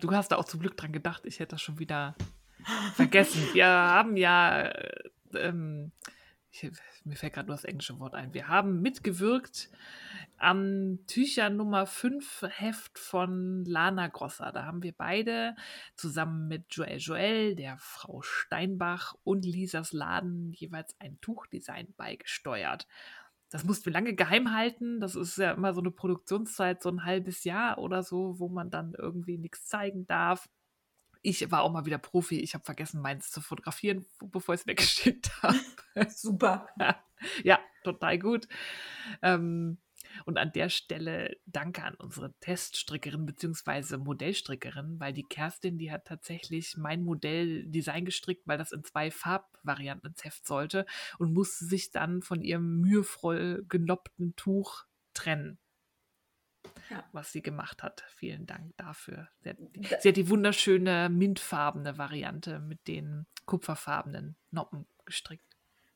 Du 0.01 0.13
hast 0.13 0.29
da 0.29 0.37
auch 0.37 0.45
zum 0.45 0.61
Glück 0.61 0.77
dran 0.77 0.93
gedacht. 0.93 1.23
Ich 1.27 1.41
hätte 1.41 1.53
das 1.57 1.63
schon 1.63 1.79
wieder 1.79 2.15
vergessen. 2.95 3.43
Wir 3.53 3.67
haben 3.67 4.17
ja, 4.17 4.63
äh, 4.63 5.11
ähm, 5.35 5.93
ich, 6.51 6.71
mir 7.05 7.17
fällt 7.17 7.35
gerade 7.35 7.49
nur 7.49 7.57
das 7.57 7.65
englische 7.65 7.99
Wort 7.99 8.15
ein. 8.15 8.33
Wir 8.33 8.49
haben 8.49 8.81
mitgewirkt 8.81 9.71
am 10.39 10.99
Tücher 11.07 11.51
Nummer 11.51 11.87
5 11.87 12.45
Heft 12.49 12.99
von 12.99 13.65
Lana 13.65 14.09
Grosser. 14.09 14.53
Da 14.53 14.65
haben 14.65 14.83
wir 14.83 14.93
beide 14.93 15.55
zusammen 15.97 16.49
mit 16.49 16.67
Joel 16.71 16.99
Joel, 16.99 17.55
der 17.55 17.77
Frau 17.79 18.23
Steinbach 18.23 19.15
und 19.25 19.45
Lisas 19.45 19.93
Laden 19.93 20.53
jeweils 20.53 20.95
ein 20.99 21.21
Tuchdesign 21.21 21.95
beigesteuert. 21.97 22.87
Das 23.55 23.63
mussten 23.63 23.87
wir 23.87 23.93
lange 23.93 24.17
geheim 24.17 24.53
halten. 24.53 24.99
Das 24.99 25.15
ist 25.15 25.39
ja 25.39 25.53
immer 25.53 25.73
so 25.75 25.81
eine 25.81 25.93
Produktionszeit, 25.93 26.83
so 26.83 26.89
ein 26.89 27.05
halbes 27.05 27.45
Jahr 27.45 27.79
oder 27.79 28.03
so, 28.03 28.41
wo 28.41 28.49
man 28.49 28.69
dann 28.69 28.95
irgendwie 28.99 29.39
nichts 29.39 29.69
zeigen 29.69 30.09
darf. 30.09 30.49
ich 31.23 31.49
war 31.53 31.63
auch 31.63 31.71
mal 31.71 31.87
wieder 31.87 31.99
Profi. 31.99 32.41
Ich 32.41 32.55
habe 32.55 32.65
vergessen, 32.65 33.01
meins 33.01 33.31
zu 33.31 33.41
fotografieren, 33.41 34.07
bevor 34.19 34.57
ich 34.57 34.63
es 34.63 34.67
weggeschickt 34.67 35.31
habe. 35.45 35.61
Super. 36.11 36.67
ja, 37.45 37.61
total 37.85 38.19
gut. 38.19 38.49
Ähm, 39.23 39.79
und 40.25 40.39
an 40.39 40.53
der 40.53 40.69
Stelle 40.69 41.37
danke 41.47 41.83
an 41.83 41.95
unsere 41.95 42.33
Teststrickerin 42.41 43.27
bzw. 43.27 43.97
Modellstrickerin, 43.97 44.99
weil 45.01 45.13
die 45.13 45.25
Kerstin, 45.25 45.79
die 45.79 45.93
hat 45.93 46.07
tatsächlich 46.07 46.77
mein 46.77 47.05
Modelldesign 47.05 48.05
gestrickt, 48.05 48.47
weil 48.47 48.59
das 48.59 48.73
in 48.73 48.85
zwei 48.85 49.11
Farbvarianten 49.11 50.11
ins 50.11 50.25
Heft 50.25 50.47
sollte 50.47 50.87
und 51.19 51.33
musste 51.33 51.65
sich 51.65 51.91
dann 51.91 52.23
von 52.23 52.43
ihrem 52.43 52.81
mühevoll 52.81 53.65
genoppten 53.69 54.35
Tuch 54.37 54.85
trennen. 55.15 55.59
Ja. 56.91 57.05
was 57.13 57.33
sie 57.33 57.43
gemacht 57.43 57.83
hat. 57.83 58.05
Vielen 58.09 58.47
Dank 58.47 58.77
dafür. 58.77 59.29
Sie 59.43 59.51
hat, 59.51 59.57
sie 60.03 60.09
hat, 60.09 60.17
die 60.17 60.29
wunderschöne 60.29 61.09
mintfarbene 61.09 61.99
Variante 61.99 62.59
mit 62.59 62.87
den 62.89 63.27
kupferfarbenen 63.47 64.37
Noppen 64.51 64.87
gestrickt. 65.05 65.54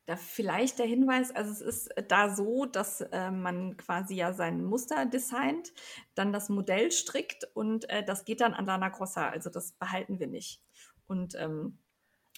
Da 0.08 0.16
vielleicht 0.16 0.78
der 0.78 0.86
Hinweis, 0.86 1.36
also 1.36 1.52
es 1.52 1.60
ist 1.60 1.90
da 2.08 2.34
so, 2.34 2.64
dass 2.64 3.02
äh, 3.02 3.30
man 3.30 3.76
quasi 3.76 4.14
ja 4.14 4.32
sein 4.32 4.64
Muster 4.64 5.04
designt, 5.04 5.74
dann 6.14 6.32
das 6.32 6.48
Modell 6.48 6.90
strickt 6.92 7.44
und 7.52 7.90
äh, 7.90 8.02
das 8.02 8.24
geht 8.24 8.40
dann 8.40 8.54
an 8.54 8.64
Lana 8.64 8.88
Grossa, 8.88 9.28
also 9.28 9.50
das 9.50 9.72
behalten 9.72 10.18
wir 10.18 10.26
nicht. 10.26 10.62
Und 11.08 11.34
ähm, 11.34 11.76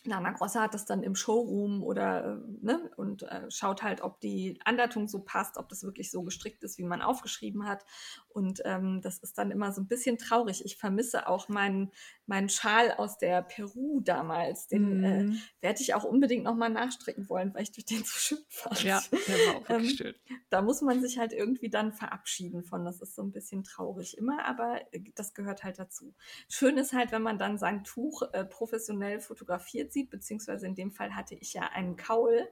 Lana 0.04 0.30
Grossa 0.30 0.62
hat 0.62 0.74
das 0.74 0.86
dann 0.86 1.02
im 1.02 1.14
Showroom 1.14 1.82
oder 1.82 2.24
äh, 2.24 2.64
ne, 2.64 2.90
und 2.96 3.22
äh, 3.24 3.50
schaut 3.50 3.82
halt, 3.82 4.00
ob 4.00 4.20
die 4.20 4.58
Anleitung 4.64 5.08
so 5.08 5.20
passt, 5.20 5.58
ob 5.58 5.68
das 5.68 5.82
wirklich 5.82 6.10
so 6.10 6.22
gestrickt 6.22 6.64
ist, 6.64 6.78
wie 6.78 6.84
man 6.84 7.02
aufgeschrieben 7.02 7.66
hat. 7.66 7.84
Und 8.28 8.62
ähm, 8.64 9.00
das 9.02 9.18
ist 9.18 9.36
dann 9.36 9.50
immer 9.50 9.72
so 9.72 9.82
ein 9.82 9.88
bisschen 9.88 10.16
traurig. 10.16 10.64
Ich 10.64 10.76
vermisse 10.76 11.28
auch 11.28 11.48
meinen, 11.48 11.90
meinen 12.26 12.48
Schal 12.48 12.92
aus 12.92 13.18
der 13.18 13.42
Peru 13.42 14.00
damals. 14.00 14.68
Den 14.68 15.04
äh, 15.04 15.22
mhm. 15.22 15.32
äh, 15.32 15.36
werde 15.60 15.82
ich 15.82 15.94
auch 15.94 16.04
unbedingt 16.04 16.44
nochmal 16.44 16.70
nachstricken 16.70 17.28
wollen, 17.28 17.52
weil 17.54 17.64
ich 17.64 17.72
durch 17.72 17.84
den 17.84 17.98
so 18.04 18.18
schön 18.18 18.38
fand. 18.48 18.82
Ja, 18.82 19.02
der 19.10 19.34
war 19.34 19.56
auch 19.56 19.68
wirklich 19.68 20.00
ähm. 20.00 20.14
Da 20.48 20.62
muss 20.62 20.80
man 20.80 21.02
sich 21.02 21.18
halt 21.18 21.32
irgendwie 21.32 21.68
dann 21.68 21.92
verabschieden 21.92 22.64
von. 22.64 22.84
Das 22.84 23.00
ist 23.00 23.14
so 23.14 23.22
ein 23.22 23.32
bisschen 23.32 23.64
traurig 23.64 24.16
immer, 24.16 24.46
aber 24.46 24.80
äh, 24.92 25.00
das 25.14 25.34
gehört 25.34 25.62
halt 25.62 25.78
dazu. 25.78 26.14
Schön 26.48 26.78
ist 26.78 26.92
halt, 26.94 27.12
wenn 27.12 27.22
man 27.22 27.38
dann 27.38 27.58
sein 27.58 27.84
Tuch 27.84 28.22
äh, 28.32 28.44
professionell 28.44 29.20
fotografiert 29.20 29.89
sieht, 29.92 30.10
beziehungsweise 30.10 30.66
in 30.66 30.74
dem 30.74 30.90
Fall 30.90 31.14
hatte 31.14 31.34
ich 31.34 31.54
ja 31.54 31.62
einen 31.62 31.96
Kaul. 31.96 32.48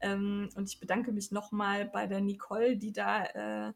Ähm, 0.00 0.48
und 0.54 0.68
ich 0.68 0.80
bedanke 0.80 1.12
mich 1.12 1.30
nochmal 1.30 1.86
bei 1.86 2.06
der 2.06 2.20
Nicole, 2.20 2.76
die 2.76 2.92
da 2.92 3.24
äh, 3.68 3.72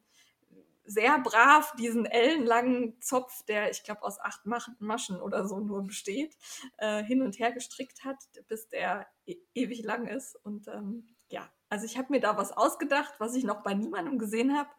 sehr 0.84 1.18
brav 1.18 1.72
diesen 1.76 2.04
ellenlangen 2.06 3.00
Zopf, 3.00 3.42
der 3.44 3.70
ich 3.70 3.84
glaube 3.84 4.02
aus 4.02 4.20
acht 4.20 4.42
Maschen 4.78 5.20
oder 5.20 5.48
so 5.48 5.58
nur 5.60 5.82
besteht, 5.84 6.36
äh, 6.78 7.02
hin 7.02 7.22
und 7.22 7.38
her 7.38 7.52
gestrickt 7.52 8.04
hat, 8.04 8.18
bis 8.48 8.68
der 8.68 9.06
e 9.26 9.36
ewig 9.54 9.82
lang 9.82 10.06
ist. 10.06 10.36
Und 10.44 10.68
ähm, 10.68 11.06
ja, 11.30 11.50
also 11.70 11.86
ich 11.86 11.96
habe 11.96 12.12
mir 12.12 12.20
da 12.20 12.36
was 12.36 12.52
ausgedacht, 12.52 13.14
was 13.18 13.34
ich 13.34 13.44
noch 13.44 13.62
bei 13.62 13.74
niemandem 13.74 14.18
gesehen 14.18 14.56
habe 14.56 14.70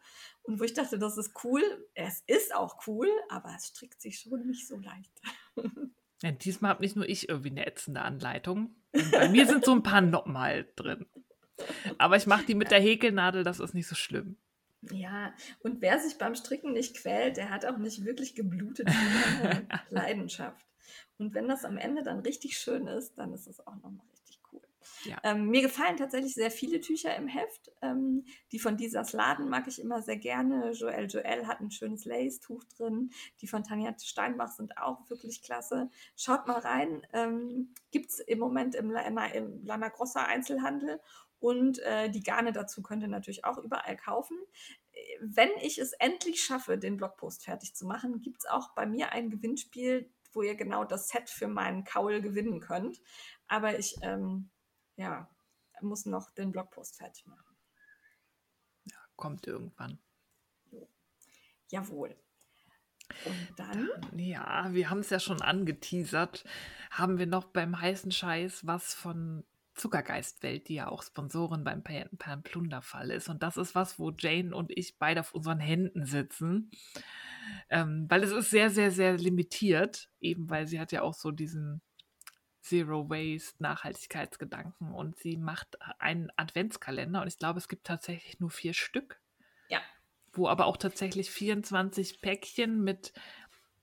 und 0.44 0.60
wo 0.60 0.64
ich 0.64 0.74
dachte, 0.74 0.98
das 0.98 1.18
ist 1.18 1.32
cool. 1.44 1.62
Es 1.94 2.22
ist 2.26 2.54
auch 2.54 2.86
cool, 2.86 3.08
aber 3.28 3.52
es 3.56 3.66
strickt 3.66 4.00
sich 4.00 4.20
schon 4.20 4.46
nicht 4.46 4.66
so 4.68 4.76
leicht. 4.76 5.20
Ja, 6.22 6.32
diesmal 6.32 6.70
habe 6.70 6.82
nicht 6.82 6.96
nur 6.96 7.08
ich 7.08 7.28
irgendwie 7.28 7.50
eine 7.50 7.66
ätzende 7.66 8.02
Anleitung. 8.02 8.74
Bei 9.12 9.28
mir 9.28 9.46
sind 9.46 9.64
so 9.64 9.72
ein 9.72 9.82
paar 9.82 10.00
Noppen 10.00 10.38
halt 10.38 10.68
drin. 10.76 11.06
Aber 11.98 12.16
ich 12.16 12.26
mache 12.26 12.46
die 12.46 12.54
mit 12.54 12.70
der 12.70 12.80
Häkelnadel, 12.80 13.44
das 13.44 13.60
ist 13.60 13.74
nicht 13.74 13.88
so 13.88 13.94
schlimm. 13.94 14.36
Ja, 14.92 15.34
und 15.60 15.80
wer 15.80 15.98
sich 15.98 16.18
beim 16.18 16.34
Stricken 16.34 16.72
nicht 16.72 16.96
quält, 16.96 17.36
der 17.36 17.50
hat 17.50 17.64
auch 17.64 17.78
nicht 17.78 18.04
wirklich 18.04 18.34
geblutet 18.34 18.88
Leidenschaft. 19.90 20.64
Und 21.18 21.34
wenn 21.34 21.48
das 21.48 21.64
am 21.64 21.78
Ende 21.78 22.02
dann 22.02 22.20
richtig 22.20 22.58
schön 22.58 22.86
ist, 22.86 23.18
dann 23.18 23.32
ist 23.32 23.46
es 23.46 23.66
auch 23.66 23.74
nochmal. 23.76 24.06
Ja. 25.04 25.18
Ähm, 25.22 25.48
mir 25.48 25.62
gefallen 25.62 25.96
tatsächlich 25.96 26.34
sehr 26.34 26.50
viele 26.50 26.80
Tücher 26.80 27.14
im 27.16 27.28
Heft. 27.28 27.72
Ähm, 27.82 28.24
die 28.52 28.58
von 28.58 28.76
Disas 28.76 29.12
Laden 29.12 29.48
mag 29.48 29.66
ich 29.68 29.80
immer 29.80 30.02
sehr 30.02 30.16
gerne. 30.16 30.72
Joel 30.72 31.06
Joel 31.06 31.46
hat 31.46 31.60
ein 31.60 31.70
schönes 31.70 32.04
Lace-Tuch 32.04 32.64
drin. 32.76 33.10
Die 33.40 33.46
von 33.46 33.64
Tanja 33.64 33.94
Steinbach 33.98 34.52
sind 34.52 34.78
auch 34.78 35.08
wirklich 35.08 35.42
klasse. 35.42 35.90
Schaut 36.16 36.46
mal 36.46 36.58
rein. 36.58 37.06
Ähm, 37.12 37.74
Gibt 37.90 38.10
es 38.10 38.20
im 38.20 38.38
Moment 38.38 38.74
im, 38.74 38.90
im 38.90 39.64
Lana 39.64 39.88
Grossa 39.88 40.24
Einzelhandel. 40.24 41.00
Und 41.38 41.78
äh, 41.80 42.10
die 42.10 42.22
Garne 42.22 42.52
dazu 42.52 42.82
könnt 42.82 43.02
ihr 43.02 43.08
natürlich 43.08 43.44
auch 43.44 43.58
überall 43.58 43.96
kaufen. 43.96 44.38
Wenn 45.20 45.50
ich 45.60 45.78
es 45.78 45.92
endlich 45.92 46.42
schaffe, 46.42 46.78
den 46.78 46.96
Blogpost 46.96 47.44
fertig 47.44 47.74
zu 47.74 47.86
machen, 47.86 48.22
gibt 48.22 48.38
es 48.38 48.46
auch 48.46 48.70
bei 48.74 48.86
mir 48.86 49.12
ein 49.12 49.30
Gewinnspiel, 49.30 50.10
wo 50.32 50.42
ihr 50.42 50.54
genau 50.54 50.84
das 50.84 51.08
Set 51.08 51.28
für 51.28 51.48
meinen 51.48 51.84
Kaul 51.84 52.20
gewinnen 52.20 52.60
könnt. 52.60 53.00
Aber 53.48 53.78
ich 53.78 53.96
ähm, 54.02 54.50
ja, 54.96 55.28
muss 55.80 56.06
noch 56.06 56.30
den 56.30 56.52
Blogpost 56.52 56.96
fertig 56.96 57.26
machen. 57.26 57.56
Ja, 58.84 58.96
kommt 59.16 59.46
irgendwann. 59.46 59.98
Jo. 60.70 60.88
Jawohl. 61.70 62.16
Und 63.24 63.48
dann? 63.56 63.88
Ja, 64.16 64.72
wir 64.72 64.90
haben 64.90 65.00
es 65.00 65.10
ja 65.10 65.20
schon 65.20 65.40
angeteasert. 65.40 66.44
Haben 66.90 67.18
wir 67.18 67.26
noch 67.26 67.44
beim 67.44 67.80
heißen 67.80 68.10
Scheiß 68.10 68.66
was 68.66 68.94
von 68.94 69.44
Zuckergeistwelt, 69.74 70.68
die 70.68 70.76
ja 70.76 70.88
auch 70.88 71.02
Sponsorin 71.02 71.62
beim 71.62 71.82
Pan 71.84 72.42
Plunderfall 72.42 73.10
ist. 73.10 73.28
Und 73.28 73.42
das 73.42 73.56
ist 73.56 73.74
was, 73.74 73.98
wo 73.98 74.10
Jane 74.10 74.54
und 74.54 74.72
ich 74.76 74.98
beide 74.98 75.20
auf 75.20 75.34
unseren 75.34 75.60
Händen 75.60 76.06
sitzen. 76.06 76.70
Ähm, 77.68 78.06
weil 78.08 78.24
es 78.24 78.32
ist 78.32 78.50
sehr, 78.50 78.70
sehr, 78.70 78.90
sehr 78.90 79.16
limitiert, 79.16 80.10
eben 80.18 80.50
weil 80.50 80.66
sie 80.66 80.80
hat 80.80 80.92
ja 80.92 81.02
auch 81.02 81.14
so 81.14 81.30
diesen 81.30 81.80
Zero 82.66 83.08
Waste, 83.08 83.62
Nachhaltigkeitsgedanken 83.62 84.92
und 84.92 85.16
sie 85.16 85.36
macht 85.36 85.78
einen 86.00 86.30
Adventskalender 86.36 87.22
und 87.22 87.28
ich 87.28 87.38
glaube, 87.38 87.58
es 87.58 87.68
gibt 87.68 87.86
tatsächlich 87.86 88.40
nur 88.40 88.50
vier 88.50 88.74
Stück. 88.74 89.20
Ja. 89.68 89.80
Wo 90.32 90.48
aber 90.48 90.66
auch 90.66 90.76
tatsächlich 90.76 91.30
24 91.30 92.20
Päckchen 92.20 92.82
mit 92.82 93.12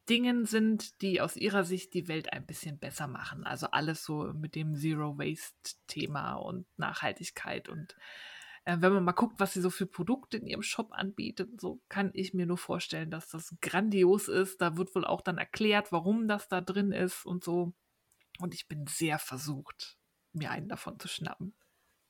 Dingen 0.09 0.45
sind, 0.45 1.01
die 1.01 1.21
aus 1.21 1.37
ihrer 1.37 1.63
Sicht 1.63 1.93
die 1.93 2.09
Welt 2.09 2.33
ein 2.33 2.45
bisschen 2.45 2.77
besser 2.77 3.07
machen. 3.07 3.45
Also 3.45 3.67
alles 3.67 4.03
so 4.03 4.33
mit 4.33 4.53
dem 4.55 4.75
Zero 4.75 5.17
Waste 5.17 5.77
Thema 5.87 6.33
und 6.33 6.65
Nachhaltigkeit 6.77 7.69
und 7.69 7.95
äh, 8.65 8.77
wenn 8.79 8.93
man 8.93 9.03
mal 9.03 9.11
guckt, 9.11 9.39
was 9.39 9.53
sie 9.53 9.61
so 9.61 9.69
für 9.69 9.85
Produkte 9.85 10.37
in 10.37 10.47
ihrem 10.47 10.63
Shop 10.63 10.91
anbietet, 10.91 11.59
so 11.59 11.81
kann 11.89 12.11
ich 12.13 12.33
mir 12.33 12.45
nur 12.45 12.57
vorstellen, 12.57 13.09
dass 13.11 13.27
das 13.27 13.55
grandios 13.61 14.27
ist. 14.27 14.61
Da 14.61 14.77
wird 14.77 14.93
wohl 14.95 15.05
auch 15.05 15.21
dann 15.21 15.37
erklärt, 15.37 15.91
warum 15.91 16.27
das 16.27 16.47
da 16.47 16.61
drin 16.61 16.91
ist 16.91 17.25
und 17.25 17.43
so. 17.43 17.73
Und 18.39 18.53
ich 18.53 18.67
bin 18.67 18.87
sehr 18.87 19.19
versucht, 19.19 19.97
mir 20.31 20.51
einen 20.51 20.69
davon 20.69 20.99
zu 20.99 21.07
schnappen. 21.07 21.55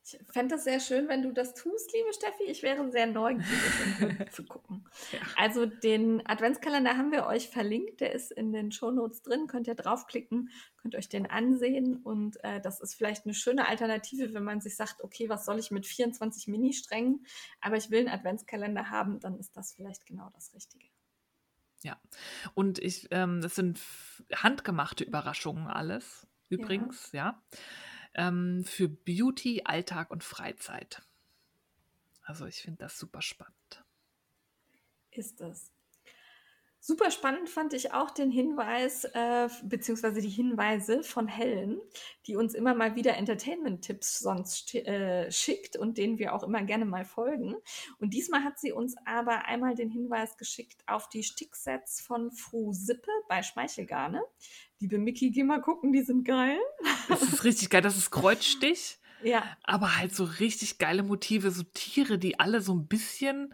Ich 0.06 0.20
fände 0.32 0.56
das 0.56 0.66
sehr 0.66 0.82
schön, 0.82 1.08
wenn 1.08 1.22
du 1.22 1.32
das 1.32 1.54
tust, 1.54 1.94
liebe 1.94 2.12
Steffi. 2.12 2.44
Ich 2.44 2.62
wäre 2.62 2.92
sehr 2.92 3.08
neugierig, 3.08 3.46
zu 4.34 4.44
gucken. 4.44 4.86
Ja. 5.14 5.20
Also 5.38 5.66
den 5.66 6.28
Adventskalender 6.28 6.98
haben 6.98 7.14
wir 7.14 7.26
euch 7.26 7.48
verlinkt. 7.48 8.02
Der 8.02 8.12
ist 8.12 8.32
in 8.32 8.52
den 8.52 8.74
Shownotes 8.74 9.22
drin. 9.22 9.48
Könnt 9.48 9.68
ihr 9.68 9.76
draufklicken, 9.76 10.50
könnt 10.76 10.96
euch 10.96 11.08
den 11.08 11.26
ansehen. 11.26 11.96
Und 11.96 12.44
äh, 12.44 12.60
das 12.60 12.82
ist 12.82 12.96
vielleicht 12.96 13.26
eine 13.26 13.34
schöne 13.34 13.66
Alternative, 13.66 14.34
wenn 14.34 14.44
man 14.44 14.60
sich 14.60 14.76
sagt, 14.76 15.02
okay, 15.02 15.30
was 15.30 15.46
soll 15.46 15.58
ich 15.58 15.72
mit 15.72 15.86
24 15.86 16.48
Mini-Strängen? 16.48 17.26
Aber 17.62 17.78
ich 17.78 17.90
will 17.90 18.00
einen 18.00 18.10
Adventskalender 18.10 18.90
haben, 18.90 19.22
dann 19.22 19.40
ist 19.40 19.56
das 19.56 19.74
vielleicht 19.74 20.06
genau 20.06 20.30
das 20.34 20.54
Richtige. 20.54 20.88
Ja, 21.84 22.00
und 22.54 22.80
ich, 22.80 23.08
ähm, 23.12 23.42
das 23.42 23.56
sind 23.56 23.80
handgemachte 24.34 25.04
Überraschungen 25.04 25.68
alles, 25.68 26.28
übrigens, 26.50 27.12
ja. 27.12 27.26
ja 27.26 27.44
ähm, 28.16 28.64
für 28.66 28.88
Beauty, 28.90 29.64
Alltag 29.66 30.12
und 30.12 30.24
Freizeit. 30.24 31.02
Also 32.22 32.46
ich 32.46 32.62
finde 32.62 32.80
das 32.80 32.98
super 32.98 33.22
spannend. 33.22 33.84
Ist 35.12 35.42
das. 35.42 35.73
Super 36.86 37.12
spannend 37.12 37.50
fand 37.50 37.72
ich 37.72 37.94
auch 37.94 38.12
den 38.12 38.30
Hinweis, 38.30 39.06
äh, 39.06 39.48
beziehungsweise 39.64 40.20
die 40.20 40.28
Hinweise 40.28 41.02
von 41.02 41.30
Helen, 41.30 41.80
die 42.28 42.36
uns 42.36 42.54
immer 42.54 42.76
mal 42.76 42.98
wieder 42.98 43.16
Entertainment-Tipps 43.16 44.20
sonst 44.20 44.76
äh, 44.76 45.32
schickt 45.32 45.78
und 45.78 45.98
denen 45.98 46.20
wir 46.20 46.34
auch 46.34 46.44
immer 46.44 46.62
gerne 46.64 46.84
mal 46.84 47.06
folgen. 47.06 47.56
Und 48.00 48.14
diesmal 48.14 48.44
hat 48.44 48.60
sie 48.60 48.74
uns 48.74 48.98
aber 49.06 49.46
einmal 49.46 49.76
den 49.76 49.90
Hinweis 49.90 50.36
geschickt 50.36 50.84
auf 50.86 51.08
die 51.08 51.24
Sticksets 51.24 52.02
von 52.02 52.34
Fru 52.34 52.74
Sippe 52.74 53.12
bei 53.30 53.44
Schmeichelgarne. 53.44 54.22
Liebe 54.80 54.98
Miki, 54.98 55.32
geh 55.32 55.44
mal 55.44 55.62
gucken, 55.62 55.94
die 55.94 56.02
sind 56.02 56.26
geil. 56.26 56.60
Das 57.08 57.22
ist 57.22 57.46
richtig 57.46 57.70
geil. 57.70 57.82
Das 57.82 57.96
ist 57.96 58.12
Kreuzstich. 58.12 59.00
Ja. 59.24 59.56
Aber 59.64 59.98
halt 59.98 60.14
so 60.14 60.26
richtig 60.26 60.80
geile 60.80 61.04
Motive, 61.04 61.50
so 61.52 61.64
Tiere, 61.64 62.20
die 62.20 62.42
alle 62.42 62.60
so 62.60 62.74
ein 62.74 62.88
bisschen 62.88 63.54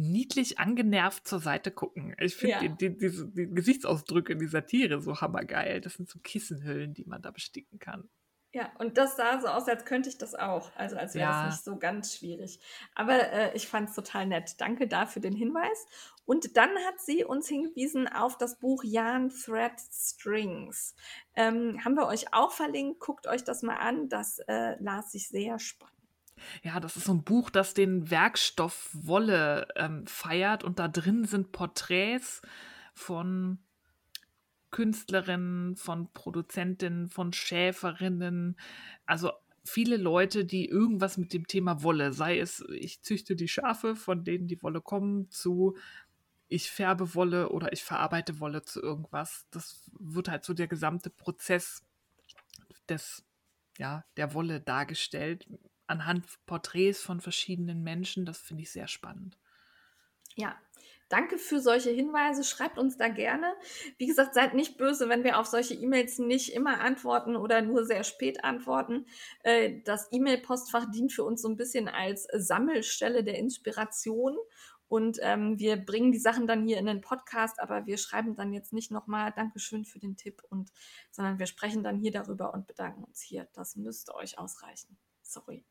niedlich 0.00 0.58
angenervt 0.58 1.26
zur 1.26 1.40
Seite 1.40 1.70
gucken. 1.70 2.14
Ich 2.18 2.36
finde 2.36 2.54
ja. 2.54 2.60
die, 2.60 2.90
die, 2.90 2.96
die, 2.98 3.32
die, 3.32 3.54
Gesichtsausdrücke 3.54 4.36
dieser 4.36 4.66
Tiere 4.66 5.00
so 5.00 5.20
hammergeil. 5.20 5.80
Das 5.80 5.94
sind 5.94 6.08
so 6.08 6.18
Kissenhüllen, 6.18 6.94
die 6.94 7.04
man 7.04 7.22
da 7.22 7.30
besticken 7.30 7.78
kann. 7.78 8.08
Ja, 8.52 8.72
und 8.78 8.98
das 8.98 9.16
sah 9.16 9.40
so 9.40 9.46
aus, 9.46 9.68
als 9.68 9.84
könnte 9.84 10.08
ich 10.08 10.18
das 10.18 10.34
auch. 10.34 10.74
Also 10.74 10.96
als 10.96 11.14
wäre 11.14 11.30
Ja. 11.30 11.44
das 11.44 11.54
nicht 11.54 11.64
so 11.64 11.76
ganz 11.78 12.16
schwierig. 12.16 12.58
Aber 12.96 13.30
äh, 13.30 13.54
ich 13.54 13.68
fand 13.68 13.90
es 13.90 13.94
total 13.94 14.26
nett. 14.26 14.60
Danke 14.60 14.88
dafür 14.88 15.22
den 15.22 15.36
Hinweis. 15.36 15.86
Und 16.24 16.56
dann 16.56 16.70
hat 16.86 17.00
sie 17.00 17.24
uns 17.24 17.46
hingewiesen 17.48 18.08
auf 18.08 18.36
das 18.38 18.58
Buch 18.58 18.82
Yarn 18.82 19.30
Thread 19.30 19.80
Strings. 19.92 20.96
Ähm, 21.36 21.84
haben 21.84 21.94
wir 21.94 22.08
euch 22.08 22.34
auch 22.34 22.50
verlinkt. 22.50 22.98
Guckt 22.98 23.28
euch 23.28 23.44
das 23.44 23.62
mal 23.62 23.76
an. 23.76 24.08
Das 24.08 24.40
äh, 24.48 24.74
las 24.82 25.12
sich 25.12 25.28
sehr 25.28 25.60
spannend. 25.60 25.99
Ja, 26.62 26.80
das 26.80 26.96
ist 26.96 27.06
so 27.06 27.12
ein 27.12 27.24
Buch, 27.24 27.50
das 27.50 27.74
den 27.74 28.10
Werkstoff 28.10 28.90
Wolle 28.92 29.68
ähm, 29.76 30.06
feiert 30.06 30.64
und 30.64 30.78
da 30.78 30.88
drin 30.88 31.24
sind 31.24 31.52
Porträts 31.52 32.42
von 32.94 33.58
Künstlerinnen, 34.70 35.76
von 35.76 36.12
Produzentinnen, 36.12 37.08
von 37.08 37.32
Schäferinnen, 37.32 38.56
also 39.06 39.32
viele 39.64 39.96
Leute, 39.96 40.44
die 40.44 40.66
irgendwas 40.66 41.16
mit 41.18 41.32
dem 41.32 41.46
Thema 41.46 41.82
Wolle, 41.82 42.12
sei 42.12 42.38
es 42.38 42.64
ich 42.70 43.02
züchte 43.02 43.36
die 43.36 43.48
Schafe, 43.48 43.96
von 43.96 44.24
denen 44.24 44.46
die 44.48 44.62
Wolle 44.62 44.80
kommen, 44.80 45.30
zu 45.30 45.76
ich 46.48 46.70
färbe 46.70 47.14
Wolle 47.14 47.50
oder 47.50 47.72
ich 47.72 47.84
verarbeite 47.84 48.40
Wolle 48.40 48.62
zu 48.62 48.82
irgendwas. 48.82 49.46
Das 49.50 49.88
wird 49.98 50.28
halt 50.28 50.44
so 50.44 50.52
der 50.52 50.66
gesamte 50.66 51.08
Prozess 51.08 51.86
des, 52.88 53.24
ja, 53.78 54.04
der 54.16 54.34
Wolle 54.34 54.60
dargestellt 54.60 55.46
anhand 55.90 56.26
Porträts 56.46 57.02
von 57.02 57.20
verschiedenen 57.20 57.82
Menschen. 57.82 58.24
Das 58.24 58.38
finde 58.38 58.62
ich 58.62 58.70
sehr 58.70 58.88
spannend. 58.88 59.36
Ja, 60.36 60.56
danke 61.08 61.36
für 61.36 61.60
solche 61.60 61.90
Hinweise. 61.90 62.44
Schreibt 62.44 62.78
uns 62.78 62.96
da 62.96 63.08
gerne. 63.08 63.52
Wie 63.98 64.06
gesagt, 64.06 64.32
seid 64.32 64.54
nicht 64.54 64.78
böse, 64.78 65.08
wenn 65.08 65.24
wir 65.24 65.38
auf 65.38 65.46
solche 65.46 65.74
E-Mails 65.74 66.18
nicht 66.18 66.54
immer 66.54 66.80
antworten 66.80 67.36
oder 67.36 67.60
nur 67.60 67.84
sehr 67.84 68.04
spät 68.04 68.44
antworten. 68.44 69.06
Äh, 69.42 69.82
Das 69.84 70.08
E-Mail-Postfach 70.12 70.90
dient 70.90 71.12
für 71.12 71.24
uns 71.24 71.42
so 71.42 71.48
ein 71.48 71.56
bisschen 71.56 71.88
als 71.88 72.26
Sammelstelle 72.32 73.24
der 73.24 73.38
Inspiration. 73.38 74.38
Und 74.88 75.18
ähm, 75.22 75.56
wir 75.58 75.76
bringen 75.76 76.10
die 76.10 76.18
Sachen 76.18 76.48
dann 76.48 76.66
hier 76.66 76.78
in 76.78 76.86
den 76.86 77.00
Podcast, 77.00 77.60
aber 77.60 77.86
wir 77.86 77.96
schreiben 77.96 78.34
dann 78.34 78.52
jetzt 78.52 78.72
nicht 78.72 78.90
nochmal 78.90 79.32
Dankeschön 79.36 79.84
für 79.84 80.00
den 80.00 80.16
Tipp 80.16 80.42
und, 80.48 80.72
sondern 81.12 81.38
wir 81.38 81.46
sprechen 81.46 81.84
dann 81.84 82.00
hier 82.00 82.10
darüber 82.10 82.52
und 82.52 82.66
bedanken 82.66 83.04
uns 83.04 83.20
hier. 83.20 83.48
Das 83.52 83.76
müsste 83.76 84.16
euch 84.16 84.38
ausreichen. 84.38 84.98
Sorry. 85.22 85.64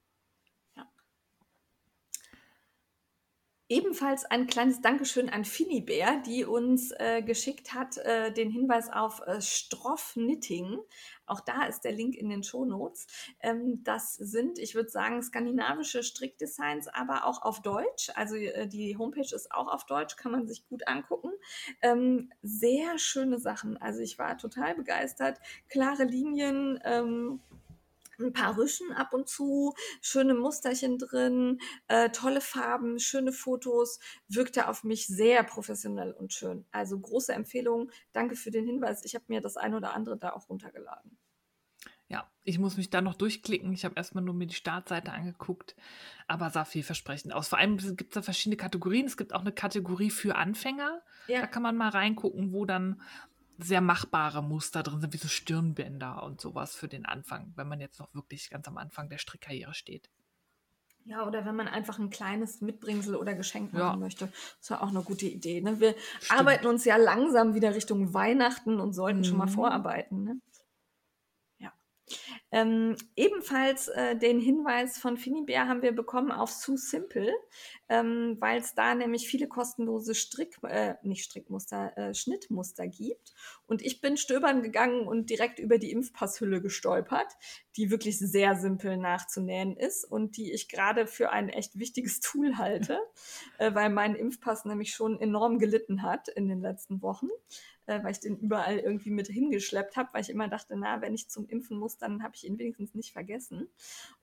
Ebenfalls 3.71 4.25
ein 4.25 4.47
kleines 4.47 4.81
Dankeschön 4.81 5.29
an 5.29 5.45
Finibär, 5.45 6.19
die 6.25 6.43
uns 6.43 6.89
äh, 6.89 7.21
geschickt 7.21 7.75
hat 7.75 7.97
äh, 7.99 8.33
den 8.33 8.49
Hinweis 8.49 8.91
auf 8.91 9.21
äh, 9.27 9.41
Stroff 9.41 10.13
Knitting. 10.13 10.79
Auch 11.27 11.39
da 11.41 11.67
ist 11.67 11.81
der 11.81 11.91
Link 11.91 12.15
in 12.15 12.29
den 12.29 12.41
Shownotes. 12.41 13.05
Ähm, 13.41 13.83
das 13.83 14.15
sind, 14.15 14.57
ich 14.57 14.73
würde 14.73 14.89
sagen, 14.89 15.21
skandinavische 15.21 16.01
Strickdesigns, 16.01 16.87
aber 16.87 17.25
auch 17.25 17.43
auf 17.43 17.61
Deutsch. 17.61 18.09
Also 18.15 18.37
äh, 18.37 18.67
die 18.67 18.97
Homepage 18.97 19.35
ist 19.35 19.51
auch 19.51 19.67
auf 19.67 19.85
Deutsch, 19.85 20.15
kann 20.15 20.31
man 20.31 20.47
sich 20.47 20.67
gut 20.67 20.87
angucken. 20.87 21.29
Ähm, 21.83 22.31
sehr 22.41 22.97
schöne 22.97 23.37
Sachen. 23.37 23.77
Also 23.77 23.99
ich 23.99 24.17
war 24.17 24.35
total 24.39 24.73
begeistert. 24.73 25.37
Klare 25.67 26.05
Linien. 26.05 26.79
Ähm, 26.83 27.39
ein 28.19 28.33
paar 28.33 28.57
Rüschen 28.57 28.91
ab 28.91 29.13
und 29.13 29.27
zu, 29.27 29.73
schöne 30.01 30.33
Musterchen 30.33 30.97
drin, 30.97 31.59
äh, 31.87 32.09
tolle 32.09 32.41
Farben, 32.41 32.99
schöne 32.99 33.31
Fotos, 33.31 33.99
wirkte 34.27 34.67
auf 34.67 34.83
mich 34.83 35.07
sehr 35.07 35.43
professionell 35.43 36.11
und 36.11 36.33
schön. 36.33 36.65
Also 36.71 36.99
große 36.99 37.33
Empfehlung. 37.33 37.91
Danke 38.13 38.35
für 38.35 38.51
den 38.51 38.65
Hinweis. 38.65 39.03
Ich 39.05 39.15
habe 39.15 39.25
mir 39.27 39.41
das 39.41 39.57
ein 39.57 39.73
oder 39.73 39.93
andere 39.93 40.17
da 40.17 40.33
auch 40.33 40.49
runtergeladen. 40.49 41.17
Ja, 42.09 42.27
ich 42.43 42.57
muss 42.57 42.75
mich 42.75 42.89
da 42.89 43.01
noch 43.01 43.13
durchklicken. 43.13 43.71
Ich 43.71 43.85
habe 43.85 43.93
erstmal 43.95 44.23
nur 44.23 44.33
mir 44.33 44.47
die 44.47 44.55
Startseite 44.55 45.11
angeguckt, 45.11 45.75
aber 46.27 46.49
sah 46.49 46.65
vielversprechend 46.65 47.33
aus. 47.33 47.49
Vor 47.49 47.59
allem 47.59 47.77
gibt 47.77 48.09
es 48.11 48.15
da 48.15 48.23
verschiedene 48.23 48.57
Kategorien. 48.57 49.05
Es 49.05 49.15
gibt 49.15 49.31
auch 49.31 49.41
eine 49.41 49.51
Kategorie 49.51 50.09
für 50.09 50.35
Anfänger. 50.35 51.03
Ja. 51.27 51.41
Da 51.41 51.47
kann 51.47 51.61
man 51.61 51.77
mal 51.77 51.89
reingucken, 51.89 52.51
wo 52.51 52.65
dann 52.65 52.99
sehr 53.61 53.81
machbare 53.81 54.41
Muster 54.41 54.83
drin 54.83 55.01
sind, 55.01 55.13
wie 55.13 55.17
so 55.17 55.27
Stirnbänder 55.27 56.23
und 56.23 56.39
sowas 56.41 56.75
für 56.75 56.87
den 56.87 57.05
Anfang, 57.05 57.51
wenn 57.55 57.67
man 57.67 57.79
jetzt 57.81 57.99
noch 57.99 58.13
wirklich 58.13 58.49
ganz 58.49 58.67
am 58.67 58.77
Anfang 58.77 59.09
der 59.09 59.17
Strickkarriere 59.17 59.73
steht. 59.73 60.09
Ja, 61.05 61.25
oder 61.25 61.45
wenn 61.45 61.55
man 61.55 61.67
einfach 61.67 61.97
ein 61.97 62.09
kleines 62.09 62.61
Mitbringsel 62.61 63.15
oder 63.15 63.33
Geschenk 63.33 63.73
machen 63.73 63.79
Ja. 63.81 63.95
möchte. 63.95 64.31
Das 64.59 64.69
war 64.71 64.83
auch 64.83 64.89
eine 64.89 65.01
gute 65.01 65.25
Idee. 65.25 65.59
Ne? 65.61 65.79
Wir 65.79 65.95
Stimmt. 66.19 66.39
arbeiten 66.39 66.67
uns 66.67 66.85
ja 66.85 66.97
langsam 66.97 67.55
wieder 67.55 67.73
Richtung 67.73 68.13
Weihnachten 68.13 68.79
und 68.79 68.93
sollten 68.93 69.23
schon 69.23 69.37
mal 69.37 69.45
Mhm. 69.47 69.49
vorarbeiten. 69.51 70.23
Ne? 70.23 70.41
Ähm, 72.51 72.95
ebenfalls 73.15 73.87
äh, 73.89 74.15
den 74.15 74.39
Hinweis 74.39 74.97
von 74.97 75.17
Finibär 75.17 75.67
haben 75.67 75.81
wir 75.81 75.91
bekommen 75.91 76.31
auf 76.31 76.51
Sue 76.51 76.77
Simple, 76.77 77.31
ähm, 77.89 78.37
weil 78.39 78.59
es 78.59 78.73
da 78.75 78.95
nämlich 78.95 79.27
viele 79.27 79.47
kostenlose 79.47 80.15
Strick, 80.15 80.57
äh, 80.63 80.95
nicht 81.03 81.23
Strickmuster, 81.23 81.97
äh, 81.97 82.13
Schnittmuster 82.13 82.87
gibt. 82.87 83.33
Und 83.65 83.83
ich 83.83 84.01
bin 84.01 84.17
stöbern 84.17 84.61
gegangen 84.63 85.07
und 85.07 85.29
direkt 85.29 85.59
über 85.59 85.77
die 85.77 85.91
Impfpasshülle 85.91 86.61
gestolpert, 86.61 87.33
die 87.75 87.91
wirklich 87.91 88.17
sehr 88.19 88.55
simpel 88.55 88.97
nachzunähen 88.97 89.75
ist 89.77 90.03
und 90.03 90.37
die 90.37 90.51
ich 90.51 90.69
gerade 90.69 91.07
für 91.07 91.31
ein 91.31 91.49
echt 91.49 91.77
wichtiges 91.77 92.19
Tool 92.19 92.57
halte, 92.57 92.99
äh, 93.57 93.73
weil 93.73 93.89
mein 93.89 94.15
Impfpass 94.15 94.65
nämlich 94.65 94.93
schon 94.93 95.19
enorm 95.19 95.59
gelitten 95.59 96.01
hat 96.01 96.27
in 96.29 96.47
den 96.47 96.61
letzten 96.61 97.01
Wochen 97.01 97.29
äh, 97.89 98.03
weil 98.03 98.11
ich 98.11 98.19
den 98.19 98.37
überall 98.37 98.77
irgendwie 98.77 99.09
mit 99.09 99.27
hingeschleppt 99.27 99.97
habe, 99.97 100.09
weil 100.13 100.21
ich 100.21 100.29
immer 100.29 100.47
dachte, 100.47 100.75
na, 100.77 101.01
wenn 101.01 101.15
ich 101.15 101.27
zum 101.27 101.47
Impfen 101.47 101.77
muss, 101.77 101.97
dann 101.97 102.21
habe 102.21 102.35
ich 102.35 102.45
ihn 102.45 102.59
wenigstens 102.59 102.93
nicht 102.93 103.11
vergessen. 103.11 103.67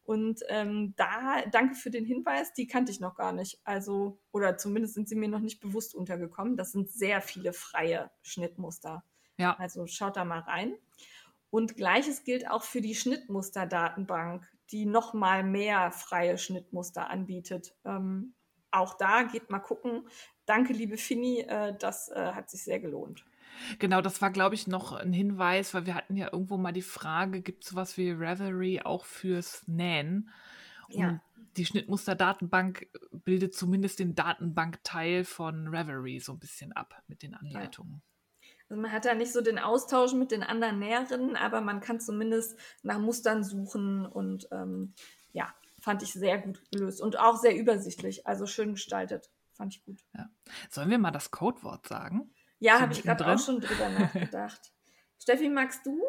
Und 0.04 0.40
ähm, 0.48 0.94
da, 0.96 1.42
danke 1.50 1.74
für 1.74 1.90
den 1.90 2.04
Hinweis, 2.04 2.52
die 2.52 2.68
kannte 2.68 2.92
ich 2.92 3.00
noch 3.00 3.16
gar 3.16 3.32
nicht. 3.32 3.60
Also, 3.64 4.18
oder 4.30 4.56
zumindest 4.56 4.94
sind 4.94 5.08
sie 5.08 5.16
mir 5.16 5.28
noch 5.28 5.40
nicht 5.40 5.60
bewusst 5.60 5.96
untergekommen. 5.96 6.56
Das 6.56 6.70
sind 6.70 6.90
sehr 6.90 7.20
viele 7.20 7.52
freie 7.52 8.10
Schnittmuster. 8.22 9.02
Ja, 9.36 9.54
Also 9.58 9.86
schaut 9.88 10.16
da 10.16 10.24
mal 10.24 10.40
rein. 10.40 10.74
Und 11.50 11.76
gleiches 11.76 12.22
gilt 12.22 12.48
auch 12.48 12.62
für 12.62 12.80
die 12.80 12.94
Schnittmuster-Datenbank, 12.94 14.46
die 14.70 14.86
noch 14.86 15.12
mal 15.12 15.42
mehr 15.42 15.90
freie 15.90 16.38
Schnittmuster 16.38 17.10
anbietet. 17.10 17.74
Ähm, 17.84 18.34
auch 18.70 18.94
da 18.94 19.24
geht 19.24 19.50
mal 19.50 19.58
gucken. 19.58 20.08
Danke, 20.44 20.72
liebe 20.72 20.96
Finny, 20.96 21.40
äh, 21.40 21.76
das 21.78 22.08
äh, 22.10 22.32
hat 22.32 22.50
sich 22.50 22.62
sehr 22.62 22.78
gelohnt. 22.78 23.24
Genau, 23.78 24.00
das 24.00 24.20
war, 24.22 24.30
glaube 24.30 24.54
ich, 24.54 24.66
noch 24.66 24.92
ein 24.92 25.12
Hinweis, 25.12 25.74
weil 25.74 25.86
wir 25.86 25.94
hatten 25.94 26.16
ja 26.16 26.32
irgendwo 26.32 26.56
mal 26.56 26.72
die 26.72 26.82
Frage, 26.82 27.42
gibt 27.42 27.64
es 27.64 27.70
sowas 27.70 27.96
wie 27.96 28.10
Revelry 28.10 28.80
auch 28.82 29.04
fürs 29.04 29.66
Nähen? 29.66 30.30
Und 30.88 31.00
Ja. 31.00 31.20
die 31.56 31.66
Schnittmuster-Datenbank 31.66 32.86
bildet 33.12 33.54
zumindest 33.54 33.98
den 33.98 34.14
Datenbankteil 34.14 35.24
von 35.24 35.68
Revelry 35.68 36.20
so 36.20 36.32
ein 36.32 36.38
bisschen 36.38 36.72
ab 36.72 37.02
mit 37.08 37.22
den 37.22 37.34
Anleitungen. 37.34 38.02
Also 38.68 38.80
man 38.82 38.92
hat 38.92 39.04
da 39.04 39.14
nicht 39.14 39.32
so 39.32 39.40
den 39.40 39.58
Austausch 39.58 40.12
mit 40.12 40.32
den 40.32 40.42
anderen 40.42 40.78
Näherinnen, 40.78 41.36
aber 41.36 41.60
man 41.60 41.80
kann 41.80 42.00
zumindest 42.00 42.58
nach 42.82 42.98
Mustern 42.98 43.44
suchen 43.44 44.06
und 44.06 44.48
ähm, 44.50 44.94
ja, 45.32 45.54
fand 45.80 46.02
ich 46.02 46.12
sehr 46.12 46.38
gut 46.38 46.60
gelöst 46.70 47.00
und 47.00 47.18
auch 47.18 47.36
sehr 47.36 47.56
übersichtlich, 47.56 48.26
also 48.26 48.46
schön 48.46 48.72
gestaltet. 48.72 49.30
Fand 49.52 49.74
ich 49.74 49.84
gut. 49.84 50.04
Sollen 50.68 50.90
wir 50.90 50.98
mal 50.98 51.12
das 51.12 51.30
Codewort 51.30 51.86
sagen? 51.86 52.30
Ja, 52.58 52.76
So 52.76 52.80
habe 52.82 52.92
ich 52.92 53.02
gerade 53.02 53.26
auch 53.26 53.38
schon 53.38 53.60
drüber 53.60 53.88
nachgedacht. 53.98 54.72
Steffi, 55.20 55.48
magst 55.48 55.84
du? 55.86 56.02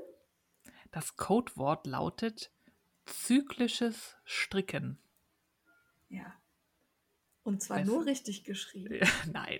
Das 0.91 1.15
Codewort 1.17 1.85
lautet 1.87 2.51
zyklisches 3.05 4.15
Stricken. 4.23 4.99
Ja. 6.09 6.33
Und 7.43 7.61
zwar 7.61 7.77
Weißt 7.77 7.87
nur 7.87 8.05
richtig 8.05 8.43
geschrieben. 8.43 8.99
Nein. 9.31 9.59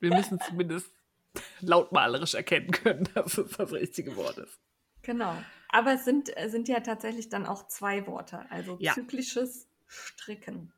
Wir 0.00 0.14
müssen 0.14 0.40
zumindest 0.40 0.90
lautmalerisch 1.60 2.34
erkennen 2.34 2.70
können, 2.70 3.08
dass 3.14 3.38
es 3.38 3.56
das 3.56 3.72
richtige 3.72 4.16
Wort 4.16 4.38
ist. 4.38 4.58
Genau. 5.02 5.36
Aber 5.68 5.92
es 5.94 6.04
sind, 6.04 6.36
äh, 6.36 6.48
sind 6.48 6.68
ja 6.68 6.80
tatsächlich 6.80 7.28
dann 7.28 7.46
auch 7.46 7.68
zwei 7.68 8.06
Worte. 8.06 8.50
Also 8.50 8.76
Ja. 8.80 8.94
zyklisches 8.94 9.68
Stricken. 9.86 10.72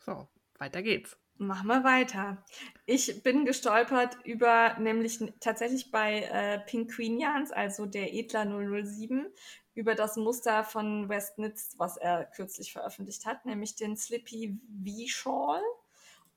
So, 0.00 0.26
weiter 0.58 0.82
geht's. 0.82 1.18
Machen 1.40 1.68
wir 1.68 1.84
weiter. 1.84 2.44
Ich 2.84 3.22
bin 3.22 3.44
gestolpert 3.44 4.18
über, 4.24 4.76
nämlich 4.80 5.20
tatsächlich 5.38 5.92
bei 5.92 6.22
äh, 6.22 6.58
Pink 6.58 6.90
Queen 6.92 7.18
Yarns, 7.18 7.52
also 7.52 7.86
der 7.86 8.12
Edler 8.12 8.44
007, 8.44 9.26
über 9.74 9.94
das 9.94 10.16
Muster 10.16 10.64
von 10.64 11.08
Westnitz, 11.08 11.74
was 11.78 11.96
er 11.96 12.24
kürzlich 12.24 12.72
veröffentlicht 12.72 13.24
hat, 13.24 13.46
nämlich 13.46 13.76
den 13.76 13.96
Slippy 13.96 14.58
V-Shawl. 14.84 15.62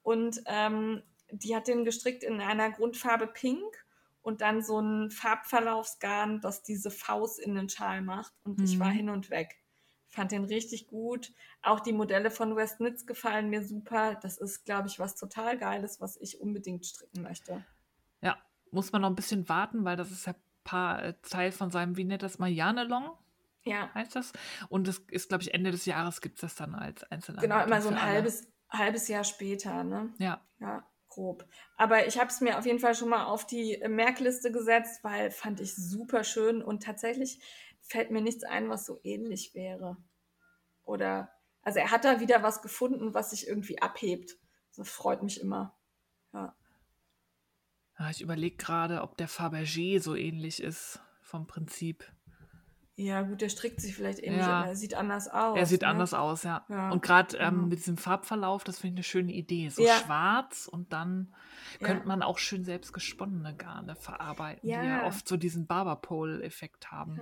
Und 0.03 0.43
ähm, 0.45 1.01
die 1.31 1.55
hat 1.55 1.67
den 1.67 1.83
gestrickt 1.83 2.23
in 2.23 2.39
einer 2.39 2.69
Grundfarbe 2.69 3.25
Pink 3.25 3.83
und 4.21 4.41
dann 4.41 4.61
so 4.61 4.79
ein 4.79 5.09
Farbverlaufsgarn, 5.09 6.41
das 6.41 6.61
diese 6.61 6.91
Faust 6.91 7.39
in 7.39 7.55
den 7.55 7.69
Schal 7.69 8.01
macht. 8.03 8.33
Und 8.43 8.61
ich 8.61 8.77
war 8.79 8.89
Mhm. 8.89 8.95
hin 8.97 9.09
und 9.09 9.29
weg. 9.31 9.60
Fand 10.11 10.31
den 10.31 10.43
richtig 10.43 10.87
gut. 10.87 11.31
Auch 11.63 11.79
die 11.79 11.93
Modelle 11.93 12.29
von 12.29 12.55
Westnitz 12.55 13.05
gefallen 13.05 13.49
mir 13.49 13.65
super. 13.65 14.15
Das 14.21 14.37
ist, 14.37 14.65
glaube 14.65 14.87
ich, 14.87 14.99
was 14.99 15.15
total 15.15 15.57
Geiles, 15.57 15.99
was 15.99 16.17
ich 16.17 16.39
unbedingt 16.39 16.85
stricken 16.85 17.23
möchte. 17.23 17.65
Ja, 18.21 18.37
muss 18.71 18.91
man 18.91 19.01
noch 19.01 19.09
ein 19.09 19.15
bisschen 19.15 19.49
warten, 19.49 19.85
weil 19.85 19.95
das 19.95 20.11
ist 20.11 20.27
ja 20.27 20.35
paar 20.63 21.03
äh, 21.03 21.13
Teil 21.21 21.51
von 21.51 21.71
seinem, 21.71 21.97
wie 21.97 22.03
nennt 22.03 22.23
das 22.23 22.39
mal, 22.39 22.49
Janelong? 22.49 23.11
Ja. 23.63 23.93
Heißt 23.93 24.15
das? 24.15 24.31
Und 24.69 24.87
das 24.87 24.99
ist, 25.09 25.29
glaube 25.29 25.43
ich, 25.43 25.53
Ende 25.53 25.71
des 25.71 25.85
Jahres 25.85 26.21
gibt 26.21 26.35
es 26.35 26.41
das 26.41 26.55
dann 26.55 26.75
als 26.75 27.03
einzelne 27.11 27.41
Genau, 27.41 27.63
immer 27.63 27.81
so 27.81 27.89
ein 27.89 28.01
halbes, 28.01 28.47
halbes 28.69 29.07
Jahr 29.07 29.23
später, 29.23 29.83
ne? 29.83 30.13
Ja. 30.17 30.41
Ja, 30.59 30.87
grob. 31.09 31.45
Aber 31.77 32.07
ich 32.07 32.17
habe 32.17 32.29
es 32.29 32.41
mir 32.41 32.57
auf 32.57 32.65
jeden 32.65 32.79
Fall 32.79 32.95
schon 32.95 33.09
mal 33.09 33.25
auf 33.25 33.45
die 33.45 33.83
Merkliste 33.87 34.51
gesetzt, 34.51 35.03
weil 35.03 35.29
fand 35.29 35.59
ich 35.59 35.75
super 35.75 36.23
schön 36.23 36.63
und 36.63 36.83
tatsächlich 36.83 37.39
fällt 37.91 38.09
mir 38.11 38.21
nichts 38.21 38.43
ein, 38.43 38.69
was 38.69 38.85
so 38.85 38.99
ähnlich 39.03 39.53
wäre. 39.53 39.97
Oder, 40.83 41.29
also 41.61 41.79
er 41.79 41.91
hat 41.91 42.05
da 42.05 42.19
wieder 42.19 42.41
was 42.41 42.61
gefunden, 42.61 43.13
was 43.13 43.31
sich 43.31 43.47
irgendwie 43.47 43.81
abhebt. 43.81 44.37
Das 44.75 44.89
freut 44.89 45.21
mich 45.21 45.41
immer. 45.41 45.77
Ja. 46.33 46.55
ja 47.99 48.09
ich 48.09 48.21
überlege 48.21 48.55
gerade, 48.55 49.01
ob 49.01 49.17
der 49.17 49.29
Fabergé 49.29 49.99
so 49.99 50.15
ähnlich 50.15 50.63
ist 50.63 51.01
vom 51.21 51.47
Prinzip. 51.47 52.09
Ja, 52.95 53.21
gut, 53.23 53.41
der 53.41 53.49
strickt 53.49 53.81
sich 53.81 53.95
vielleicht 53.95 54.19
ähnlich, 54.19 54.41
Ja. 54.45 54.59
aber 54.59 54.67
er 54.67 54.75
sieht 54.75 54.93
anders 54.93 55.27
aus. 55.27 55.57
Er 55.57 55.65
sieht 55.65 55.81
ne? 55.81 55.87
anders 55.87 56.13
aus, 56.13 56.43
ja. 56.43 56.65
Ja, 56.69 56.91
Und 56.91 57.01
gerade 57.01 57.37
ähm, 57.37 57.55
genau. 57.55 57.67
mit 57.67 57.79
diesem 57.79 57.97
Farbverlauf, 57.97 58.63
das 58.63 58.79
finde 58.79 58.93
ich 58.93 58.97
eine 58.97 59.03
schöne 59.03 59.31
Idee. 59.33 59.69
So 59.69 59.83
Ja. 59.83 59.95
schwarz 59.97 60.67
und 60.67 60.93
dann 60.93 61.33
Ja. 61.79 61.87
könnte 61.87 62.07
man 62.07 62.21
auch 62.21 62.37
schön 62.37 62.63
selbst 62.63 62.93
gesponnene 62.93 63.55
Garne 63.55 63.95
verarbeiten, 63.95 64.61
die 64.63 64.69
ja 64.75 64.83
Ja. 64.83 65.07
oft 65.07 65.27
so 65.27 65.37
diesen 65.37 65.67
Barberpole-Effekt 65.67 66.91
haben. 66.91 67.19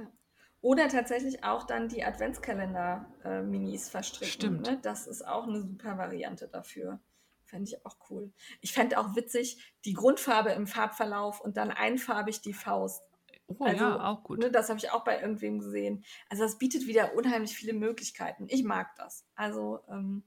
Oder 0.62 0.90
tatsächlich 0.90 1.44
auch 1.44 1.64
dann 1.64 1.88
die 1.88 2.04
Adventskalender-Minis 2.04 3.90
verstricken. 3.90 4.32
Stimmt. 4.32 4.68
Ne? 4.68 4.80
Das 4.82 5.08
ist 5.08 5.26
auch 5.26 5.48
eine 5.48 5.62
super 5.62 5.98
Variante 5.98 6.48
dafür. 6.48 7.00
Fände 7.46 7.70
ich 7.70 7.86
auch 7.86 7.96
cool. 8.10 8.32
Ich 8.62 8.74
fände 8.74 9.00
auch 9.00 9.16
witzig, 9.16 9.74
die 9.86 9.94
Grundfarbe 9.94 10.52
im 10.52 10.68
Farbverlauf 10.68 11.40
und 11.42 11.58
dann 11.58 11.72
einfarbig 11.72 12.42
die 12.42 12.54
Faust. 12.54 13.04
Oh 13.48 13.64
Also, 13.64 13.84
ja, 13.84 14.04
auch 14.06 14.24
gut. 14.24 14.40
Ne, 14.40 14.52
das 14.52 14.70
habe 14.70 14.78
ich 14.78 14.92
auch 14.92 15.04
bei 15.04 15.20
irgendwem 15.20 15.60
gesehen. 15.60 16.04
Also 16.30 16.44
das 16.44 16.60
bietet 16.60 16.86
wieder 16.86 17.16
unheimlich 17.16 17.56
viele 17.56 17.74
Möglichkeiten. 17.74 18.46
Ich 18.50 18.64
mag 18.64 18.96
das. 18.98 19.26
Also 19.34 19.80
ähm, 19.90 20.24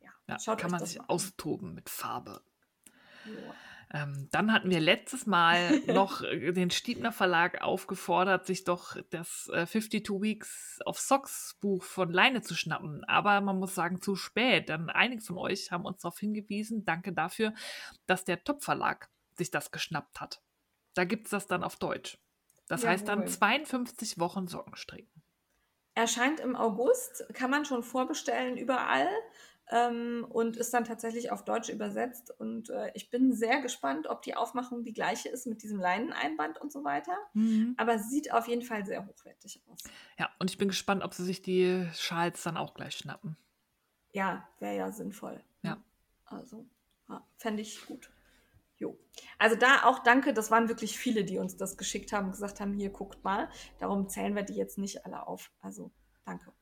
ja, 0.00 0.10
ja, 0.28 0.38
schaut 0.38 0.58
kann 0.58 0.70
man 0.70 0.84
sich 0.84 1.00
an. 1.00 1.08
austoben 1.08 1.74
mit 1.74 1.88
Farbe. 1.88 2.42
Ja. 3.24 3.54
Ähm, 3.92 4.28
dann 4.32 4.52
hatten 4.52 4.70
wir 4.70 4.80
letztes 4.80 5.26
Mal 5.26 5.80
noch 5.86 6.22
äh, 6.22 6.52
den 6.52 6.70
Stiebner 6.70 7.12
Verlag 7.12 7.62
aufgefordert, 7.62 8.46
sich 8.46 8.64
doch 8.64 8.96
das 9.10 9.48
äh, 9.52 9.66
52 9.66 10.10
Weeks 10.20 10.80
of 10.84 10.98
Socks 10.98 11.56
Buch 11.60 11.82
von 11.84 12.10
Leine 12.10 12.42
zu 12.42 12.54
schnappen. 12.54 13.04
Aber 13.04 13.40
man 13.40 13.58
muss 13.58 13.74
sagen, 13.74 14.00
zu 14.00 14.16
spät. 14.16 14.68
Denn 14.68 14.90
einige 14.90 15.22
von 15.22 15.38
euch 15.38 15.70
haben 15.70 15.84
uns 15.84 16.02
darauf 16.02 16.18
hingewiesen, 16.18 16.84
danke 16.84 17.12
dafür, 17.12 17.54
dass 18.06 18.24
der 18.24 18.42
Top 18.42 18.64
Verlag 18.64 19.08
sich 19.34 19.50
das 19.50 19.70
geschnappt 19.70 20.20
hat. 20.20 20.42
Da 20.94 21.04
gibt 21.04 21.26
es 21.26 21.30
das 21.30 21.46
dann 21.46 21.62
auf 21.62 21.76
Deutsch. 21.76 22.18
Das 22.68 22.84
heißt 22.84 23.06
dann 23.06 23.20
Jawohl. 23.20 23.32
52 23.32 24.18
Wochen 24.18 24.48
Socken 24.48 24.74
stricken. 24.74 25.22
Erscheint 25.94 26.40
im 26.40 26.56
August, 26.56 27.24
kann 27.32 27.50
man 27.50 27.64
schon 27.64 27.82
vorbestellen 27.82 28.56
überall 28.56 29.08
ähm, 29.70 30.26
und 30.28 30.56
ist 30.56 30.72
dann 30.72 30.84
tatsächlich 30.84 31.30
auf 31.30 31.44
Deutsch 31.44 31.68
übersetzt. 31.68 32.30
Und 32.38 32.70
äh, 32.70 32.90
ich 32.94 33.10
bin 33.10 33.32
sehr 33.32 33.60
gespannt, 33.60 34.06
ob 34.06 34.22
die 34.22 34.34
Aufmachung 34.34 34.84
die 34.84 34.92
gleiche 34.92 35.28
ist 35.28 35.46
mit 35.46 35.62
diesem 35.62 35.80
Leineneinband 35.80 36.60
und 36.60 36.72
so 36.72 36.84
weiter. 36.84 37.16
Aber 37.76 37.98
sieht 37.98 38.32
auf 38.32 38.48
jeden 38.48 38.62
Fall 38.62 38.86
sehr 38.86 39.06
hochwertig 39.06 39.60
aus. 39.66 39.80
Ja, 40.18 40.30
und 40.38 40.50
ich 40.50 40.58
bin 40.58 40.68
gespannt, 40.68 41.02
ob 41.02 41.14
sie 41.14 41.24
sich 41.24 41.42
die 41.42 41.86
Schals 41.94 42.42
dann 42.42 42.56
auch 42.56 42.74
gleich 42.74 42.96
schnappen. 42.96 43.36
Ja, 44.12 44.48
wäre 44.60 44.76
ja 44.76 44.92
sinnvoll. 44.92 45.42
Ja. 45.62 45.82
Also, 46.24 46.66
ja, 47.08 47.24
fände 47.36 47.62
ich 47.62 47.84
gut. 47.86 48.10
Jo. 48.78 48.98
Also 49.38 49.56
da 49.56 49.84
auch 49.84 50.00
danke, 50.00 50.34
das 50.34 50.50
waren 50.50 50.68
wirklich 50.68 50.98
viele, 50.98 51.24
die 51.24 51.38
uns 51.38 51.56
das 51.56 51.76
geschickt 51.76 52.12
haben 52.12 52.26
und 52.26 52.32
gesagt 52.32 52.60
haben, 52.60 52.74
hier 52.74 52.90
guckt 52.90 53.24
mal. 53.24 53.48
Darum 53.78 54.08
zählen 54.08 54.34
wir 54.34 54.42
die 54.42 54.54
jetzt 54.54 54.78
nicht 54.78 55.06
alle 55.06 55.26
auf. 55.26 55.50
Also 55.60 55.90
danke. 56.24 56.52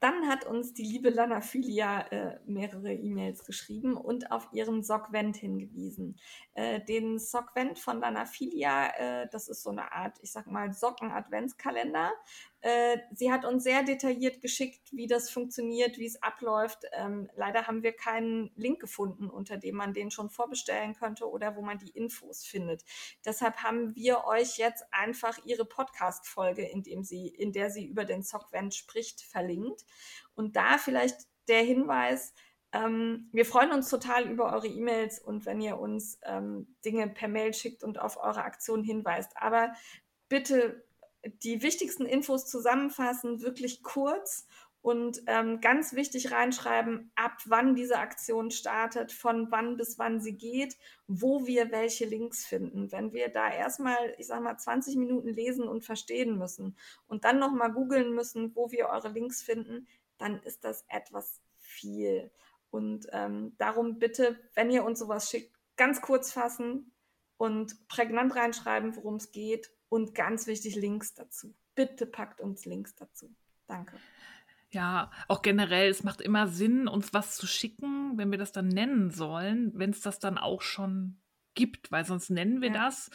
Dann 0.00 0.28
hat 0.28 0.44
uns 0.44 0.74
die 0.74 0.82
liebe 0.82 1.08
Lana 1.08 1.40
Filia 1.40 2.00
äh, 2.08 2.38
mehrere 2.46 2.92
E-Mails 2.92 3.44
geschrieben 3.44 3.96
und 3.96 4.30
auf 4.30 4.48
ihren 4.52 4.82
Sockvent 4.82 5.36
hingewiesen. 5.36 6.18
Äh, 6.54 6.84
den 6.84 7.18
Sockvent 7.18 7.78
von 7.78 8.00
Lana 8.00 8.26
Filia, 8.26 8.88
äh, 8.96 9.28
das 9.30 9.48
ist 9.48 9.62
so 9.62 9.70
eine 9.70 9.92
Art, 9.92 10.18
ich 10.20 10.32
sag 10.32 10.46
mal, 10.48 10.72
Socken-Adventskalender. 10.72 12.12
Äh, 12.60 12.98
sie 13.12 13.30
hat 13.30 13.44
uns 13.44 13.64
sehr 13.64 13.82
detailliert 13.82 14.40
geschickt, 14.40 14.88
wie 14.92 15.06
das 15.06 15.30
funktioniert, 15.30 15.98
wie 15.98 16.06
es 16.06 16.22
abläuft. 16.22 16.84
Ähm, 16.92 17.28
leider 17.36 17.66
haben 17.66 17.82
wir 17.82 17.92
keinen 17.92 18.50
Link 18.56 18.80
gefunden, 18.80 19.28
unter 19.28 19.56
dem 19.56 19.76
man 19.76 19.92
den 19.92 20.10
schon 20.10 20.30
vorbestellen 20.30 20.94
könnte 20.94 21.28
oder 21.30 21.56
wo 21.56 21.62
man 21.62 21.78
die 21.78 21.90
Infos 21.90 22.44
findet. 22.44 22.84
Deshalb 23.24 23.62
haben 23.62 23.94
wir 23.94 24.24
euch 24.24 24.58
jetzt 24.58 24.84
einfach 24.90 25.38
ihre 25.44 25.64
Podcast-Folge, 25.64 26.66
in, 26.66 26.82
in 26.82 27.52
der 27.52 27.70
sie 27.70 27.86
über 27.86 28.04
den 28.04 28.22
Sockvent 28.22 28.74
spricht, 28.74 29.20
verlinkt. 29.22 29.84
Und 30.34 30.56
da 30.56 30.78
vielleicht 30.78 31.16
der 31.48 31.62
Hinweis, 31.62 32.34
ähm, 32.72 33.28
wir 33.32 33.46
freuen 33.46 33.72
uns 33.72 33.88
total 33.88 34.28
über 34.28 34.52
eure 34.52 34.66
E-Mails 34.66 35.18
und 35.18 35.46
wenn 35.46 35.60
ihr 35.60 35.78
uns 35.78 36.18
ähm, 36.24 36.74
Dinge 36.84 37.08
per 37.08 37.28
Mail 37.28 37.54
schickt 37.54 37.84
und 37.84 38.00
auf 38.00 38.16
eure 38.16 38.42
Aktion 38.42 38.82
hinweist. 38.82 39.32
Aber 39.36 39.72
bitte 40.28 40.85
die 41.42 41.62
wichtigsten 41.62 42.06
Infos 42.06 42.46
zusammenfassen, 42.46 43.42
wirklich 43.42 43.82
kurz 43.82 44.46
und 44.86 45.22
ähm, 45.26 45.60
ganz 45.60 45.94
wichtig 45.94 46.30
reinschreiben, 46.30 47.10
ab 47.16 47.38
wann 47.46 47.74
diese 47.74 47.98
Aktion 47.98 48.52
startet, 48.52 49.10
von 49.10 49.50
wann 49.50 49.76
bis 49.76 49.98
wann 49.98 50.20
sie 50.20 50.36
geht, 50.36 50.76
wo 51.08 51.44
wir 51.44 51.72
welche 51.72 52.04
Links 52.04 52.46
finden. 52.46 52.92
Wenn 52.92 53.12
wir 53.12 53.28
da 53.28 53.52
erstmal, 53.52 54.14
ich 54.18 54.28
sag 54.28 54.40
mal, 54.42 54.56
20 54.56 54.94
Minuten 54.94 55.28
lesen 55.28 55.66
und 55.66 55.84
verstehen 55.84 56.38
müssen 56.38 56.76
und 57.08 57.24
dann 57.24 57.40
nochmal 57.40 57.72
googeln 57.72 58.14
müssen, 58.14 58.54
wo 58.54 58.70
wir 58.70 58.86
eure 58.86 59.08
Links 59.08 59.42
finden, 59.42 59.88
dann 60.18 60.40
ist 60.44 60.62
das 60.62 60.84
etwas 60.88 61.40
viel. 61.58 62.30
Und 62.70 63.08
ähm, 63.10 63.56
darum 63.58 63.98
bitte, 63.98 64.38
wenn 64.54 64.70
ihr 64.70 64.84
uns 64.84 65.00
sowas 65.00 65.28
schickt, 65.28 65.52
ganz 65.76 66.00
kurz 66.00 66.30
fassen 66.30 66.92
und 67.38 67.88
prägnant 67.88 68.36
reinschreiben, 68.36 68.94
worum 68.94 69.16
es 69.16 69.32
geht 69.32 69.75
und 69.88 70.14
ganz 70.14 70.46
wichtig 70.46 70.76
Links 70.76 71.14
dazu. 71.14 71.54
Bitte 71.74 72.06
packt 72.06 72.40
uns 72.40 72.64
Links 72.64 72.94
dazu. 72.94 73.34
Danke. 73.66 73.96
Ja, 74.70 75.10
auch 75.28 75.42
generell, 75.42 75.90
es 75.90 76.02
macht 76.02 76.20
immer 76.20 76.48
Sinn, 76.48 76.88
uns 76.88 77.14
was 77.14 77.36
zu 77.36 77.46
schicken, 77.46 78.18
wenn 78.18 78.30
wir 78.30 78.38
das 78.38 78.52
dann 78.52 78.68
nennen 78.68 79.10
sollen, 79.10 79.72
wenn 79.74 79.90
es 79.90 80.00
das 80.00 80.18
dann 80.18 80.38
auch 80.38 80.60
schon 80.60 81.20
gibt, 81.54 81.90
weil 81.92 82.04
sonst 82.04 82.30
nennen 82.30 82.60
wir 82.60 82.68
Ja. 82.72 82.84
das 82.84 83.10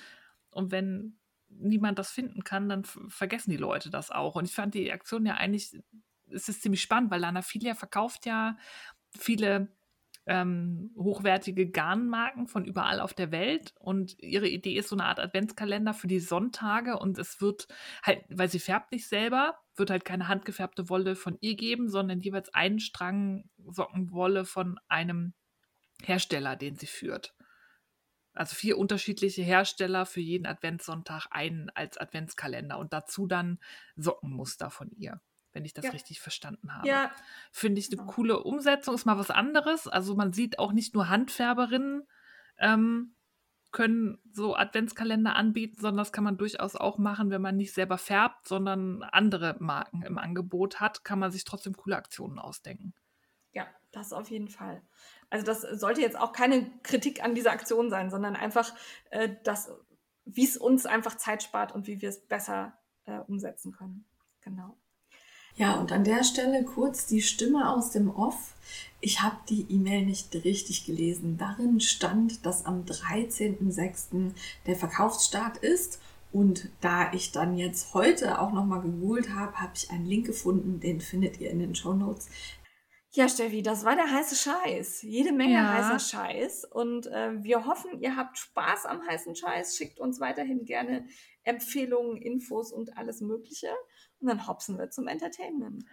und 0.50 0.72
wenn 0.72 1.18
niemand 1.50 2.00
das 2.00 2.12
finden 2.12 2.44
kann, 2.44 2.70
dann 2.70 2.86
vergessen 2.86 3.52
die 3.52 3.58
Leute 3.58 3.90
das 3.90 4.10
auch. 4.10 4.36
Und 4.36 4.46
ich 4.46 4.56
fand 4.56 4.74
die 4.74 4.92
Aktion 4.92 5.26
ja 5.26 5.36
eigentlich, 5.36 5.78
es 6.30 6.48
ist 6.48 6.62
ziemlich 6.62 6.82
spannend, 6.82 7.12
weil 7.12 7.20
Lana 7.20 7.42
Filia 7.42 7.76
verkauft 7.76 8.26
ja 8.26 8.58
viele 9.18 9.68
ähm, 10.28 10.92
hochwertige 10.98 11.70
Garnmarken 11.70 12.48
von 12.48 12.66
überall 12.66 13.00
auf 13.00 13.14
der 13.14 13.32
Welt. 13.32 13.74
Und 13.80 14.16
ihre 14.20 14.48
Idee 14.48 14.76
ist 14.76 14.90
so 14.90 14.96
eine 14.96 15.06
Art 15.06 15.20
Adventskalender 15.20 15.94
für 15.94 16.08
die 16.08 16.20
Sonntage. 16.20 16.98
Und 16.98 17.18
es 17.18 17.42
wird 17.42 17.68
halt, 18.04 18.24
weil 18.30 18.50
sie 18.50 18.60
färbt 18.60 18.92
nicht 18.92 19.08
selber, 19.08 19.58
wird 19.76 19.90
halt 19.90 20.06
keine 20.06 20.28
handgefärbte 20.28 20.90
Wolle 20.90 21.16
von 21.16 21.38
ihr 21.42 21.56
geben, 21.56 21.90
sondern 21.90 22.20
jeweils 22.20 22.54
einen 22.54 22.80
Strang 22.80 23.50
Sockenwolle 23.58 24.46
von 24.46 24.80
einem 24.88 25.34
Hersteller, 26.04 26.56
den 26.56 26.76
sie 26.76 26.88
führt. 26.88 27.36
Also 28.34 28.56
vier 28.56 28.78
unterschiedliche 28.78 29.42
Hersteller 29.42 30.06
für 30.06 30.22
jeden 30.22 30.46
Adventssonntag 30.46 31.28
einen 31.32 31.70
als 31.72 31.98
Adventskalender 31.98 32.80
und 32.80 32.94
dazu 32.94 33.28
dann 33.28 33.60
Sockenmuster 33.98 34.70
von 34.70 34.90
ihr, 34.92 35.20
wenn 35.54 35.66
ich 35.66 35.74
das 35.74 35.86
Ja. 35.86 35.92
richtig 35.92 36.20
verstanden 36.22 36.74
habe. 36.76 36.88
Ja, 36.88 37.12
Finde 37.52 37.80
ich 37.80 37.88
eine 37.90 37.98
Genau. 37.98 38.12
coole 38.12 38.44
Umsetzung, 38.44 38.96
ist 38.96 39.06
mal 39.06 39.18
was 39.18 39.32
anderes. 39.32 39.88
Also 39.88 40.16
man 40.16 40.34
sieht 40.34 40.60
auch 40.60 40.72
nicht 40.72 40.94
nur 40.94 41.10
Handfärberinnen 41.10 42.08
ähm, 42.58 43.16
können 43.72 44.20
so 44.34 44.56
Adventskalender 44.56 45.36
anbieten, 45.36 45.80
sondern 45.80 45.98
das 46.00 46.12
kann 46.12 46.26
man 46.26 46.38
durchaus 46.38 46.76
auch 46.76 46.98
machen, 46.98 47.30
wenn 47.32 47.42
man 47.42 47.56
nicht 47.56 47.74
selber 47.74 47.98
färbt, 47.98 48.46
sondern 48.48 49.02
andere 49.02 49.56
Marken 49.60 50.04
im 50.04 50.18
Angebot 50.18 50.82
hat, 50.82 51.06
kann 51.06 51.20
man 51.20 51.32
sich 51.32 51.46
trotzdem 51.46 51.76
coole 51.78 51.96
Aktionen 51.96 52.38
ausdenken. 52.38 52.94
ja, 53.54 53.66
das 53.92 54.14
auf 54.14 54.30
jeden 54.30 54.48
Fall. 54.50 54.82
Also 55.30 55.46
das 55.46 55.62
sollte 55.62 56.00
jetzt 56.02 56.18
auch 56.18 56.32
keine 56.34 56.70
Kritik 56.84 57.24
an 57.24 57.34
dieser 57.36 57.52
Aktion 57.52 57.90
sein, 57.90 58.10
sondern 58.10 58.36
einfach, 58.36 58.74
äh, 59.10 59.36
das, 59.44 59.72
wie 60.26 60.44
es 60.46 60.56
uns 60.58 60.86
einfach 60.86 61.16
Zeit 61.16 61.42
spart 61.44 61.74
und 61.74 61.88
wie 61.88 62.02
wir 62.02 62.10
es 62.10 62.26
besser 62.28 62.78
äh, 63.06 63.20
umsetzen 63.20 63.72
können. 63.74 64.06
Genau. 64.42 64.78
Ja, 65.56 65.76
und 65.80 65.92
an 65.92 66.04
der 66.04 66.24
Stelle 66.24 66.64
kurz 66.64 67.06
die 67.06 67.22
Stimme 67.22 67.70
aus 67.70 67.92
dem 67.92 68.10
Off. 68.10 68.56
Ich 69.00 69.22
habe 69.22 69.38
die 69.50 69.66
E-Mail 69.70 70.06
nicht 70.06 70.34
richtig 70.34 70.86
gelesen. 70.86 71.38
Darin 71.38 71.80
stand, 71.82 72.46
dass 72.46 72.66
am 72.66 72.86
13.06. 72.86 74.32
der 74.66 74.76
Verkaufsstart 74.76 75.58
ist. 75.58 76.00
Und 76.32 76.70
da 76.80 77.12
ich 77.12 77.32
dann 77.34 77.58
jetzt 77.58 77.94
heute 77.94 78.40
auch 78.40 78.54
nochmal 78.54 78.82
gegoogelt 78.82 79.32
habe, 79.36 79.54
habe 79.60 79.74
ich 79.76 79.90
einen 79.92 80.06
Link 80.06 80.28
gefunden, 80.28 80.80
den 80.80 81.02
findet 81.02 81.42
ihr 81.42 81.50
in 81.50 81.60
den 81.60 81.76
Show 81.76 81.94
Notes. 81.94 82.30
Ja, 83.14 83.28
Steffi, 83.28 83.62
das 83.62 83.84
war 83.84 83.96
der 83.96 84.10
heiße 84.10 84.36
Scheiß. 84.38 85.02
Jede 85.02 85.34
Menge 85.34 85.56
Ja. 85.56 85.74
heißer 85.74 86.00
Scheiß. 86.00 86.64
Und 86.72 87.08
äh, 87.08 87.44
wir 87.44 87.66
hoffen, 87.66 88.00
ihr 88.00 88.16
habt 88.16 88.38
Spaß 88.38 88.86
am 88.86 89.06
heißen 89.06 89.36
Scheiß. 89.36 89.76
Schickt 89.76 90.00
uns 90.00 90.22
weiterhin 90.22 90.64
gerne 90.64 91.06
Empfehlungen, 91.44 92.16
Infos 92.16 92.72
und 92.72 92.98
alles 92.98 93.20
Mögliche. 93.20 93.68
Und 94.22 94.28
dann 94.28 94.48
hopsen 94.48 94.78
wir 94.78 94.90
zum 94.90 95.08
Entertainment. 95.08 95.84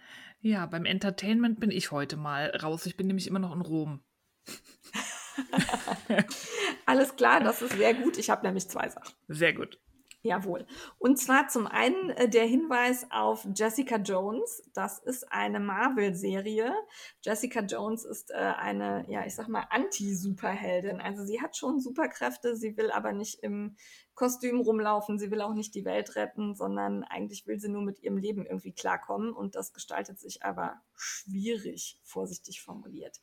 Ja, 0.41 0.65
beim 0.67 0.85
Entertainment 0.85 1.59
bin 1.59 1.71
ich 1.71 1.91
heute 1.91 2.15
mal 2.15 2.55
raus. 2.61 2.85
Ich 2.85 2.95
bin 2.95 3.07
nämlich 3.07 3.27
immer 3.27 3.39
noch 3.39 3.55
in 3.55 3.61
Rom. 3.61 4.01
Alles 6.85 7.15
klar, 7.15 7.39
das 7.41 7.61
ist 7.61 7.73
sehr 7.73 7.93
gut. 7.93 8.17
Ich 8.17 8.29
habe 8.29 8.45
nämlich 8.45 8.69
zwei 8.69 8.87
Sachen. 8.89 9.13
Sehr 9.27 9.53
gut. 9.53 9.79
Jawohl. 10.21 10.65
Und 10.97 11.17
zwar 11.17 11.47
zum 11.47 11.65
einen 11.65 12.09
äh, 12.09 12.27
der 12.27 12.45
Hinweis 12.45 13.07
auf 13.09 13.47
Jessica 13.55 13.95
Jones. 13.95 14.69
Das 14.73 14.99
ist 14.99 15.31
eine 15.31 15.61
Marvel-Serie. 15.61 16.73
Jessica 17.23 17.61
Jones 17.61 18.03
ist 18.03 18.31
äh, 18.31 18.35
eine, 18.35 19.05
ja, 19.07 19.25
ich 19.25 19.33
sag 19.33 19.47
mal, 19.47 19.65
Anti-Superheldin. 19.69 20.99
Also 20.99 21.23
sie 21.23 21.41
hat 21.41 21.55
schon 21.55 21.79
Superkräfte, 21.79 22.57
sie 22.57 22.75
will 22.75 22.91
aber 22.91 23.13
nicht 23.13 23.39
im 23.43 23.77
Kostüm 24.19 24.59
rumlaufen, 24.59 25.17
sie 25.17 25.31
will 25.31 25.39
auch 25.39 25.53
nicht 25.53 25.73
die 25.75 25.85
Welt 25.85 26.17
retten, 26.17 26.53
sondern 26.53 27.05
eigentlich 27.05 27.47
will 27.47 27.57
sie 27.57 27.69
nur 27.69 27.83
mit 27.83 28.03
ihrem 28.03 28.17
Leben 28.17 28.45
irgendwie 28.45 28.73
klarkommen. 28.73 29.31
Und 29.31 29.55
das 29.55 29.71
gestaltet 29.71 30.19
sich 30.19 30.43
aber 30.43 30.81
schwierig, 30.93 31.97
vorsichtig 32.03 32.61
formuliert. 32.61 33.21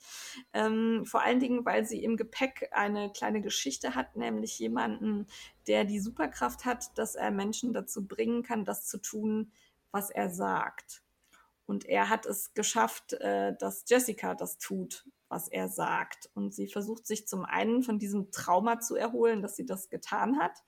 Ähm, 0.55 1.05
vor 1.05 1.21
allen 1.23 1.39
Dingen, 1.39 1.67
weil 1.67 1.85
sie 1.85 2.03
im 2.03 2.17
Gepäck 2.17 2.71
eine 2.73 3.13
kleine 3.13 3.43
Geschichte 3.43 3.95
hat, 3.95 4.17
nämlich 4.17 4.59
jemanden, 4.59 5.27
der 5.67 5.85
die 5.85 6.01
Superkraft 6.01 6.65
hat, 6.65 6.97
dass 6.97 7.15
er 7.15 7.31
Menschen 7.31 7.75
dazu 7.75 8.07
bringen 8.07 8.43
kann, 8.43 8.65
das 8.65 8.87
zu 8.87 8.97
tun, 8.97 9.53
was 9.91 10.09
er 10.09 10.31
sagt. 10.31 11.03
Und 11.67 11.85
er 11.85 12.09
hat 12.09 12.25
es 12.25 12.55
geschafft, 12.55 13.13
äh, 13.13 13.55
dass 13.59 13.85
Jessica 13.87 14.35
das 14.35 14.57
tut, 14.57 15.05
was 15.29 15.49
er 15.49 15.69
sagt. 15.69 16.31
Und 16.35 16.55
sie 16.55 16.69
versucht 16.69 17.07
sich 17.07 17.27
zum 17.27 17.45
einen 17.45 17.83
von 17.83 17.99
diesem 17.99 18.31
Trauma 18.31 18.81
zu 18.81 18.97
erholen, 18.97 19.43
dass 19.43 19.57
sie 19.57 19.67
das 19.67 19.89
getan 19.89 20.39
hat, 20.39 20.59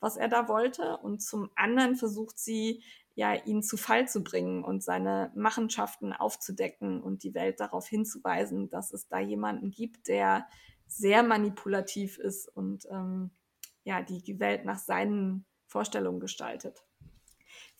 was 0.00 0.16
er 0.16 0.28
da 0.28 0.48
wollte. 0.48 0.98
Und 0.98 1.22
zum 1.22 1.50
anderen 1.54 1.96
versucht 1.96 2.38
sie, 2.38 2.82
ja, 3.14 3.34
ihn 3.34 3.62
zu 3.62 3.76
Fall 3.76 4.08
zu 4.08 4.24
bringen 4.24 4.64
und 4.64 4.82
seine 4.82 5.30
Machenschaften 5.36 6.12
aufzudecken 6.12 7.00
und 7.02 7.22
die 7.22 7.34
Welt 7.34 7.60
darauf 7.60 7.86
hinzuweisen, 7.86 8.70
dass 8.70 8.92
es 8.92 9.06
da 9.06 9.20
jemanden 9.20 9.70
gibt, 9.70 10.08
der 10.08 10.48
sehr 10.86 11.22
manipulativ 11.22 12.18
ist 12.18 12.48
und 12.48 12.86
ähm, 12.90 13.30
ja, 13.84 14.02
die, 14.02 14.22
die 14.22 14.40
Welt 14.40 14.64
nach 14.64 14.78
seinen 14.78 15.46
Vorstellungen 15.66 16.20
gestaltet. 16.20 16.84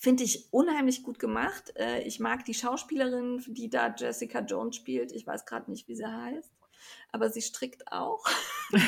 Finde 0.05 0.23
ich 0.23 0.49
unheimlich 0.51 1.03
gut 1.03 1.19
gemacht. 1.19 1.73
Äh, 1.77 2.03
ich 2.03 2.21
mag 2.21 2.45
die 2.45 2.53
Schauspielerin, 2.53 3.43
die 3.47 3.71
da 3.71 3.95
Jessica 3.97 4.41
Jones 4.41 4.77
spielt. 4.77 5.13
Ich 5.13 5.27
weiß 5.27 5.47
gerade 5.47 5.71
nicht, 5.71 5.89
wie 5.89 5.97
sie 5.97 6.07
heißt, 6.07 6.53
aber 7.11 7.31
sie 7.31 7.41
strickt 7.41 7.91
auch. 7.91 8.23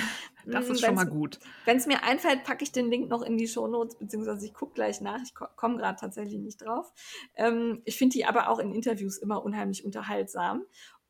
Das 0.48 0.68
ist 0.68 0.80
schon 0.80 0.94
mal 0.94 1.06
gut. 1.06 1.40
Wenn 1.64 1.76
es 1.76 1.88
mir 1.88 2.04
einfällt, 2.04 2.44
packe 2.44 2.62
ich 2.62 2.70
den 2.70 2.88
Link 2.88 3.08
noch 3.10 3.22
in 3.22 3.36
die 3.36 3.48
Shownotes, 3.48 3.96
beziehungsweise 3.96 4.46
ich 4.46 4.54
gucke 4.54 4.74
gleich 4.74 5.00
nach. 5.00 5.20
Ich 5.24 5.34
ko 5.34 5.46
komme 5.56 5.76
gerade 5.76 5.98
tatsächlich 5.98 6.38
nicht 6.38 6.64
drauf. 6.64 6.92
Ähm, 7.34 7.82
ich 7.84 7.98
finde 7.98 8.12
die 8.12 8.26
aber 8.26 8.48
auch 8.48 8.60
in 8.60 8.72
Interviews 8.72 9.18
immer 9.18 9.44
unheimlich 9.44 9.84
unterhaltsam. 9.84 10.64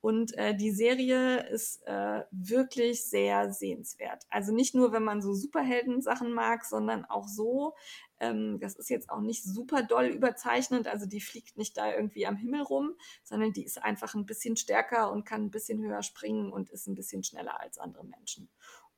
Und 0.06 0.38
äh, 0.38 0.54
die 0.54 0.70
Serie 0.70 1.48
ist 1.48 1.86
äh, 1.86 2.22
wirklich 2.30 3.04
sehr 3.04 3.52
sehenswert. 3.52 4.22
Also 4.30 4.54
nicht 4.54 4.72
nur, 4.72 4.92
wenn 4.92 5.02
man 5.02 5.20
so 5.20 5.34
Superhelden-Sachen 5.34 6.32
mag, 6.32 6.64
sondern 6.64 7.04
auch 7.04 7.26
so. 7.26 7.74
Ähm, 8.20 8.58
das 8.60 8.76
ist 8.76 8.90
jetzt 8.90 9.10
auch 9.10 9.20
nicht 9.20 9.44
super 9.44 9.82
doll 9.82 10.06
überzeichnend. 10.06 10.88
Also 10.88 11.06
die 11.06 11.20
fliegt 11.20 11.56
nicht 11.56 11.76
da 11.76 11.92
irgendwie 11.92 12.26
am 12.26 12.36
Himmel 12.36 12.62
rum, 12.62 12.94
sondern 13.24 13.52
die 13.52 13.64
ist 13.64 13.82
einfach 13.82 14.14
ein 14.14 14.26
bisschen 14.26 14.56
stärker 14.56 15.10
und 15.12 15.24
kann 15.24 15.44
ein 15.44 15.50
bisschen 15.50 15.82
höher 15.82 16.02
springen 16.02 16.52
und 16.52 16.70
ist 16.70 16.86
ein 16.86 16.94
bisschen 16.94 17.22
schneller 17.22 17.60
als 17.60 17.78
andere 17.78 18.04
Menschen. 18.04 18.48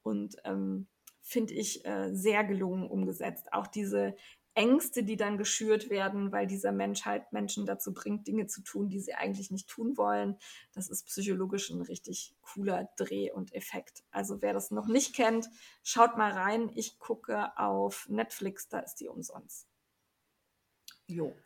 Und 0.02 0.36
ähm, 0.44 0.86
finde 1.28 1.52
ich 1.52 1.84
äh, 1.84 2.14
sehr 2.14 2.42
gelungen 2.44 2.88
umgesetzt. 2.88 3.52
Auch 3.52 3.66
diese 3.66 4.16
Ängste, 4.58 5.04
die 5.04 5.16
dann 5.16 5.38
geschürt 5.38 5.88
werden, 5.88 6.32
weil 6.32 6.48
dieser 6.48 6.72
Mensch 6.72 7.04
halt 7.04 7.32
Menschen 7.32 7.64
dazu 7.64 7.94
bringt, 7.94 8.26
Dinge 8.26 8.48
zu 8.48 8.60
tun, 8.62 8.88
die 8.88 8.98
sie 8.98 9.14
eigentlich 9.14 9.52
nicht 9.52 9.68
tun 9.68 9.96
wollen. 9.96 10.36
Das 10.74 10.88
ist 10.88 11.06
psychologisch 11.06 11.70
ein 11.70 11.80
richtig 11.80 12.34
cooler 12.42 12.88
Dreh 12.96 13.30
und 13.30 13.54
Effekt. 13.54 14.02
Also 14.10 14.42
wer 14.42 14.52
das 14.52 14.72
noch 14.72 14.88
nicht 14.88 15.14
kennt, 15.14 15.48
schaut 15.84 16.18
mal 16.18 16.32
rein. 16.32 16.72
Ich 16.74 16.98
gucke 16.98 17.56
auf 17.56 18.08
Netflix, 18.08 18.68
da 18.68 18.80
ist 18.80 18.96
die 18.96 19.06
umsonst. 19.06 19.68
Jo. 21.06 21.36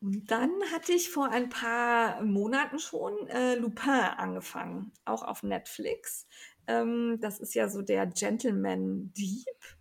Und 0.00 0.30
dann 0.30 0.50
hatte 0.72 0.92
ich 0.92 1.10
vor 1.10 1.28
ein 1.28 1.50
paar 1.50 2.22
Monaten 2.22 2.78
schon 2.78 3.28
äh, 3.28 3.56
Lupin 3.56 3.90
angefangen, 3.90 4.92
auch 5.04 5.22
auf 5.22 5.42
Netflix. 5.42 6.26
Ähm, 6.66 7.18
das 7.20 7.40
ist 7.40 7.54
ja 7.54 7.68
so 7.68 7.82
der 7.82 8.06
Gentleman-Dieb 8.06 9.75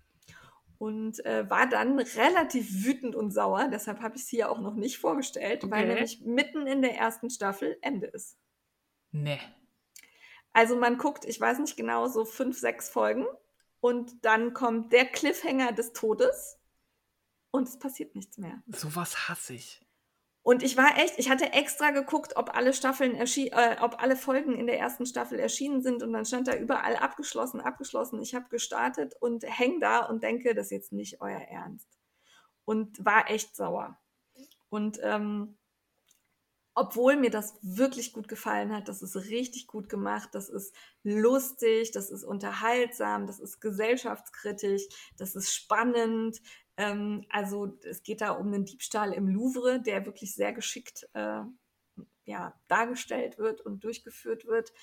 und 0.78 1.26
äh, 1.26 1.50
war 1.50 1.68
dann 1.68 1.98
relativ 1.98 2.86
wütend 2.86 3.16
und 3.16 3.32
sauer. 3.32 3.70
Deshalb 3.72 4.02
habe 4.02 4.16
ich 4.16 4.24
es 4.24 4.30
hier 4.30 4.52
auch 4.52 4.60
noch 4.60 4.76
nicht 4.76 4.98
vorgestellt, 4.98 5.64
weil 5.70 5.86
Okay. 5.86 5.94
nämlich 5.94 6.22
mitten 6.22 6.68
in 6.68 6.82
der 6.82 6.96
ersten 6.98 7.30
Staffel 7.30 7.78
Ende 7.82 8.08
ist. 8.08 8.38
Nee. 9.12 9.40
Also 10.54 10.76
man 10.78 10.98
guckt, 10.98 11.26
ich 11.26 11.40
weiß 11.40 11.60
nicht 11.60 11.76
genau, 11.78 12.08
so 12.08 12.26
fünf, 12.26 12.58
sechs 12.58 12.90
Folgen 12.90 13.26
und 13.80 14.24
dann 14.26 14.54
kommt 14.54 14.94
der 14.94 15.06
Cliffhanger 15.06 15.72
des 15.74 15.94
Todes 15.94 16.58
und 17.52 17.68
es 17.68 17.78
passiert 17.78 18.16
nichts 18.16 18.38
mehr. 18.38 18.62
Sowas 18.68 19.30
hasse 19.30 19.54
ich. 19.54 19.85
Und 20.46 20.62
ich 20.62 20.78
war 20.78 20.96
echt, 21.00 21.18
ich 21.18 21.32
hatte 21.32 21.54
extra 21.54 21.90
geguckt, 21.90 22.38
ob 22.38 22.56
alle 22.56 22.72
Staffeln 22.72 23.16
äh, 23.16 23.78
ob 23.82 24.04
alle 24.04 24.16
Folgen 24.16 24.54
in 24.54 24.68
der 24.68 24.78
ersten 24.78 25.08
Staffel 25.08 25.40
erschienen 25.40 25.82
sind 25.82 26.04
und 26.04 26.14
dann 26.14 26.24
stand 26.24 26.48
da 26.48 26.56
überall 26.56 26.98
abgeschlossen, 26.98 27.62
abgeschlossen. 27.62 28.22
Ich 28.22 28.36
habe 28.36 28.48
gestartet 28.50 29.16
und 29.20 29.44
häng 29.44 29.80
da 29.80 30.06
und 30.06 30.22
denke, 30.22 30.54
das 30.54 30.68
ist 30.68 30.72
jetzt 30.72 30.92
nicht 30.92 31.20
euer 31.20 31.40
Ernst. 31.40 31.90
Und 32.64 33.04
war 33.04 33.28
echt 33.32 33.56
sauer. 33.56 33.98
Und 34.70 35.00
ähm, 35.02 35.58
obwohl 36.76 37.16
mir 37.16 37.32
das 37.32 37.58
wirklich 37.64 38.14
gut 38.14 38.28
gefallen 38.28 38.72
hat, 38.72 38.88
das 38.88 39.02
ist 39.02 39.16
richtig 39.16 39.66
gut 39.66 39.90
gemacht, 39.90 40.30
das 40.34 40.50
ist 40.50 40.76
lustig, 41.02 41.92
das 41.92 42.12
ist 42.12 42.24
unterhaltsam, 42.24 43.26
das 43.26 43.40
ist 43.40 43.62
gesellschaftskritisch, 43.62 44.84
das 45.18 45.34
ist 45.34 45.56
spannend. 45.56 46.40
Ähm, 46.78 47.26
also 47.30 47.78
es 47.84 48.04
geht 48.04 48.22
da 48.22 48.32
um 48.32 48.48
einen 48.48 48.66
Diebstahl 48.66 49.14
im 49.14 49.28
Louvre, 49.28 49.82
der 49.82 50.06
wirklich 50.06 50.36
sehr 50.36 50.54
geschickt 50.54 51.08
äh, 51.14 51.42
ja, 52.26 52.60
dargestellt 52.68 53.38
wird 53.38 53.62
und 53.62 53.84
durchgeführt 53.84 54.46
wird 54.46 54.74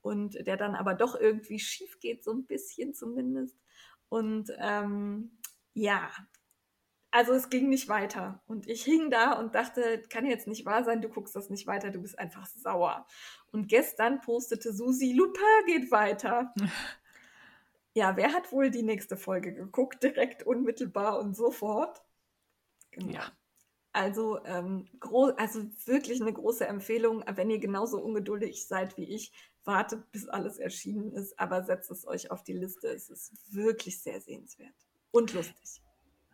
und 0.00 0.34
der 0.46 0.56
dann 0.56 0.74
aber 0.74 0.94
doch 0.94 1.14
irgendwie 1.14 1.58
schief 1.58 2.00
geht, 2.00 2.24
so 2.24 2.32
ein 2.32 2.46
bisschen 2.46 2.94
zumindest. 2.94 3.58
Und 4.08 4.52
ähm, 4.58 5.38
ja, 5.74 6.10
also 7.10 7.32
es 7.32 7.50
ging 7.50 7.68
nicht 7.68 7.88
weiter. 7.88 8.42
Und 8.46 8.66
ich 8.68 8.84
hing 8.84 9.10
da 9.10 9.32
und 9.32 9.54
dachte, 9.54 10.02
kann 10.08 10.26
jetzt 10.26 10.46
nicht 10.46 10.64
wahr 10.64 10.82
sein, 10.82 11.02
du 11.02 11.08
guckst 11.08 11.36
das 11.36 11.50
nicht 11.50 11.66
weiter, 11.66 11.90
du 11.90 12.00
bist 12.00 12.18
einfach 12.18 12.46
sauer. 12.46 13.06
Und 13.50 13.68
gestern 13.68 14.20
postete 14.20 14.72
Susi, 14.72 15.12
Lupin 15.12 15.66
geht 15.66 15.90
weiter. 15.90 16.52
Ja, 17.94 18.16
wer 18.16 18.32
hat 18.32 18.52
wohl 18.52 18.70
die 18.70 18.82
nächste 18.82 19.16
Folge 19.16 19.52
geguckt? 19.52 20.02
Direkt, 20.02 20.44
unmittelbar 20.44 21.18
und 21.18 21.34
sofort. 21.36 22.02
Genau. 22.92 23.12
Ja. 23.12 23.32
Also, 23.92 24.42
ähm, 24.46 24.88
gro- 25.00 25.34
also 25.36 25.64
wirklich 25.86 26.22
eine 26.22 26.32
große 26.32 26.66
Empfehlung, 26.66 27.24
wenn 27.34 27.50
ihr 27.50 27.58
genauso 27.58 28.00
ungeduldig 28.02 28.66
seid 28.66 28.96
wie 28.96 29.04
ich, 29.04 29.32
wartet, 29.64 30.10
bis 30.12 30.28
alles 30.28 30.58
erschienen 30.58 31.12
ist, 31.12 31.38
aber 31.38 31.64
setzt 31.64 31.90
es 31.90 32.06
euch 32.06 32.30
auf 32.30 32.42
die 32.42 32.54
Liste. 32.54 32.88
Es 32.88 33.10
ist 33.10 33.32
wirklich 33.54 34.02
sehr 34.02 34.20
sehenswert 34.20 34.74
und 35.10 35.34
lustig. 35.34 35.81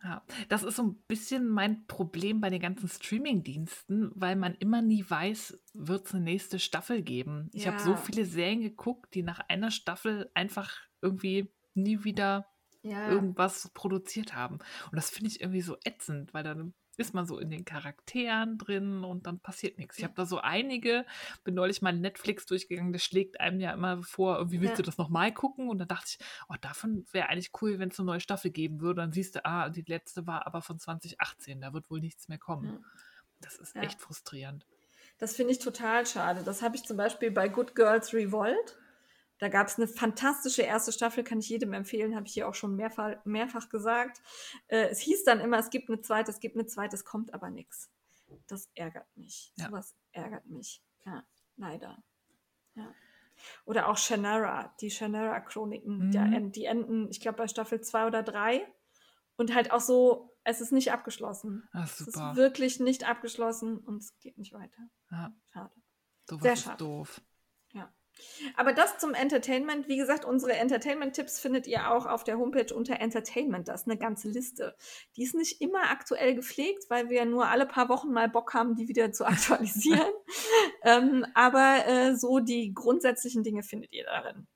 Ja, 0.01 0.23
das 0.47 0.63
ist 0.63 0.77
so 0.77 0.83
ein 0.83 0.95
bisschen 1.07 1.47
mein 1.49 1.85
Problem 1.87 2.39
bei 2.39 2.49
den 2.49 2.61
ganzen 2.61 2.87
Streaming-Diensten, 2.87 4.11
weil 4.15 4.37
man 4.37 4.55
immer 4.55 4.81
nie 4.81 5.03
weiß, 5.07 5.59
wird 5.73 6.05
es 6.07 6.13
eine 6.13 6.23
nächste 6.23 6.57
Staffel 6.59 7.01
geben. 7.01 7.49
Ich 7.53 7.67
habe 7.67 7.81
so 7.81 7.91
Ja. 7.91 7.97
viele 7.97 8.25
Serien 8.25 8.61
geguckt, 8.61 9.13
die 9.13 9.23
nach 9.23 9.39
einer 9.49 9.71
Staffel 9.71 10.31
einfach 10.33 10.77
irgendwie 11.01 11.51
nie 11.73 12.03
wieder 12.05 12.47
Ja, 12.81 13.07
irgendwas 13.09 13.69
produziert 13.73 14.33
haben. 14.35 14.55
Und 14.55 14.95
das 14.95 15.09
finde 15.09 15.29
ich 15.31 15.41
irgendwie 15.41 15.61
so 15.61 15.77
ätzend, 15.83 16.33
weil 16.33 16.43
dann 16.43 16.73
ist 16.99 17.13
man 17.13 17.25
so 17.25 17.39
in 17.39 17.49
den 17.49 17.65
Charakteren 17.65 18.57
drin 18.57 19.03
und 19.03 19.25
dann 19.25 19.39
passiert 19.39 19.77
nichts. 19.77 19.97
Ich 19.97 20.03
habe 20.03 20.13
da 20.15 20.25
so 20.25 20.39
einige, 20.39 21.05
bin 21.43 21.55
neulich 21.55 21.81
mal 21.81 21.93
Netflix 21.93 22.45
durchgegangen, 22.45 22.93
das 22.93 23.03
schlägt 23.03 23.39
einem 23.39 23.59
ja 23.59 23.71
immer 23.73 24.03
vor, 24.03 24.37
irgendwie 24.37 24.59
willst 24.61 24.73
Ja. 24.73 24.77
du 24.77 24.83
das 24.83 24.97
nochmal 24.97 25.33
gucken? 25.33 25.69
Und 25.69 25.79
dann 25.79 25.87
dachte 25.87 26.05
ich, 26.09 26.19
oh, 26.49 26.55
davon 26.61 27.05
wäre 27.11 27.29
eigentlich 27.29 27.51
cool, 27.61 27.79
wenn 27.79 27.89
es 27.89 27.99
eine 27.99 28.05
neue 28.07 28.19
Staffel 28.19 28.51
geben 28.51 28.81
würde. 28.81 29.01
Dann 29.01 29.11
siehst 29.11 29.35
du, 29.35 29.45
ah, 29.45 29.69
die 29.69 29.83
letzte 29.87 30.27
war 30.27 30.45
aber 30.45 30.61
von 30.61 30.77
2018, 30.79 31.61
da 31.61 31.73
wird 31.73 31.89
wohl 31.89 31.99
nichts 32.01 32.27
mehr 32.27 32.37
kommen. 32.37 32.65
Ja. 32.65 32.79
Das 33.41 33.57
ist 33.57 33.75
Ja. 33.75 33.83
echt 33.83 34.01
frustrierend. 34.01 34.65
das 35.17 35.35
finde 35.35 35.51
ich 35.53 35.59
total 35.59 36.05
schade. 36.05 36.43
Das 36.43 36.61
habe 36.61 36.75
ich 36.77 36.83
zum 36.83 36.95
Beispiel 36.97 37.31
bei 37.31 37.49
Good 37.49 37.75
Girls 37.75 38.13
Revolt. 38.13 38.77
Da 39.39 39.47
gab 39.47 39.67
es 39.67 39.77
eine 39.77 39.87
fantastische 39.87 40.61
erste 40.61 40.91
Staffel, 40.91 41.23
kann 41.23 41.39
ich 41.39 41.49
jedem 41.49 41.73
empfehlen, 41.73 42.15
habe 42.15 42.27
ich 42.27 42.33
hier 42.33 42.47
auch 42.47 42.53
schon 42.53 42.75
mehrfach, 42.75 43.15
mehrfach 43.25 43.69
gesagt. 43.69 44.21
Äh, 44.67 44.89
es 44.89 44.99
hieß 44.99 45.23
dann 45.23 45.39
immer, 45.39 45.57
es 45.57 45.69
gibt 45.69 45.89
eine 45.89 46.01
zweite, 46.01 46.29
es 46.31 46.39
gibt 46.39 46.55
eine 46.55 46.65
zweite, 46.67 46.95
es 46.95 47.05
kommt 47.05 47.33
aber 47.33 47.49
nichts. 47.49 47.89
Das 48.47 48.69
ärgert 48.75 49.07
mich. 49.15 49.51
Ja. 49.55 49.67
Sowas 49.67 49.95
ärgert 50.11 50.45
mich. 50.45 50.83
Ja, 51.05 51.23
leider. 51.55 52.03
Ja. 52.75 52.93
Oder 53.65 53.87
auch 53.87 53.97
Shannara, 53.97 54.75
die 54.81 54.91
Shannara-Chroniken, 54.91 56.09
Mhm. 56.09 56.51
die, 56.51 56.65
enden, 56.65 57.09
ich 57.09 57.21
glaube, 57.21 57.37
bei 57.37 57.47
Staffel 57.47 57.79
2 57.81 58.07
oder 58.07 58.21
3. 58.23 58.67
Und 59.37 59.55
halt 59.55 59.71
auch 59.71 59.79
so, 59.79 60.35
es 60.43 60.59
ist 60.59 60.73
nicht 60.73 60.91
abgeschlossen. 60.91 61.67
Ah, 61.71 61.83
Es 61.85 62.01
ist 62.01 62.17
wirklich 62.35 62.81
nicht 62.81 63.07
abgeschlossen 63.07 63.77
und 63.77 64.03
es 64.03 64.19
geht 64.19 64.37
nicht 64.37 64.51
weiter. 64.51 64.89
Ja, 65.11 65.33
Schade. 65.53 65.71
sowas 66.29 66.43
Sehr 66.43 66.53
ist 66.53 66.63
schade. 66.63 66.77
doof. 66.77 67.21
Ja. 68.39 68.51
Aber 68.57 68.73
das 68.73 68.97
zum 68.97 69.13
Entertainment. 69.13 69.87
Wie 69.87 69.97
gesagt, 69.97 70.25
unsere 70.25 70.53
Entertainment-Tipps 70.53 71.39
findet 71.39 71.67
ihr 71.67 71.91
auch 71.91 72.05
auf 72.05 72.23
der 72.23 72.37
Homepage 72.37 72.73
unter 72.73 72.99
Entertainment. 72.99 73.67
Das 73.67 73.81
ist 73.81 73.87
eine 73.87 73.97
ganze 73.97 74.29
Liste. 74.29 74.75
Die 75.15 75.23
ist 75.23 75.35
nicht 75.35 75.61
immer 75.61 75.89
aktuell 75.91 76.35
gepflegt, 76.35 76.89
weil 76.89 77.09
wir 77.09 77.25
nur 77.25 77.47
alle 77.47 77.65
paar 77.65 77.89
Wochen 77.89 78.11
mal 78.11 78.29
Bock 78.29 78.53
haben, 78.53 78.75
die 78.75 78.87
wieder 78.87 79.11
zu 79.11 79.25
aktualisieren. 79.27 80.11
ähm, 80.83 81.25
aber 81.33 81.85
äh, 81.87 82.15
so 82.15 82.39
die 82.39 82.73
grundsätzlichen 82.73 83.43
Dinge 83.43 83.63
findet 83.63 83.93
ihr 83.93 84.05
darin. 84.05 84.47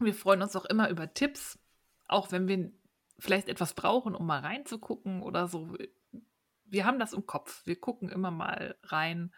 Wir 0.00 0.14
freuen 0.14 0.40
uns 0.40 0.56
auch 0.56 0.64
immer 0.64 0.88
über 0.88 1.12
Tipps, 1.12 1.58
auch 2.08 2.32
wenn 2.32 2.48
wir 2.48 2.72
vielleicht 3.18 3.50
etwas 3.50 3.74
brauchen, 3.74 4.14
um 4.14 4.26
mal 4.26 4.40
reinzugucken 4.40 5.22
oder 5.22 5.46
so. 5.46 5.76
Wir 6.64 6.86
haben 6.86 6.98
das 6.98 7.12
im 7.12 7.26
Kopf. 7.26 7.66
Wir 7.66 7.78
gucken 7.78 8.08
immer 8.08 8.30
mal 8.30 8.78
rein 8.82 9.34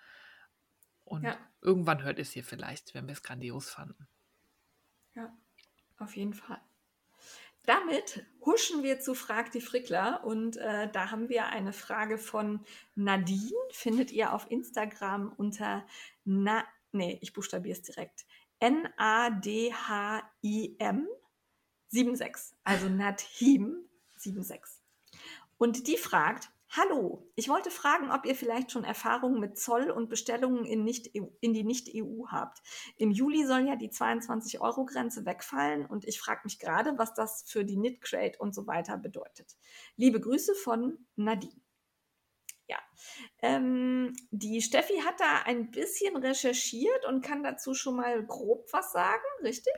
und 1.12 1.22
Ja. 1.24 1.38
irgendwann 1.60 2.02
hört 2.02 2.18
es 2.18 2.32
hier 2.32 2.42
vielleicht, 2.42 2.94
wenn 2.94 3.06
wir 3.06 3.12
es 3.12 3.22
grandios 3.22 3.68
fanden. 3.68 4.08
Ja, 5.14 5.30
auf 5.98 6.16
jeden 6.16 6.32
Fall. 6.32 6.60
Damit 7.64 8.24
huschen 8.40 8.82
wir 8.82 8.98
zu 8.98 9.14
Frag 9.14 9.52
die 9.52 9.60
Frickler 9.60 10.24
und 10.24 10.56
äh, 10.56 10.90
da 10.90 11.10
haben 11.10 11.28
wir 11.28 11.46
eine 11.46 11.74
Frage 11.74 12.16
von 12.18 12.64
Nadine, 12.94 13.52
findet 13.70 14.10
ihr 14.10 14.32
auf 14.32 14.50
Instagram 14.50 15.32
unter 15.36 15.86
na, 16.24 16.64
nee, 16.92 17.18
ich 17.20 17.32
buchstabiere 17.34 17.76
es 17.78 17.82
direkt. 17.82 18.24
N-A-D-H-I-M 18.58 19.78
76, 21.88 22.56
also 22.64 22.88
Nadhim 22.88 23.84
76. 24.16 24.82
Und 25.58 25.86
die 25.86 25.98
fragt, 25.98 26.50
Hallo, 26.74 27.30
ich 27.34 27.50
wollte 27.50 27.70
fragen, 27.70 28.10
ob 28.10 28.24
ihr 28.24 28.34
vielleicht 28.34 28.72
schon 28.72 28.82
Erfahrungen 28.82 29.38
mit 29.38 29.58
Zoll 29.58 29.90
und 29.90 30.08
Bestellungen 30.08 30.64
in, 30.64 30.84
nicht 30.84 31.14
-EU, 31.14 31.26
in 31.42 31.52
die 31.52 31.64
Nicht-EU 31.64 32.28
habt. 32.28 32.62
Im 32.96 33.10
Juli 33.10 33.44
soll 33.44 33.66
ja 33.68 33.76
die 33.76 33.90
22-Euro-Grenze 33.90 35.26
wegfallen 35.26 35.84
und 35.84 36.08
ich 36.08 36.18
frage 36.18 36.40
mich 36.44 36.58
gerade, 36.58 36.96
was 36.96 37.12
das 37.12 37.44
für 37.46 37.66
die 37.66 37.76
Knitcrate 37.76 38.38
und 38.38 38.54
so 38.54 38.66
weiter 38.66 38.96
bedeutet. 38.96 39.54
Liebe 39.96 40.18
Grüße 40.18 40.54
von 40.54 40.96
Nadine. 41.14 41.61
Ja, 42.72 42.78
ähm, 43.42 44.14
die 44.30 44.62
Steffi 44.62 44.94
hat 45.04 45.20
da 45.20 45.42
ein 45.44 45.70
bisschen 45.70 46.16
recherchiert 46.16 47.04
und 47.06 47.22
kann 47.22 47.42
dazu 47.42 47.74
schon 47.74 47.96
mal 47.96 48.24
grob 48.24 48.66
was 48.72 48.92
sagen, 48.92 49.22
richtig? 49.42 49.74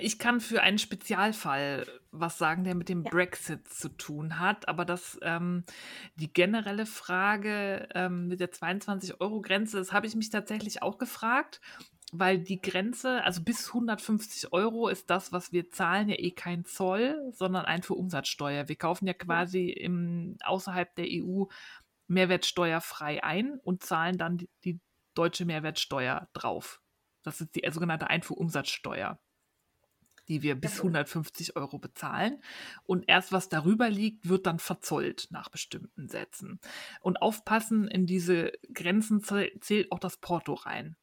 Ich 0.00 0.18
kann 0.18 0.40
für 0.40 0.62
einen 0.62 0.78
Spezialfall 0.78 1.86
was 2.10 2.38
sagen, 2.38 2.64
der 2.64 2.74
mit 2.74 2.88
dem 2.88 3.04
Ja. 3.04 3.10
Brexit 3.10 3.68
zu 3.68 3.90
tun 3.90 4.38
hat, 4.38 4.66
aber 4.68 4.86
das 4.86 5.18
ähm, 5.22 5.64
die 6.14 6.32
generelle 6.32 6.86
Frage 6.86 7.88
ähm, 7.94 8.28
mit 8.28 8.40
der 8.40 8.50
22-Euro-Grenze, 8.50 9.76
das 9.76 9.92
habe 9.92 10.06
ich 10.06 10.14
mich 10.14 10.30
tatsächlich 10.30 10.82
auch 10.82 10.96
gefragt, 10.96 11.60
weil 12.12 12.38
die 12.38 12.62
Grenze, 12.62 13.22
also 13.24 13.42
bis 13.42 13.68
150 13.68 14.52
Euro 14.54 14.88
ist 14.88 15.10
das, 15.10 15.32
was 15.32 15.52
wir 15.52 15.68
zahlen, 15.70 16.08
ja 16.08 16.16
eh 16.18 16.30
kein 16.30 16.64
Zoll, 16.64 17.30
sondern 17.32 17.66
Einfuhrumsatzsteuer. 17.66 18.68
Wir 18.68 18.76
kaufen 18.76 19.06
ja 19.06 19.12
quasi 19.12 19.68
im, 19.68 20.36
außerhalb 20.42 20.94
der 20.94 21.06
EU 21.10 21.44
mehrwertsteuerfrei 22.08 23.22
ein 23.22 23.58
und 23.60 23.82
zahlen 23.82 24.18
dann 24.18 24.38
die, 24.38 24.48
die 24.64 24.80
deutsche 25.14 25.44
Mehrwertsteuer 25.44 26.28
drauf. 26.32 26.80
Das 27.22 27.40
ist 27.40 27.54
die 27.54 27.68
sogenannte 27.70 28.08
Einfuhrumsatzsteuer, 28.08 29.18
die 30.28 30.42
wir 30.42 30.54
bis 30.54 30.76
Jawohl. 30.76 30.90
150 30.90 31.56
Euro 31.56 31.78
bezahlen. 31.78 32.42
Und 32.84 33.04
erst 33.08 33.32
was 33.32 33.48
darüber 33.48 33.90
liegt, 33.90 34.28
wird 34.28 34.46
dann 34.46 34.58
verzollt 34.58 35.28
nach 35.30 35.48
bestimmten 35.48 36.08
Sätzen. 36.08 36.60
Und 37.00 37.20
aufpassen, 37.22 37.88
in 37.88 38.06
diese 38.06 38.52
Grenzen 38.72 39.20
zäh- 39.22 39.58
zählt 39.60 39.90
auch 39.92 39.98
das 39.98 40.16
Porto 40.18 40.54
rein. 40.54 40.96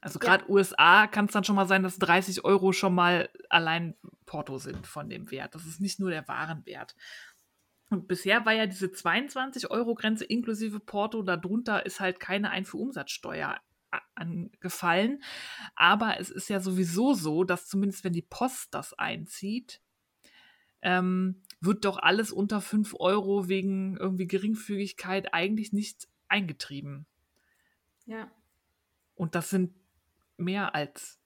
Also 0.00 0.20
Ja. 0.20 0.26
gerade 0.36 0.50
USA 0.50 1.06
kann 1.06 1.24
es 1.24 1.32
dann 1.32 1.42
schon 1.44 1.56
mal 1.56 1.66
sein, 1.66 1.82
dass 1.82 1.98
30 1.98 2.44
Euro 2.44 2.72
schon 2.72 2.94
mal 2.94 3.30
allein 3.48 3.96
Porto 4.26 4.58
sind 4.58 4.86
von 4.86 5.08
dem 5.08 5.30
Wert. 5.30 5.54
Das 5.54 5.64
ist 5.64 5.80
nicht 5.80 5.98
nur 5.98 6.10
der 6.10 6.28
Warenwert. 6.28 6.94
Und 7.88 8.08
bisher 8.08 8.44
war 8.44 8.52
ja 8.52 8.66
diese 8.66 8.86
22-Euro-Grenze 8.86 10.24
inklusive 10.24 10.80
Porto, 10.80 11.22
darunter 11.22 11.86
ist 11.86 12.00
halt 12.00 12.18
keine 12.18 12.50
Einfuhrumsatzsteuer 12.50 13.60
angefallen. 14.14 15.22
Aber 15.74 16.18
es 16.18 16.30
ist 16.30 16.48
ja 16.48 16.60
sowieso 16.60 17.14
so, 17.14 17.44
dass 17.44 17.66
zumindest 17.66 18.04
wenn 18.04 18.12
die 18.12 18.22
Post 18.22 18.74
das 18.74 18.92
einzieht, 18.94 19.80
ähm, 20.82 21.42
wird 21.60 21.84
doch 21.84 21.98
alles 21.98 22.32
unter 22.32 22.60
5 22.60 22.96
Euro 22.98 23.48
wegen 23.48 23.96
irgendwie 23.96 24.26
Geringfügigkeit 24.26 25.32
eigentlich 25.32 25.72
nicht 25.72 26.08
eingetrieben. 26.28 27.06
Ja. 28.04 28.30
Und 29.14 29.34
das 29.34 29.50
sind 29.50 29.74
mehr 30.36 30.74
als 30.74 31.18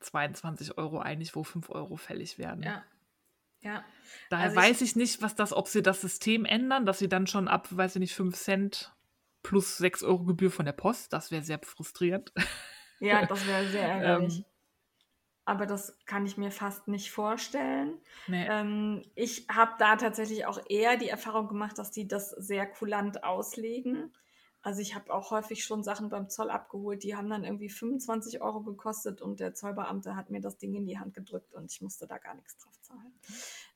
22 0.00 0.78
Euro 0.78 0.98
eigentlich, 0.98 1.34
wo 1.34 1.42
5 1.42 1.70
Euro 1.70 1.96
fällig 1.96 2.38
werden. 2.38 2.62
Ja. 2.62 2.84
Ja. 3.60 3.84
Daher 4.30 4.46
Also 4.46 4.56
ich- 4.60 4.62
weiß 4.66 4.80
ich 4.82 4.96
nicht, 4.96 5.20
was 5.22 5.34
das, 5.34 5.52
ob 5.52 5.68
sie 5.68 5.82
das 5.82 6.00
System 6.00 6.44
ändern, 6.44 6.86
dass 6.86 6.98
sie 6.98 7.08
dann 7.08 7.26
schon 7.26 7.48
ab, 7.48 7.68
weiß 7.70 7.96
ich 7.96 8.00
nicht, 8.00 8.14
5 8.14 8.36
Cent 8.36 8.94
plus 9.42 9.76
6 9.78 10.02
Euro 10.02 10.24
Gebühr 10.24 10.50
von 10.50 10.66
der 10.66 10.72
Post, 10.72 11.12
das 11.12 11.30
wäre 11.30 11.42
sehr 11.42 11.58
frustrierend. 11.62 12.32
Ja, 13.00 13.24
das 13.26 13.46
wäre 13.46 13.66
sehr 13.68 13.88
ärgerlich. 13.88 14.38
Ähm. 14.38 14.44
Aber 15.44 15.64
das 15.64 15.96
kann 16.04 16.26
ich 16.26 16.36
mir 16.36 16.50
fast 16.50 16.88
nicht 16.88 17.10
vorstellen. 17.10 17.98
Nee. 18.26 18.46
Ähm, 18.50 19.02
ich 19.14 19.46
habe 19.50 19.72
da 19.78 19.96
tatsächlich 19.96 20.44
auch 20.44 20.60
eher 20.68 20.98
die 20.98 21.08
Erfahrung 21.08 21.48
gemacht, 21.48 21.78
dass 21.78 21.90
die 21.90 22.06
das 22.06 22.30
sehr 22.32 22.66
kulant 22.66 23.24
auslegen. 23.24 24.12
Also 24.60 24.82
ich 24.82 24.94
habe 24.94 25.10
auch 25.14 25.30
häufig 25.30 25.64
schon 25.64 25.82
Sachen 25.82 26.10
beim 26.10 26.28
Zoll 26.28 26.50
abgeholt, 26.50 27.02
die 27.02 27.16
haben 27.16 27.30
dann 27.30 27.44
irgendwie 27.44 27.70
25 27.70 28.42
Euro 28.42 28.60
gekostet 28.60 29.22
und 29.22 29.40
der 29.40 29.54
Zollbeamte 29.54 30.16
hat 30.16 30.28
mir 30.28 30.40
das 30.42 30.58
Ding 30.58 30.74
in 30.74 30.84
die 30.84 30.98
Hand 30.98 31.14
gedrückt 31.14 31.54
und 31.54 31.72
ich 31.72 31.80
musste 31.80 32.06
da 32.06 32.18
gar 32.18 32.34
nichts 32.34 32.58
drauf 32.58 32.77
zahlen. 32.88 33.12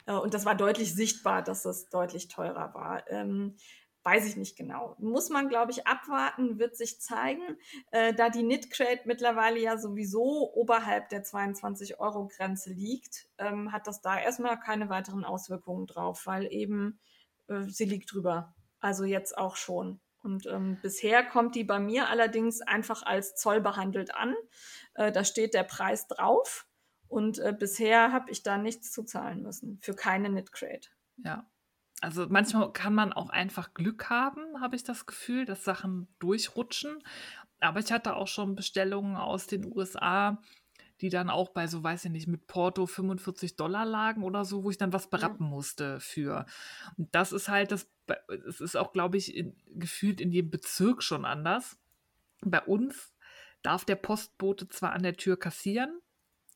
Äh, 0.06 0.12
und 0.12 0.34
das 0.34 0.44
war 0.44 0.54
deutlich 0.54 0.94
sichtbar, 0.94 1.42
dass 1.42 1.64
es 1.64 1.88
deutlich 1.88 2.28
teurer 2.28 2.74
war. 2.74 3.08
Ähm, 3.10 3.56
weiß 4.04 4.26
ich 4.26 4.36
nicht 4.36 4.56
genau. 4.56 4.96
Muss 4.98 5.30
man, 5.30 5.48
glaube 5.48 5.70
ich, 5.70 5.86
abwarten, 5.86 6.58
wird 6.58 6.76
sich 6.76 7.00
zeigen. 7.00 7.42
Äh, 7.90 8.14
da 8.14 8.30
die 8.30 8.42
Knitcrate 8.42 9.02
mittlerweile 9.04 9.60
ja 9.60 9.78
sowieso 9.78 10.52
oberhalb 10.54 11.08
der 11.10 11.24
22-Euro-Grenze 11.24 12.72
liegt, 12.72 13.28
ähm, 13.38 13.72
hat 13.72 13.86
das 13.86 14.00
da 14.00 14.18
erstmal 14.18 14.58
keine 14.58 14.88
weiteren 14.88 15.24
Auswirkungen 15.24 15.86
drauf, 15.86 16.26
weil 16.26 16.52
eben 16.52 17.00
äh, 17.48 17.62
sie 17.62 17.84
liegt 17.84 18.12
drüber. 18.12 18.54
Also 18.80 19.04
jetzt 19.04 19.38
auch 19.38 19.56
schon. 19.56 20.00
Und 20.22 20.46
ähm, 20.46 20.78
bisher 20.82 21.24
kommt 21.24 21.54
die 21.54 21.64
bei 21.64 21.80
mir 21.80 22.08
allerdings 22.08 22.60
einfach 22.60 23.02
als 23.02 23.34
Zoll 23.34 23.60
behandelt 23.60 24.14
an. 24.14 24.34
Äh, 24.94 25.12
da 25.12 25.24
steht 25.24 25.54
der 25.54 25.64
Preis 25.64 26.06
drauf. 26.06 26.66
Und 27.12 27.40
äh, 27.40 27.54
bisher 27.56 28.10
habe 28.10 28.30
ich 28.30 28.42
da 28.42 28.56
nichts 28.56 28.90
zu 28.90 29.02
zahlen 29.02 29.42
müssen 29.42 29.78
für 29.82 29.92
keine 29.94 30.30
Knitcrate. 30.30 30.88
Ja. 31.18 31.46
Also 32.00 32.26
manchmal 32.26 32.72
kann 32.72 32.94
man 32.94 33.12
auch 33.12 33.28
einfach 33.28 33.74
Glück 33.74 34.08
haben, 34.08 34.62
habe 34.62 34.76
ich 34.76 34.82
das 34.82 35.04
Gefühl, 35.04 35.44
dass 35.44 35.62
Sachen 35.62 36.08
durchrutschen. 36.20 37.02
Aber 37.60 37.80
ich 37.80 37.92
hatte 37.92 38.16
auch 38.16 38.28
schon 38.28 38.56
Bestellungen 38.56 39.16
aus 39.16 39.46
den 39.46 39.70
USA, 39.76 40.40
die 41.02 41.10
dann 41.10 41.28
auch 41.28 41.50
bei 41.50 41.66
so, 41.66 41.82
weiß 41.82 42.06
ich 42.06 42.10
nicht, 42.10 42.28
mit 42.28 42.46
Porto 42.46 42.86
45 42.86 43.56
Dollar 43.56 43.84
lagen 43.84 44.24
oder 44.24 44.46
so, 44.46 44.64
wo 44.64 44.70
ich 44.70 44.78
dann 44.78 44.94
was 44.94 45.10
berappen 45.10 45.46
musste 45.46 46.00
für. 46.00 46.46
Und 46.96 47.14
das 47.14 47.32
ist 47.32 47.50
halt 47.50 47.72
das, 47.72 47.90
es 48.48 48.62
ist 48.62 48.74
auch, 48.74 48.94
glaube 48.94 49.18
ich, 49.18 49.36
in, 49.36 49.54
gefühlt 49.66 50.18
in 50.18 50.32
jedem 50.32 50.50
Bezirk 50.50 51.02
schon 51.02 51.26
anders. 51.26 51.78
Bei 52.40 52.62
uns 52.62 53.12
darf 53.60 53.84
der 53.84 53.96
Postbote 53.96 54.70
zwar 54.70 54.92
an 54.92 55.02
der 55.02 55.18
Tür 55.18 55.38
kassieren, 55.38 56.01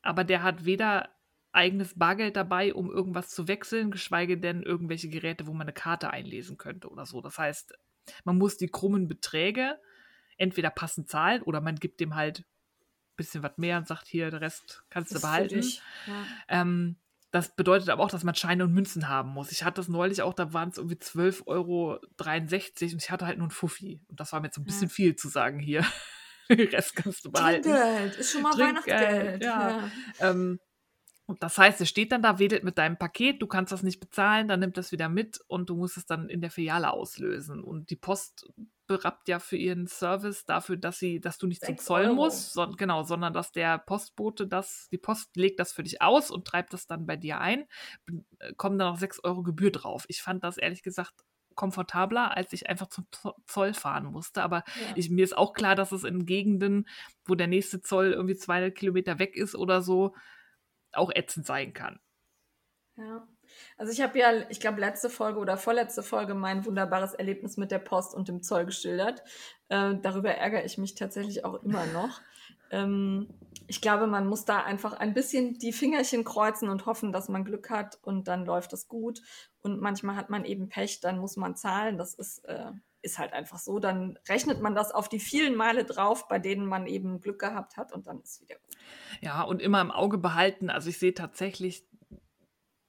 aber 0.07 0.25
der 0.25 0.43
hat 0.43 0.65
weder 0.65 1.11
eigenes 1.53 1.99
Bargeld 1.99 2.37
dabei, 2.37 2.75
um 2.75 2.91
irgendwas 2.91 3.31
zu 3.31 3.49
wechseln, 3.49 3.91
geschweige 3.91 4.39
denn 4.39 4.63
irgendwelche 4.63 5.09
Geräte, 5.09 5.47
wo 5.47 5.53
man 5.53 5.63
eine 5.63 5.73
Karte 5.73 6.11
einlesen 6.11 6.59
könnte 6.59 6.89
oder 6.91 7.07
so. 7.07 7.21
Das 7.23 7.39
heißt, 7.39 7.73
man 8.25 8.37
muss 8.37 8.57
die 8.59 8.69
krummen 8.69 9.09
Beträge 9.09 9.79
entweder 10.37 10.71
passend 10.71 11.09
zahlen 11.09 11.43
oder 11.43 11.61
man 11.63 11.77
gibt 11.77 12.01
dem 12.01 12.15
halt 12.15 12.41
ein 12.41 13.17
bisschen 13.17 13.43
was 13.43 13.57
mehr 13.57 13.79
und 13.79 13.89
sagt, 13.89 14.07
hier, 14.07 14.31
der 14.31 14.43
Rest 14.43 14.85
kannst 14.91 15.15
Das 15.15 15.23
du 15.23 15.27
behalten. 15.27 15.63
ja. 16.07 16.27
Ähm, 16.49 16.97
das 17.33 17.55
bedeutet 17.57 17.89
aber 17.89 18.03
auch, 18.03 18.11
dass 18.11 18.23
man 18.25 18.35
Scheine 18.35 18.65
und 18.65 18.73
Münzen 18.73 19.09
haben 19.09 19.31
muss. 19.31 19.51
Ich 19.51 19.65
hatte 19.65 19.77
das 19.81 19.89
neulich 19.89 20.23
auch, 20.23 20.33
da 20.35 20.53
waren 20.53 20.69
es 20.69 20.79
irgendwie 20.79 20.97
12,63 20.97 21.47
Euro 21.47 21.99
und 21.99 23.03
ich 23.03 23.11
hatte 23.11 23.27
halt 23.27 23.39
nur 23.39 23.49
ein 23.49 23.51
Fuffi. 23.51 24.01
Und 24.09 24.21
das 24.21 24.33
war 24.33 24.41
mir 24.41 24.47
jetzt 24.49 24.57
so 24.57 24.61
ein 24.61 24.65
bisschen 24.65 24.89
Ja. 24.89 24.95
viel 24.95 25.17
zu 25.17 25.29
sagen 25.29 25.59
hier. 25.59 25.85
Den 26.59 26.69
Rest 26.69 26.97
kannst 26.97 27.25
du 27.25 27.31
behalten. 27.31 27.71
Trinkgeld 27.71 28.17
ist 28.17 28.33
schon 28.33 28.43
mal 28.43 28.53
Trinkgeld, 28.53 29.43
Weihnachtsgeld. 29.43 29.45
ja. 29.45 29.91
Ähm, 30.21 30.59
und 31.29 31.43
das 31.43 31.59
heißt, 31.59 31.81
er 31.81 31.87
steht 31.87 32.13
dann 32.13 32.23
da, 32.23 32.39
wedelt 32.39 32.63
mit 32.63 32.79
deinem 32.79 32.97
Paket, 32.97 33.43
du 33.43 33.49
kannst 33.49 33.73
das 33.73 33.83
nicht 33.83 33.99
bezahlen, 33.99 34.47
dann 34.47 34.61
nimmt 34.61 34.77
das 34.77 34.93
wieder 34.93 35.09
mit 35.09 35.41
und 35.49 35.69
du 35.69 35.77
musst 35.77 35.97
es 35.97 36.07
dann 36.07 36.29
in 36.29 36.41
der 36.41 36.53
Filiale 36.53 36.93
auslösen. 36.93 37.65
Und 37.65 37.91
die 37.91 37.97
Post 37.97 38.49
berappt 38.87 39.27
ja 39.29 39.41
für 39.41 39.57
ihren 39.57 39.89
Service 39.89 40.45
dafür, 40.45 40.77
dass 40.77 41.01
sie, 41.01 41.21
dass 41.21 41.39
du 41.39 41.49
nicht 41.49 41.65
zum 41.65 41.79
Zoll 41.79 42.03
Euro. 42.03 42.15
musst, 42.15 42.53
so, 42.53 42.71
genau, 42.71 43.03
sondern 43.03 43.33
dass 43.33 43.51
der 43.51 43.79
Postbote 43.79 44.47
das, 44.47 44.89
die 44.93 44.99
Post 44.99 45.35
legt 45.37 45.59
das 45.59 45.73
für 45.73 45.83
dich 45.83 46.01
aus 46.01 46.31
und 46.31 46.47
treibt 46.47 46.73
das 46.73 46.87
dann 46.87 47.07
bei 47.07 47.17
dir 47.17 47.41
ein, 47.41 47.67
äh, 48.39 48.55
kommen 48.55 48.79
dann 48.79 48.93
noch 48.93 48.99
6 48.99 49.25
Euro 49.25 49.43
Gebühr 49.43 49.73
drauf. 49.73 50.05
Ich 50.07 50.23
fand 50.23 50.45
das 50.45 50.59
ehrlich 50.59 50.85
gesagt 50.85 51.15
komfortabler, 51.57 52.37
als 52.37 52.53
ich 52.53 52.69
einfach 52.69 52.87
zum 52.89 53.07
Zo- 53.11 53.35
Zoll 53.47 53.75
fahren 53.75 54.05
musste. 54.07 54.43
Aber 54.43 54.59
Ja. 54.89 54.93
ich, 54.95 55.11
mir 55.11 55.25
ist 55.25 55.37
auch 55.37 55.53
klar, 55.55 55.75
dass 55.75 55.91
es 55.93 56.05
in 56.05 56.27
Gegenden, 56.27 56.87
wo 57.25 57.35
der 57.35 57.49
nächste 57.49 57.81
Zoll 57.83 58.13
irgendwie 58.13 58.37
200 58.37 58.75
Kilometer 58.75 59.19
weg 59.19 59.35
ist 59.37 59.57
oder 59.57 59.83
so, 59.83 60.15
auch 60.93 61.11
ätzend 61.15 61.47
sein 61.47 61.73
kann. 61.73 61.99
Ja. 62.97 63.27
Also 63.77 63.93
ich 63.93 64.01
habe 64.01 64.19
ja, 64.19 64.49
ich 64.49 64.59
glaube, 64.61 64.81
letzte 64.81 65.11
Folge 65.11 65.39
oder 65.39 65.57
vorletzte 65.59 66.03
Folge 66.03 66.35
mein 66.35 66.65
wunderbares 66.65 67.13
Erlebnis 67.15 67.57
mit 67.59 67.71
der 67.71 67.79
Post 67.79 68.15
und 68.15 68.29
dem 68.29 68.43
Zoll 68.43 68.65
geschildert. 68.65 69.23
Äh, 69.69 69.97
darüber 70.01 70.31
ärgere 70.31 70.65
ich 70.65 70.79
mich 70.79 70.95
tatsächlich 70.95 71.45
auch 71.45 71.63
immer 71.63 71.85
noch. 71.87 72.21
Ähm, 72.71 73.29
ich 73.69 73.81
glaube, 73.81 74.07
man 74.07 74.27
muss 74.27 74.45
da 74.45 74.63
einfach 74.63 74.93
ein 74.93 75.13
bisschen 75.15 75.59
die 75.59 75.73
Fingerchen 75.73 76.25
kreuzen 76.25 76.69
und 76.69 76.87
hoffen, 76.87 77.13
dass 77.13 77.29
man 77.29 77.45
Glück 77.45 77.71
hat 77.71 77.99
und 78.03 78.29
dann 78.29 78.45
läuft 78.45 78.73
es 78.73 78.87
gut. 78.89 79.23
Und 79.61 79.81
manchmal 79.81 80.17
hat 80.17 80.31
man 80.31 80.45
eben 80.45 80.69
Pech, 80.69 81.01
dann 81.01 81.19
muss 81.19 81.37
man 81.37 81.57
zahlen. 81.57 81.99
Das 81.99 82.15
ist, 82.15 82.45
äh, 82.45 82.71
ist 83.03 83.19
halt 83.19 83.33
einfach 83.33 83.59
so. 83.59 83.79
Dann 83.79 84.19
rechnet 84.29 84.61
man 84.61 84.75
das 84.75 84.93
auf 84.93 85.09
die 85.09 85.19
vielen 85.19 85.57
Male 85.57 85.85
drauf, 85.85 86.29
bei 86.29 86.39
denen 86.39 86.67
man 86.67 86.87
eben 86.87 87.21
Glück 87.21 87.41
gehabt 87.41 87.77
hat 87.77 87.93
und 87.93 88.07
dann 88.07 88.21
ist 88.21 88.41
wieder 88.41 88.57
gut. 88.57 88.77
Ja, 89.21 89.43
und 89.43 89.61
immer 89.61 89.81
im 89.81 89.91
Auge 89.91 90.19
behalten. 90.19 90.71
Also 90.71 90.91
ich 90.91 90.99
sehe 90.99 91.15
tatsächlich 91.15 91.89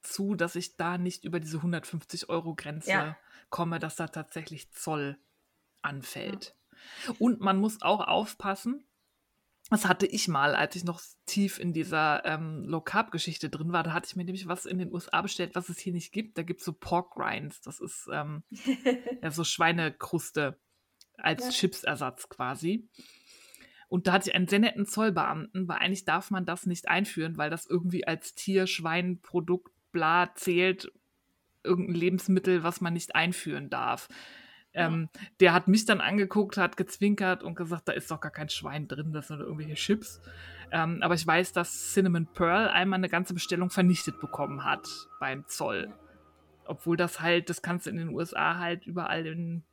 zu, 0.04 0.36
dass 0.36 0.56
ich 0.56 0.78
da 0.78 0.98
nicht 0.98 1.24
über 1.26 1.40
diese 1.40 1.58
150 1.58 2.30
Euro 2.30 2.56
Grenze 2.56 2.92
Ja. 2.92 3.18
komme, 3.50 3.80
dass 3.80 3.96
da 3.96 4.08
tatsächlich 4.08 4.72
Zoll 4.72 5.18
anfällt. 5.82 6.56
Und 7.20 7.42
man 7.42 7.58
muss 7.58 7.82
auch 7.82 8.08
aufpassen, 8.08 8.84
das 9.70 9.86
hatte 9.86 10.06
ich 10.06 10.28
mal, 10.28 10.56
als 10.56 10.76
ich 10.76 10.84
noch 10.84 11.02
tief 11.26 11.60
in 11.60 11.74
dieser 11.74 12.24
ähm, 12.26 12.64
Low-Carb-Geschichte 12.66 13.50
drin 13.50 13.74
war. 13.74 13.84
Da 13.84 13.94
hatte 13.94 14.08
ich 14.08 14.16
mir 14.16 14.24
nämlich 14.24 14.48
was 14.48 14.66
in 14.66 14.78
den 14.78 14.94
USA 14.94 15.22
bestellt, 15.22 15.56
was 15.56 15.70
es 15.70 15.78
hier 15.80 15.94
nicht 15.94 16.14
gibt. 16.14 16.38
Da 16.38 16.44
gibt 16.44 16.62
es 16.62 16.66
so 16.66 16.74
Pork 16.74 17.18
Rinds. 17.18 17.62
Das 17.62 17.80
ist 17.80 18.08
ähm, 18.12 18.44
ja, 19.22 19.32
so 19.32 19.44
Schweinekruste 19.44 20.58
als 21.18 21.44
Ja. 21.46 21.52
Chipsersatz 21.52 22.30
quasi. 22.30 22.88
Und 23.90 24.08
da 24.08 24.14
hatte 24.14 24.30
ich 24.30 24.36
einen 24.36 24.48
sehr 24.48 24.60
netten 24.60 24.86
Zollbeamten, 24.86 25.68
weil 25.68 25.78
eigentlich 25.78 26.06
darf 26.06 26.30
man 26.32 26.46
das 26.46 26.66
nicht 26.66 26.88
einführen, 26.88 27.38
weil 27.38 27.50
das 27.50 27.66
irgendwie 27.66 28.06
als 28.06 28.36
Tier, 28.36 28.68
Schwein, 28.68 29.22
Produkt, 29.22 29.74
bla 29.92 30.34
zählt, 30.36 30.92
irgendein 31.64 31.96
Lebensmittel, 31.96 32.64
was 32.64 32.82
man 32.82 32.94
nicht 32.94 33.16
einführen 33.16 33.70
darf. 33.70 34.08
Ähm, 34.74 35.10
der 35.40 35.54
hat 35.54 35.68
mich 35.68 35.86
dann 35.86 36.02
angeguckt, 36.02 36.58
hat 36.58 36.78
gezwinkert 36.78 37.44
und 37.44 37.56
gesagt, 37.56 37.88
da 37.88 37.94
ist 37.94 38.12
doch 38.12 38.20
gar 38.20 38.32
kein 38.32 38.50
Schwein 38.50 38.88
drin, 38.88 39.12
das 39.12 39.28
sind 39.28 39.40
irgendwelche 39.40 39.74
Chips. 39.74 40.22
Ähm, 40.72 41.00
aber 41.02 41.16
ich 41.16 41.26
weiß, 41.26 41.54
dass 41.54 41.94
Cinnamon 41.94 42.28
Pearl 42.28 42.68
einmal 42.68 42.98
eine 42.98 43.10
ganze 43.10 43.34
Bestellung 43.34 43.70
vernichtet 43.70 44.20
bekommen 44.20 44.66
hat 44.66 44.88
beim 45.20 45.46
Zoll. 45.48 45.94
Obwohl 46.66 46.98
das 46.98 47.22
halt, 47.22 47.50
das 47.50 47.62
kannst 47.62 47.86
du 47.86 47.90
in 47.90 47.98
den 47.98 48.10
USA 48.10 48.58
halt 48.58 48.86
überall 48.86 49.26
in, 49.26 49.64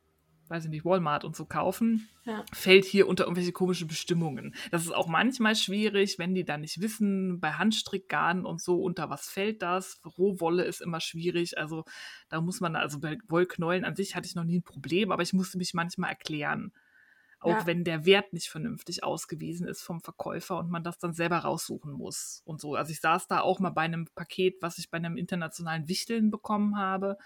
weiß 0.49 0.65
ich 0.65 0.69
nicht, 0.69 0.85
Walmart 0.85 1.23
und 1.23 1.35
so 1.35 1.45
kaufen. 1.45 2.07
Ja. 2.23 2.43
Fällt 2.53 2.85
hier 2.85 3.07
unter 3.07 3.23
irgendwelche 3.25 3.51
komischen 3.51 3.87
Bestimmungen. 3.87 4.55
Das 4.71 4.83
ist 4.83 4.93
auch 4.93 5.07
manchmal 5.07 5.55
schwierig, 5.55 6.17
wenn 6.19 6.33
die 6.33 6.45
dann 6.45 6.61
nicht 6.61 6.81
wissen, 6.81 7.39
bei 7.39 7.53
Handstrickgarn 7.53 8.45
und 8.45 8.61
so, 8.61 8.81
unter 8.81 9.09
was 9.09 9.27
fällt 9.27 9.61
das. 9.61 10.01
Rohwolle 10.17 10.63
ist 10.63 10.81
immer 10.81 10.99
schwierig. 11.01 11.57
Also 11.57 11.83
da 12.29 12.41
muss 12.41 12.61
man, 12.61 12.75
also 12.75 12.99
bei 12.99 13.17
Wollknäueln 13.27 13.85
an 13.85 13.95
sich 13.95 14.15
hatte 14.15 14.27
ich 14.27 14.35
noch 14.35 14.43
nie 14.43 14.59
ein 14.59 14.63
Problem, 14.63 15.11
aber 15.11 15.23
ich 15.23 15.33
musste 15.33 15.57
mich 15.57 15.73
manchmal 15.73 16.09
erklären. 16.11 16.71
Auch 17.41 17.49
Ja. 17.49 17.65
wenn 17.67 17.83
der 17.83 18.05
Wert 18.05 18.33
nicht 18.33 18.47
vernünftig 18.47 19.03
ausgewiesen 19.03 19.67
ist 19.67 19.83
vom 19.83 20.01
Verkäufer 20.01 20.57
und 20.57 20.71
man 20.71 20.83
das 20.83 20.97
dann 20.97 21.13
selber 21.13 21.39
raussuchen 21.39 21.91
muss 21.91 22.41
und 22.45 22.59
so. 22.59 22.73
Also 22.75 22.91
ich 22.91 23.01
saß 23.01 23.27
da 23.27 23.41
auch 23.41 23.59
mal 23.59 23.69
bei 23.69 23.81
einem 23.83 24.07
Paket, 24.15 24.55
was 24.61 24.79
ich 24.79 24.89
bei 24.89 24.97
einem 24.97 25.15
internationalen 25.17 25.87
Wichteln 25.87 26.31
bekommen 26.31 26.77
habe, 26.77 27.17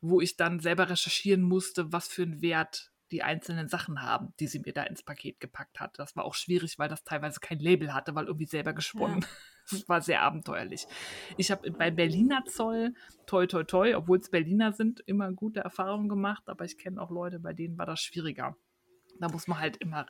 wo 0.00 0.20
ich 0.20 0.36
dann 0.36 0.60
selber 0.60 0.88
recherchieren 0.88 1.42
musste, 1.42 1.92
was 1.92 2.08
für 2.08 2.22
einen 2.22 2.42
Wert 2.42 2.92
die 3.10 3.22
einzelnen 3.22 3.68
Sachen 3.68 4.02
haben, 4.02 4.34
die 4.38 4.46
sie 4.46 4.58
mir 4.58 4.72
da 4.72 4.82
ins 4.82 5.02
Paket 5.02 5.40
gepackt 5.40 5.80
hat. 5.80 5.98
Das 5.98 6.14
war 6.14 6.24
auch 6.24 6.34
schwierig, 6.34 6.78
weil 6.78 6.88
das 6.88 7.04
teilweise 7.04 7.40
kein 7.40 7.58
Label 7.58 7.94
hatte, 7.94 8.14
weil 8.14 8.26
irgendwie 8.26 8.46
selber 8.46 8.72
gesponnen. 8.72 9.24
Das 9.70 9.86
war 9.86 10.00
sehr 10.00 10.22
abenteuerlich. 10.22 10.86
Ich 11.36 11.50
habe 11.50 11.70
bei 11.72 11.90
Berliner 11.90 12.42
Zoll, 12.46 12.94
toi 13.26 13.46
toi 13.46 13.64
toi, 13.64 13.96
obwohl 13.96 14.16
es 14.16 14.30
Berliner 14.30 14.72
sind, 14.72 15.00
immer 15.00 15.30
gute 15.30 15.60
Erfahrungen 15.60 16.08
gemacht, 16.08 16.44
aber 16.48 16.64
ich 16.64 16.78
kenne 16.78 16.98
auch 16.98 17.10
Leute, 17.10 17.38
bei 17.38 17.52
denen 17.52 17.76
war 17.76 17.84
das 17.84 18.00
schwieriger. 18.00 18.56
Da 19.20 19.28
muss 19.28 19.46
man 19.46 19.58
halt 19.58 19.76
immer, 19.76 20.06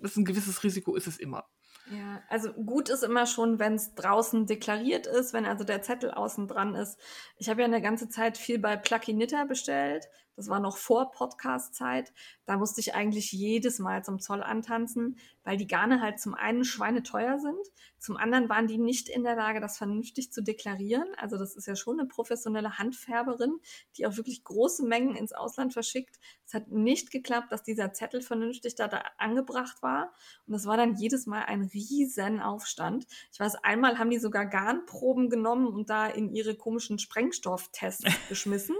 das 0.00 0.12
ist 0.12 0.16
ein 0.18 0.24
gewisses 0.24 0.62
Risiko, 0.62 0.94
ist 0.94 1.08
es 1.08 1.18
immer. 1.18 1.48
Ja, 1.90 2.22
also 2.28 2.52
gut 2.52 2.88
ist 2.88 3.02
immer 3.02 3.26
schon, 3.26 3.58
wenn 3.58 3.74
es 3.74 3.96
draußen 3.96 4.46
deklariert 4.46 5.08
ist, 5.08 5.32
wenn 5.32 5.44
also 5.44 5.64
der 5.64 5.82
Zettel 5.82 6.12
außen 6.12 6.46
dran 6.46 6.76
ist. 6.76 7.00
Ich 7.36 7.48
habe 7.48 7.62
ja 7.62 7.66
eine 7.66 7.82
ganze 7.82 8.08
Zeit 8.08 8.38
viel 8.38 8.60
bei 8.60 8.76
Plucky 8.76 9.12
Knitter 9.12 9.44
bestellt. 9.44 10.08
Das 10.40 10.48
war 10.48 10.58
noch 10.58 10.78
vor 10.78 11.10
Podcast-Zeit. 11.10 12.14
Da 12.46 12.56
musste 12.56 12.80
ich 12.80 12.94
eigentlich 12.94 13.30
jedes 13.30 13.78
Mal 13.78 14.02
zum 14.02 14.20
Zoll 14.20 14.42
antanzen, 14.42 15.18
weil 15.44 15.58
die 15.58 15.66
Garne 15.66 16.00
halt 16.00 16.18
zum 16.18 16.32
einen 16.32 16.64
schweineteuer 16.64 17.38
sind, 17.38 17.58
zum 18.00 18.16
anderen 18.16 18.48
waren 18.48 18.66
die 18.66 18.78
nicht 18.78 19.10
in 19.10 19.24
der 19.24 19.36
Lage, 19.36 19.60
das 19.60 19.76
vernünftig 19.76 20.32
zu 20.32 20.42
deklarieren. 20.42 21.14
Also 21.18 21.36
das 21.36 21.54
ist 21.54 21.66
ja 21.66 21.76
schon 21.76 22.00
eine 22.00 22.08
professionelle 22.08 22.78
Handfärberin, 22.78 23.60
die 23.96 24.06
auch 24.06 24.16
wirklich 24.16 24.42
große 24.42 24.86
Mengen 24.86 25.14
ins 25.14 25.34
Ausland 25.34 25.74
verschickt. 25.74 26.18
Es 26.46 26.54
hat 26.54 26.68
nicht 26.68 27.10
geklappt, 27.10 27.52
dass 27.52 27.62
dieser 27.62 27.92
Zettel 27.92 28.22
vernünftig 28.22 28.74
da, 28.74 28.88
da 28.88 29.02
angebracht 29.18 29.82
war. 29.82 30.14
Und 30.46 30.54
das 30.54 30.64
war 30.64 30.78
dann 30.78 30.96
jedes 30.96 31.26
Mal 31.26 31.42
ein 31.42 31.60
riesen 31.74 32.40
Aufstand. 32.40 33.06
Ich 33.32 33.38
weiß, 33.38 33.56
einmal 33.56 33.98
haben 33.98 34.08
die 34.08 34.18
sogar 34.18 34.46
Garnproben 34.46 35.28
genommen 35.28 35.66
und 35.66 35.90
da 35.90 36.06
in 36.06 36.30
ihre 36.30 36.54
komischen 36.54 36.98
Sprengstofftests 36.98 38.04
geschmissen, 38.30 38.76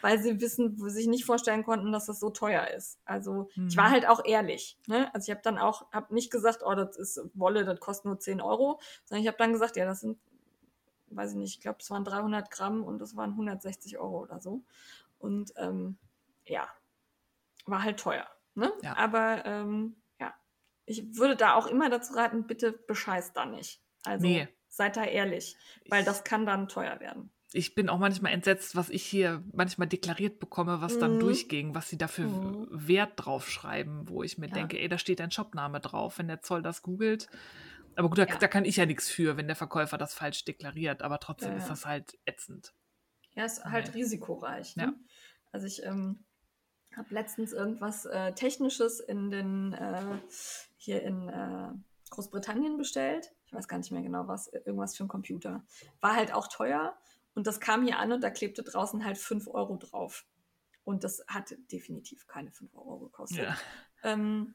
weil 0.00 0.20
sie 0.20 0.40
wissen, 0.40 0.80
wo 0.80 0.88
sie 0.88 0.95
sich 0.96 1.06
nicht 1.06 1.24
vorstellen 1.24 1.64
konnten, 1.64 1.92
dass 1.92 2.06
das 2.06 2.18
so 2.18 2.30
teuer 2.30 2.66
ist. 2.68 2.98
Also 3.04 3.48
ich 3.54 3.56
Mhm. 3.56 3.76
war 3.76 3.90
halt 3.90 4.08
auch 4.08 4.24
ehrlich. 4.24 4.78
Ne? 4.88 5.12
Also 5.14 5.26
ich 5.26 5.30
habe 5.30 5.42
dann 5.42 5.58
auch, 5.58 5.90
habe 5.92 6.12
nicht 6.14 6.30
gesagt, 6.32 6.62
oh, 6.64 6.74
das 6.74 6.96
ist 6.96 7.20
Wolle, 7.34 7.64
das 7.64 7.78
kostet 7.80 8.06
nur 8.06 8.18
10 8.18 8.40
Euro, 8.40 8.80
sondern 9.04 9.22
ich 9.22 9.28
habe 9.28 9.38
dann 9.38 9.52
gesagt, 9.52 9.76
ja, 9.76 9.84
das 9.84 10.00
sind, 10.00 10.18
weiß 11.10 11.30
ich 11.32 11.36
nicht, 11.36 11.54
ich 11.56 11.60
glaube, 11.60 11.78
es 11.80 11.90
waren 11.90 12.04
300 12.04 12.50
Gramm 12.50 12.82
und 12.82 12.98
das 12.98 13.14
waren 13.16 13.30
160 13.32 13.98
Euro 13.98 14.20
oder 14.22 14.40
so. 14.40 14.62
Und 15.18 15.52
ähm, 15.56 15.96
ja, 16.44 16.68
war 17.66 17.82
halt 17.82 17.98
teuer. 18.00 18.26
Ne? 18.54 18.72
Ja. 18.82 18.96
Aber 18.96 19.44
ähm, 19.44 19.96
ja, 20.20 20.34
ich 20.86 21.16
würde 21.18 21.36
da 21.36 21.54
auch 21.54 21.66
immer 21.66 21.90
dazu 21.90 22.14
raten, 22.14 22.46
bitte 22.46 22.72
bescheißt 22.72 23.36
da 23.36 23.44
nicht. 23.46 23.82
Also 24.04 24.26
Nee. 24.26 24.48
seid 24.68 24.96
da 24.96 25.04
ehrlich, 25.04 25.56
weil 25.88 26.00
Ich- 26.00 26.06
das 26.06 26.24
kann 26.24 26.46
dann 26.46 26.68
teuer 26.68 27.00
werden. 27.00 27.30
Ich 27.52 27.74
bin 27.74 27.88
auch 27.88 27.98
manchmal 27.98 28.32
entsetzt, 28.32 28.76
was 28.76 28.90
ich 28.90 29.04
hier 29.04 29.42
manchmal 29.52 29.88
deklariert 29.88 30.40
bekomme, 30.40 30.80
was 30.80 30.98
dann 30.98 31.14
Mhm. 31.14 31.18
durchging, 31.18 31.74
was 31.74 31.88
sie 31.88 31.98
dafür 31.98 32.26
Mhm. 32.26 32.66
Wert 32.70 33.12
draufschreiben, 33.16 34.08
wo 34.08 34.22
ich 34.22 34.38
mir 34.38 34.48
Ja. 34.48 34.54
denke, 34.54 34.78
ey, 34.80 34.88
da 34.88 34.98
steht 34.98 35.20
ein 35.20 35.30
Shopname 35.30 35.80
drauf, 35.80 36.18
wenn 36.18 36.28
der 36.28 36.42
Zoll 36.42 36.62
das 36.62 36.82
googelt. 36.82 37.28
Aber 37.94 38.08
gut, 38.08 38.18
da, 38.18 38.26
Ja. 38.26 38.36
da 38.36 38.48
kann 38.48 38.64
ich 38.64 38.76
ja 38.76 38.84
nichts 38.84 39.08
für, 39.08 39.36
wenn 39.36 39.46
der 39.46 39.56
Verkäufer 39.56 39.96
das 39.96 40.12
falsch 40.12 40.44
deklariert, 40.44 41.02
aber 41.02 41.18
trotzdem 41.18 41.52
Ja, 41.52 41.58
ist 41.58 41.70
das 41.70 41.86
halt 41.86 42.18
ätzend. 42.26 42.74
Ja, 43.34 43.44
ist 43.44 43.64
halt 43.64 43.86
Nee. 43.94 44.00
risikoreich. 44.00 44.76
Ne? 44.76 44.94
Also 45.52 45.66
ich 45.66 45.82
ähm, 45.84 46.24
habe 46.96 47.14
letztens 47.14 47.52
irgendwas 47.52 48.04
äh, 48.06 48.32
Technisches 48.32 49.00
in 49.00 49.30
den 49.30 49.72
äh, 49.72 50.18
hier 50.76 51.02
in 51.02 51.28
äh, 51.28 51.70
Großbritannien 52.10 52.76
bestellt. 52.76 53.32
Ich 53.46 53.52
weiß 53.52 53.68
gar 53.68 53.78
nicht 53.78 53.92
mehr 53.92 54.02
genau 54.02 54.26
was, 54.28 54.48
irgendwas 54.48 54.96
für 54.96 55.04
einen 55.04 55.08
Computer. 55.08 55.64
War 56.00 56.14
halt 56.16 56.32
auch 56.34 56.48
teuer 56.48 56.96
und 57.36 57.46
das 57.46 57.60
kam 57.60 57.84
hier 57.84 57.98
an 57.98 58.12
und 58.12 58.22
da 58.22 58.30
klebte 58.30 58.62
draußen 58.62 59.04
halt 59.04 59.18
5 59.18 59.46
Euro 59.48 59.76
drauf. 59.76 60.24
Und 60.84 61.04
das 61.04 61.22
hat 61.28 61.54
definitiv 61.70 62.26
keine 62.26 62.50
5 62.50 62.74
Euro 62.74 62.98
gekostet. 62.98 63.44
Ja. 63.44 63.56
Ähm, 64.02 64.54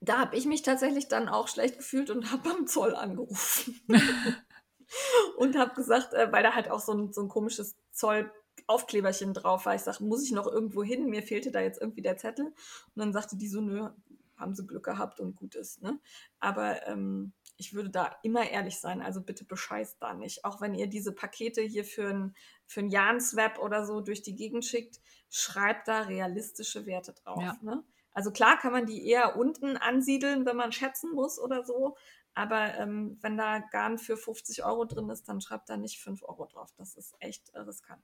da 0.00 0.18
habe 0.18 0.36
ich 0.36 0.44
mich 0.44 0.60
tatsächlich 0.60 1.08
dann 1.08 1.28
auch 1.28 1.48
schlecht 1.48 1.78
gefühlt 1.78 2.10
und 2.10 2.30
habe 2.30 2.50
beim 2.50 2.66
Zoll 2.66 2.94
angerufen. 2.94 3.80
und 5.38 5.56
habe 5.56 5.74
gesagt, 5.74 6.12
äh, 6.12 6.30
weil 6.30 6.42
da 6.42 6.54
halt 6.54 6.70
auch 6.70 6.80
so 6.80 6.92
ein, 6.92 7.12
so 7.14 7.22
ein 7.22 7.28
komisches 7.28 7.76
Zollaufkleberchen 7.92 9.32
drauf 9.32 9.64
war. 9.64 9.74
Ich 9.74 9.80
sage, 9.82 10.04
muss 10.04 10.22
ich 10.22 10.32
noch 10.32 10.46
irgendwo 10.46 10.82
hin? 10.82 11.06
Mir 11.06 11.22
fehlte 11.22 11.50
da 11.50 11.60
jetzt 11.60 11.80
irgendwie 11.80 12.02
der 12.02 12.18
Zettel. 12.18 12.46
Und 12.46 12.54
dann 12.96 13.14
sagte 13.14 13.38
die 13.38 13.48
so, 13.48 13.62
nö, 13.62 13.88
haben 14.36 14.54
sie 14.54 14.66
Glück 14.66 14.84
gehabt 14.84 15.18
und 15.18 15.34
gut 15.34 15.54
ist. 15.54 15.82
Ne? 15.82 15.98
Aber 16.40 16.86
ähm, 16.86 17.32
ich 17.56 17.74
würde 17.74 17.90
da 17.90 18.16
immer 18.22 18.48
ehrlich 18.48 18.78
sein. 18.78 19.00
Also 19.02 19.22
bitte 19.22 19.44
bescheißt 19.44 19.96
da 20.00 20.14
nicht. 20.14 20.44
Auch 20.44 20.60
wenn 20.60 20.74
ihr 20.74 20.88
diese 20.88 21.12
Pakete 21.12 21.62
hier 21.62 21.84
für 21.84 22.08
ein, 22.08 22.36
für 22.66 22.80
ein 22.80 22.88
Jan-Swap 22.88 23.58
oder 23.58 23.84
so 23.86 24.00
durch 24.00 24.22
die 24.22 24.34
Gegend 24.34 24.64
schickt, 24.64 25.00
schreibt 25.30 25.88
da 25.88 26.02
realistische 26.02 26.86
Werte 26.86 27.12
drauf. 27.12 27.42
Ja. 27.42 27.58
Ne? 27.62 27.82
Also 28.12 28.30
klar 28.30 28.58
kann 28.58 28.72
man 28.72 28.86
die 28.86 29.06
eher 29.06 29.36
unten 29.36 29.76
ansiedeln, 29.76 30.46
wenn 30.46 30.56
man 30.56 30.72
schätzen 30.72 31.12
muss 31.12 31.38
oder 31.38 31.64
so. 31.64 31.96
Aber 32.34 32.74
ähm, 32.74 33.18
wenn 33.22 33.38
da 33.38 33.60
Garn 33.60 33.98
für 33.98 34.16
50 34.16 34.64
Euro 34.64 34.84
drin 34.84 35.08
ist, 35.08 35.28
dann 35.28 35.40
schreibt 35.40 35.70
da 35.70 35.76
nicht 35.76 36.00
5 36.00 36.22
Euro 36.22 36.46
drauf. 36.46 36.70
Das 36.76 36.94
ist 36.94 37.14
echt 37.20 37.48
äh, 37.50 37.60
riskant. 37.60 38.02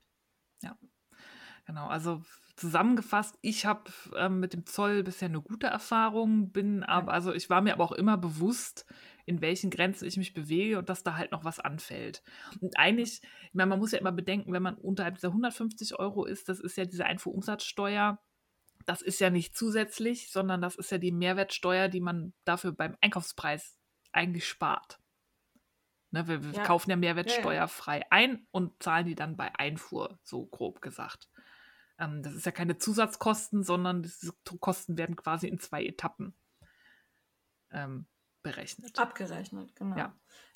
Genau, 1.66 1.87
also 1.87 2.23
zusammengefasst, 2.57 3.39
ich 3.41 3.66
habe 3.66 3.91
ähm, 4.16 4.41
mit 4.41 4.53
dem 4.53 4.66
Zoll 4.66 5.03
bisher 5.03 5.29
eine 5.29 5.41
gute 5.41 5.66
Erfahrung, 5.66 6.51
bin 6.51 6.83
aber, 6.83 7.12
also 7.12 7.33
ich 7.33 7.51
war 7.51 7.61
mir 7.61 7.73
aber 7.73 7.85
auch 7.85 7.93
immer 7.93 8.16
bewusst, 8.16 8.85
in 9.24 9.40
welchen 9.40 9.70
Grenzen 9.70 10.07
ich 10.07 10.16
mich 10.16 10.35
bewege 10.35 10.78
und 10.78 10.89
dass 10.89 11.03
da 11.03 11.16
halt 11.16 11.32
noch 11.32 11.44
was 11.44 11.61
anfällt. 11.61 12.23
Und 12.61 12.78
eigentlich, 12.78 13.23
ich 13.23 13.55
meine, 13.55 13.69
man 13.69 13.78
muss 13.78 13.93
ja 13.93 13.99
immer 13.99 14.12
bedenken, 14.12 14.53
wenn 14.53 14.62
man 14.62 14.77
unterhalb 14.77 15.16
dieser 15.16 15.28
150 15.28 15.99
Euro 15.99 16.24
ist, 16.24 16.49
das 16.49 16.61
ist 16.61 16.77
ja 16.77 16.85
diese 16.85 17.07
Einfuhrumsatzsteuer, 17.07 18.19
das 18.85 19.03
ist 19.03 19.20
ja 19.20 19.31
nicht 19.31 19.57
zusätzlich, 19.57 20.32
sondern 20.32 20.61
das 20.61 20.74
ist 20.74 20.90
ja 20.90 20.99
die 20.99 21.12
Mehrwertsteuer, 21.12 21.89
die 21.89 22.01
man 22.01 22.35
dafür 22.44 22.73
beim 22.73 22.97
Einkaufspreis 23.01 23.78
eigentlich 24.12 24.47
spart. 24.47 24.99
Ne, 26.11 26.27
wir, 26.28 26.44
wir 26.44 26.53
ja. 26.53 26.62
kaufen 26.65 26.90
ja 26.90 26.97
Mehrwertsteuer 26.97 27.55
ja, 27.55 27.61
ja. 27.61 27.66
frei 27.69 28.03
ein 28.11 28.47
und 28.51 28.82
zahlen 28.82 29.07
die 29.07 29.15
dann 29.15 29.36
bei 29.36 29.55
Einfuhr, 29.55 30.19
so 30.23 30.44
grob 30.47 30.82
gesagt. 30.82 31.31
Ähm, 31.99 32.23
das 32.23 32.35
ist 32.35 32.44
ja 32.44 32.53
keine 32.53 32.77
Zusatzkosten, 32.77 33.62
sondern 33.62 34.03
diese 34.03 34.32
Kosten 34.61 34.99
werden 34.99 35.16
quasi 35.16 35.49
in 35.49 35.59
zwei 35.59 35.85
Etappen 35.85 36.35
ähm, 37.73 38.07
berechnet. 38.43 38.98
Abgerechnet, 38.98 39.74
genau. 39.77 39.97
Ja. 39.97 40.14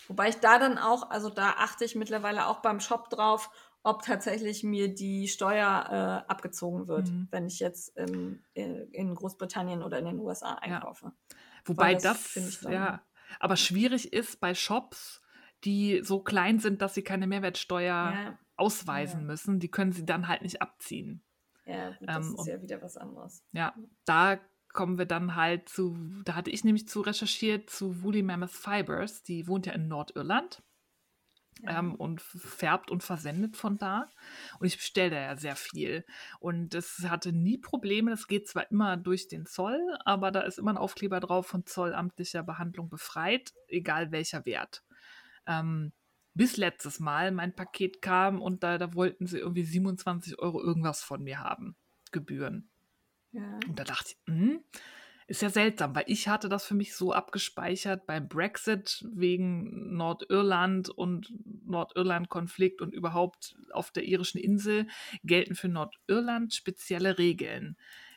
Wobei 0.09 0.29
ich 0.29 0.37
da 0.37 0.59
dann 0.59 0.79
auch, 0.79 1.11
also 1.11 1.31
da 1.31 1.55
achte 1.59 1.85
ich 1.85 1.95
mittlerweile 1.95 2.47
auch 2.47 2.61
beim 2.61 2.81
Shop 2.81 3.11
drauf, 3.11 3.51
ob 3.83 4.03
tatsächlich 4.03 4.65
mir 4.65 4.93
die 4.93 5.29
Steuer 5.29 6.25
äh, 6.27 6.31
abgezogen 6.31 6.89
wird, 6.89 7.09
mhm. 7.09 7.29
wenn 7.31 7.47
ich 7.47 7.61
jetzt 7.61 7.97
in, 7.97 8.43
in, 8.55 9.15
Großbritannien 9.15 9.83
oder 9.83 9.99
in 10.01 10.07
den 10.07 10.19
USA 10.19 10.55
einkaufe. 10.55 11.07
Ja. 11.07 11.37
Wobei 11.65 11.95
das, 11.95 12.35
das 12.35 12.63
ja, 12.63 13.03
aber 13.39 13.57
schwierig 13.57 14.13
ist 14.13 14.41
bei 14.41 14.55
Shops, 14.55 15.23
die 15.65 16.01
so 16.03 16.21
klein 16.21 16.59
sind, 16.59 16.83
dass 16.83 16.95
sie 16.95 17.03
keine 17.03 17.27
Mehrwertsteuer 17.27 17.87
ja. 17.87 18.39
ausweisen 18.57 19.21
ja. 19.21 19.27
müssen. 19.27 19.61
Die 19.61 19.71
können 19.71 19.93
sie 19.93 20.05
dann 20.05 20.29
halt 20.29 20.43
nicht 20.43 20.63
abziehen. 20.63 21.23
Ja, 21.65 21.91
gut, 21.91 22.09
das 22.09 22.27
ähm, 22.27 22.37
ist 22.39 22.47
ja 22.47 22.63
wieder 22.63 22.83
was 22.83 22.97
anderes. 22.97 23.45
Ja, 23.53 23.75
da 24.05 24.39
kommen 24.77 24.99
wir 24.99 25.07
dann 25.07 25.35
halt 25.35 25.69
zu, 25.69 25.99
da 26.25 26.37
hatte 26.37 26.51
ich 26.51 26.63
nämlich 26.63 26.87
zu 26.87 27.01
recherchiert 27.01 27.69
zu 27.69 28.03
Woolly 28.03 28.23
Mammoth 28.23 28.51
Fibers, 28.51 29.25
die 29.25 29.49
wohnt 29.49 29.67
ja 29.67 29.73
in 29.73 29.89
Nordirland 29.89 30.63
ja. 31.63 31.79
ähm, 31.79 31.95
und 31.95 32.21
färbt 32.21 32.91
und 32.91 33.03
versendet 33.03 33.57
von 33.57 33.79
da. 33.79 34.11
Und 34.61 34.67
ich 34.67 34.77
bestelle 34.77 35.11
da 35.11 35.21
ja 35.21 35.37
sehr 35.37 35.57
viel. 35.57 36.05
Und 36.39 36.75
es 36.75 37.07
hatte 37.09 37.33
nie 37.33 37.59
Probleme, 37.59 38.11
das 38.11 38.29
geht 38.29 38.49
zwar 38.49 38.71
immer 38.71 38.97
durch 38.97 39.29
den 39.29 39.47
Zoll, 39.47 39.81
aber 40.05 40.31
da 40.31 40.43
ist 40.43 40.59
immer 40.59 40.73
ein 40.73 40.79
Aufkleber 40.79 41.21
drauf 41.21 41.47
von 41.47 41.67
zollamtlicher 41.67 42.43
Behandlung 42.43 42.89
befreit, 42.89 43.55
egal 43.69 44.13
welcher 44.13 44.45
Wert. 44.45 44.85
Ähm, 45.47 45.93
bis 46.35 46.59
letztes 46.59 47.01
Mal 47.01 47.33
mein 47.33 47.55
Paket 47.55 48.03
kam 48.03 48.43
und 48.43 48.63
da, 48.63 48.77
da 48.77 48.93
wollten 48.93 49.27
sie 49.27 49.39
irgendwie 49.39 49.65
27 49.65 50.39
Euro 50.39 50.63
irgendwas 50.63 51.03
von 51.03 51.23
mir 51.23 51.41
haben. 51.41 51.77
Gebühren. 52.13 52.71
Ja. 53.37 53.61
Und 53.69 53.79
da 53.79 53.85
dachte 53.85 54.13
ich, 54.13 54.33
hm, 54.33 54.65
ist 55.27 55.43
ja 55.43 55.51
seltsam, 55.51 55.95
weil 55.95 56.05
ich 56.07 56.29
hatte 56.29 56.49
das 56.49 56.65
für 56.65 56.75
mich 56.75 56.95
so 56.95 57.13
abgespeichert 57.13 58.07
beim 58.07 58.29
Brexit 58.29 59.05
wegen 59.13 59.95
Nordirland 59.95 60.89
und 60.89 61.35
Nordirland-Konflikt 61.67 62.81
und 62.81 62.95
überhaupt 62.95 63.57
auf 63.73 63.91
der 63.91 64.05
irischen 64.05 64.39
Insel 64.39 64.87
gelten 65.23 65.55
für 65.55 65.69
Nordirland 65.69 66.55
spezielle 66.55 67.19
Regeln. 67.19 67.77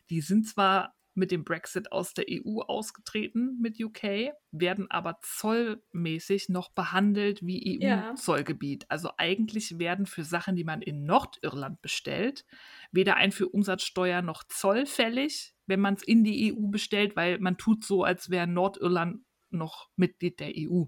Die 0.09 0.21
sind 0.21 0.47
zwar 0.47 0.95
mit 1.13 1.31
dem 1.31 1.43
Brexit 1.43 1.91
aus 1.91 2.13
der 2.13 2.25
EU 2.29 2.61
ausgetreten 2.61 3.57
mit 3.59 3.79
UK, 3.83 4.31
werden 4.51 4.89
aber 4.89 5.19
zollmäßig 5.21 6.49
noch 6.49 6.71
behandelt 6.71 7.41
wie 7.41 7.81
EU-Zollgebiet. 7.81 8.83
Ja. 8.83 8.89
Also 8.89 9.11
eigentlich 9.17 9.79
werden 9.79 10.05
für 10.05 10.23
Sachen, 10.23 10.55
die 10.55 10.63
man 10.63 10.81
in 10.81 11.03
Nordirland 11.03 11.81
bestellt, 11.81 12.45
weder 12.91 13.15
ein 13.15 13.31
für 13.31 13.49
Umsatzsteuer 13.49 14.21
noch 14.21 14.43
Zoll 14.45 14.85
fällig, 14.85 15.53
wenn 15.65 15.79
man 15.79 15.95
es 15.95 16.03
in 16.03 16.23
die 16.23 16.53
EU 16.53 16.67
bestellt, 16.67 17.15
weil 17.15 17.39
man 17.39 17.57
tut 17.57 17.83
so, 17.83 18.03
als 18.03 18.29
wäre 18.29 18.47
Nordirland 18.47 19.23
noch 19.49 19.89
Mitglied 19.95 20.39
der 20.39 20.53
EU. 20.55 20.85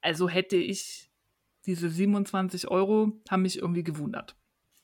Also 0.00 0.28
hätte 0.28 0.56
ich 0.56 1.10
diese 1.66 1.90
27 1.90 2.68
Euro, 2.68 3.20
haben 3.28 3.42
mich 3.42 3.58
irgendwie 3.58 3.84
gewundert. 3.84 4.36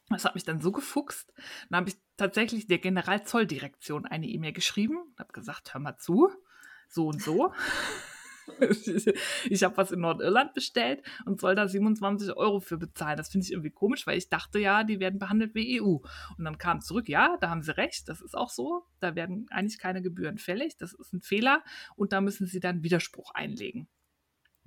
Das 0.09 0.25
hat 0.25 0.35
mich 0.35 0.45
dann 0.45 0.61
so 0.61 0.71
gefuchst. 0.71 1.33
Dann 1.69 1.79
habe 1.79 1.89
ich 1.91 1.97
tatsächlich 2.17 2.67
der 2.67 2.79
Generalzolldirektion 2.79 4.07
eine 4.07 4.27
E-Mail 4.27 4.53
geschrieben 4.53 4.99
und 4.99 5.19
habe 5.19 5.33
gesagt, 5.33 5.75
hör 5.75 5.81
mal 5.81 5.99
zu, 5.99 6.31
so 6.89 7.09
und 7.09 7.21
so. 7.21 7.53
ich 9.51 9.65
habe 9.65 9.77
was 9.77 9.91
in 9.91 10.01
Nordirland 10.01 10.55
bestellt 10.55 11.03
und 11.25 11.41
soll 11.41 11.55
da 11.55 11.67
27 11.67 12.37
Euro 12.37 12.61
für 12.61 12.79
bezahlen. 12.79 13.17
Das 13.17 13.29
finde 13.29 13.45
ich 13.45 13.53
irgendwie 13.53 13.71
komisch, 13.71 14.07
weil 14.07 14.19
ich 14.19 14.29
dachte 14.29 14.59
ja, 14.59 14.85
die 14.85 15.01
werden 15.01 15.19
behandelt 15.19 15.55
wie 15.55 15.81
EU. 15.81 15.99
Und 16.39 16.45
dann 16.45 16.59
kam 16.59 16.81
zurück, 16.81 17.09
ja, 17.09 17.37
da 17.41 17.51
haben 17.51 17.63
sie 17.63 17.77
recht, 17.77 18.09
das 18.09 18.21
ist 18.21 18.37
auch 18.37 18.51
so. 18.51 18.87
Da 19.01 19.15
werden 19.15 19.47
eigentlich 19.51 19.79
keine 19.79 20.03
Gebühren 20.03 20.39
fällig. 20.39 20.77
Das 20.77 20.93
ist 20.93 21.13
ein 21.13 21.23
Fehler 21.23 21.63
und 21.97 22.13
da 22.13 22.21
müssen 22.21 22.47
sie 22.47 22.61
dann 22.61 22.83
Widerspruch 22.83 23.33
einlegen. 23.35 23.89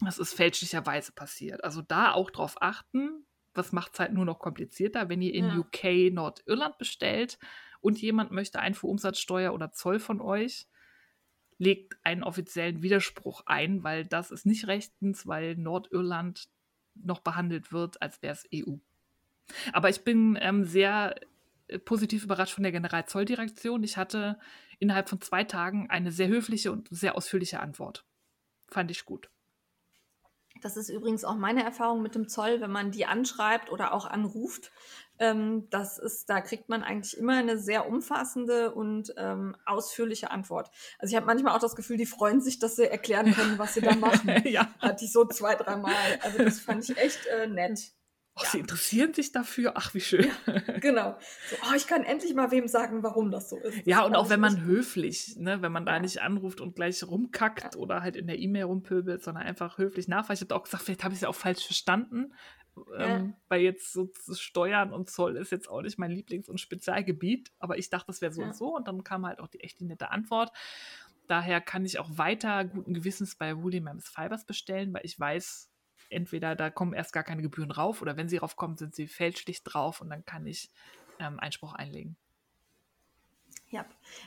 Das 0.02 0.18
ist 0.18 0.34
fälschlicherweise 0.34 1.12
passiert. 1.12 1.64
Also 1.64 1.82
da 1.82 2.14
auch 2.14 2.32
drauf 2.32 2.62
achten, 2.62 3.26
das 3.54 3.72
macht 3.72 3.94
es 3.94 4.00
halt 4.00 4.14
nur 4.14 4.26
noch 4.26 4.40
komplizierter, 4.40 5.10
wenn 5.10 5.22
ihr 5.22 5.34
in 5.34 5.46
ja. 5.46 5.58
UK 5.58 6.14
Nordirland 6.14 6.78
bestellt 6.78 7.40
und 7.82 8.02
jemand 8.02 8.32
möchte 8.32 8.60
Einfuhrumsatzsteuer 8.60 9.54
oder 9.54 9.72
Zoll 9.72 10.00
von 10.00 10.22
euch, 10.22 10.68
legt 11.58 11.98
einen 12.04 12.24
offiziellen 12.24 12.82
Widerspruch 12.82 13.44
ein, 13.46 13.84
weil 13.84 14.06
das 14.06 14.32
ist 14.32 14.46
nicht 14.46 14.68
rechtens, 14.68 15.28
weil 15.28 15.56
Nordirland 15.56 16.50
noch 16.96 17.20
behandelt 17.20 17.72
wird, 17.72 18.02
als 18.02 18.22
wäre 18.22 18.34
es 18.34 18.48
EU. 18.54 18.76
Aber 19.74 19.90
ich 19.90 20.04
bin 20.04 20.38
ähm, 20.42 20.64
sehr 20.64 21.16
äh, 21.68 21.80
positiv 21.80 22.24
überrascht 22.24 22.54
von 22.54 22.64
der 22.64 22.72
Generalzolldirektion. 22.72 23.84
Ich 23.84 23.98
hatte 23.98 24.40
innerhalb 24.80 25.10
von 25.10 25.22
zwei 25.22 25.44
Tagen 25.44 25.90
eine 25.90 26.12
sehr 26.12 26.28
höfliche 26.28 26.72
und 26.72 26.88
sehr 26.90 27.16
ausführliche 27.16 27.60
Antwort. 27.60 28.06
Fand 28.68 28.92
ich 28.92 29.06
gut. 29.06 29.30
Das 30.62 30.78
ist 30.78 30.90
übrigens 30.90 31.24
auch 31.24 31.36
meine 31.36 31.64
Erfahrung 31.64 32.02
mit 32.02 32.16
dem 32.16 32.28
Zoll, 32.28 32.62
wenn 32.62 32.72
man 32.72 32.92
die 32.92 33.06
anschreibt 33.06 33.72
oder 33.72 33.94
auch 33.94 34.06
anruft. 34.06 34.72
Ähm, 35.20 35.68
das 35.70 35.98
ist, 35.98 36.30
da 36.30 36.40
kriegt 36.40 36.70
man 36.70 36.82
eigentlich 36.82 37.18
immer 37.18 37.38
eine 37.38 37.58
sehr 37.58 37.88
umfassende 37.88 38.74
und 38.74 39.14
ähm, 39.18 39.56
ausführliche 39.66 40.32
Antwort. 40.32 40.72
Also 40.98 41.12
ich 41.12 41.16
habe 41.18 41.26
manchmal 41.26 41.56
auch 41.56 41.60
das 41.60 41.76
Gefühl, 41.76 41.98
die 41.98 42.06
freuen 42.06 42.42
sich, 42.42 42.60
dass 42.60 42.78
sie 42.78 42.90
erklären 42.90 43.34
können, 43.34 43.60
was 43.60 43.74
sie 43.74 43.82
da 43.82 43.96
machen. 43.96 44.48
ja. 44.48 44.74
Hatte 44.80 45.06
ich 45.06 45.12
so 45.12 45.26
zwei, 45.26 45.56
dreimal. 45.56 45.94
Also 46.22 46.38
das 46.38 46.60
fand 46.60 46.90
ich 46.90 46.98
echt 46.98 47.26
äh, 47.28 47.48
nett. 47.48 47.92
Oh, 48.40 48.44
ja. 48.44 48.50
Sie 48.52 48.60
interessieren 48.60 49.14
sich 49.14 49.32
dafür. 49.32 49.74
Ach, 49.76 49.94
wie 49.94 50.02
schön. 50.02 50.30
Ja, 50.46 50.78
genau. 50.80 51.18
So, 51.50 51.56
oh, 51.70 51.76
ich 51.76 51.88
kann 51.88 52.04
endlich 52.04 52.34
mal 52.34 52.52
wem 52.52 52.68
sagen, 52.68 53.04
warum 53.04 53.32
das 53.32 53.50
so 53.50 53.58
ist. 53.58 53.78
Das 53.80 53.86
ja, 53.86 54.04
und 54.04 54.16
auch 54.16 54.30
wenn 54.30 54.40
man 54.40 54.64
höflich, 54.64 55.36
ne, 55.38 55.62
wenn 55.62 55.72
man 55.72 55.86
da 55.86 56.00
nicht 56.00 56.22
anruft 56.22 56.62
und 56.62 56.76
gleich 56.76 57.04
rumkackt 57.04 57.76
oder 57.76 58.02
halt 58.02 58.16
in 58.16 58.28
der 58.28 58.40
E-Mail 58.40 58.64
rumpöbelt, 58.64 59.24
sondern 59.24 59.44
einfach 59.44 59.78
höflich 59.78 60.08
nachfragt. 60.08 60.40
Ich 60.40 60.50
habe 60.50 60.56
auch 60.56 60.64
gesagt, 60.64 60.84
vielleicht 60.84 61.04
habe 61.04 61.14
ich 61.14 61.18
es 61.18 61.22
ja 61.22 61.30
auch 61.30 61.36
falsch 61.36 61.66
verstanden. 61.66 62.34
Ähm, 62.98 63.34
weil 63.50 63.62
jetzt 63.62 63.92
so 63.92 64.10
Steuern 64.34 64.94
und 64.94 65.10
Zoll 65.10 65.36
ist 65.36 65.52
jetzt 65.52 65.70
auch 65.70 65.82
nicht 65.82 65.98
mein 65.98 66.12
Lieblings- 66.12 66.50
und 66.50 66.62
Spezialgebiet, 66.62 67.52
aber 67.60 67.78
ich 67.78 67.90
dachte, 67.90 68.08
das 68.08 68.22
wäre 68.22 68.32
so 68.32 68.42
und 68.42 68.56
so 68.56 68.74
und 68.74 68.88
dann 68.88 69.04
kam 69.04 69.26
halt 69.26 69.40
auch 69.40 69.48
die 69.48 69.60
echt 69.60 69.82
die 69.82 69.86
nette 69.86 70.12
Antwort. 70.12 70.54
Daher 71.28 71.62
kann 71.62 71.86
ich 71.86 72.00
auch 72.00 72.10
weiter 72.18 72.66
guten 72.66 72.94
Gewissens 72.94 73.36
bei 73.36 73.62
Woolly 73.62 73.82
Mammoth 73.82 74.08
Fibers 74.08 74.46
bestellen, 74.46 74.94
weil 74.94 75.06
ich 75.06 75.20
weiß, 75.20 75.69
entweder 76.10 76.56
da 76.56 76.70
kommen 76.70 76.94
erst 76.94 77.14
gar 77.14 77.24
keine 77.24 77.42
Gebühren 77.42 77.70
drauf 77.70 78.02
oder 78.02 78.18
wenn 78.18 78.30
sie 78.30 78.38
raufkommen, 78.38 78.78
sind 78.78 78.96
sie 78.96 79.08
fälschlich 79.08 79.64
drauf 79.64 80.02
und 80.02 80.10
dann 80.10 80.26
kann 80.26 80.46
ich 80.46 80.70
ähm, 81.20 81.40
Einspruch 81.40 81.74
einlegen. 81.74 82.18
Ja, 83.72 83.86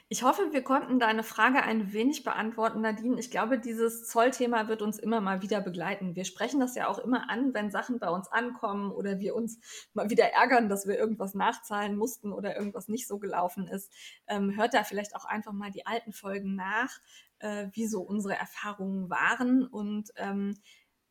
ich 0.08 0.22
hoffe, 0.22 0.52
wir 0.52 0.62
konnten 0.62 1.00
deine 1.00 1.24
Frage 1.24 1.64
ein 1.64 1.92
wenig 1.92 2.22
beantworten, 2.22 2.80
Nadine. 2.80 3.18
Ich 3.18 3.28
glaube, 3.28 3.58
dieses 3.58 4.06
Zollthema 4.06 4.68
wird 4.68 4.82
uns 4.82 5.00
immer 5.00 5.20
mal 5.20 5.42
wieder 5.42 5.60
begleiten. 5.60 6.14
Wir 6.14 6.24
sprechen 6.24 6.60
das 6.60 6.76
ja 6.76 6.86
auch 6.86 7.00
immer 7.00 7.28
an, 7.28 7.52
wenn 7.52 7.72
Sachen 7.72 7.98
bei 7.98 8.08
uns 8.08 8.30
ankommen 8.30 8.92
oder 8.92 9.18
wir 9.18 9.34
uns 9.34 9.58
mal 9.94 10.10
wieder 10.10 10.26
ärgern, 10.26 10.68
dass 10.68 10.86
wir 10.86 10.96
irgendwas 10.96 11.34
nachzahlen 11.34 11.96
mussten 11.96 12.32
oder 12.32 12.56
irgendwas 12.56 12.86
nicht 12.86 13.08
so 13.08 13.18
gelaufen 13.18 13.66
ist. 13.66 13.92
Ähm, 14.28 14.56
hört 14.56 14.74
da 14.74 14.84
vielleicht 14.84 15.16
auch 15.16 15.24
einfach 15.24 15.52
mal 15.52 15.72
die 15.72 15.86
alten 15.86 16.12
Folgen 16.12 16.54
nach, 16.54 17.00
äh, 17.40 17.66
wie 17.72 17.88
so 17.88 18.02
unsere 18.02 18.36
Erfahrungen 18.36 19.10
waren. 19.10 19.66
Und 19.66 20.10
ähm, 20.14 20.54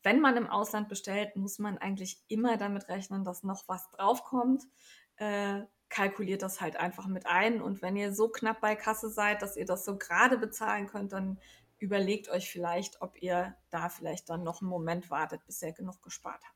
wenn 0.04 0.20
man 0.20 0.38
im 0.38 0.48
Ausland 0.48 0.90
bestellt, 0.90 1.36
muss 1.36 1.60
man 1.60 1.78
eigentlich 1.78 2.20
immer 2.28 2.58
damit 2.58 2.88
rechnen, 2.90 3.24
dass 3.24 3.44
noch 3.44 3.68
was 3.68 3.90
draufkommt. 3.92 4.64
Äh, 5.18 5.62
kalkuliert 5.90 6.42
das 6.42 6.62
halt 6.62 6.78
einfach 6.78 7.06
mit 7.06 7.26
ein. 7.28 7.62
Und 7.62 7.82
wenn 7.82 7.96
ihr 7.96 8.14
so 8.14 8.30
knapp 8.30 8.62
bei 8.62 8.76
Kasse 8.76 9.10
seid, 9.10 9.42
dass 9.42 9.58
ihr 9.58 9.66
das 9.66 9.86
so 9.86 9.98
gerade 9.98 10.38
bezahlen 10.38 10.88
könnt, 10.88 11.12
dann 11.14 11.40
überlegt 11.78 12.30
euch 12.30 12.50
vielleicht, 12.50 13.02
ob 13.02 13.22
ihr 13.22 13.56
da 13.70 13.90
vielleicht 13.90 14.30
dann 14.30 14.44
noch 14.44 14.62
einen 14.62 14.70
Moment 14.70 15.10
wartet, 15.10 15.46
bis 15.46 15.62
ihr 15.62 15.74
genug 15.74 16.02
gespart 16.02 16.42
habt. 16.44 16.56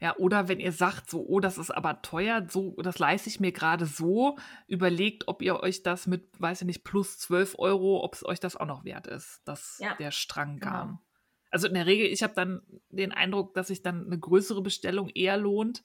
Ja, 0.00 0.16
oder 0.16 0.48
wenn 0.48 0.60
ihr 0.60 0.72
sagt, 0.72 1.10
so, 1.10 1.24
oh, 1.26 1.40
das 1.40 1.58
ist 1.58 1.70
aber 1.70 2.02
teuer, 2.02 2.46
so, 2.48 2.76
das 2.82 2.98
leiste 2.98 3.28
ich 3.28 3.40
mir 3.40 3.52
gerade 3.52 3.86
so, 3.86 4.36
überlegt, 4.66 5.26
ob 5.26 5.42
ihr 5.42 5.60
euch 5.60 5.82
das 5.82 6.06
mit, 6.06 6.28
weiß 6.40 6.62
ich 6.62 6.66
nicht, 6.66 6.84
plus 6.84 7.18
12 7.18 7.56
Euro, 7.58 8.04
ob 8.04 8.14
es 8.14 8.24
euch 8.24 8.40
das 8.40 8.56
auch 8.56 8.66
noch 8.66 8.84
wert 8.84 9.06
ist, 9.06 9.40
dass 9.44 9.78
ja, 9.78 9.94
der 9.94 10.10
Strang 10.10 10.58
genau. 10.58 10.70
kam. 10.70 10.88
Genau. 10.88 11.00
Also 11.54 11.68
in 11.68 11.74
der 11.74 11.86
Regel, 11.86 12.08
ich 12.08 12.24
habe 12.24 12.34
dann 12.34 12.62
den 12.88 13.12
Eindruck, 13.12 13.54
dass 13.54 13.68
sich 13.68 13.80
dann 13.80 14.06
eine 14.06 14.18
größere 14.18 14.60
Bestellung 14.60 15.08
eher 15.08 15.36
lohnt, 15.36 15.84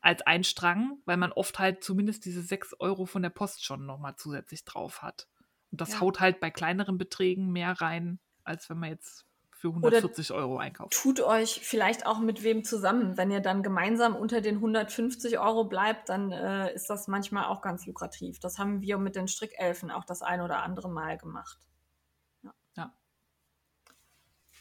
als 0.00 0.22
ein 0.22 0.44
Strang, 0.44 1.02
weil 1.04 1.18
man 1.18 1.30
oft 1.30 1.58
halt 1.58 1.84
zumindest 1.84 2.24
diese 2.24 2.40
6 2.40 2.74
Euro 2.80 3.04
von 3.04 3.20
der 3.20 3.28
Post 3.28 3.62
schon 3.62 3.84
nochmal 3.84 4.16
zusätzlich 4.16 4.64
drauf 4.64 5.02
hat. 5.02 5.28
Und 5.70 5.82
das 5.82 5.92
Ja. 5.92 6.00
haut 6.00 6.20
halt 6.20 6.40
bei 6.40 6.50
kleineren 6.50 6.96
Beträgen 6.96 7.52
mehr 7.52 7.78
rein, 7.82 8.18
als 8.44 8.70
wenn 8.70 8.78
man 8.78 8.88
jetzt 8.88 9.26
für 9.50 9.68
140 9.74 10.32
Euro 10.32 10.56
einkauft. 10.56 10.94
Tut 10.94 11.20
euch 11.20 11.60
vielleicht 11.62 12.06
auch 12.06 12.18
mit 12.18 12.42
wem 12.42 12.64
zusammen. 12.64 13.18
Wenn 13.18 13.30
ihr 13.30 13.40
dann 13.40 13.62
gemeinsam 13.62 14.16
unter 14.16 14.40
den 14.40 14.58
150 14.58 15.38
Euro 15.38 15.64
bleibt, 15.64 16.08
dann 16.08 16.32
äh, 16.32 16.72
ist 16.72 16.88
das 16.88 17.08
manchmal 17.08 17.44
auch 17.44 17.60
ganz 17.60 17.84
lukrativ. 17.84 18.40
Das 18.40 18.58
haben 18.58 18.80
wir 18.80 18.96
mit 18.96 19.16
den 19.16 19.28
Strickelfen 19.28 19.90
auch 19.90 20.06
das 20.06 20.22
ein 20.22 20.40
oder 20.40 20.62
andere 20.62 20.88
Mal 20.88 21.18
gemacht. 21.18 21.58
Ja. 22.42 22.54
Ja. 22.74 22.94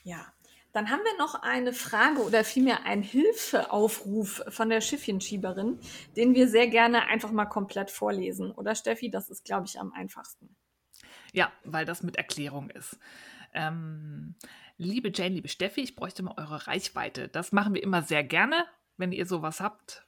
Ja. 0.03 0.34
Dann 0.80 0.92
haben 0.92 1.04
wir 1.04 1.18
noch 1.18 1.36
eine 1.42 1.74
Frage 1.74 2.22
oder 2.22 2.46
vielmehr 2.46 2.86
einen 2.86 3.04
Hilfeaufruf 3.04 4.42
von 4.48 4.70
der 4.70 4.80
Schiffchenschieberin, 4.80 5.78
den 6.16 6.36
wir 6.36 6.48
sehr 6.48 6.68
gerne 6.68 7.08
einfach 7.08 7.34
mal 7.34 7.48
komplett 7.48 7.92
vorlesen. 7.92 8.52
Oder 8.52 8.76
Steffi, 8.76 9.12
das 9.12 9.30
ist, 9.30 9.44
glaube 9.44 9.66
ich, 9.66 9.78
am 9.78 9.92
einfachsten. 9.92 10.56
Ja, 11.34 11.52
weil 11.66 11.84
das 11.84 12.02
mit 12.02 12.16
Erklärung 12.16 12.70
ist. 12.70 12.98
Ähm, 13.54 14.36
liebe 14.78 15.12
Jane, 15.14 15.36
liebe 15.36 15.50
Steffi, 15.50 15.82
ich 15.82 15.98
bräuchte 15.98 16.24
mal 16.24 16.36
eure 16.38 16.66
Reichweite. 16.66 17.28
Das 17.28 17.52
machen 17.52 17.74
wir 17.74 17.84
immer 17.84 18.02
sehr 18.02 18.24
gerne, 18.24 18.64
wenn 18.96 19.12
ihr 19.12 19.26
sowas 19.26 19.60
habt. 19.60 20.08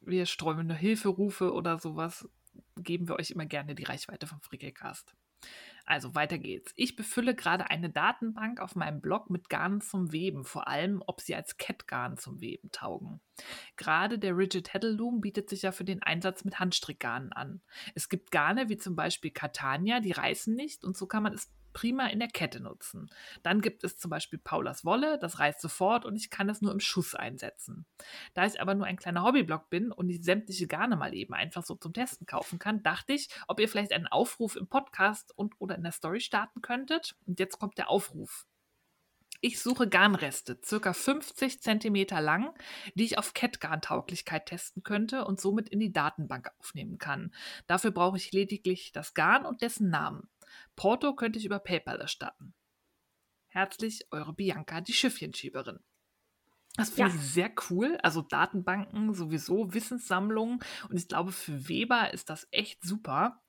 Wir 0.00 0.26
streuen 0.26 0.68
Hilferufe 0.72 1.52
oder 1.52 1.78
sowas, 1.78 2.28
geben 2.76 3.06
wir 3.06 3.20
euch 3.20 3.30
immer 3.30 3.46
gerne 3.46 3.76
die 3.76 3.84
Reichweite 3.84 4.26
vom 4.26 4.40
Frickelcast. 4.40 5.14
Also 5.88 6.14
weiter 6.14 6.36
geht's. 6.36 6.74
Ich 6.76 6.96
befülle 6.96 7.34
gerade 7.34 7.70
eine 7.70 7.88
Datenbank 7.88 8.60
auf 8.60 8.76
meinem 8.76 9.00
Blog 9.00 9.30
mit 9.30 9.48
Garnen 9.48 9.80
zum 9.80 10.12
Weben, 10.12 10.44
vor 10.44 10.68
allem 10.68 11.02
ob 11.06 11.22
sie 11.22 11.34
als 11.34 11.56
Kettgarn 11.56 12.18
zum 12.18 12.42
Weben 12.42 12.70
taugen. 12.72 13.22
Gerade 13.78 14.18
der 14.18 14.36
Rigid 14.36 14.74
Heddle 14.74 14.90
Loom 14.90 15.22
bietet 15.22 15.48
sich 15.48 15.62
ja 15.62 15.72
für 15.72 15.84
den 15.84 16.02
Einsatz 16.02 16.44
mit 16.44 16.60
Handstrickgarnen 16.60 17.32
an. 17.32 17.62
Es 17.94 18.10
gibt 18.10 18.32
Garne 18.32 18.68
wie 18.68 18.76
zum 18.76 18.96
Beispiel 18.96 19.30
Catania, 19.30 20.00
die 20.00 20.12
reißen 20.12 20.54
nicht 20.54 20.84
und 20.84 20.94
so 20.94 21.06
kann 21.06 21.22
man 21.22 21.32
es 21.32 21.50
prima 21.78 22.08
in 22.08 22.18
der 22.18 22.26
Kette 22.26 22.58
nutzen. 22.58 23.08
Dann 23.44 23.60
gibt 23.60 23.84
es 23.84 23.96
zum 23.98 24.10
Beispiel 24.10 24.40
Paulas 24.40 24.84
Wolle, 24.84 25.16
das 25.20 25.38
reißt 25.38 25.60
sofort 25.60 26.04
und 26.04 26.16
ich 26.16 26.28
kann 26.28 26.48
es 26.48 26.60
nur 26.60 26.72
im 26.72 26.80
Schuss 26.80 27.14
einsetzen. 27.14 27.86
Da 28.34 28.44
ich 28.46 28.60
aber 28.60 28.74
nur 28.74 28.84
ein 28.84 28.96
kleiner 28.96 29.22
Hobbyblog 29.22 29.70
bin 29.70 29.92
und 29.92 30.10
ich 30.10 30.24
sämtliche 30.24 30.66
Garne 30.66 30.96
mal 30.96 31.14
eben 31.14 31.34
einfach 31.34 31.64
so 31.64 31.76
zum 31.76 31.92
Testen 31.92 32.26
kaufen 32.26 32.58
kann, 32.58 32.82
dachte 32.82 33.12
ich, 33.12 33.28
ob 33.46 33.60
ihr 33.60 33.68
vielleicht 33.68 33.92
einen 33.92 34.08
Aufruf 34.08 34.56
im 34.56 34.66
Podcast 34.66 35.32
und 35.36 35.54
oder 35.60 35.76
in 35.76 35.84
der 35.84 35.92
Story 35.92 36.18
starten 36.18 36.62
könntet. 36.62 37.14
Und 37.26 37.38
jetzt 37.38 37.60
kommt 37.60 37.78
der 37.78 37.90
Aufruf. 37.90 38.48
Ich 39.40 39.60
suche 39.60 39.88
Garnreste, 39.88 40.58
circa 40.64 40.92
50 40.92 41.62
cm 41.62 42.06
lang, 42.20 42.52
die 42.94 43.04
ich 43.04 43.18
auf 43.18 43.34
Kettgarntauglichkeit 43.34 44.46
testen 44.46 44.82
könnte 44.82 45.24
und 45.24 45.40
somit 45.40 45.68
in 45.68 45.78
die 45.78 45.92
Datenbank 45.92 46.50
aufnehmen 46.58 46.98
kann. 46.98 47.32
Dafür 47.68 47.92
brauche 47.92 48.16
ich 48.16 48.32
lediglich 48.32 48.90
das 48.90 49.14
Garn 49.14 49.46
und 49.46 49.62
dessen 49.62 49.90
Namen. 49.90 50.28
Porto 50.76 51.14
könnte 51.14 51.38
ich 51.38 51.44
über 51.44 51.58
PayPal 51.58 52.00
erstatten. 52.00 52.54
Herzlich, 53.48 54.06
eure 54.10 54.32
Bianca, 54.34 54.80
die 54.80 54.92
Schiffchenschieberin. 54.92 55.80
Das 56.76 56.90
finde 56.90 57.10
Ja. 57.10 57.16
ich 57.16 57.20
sehr 57.22 57.50
cool. 57.70 57.98
Also 58.02 58.22
Datenbanken 58.22 59.12
sowieso, 59.14 59.74
Wissenssammlungen. 59.74 60.60
Und 60.88 60.96
ich 60.96 61.08
glaube, 61.08 61.32
für 61.32 61.68
Weber 61.68 62.12
ist 62.12 62.30
das 62.30 62.46
echt 62.52 62.82
super. 62.84 63.42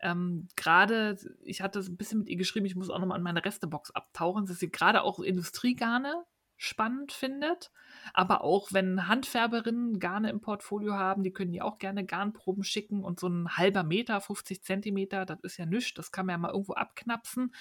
Ähm, 0.00 0.48
gerade, 0.56 1.16
ich 1.44 1.60
hatte 1.62 1.82
so 1.82 1.92
ein 1.92 1.96
bisschen 1.96 2.18
mit 2.18 2.28
ihr 2.28 2.36
geschrieben, 2.36 2.66
ich 2.66 2.74
muss 2.74 2.90
auch 2.90 2.98
nochmal 2.98 3.16
an 3.18 3.22
meine 3.22 3.44
Restebox 3.44 3.92
abtauchen, 3.92 4.46
dass 4.46 4.58
sie 4.58 4.70
gerade 4.70 5.02
auch 5.02 5.20
Industriegarne 5.20 6.24
spannend 6.64 7.12
findet. 7.12 7.70
Aber 8.12 8.42
auch 8.42 8.72
wenn 8.72 9.08
Handfärberinnen 9.08 9.98
Garne 9.98 10.30
im 10.30 10.40
Portfolio 10.40 10.94
haben, 10.94 11.22
die 11.22 11.32
können 11.32 11.52
die 11.52 11.62
auch 11.62 11.78
gerne 11.78 12.04
Garnproben 12.04 12.64
schicken 12.64 13.04
und 13.04 13.20
so 13.20 13.28
ein 13.28 13.56
halber 13.56 13.84
Meter, 13.84 14.20
50 14.20 14.62
Zentimeter, 14.62 15.26
das 15.26 15.40
ist 15.42 15.56
ja 15.56 15.66
nichts, 15.66 15.94
das 15.94 16.12
kann 16.12 16.26
man 16.26 16.34
ja 16.34 16.38
mal 16.38 16.50
irgendwo 16.50 16.74
abknapsen 16.74 17.52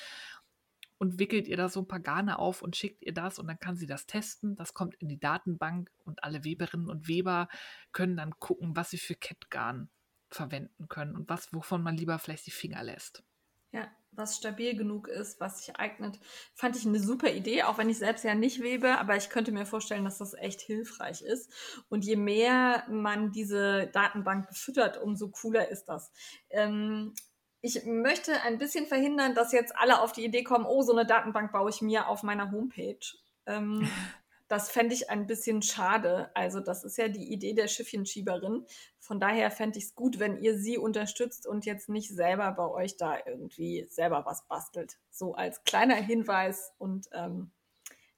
und 0.98 1.20
wickelt 1.20 1.48
ihr 1.48 1.58
da 1.58 1.68
so 1.70 1.82
ein 1.82 1.88
paar 1.88 2.00
Garne 2.00 2.40
auf 2.40 2.62
und 2.62 2.76
schickt 2.76 3.04
ihr 3.04 3.14
das 3.14 3.38
und 3.38 3.48
dann 3.48 3.60
kann 3.60 3.76
sie 3.76 3.88
das 3.88 4.06
testen. 4.06 4.56
Das 4.56 4.74
kommt 4.74 4.96
in 4.96 5.10
die 5.10 5.20
Datenbank 5.20 5.92
und 6.06 6.24
alle 6.24 6.46
Weberinnen 6.46 6.90
und 6.90 7.08
Weber 7.08 7.50
können 7.92 8.16
dann 8.16 8.40
gucken, 8.40 8.76
was 8.76 8.90
sie 8.90 8.98
für 8.98 9.16
Kettgarn 9.16 9.90
verwenden 10.30 10.88
können 10.88 11.16
und 11.16 11.30
was, 11.30 11.54
wovon 11.54 11.84
man 11.84 11.98
lieber 11.98 12.20
vielleicht 12.20 12.48
die 12.48 12.52
Finger 12.52 12.84
lässt. 12.84 13.24
Ja, 13.72 13.92
was 14.16 14.38
stabil 14.38 14.76
genug 14.76 15.08
ist, 15.08 15.40
was 15.40 15.60
sich 15.60 15.76
eignet. 15.78 16.20
Fand 16.54 16.76
ich 16.76 16.86
eine 16.86 17.00
super 17.00 17.32
Idee, 17.32 17.64
auch 17.64 17.78
wenn 17.78 17.90
ich 17.90 17.98
selbst 17.98 18.24
ja 18.24 18.36
nicht 18.36 18.62
webe, 18.62 18.98
aber 18.98 19.16
ich 19.16 19.30
könnte 19.30 19.52
mir 19.52 19.66
vorstellen, 19.66 20.06
dass 20.06 20.18
das 20.18 20.34
echt 20.34 20.62
hilfreich 20.62 21.22
ist. 21.22 21.52
Und 21.90 22.06
je 22.06 22.16
mehr 22.16 22.84
man 22.90 23.32
diese 23.32 23.88
Datenbank 23.88 24.48
befüttert, 24.48 25.02
umso 25.02 25.30
cooler 25.30 25.70
ist 25.70 25.86
das. 25.86 26.12
Ähm, 26.50 27.14
ich 27.62 27.86
möchte 27.86 28.42
ein 28.42 28.58
bisschen 28.58 28.88
verhindern, 28.88 29.36
dass 29.36 29.54
jetzt 29.54 29.76
alle 29.78 30.02
auf 30.02 30.12
die 30.12 30.26
Idee 30.26 30.44
kommen, 30.44 30.66
oh, 30.66 30.82
so 30.82 30.92
eine 30.92 31.06
Datenbank 31.06 31.52
baue 31.52 31.70
ich 31.70 31.82
mir 31.82 32.08
auf 32.08 32.22
meiner 32.22 32.52
Homepage. 32.52 33.00
Ähm, 33.46 33.90
das 34.54 34.70
fände 34.70 34.94
ich 34.94 35.10
ein 35.10 35.26
bisschen 35.26 35.64
schade. 35.64 36.30
Also 36.36 36.60
das 36.60 36.84
ist 36.84 37.00
ja 37.00 37.08
die 37.08 37.34
Idee 37.34 37.56
der 37.56 37.68
Schiffchenschieberin. 37.68 38.68
Von 39.00 39.20
daher 39.20 39.50
fände 39.50 39.80
ich 39.80 39.86
es 39.86 39.96
gut, 39.96 40.20
wenn 40.20 40.38
ihr 40.38 40.60
sie 40.60 40.78
unterstützt 40.78 41.48
und 41.48 41.66
jetzt 41.66 41.90
nicht 41.90 42.10
selber 42.10 42.52
bei 42.52 42.68
euch 42.68 42.96
da 42.96 43.18
irgendwie 43.26 43.88
selber 43.90 44.28
was 44.28 44.48
bastelt. 44.48 45.00
So 45.10 45.34
als 45.34 45.64
kleiner 45.64 45.96
Hinweis 45.96 46.72
und 46.78 47.10
ähm, 47.14 47.50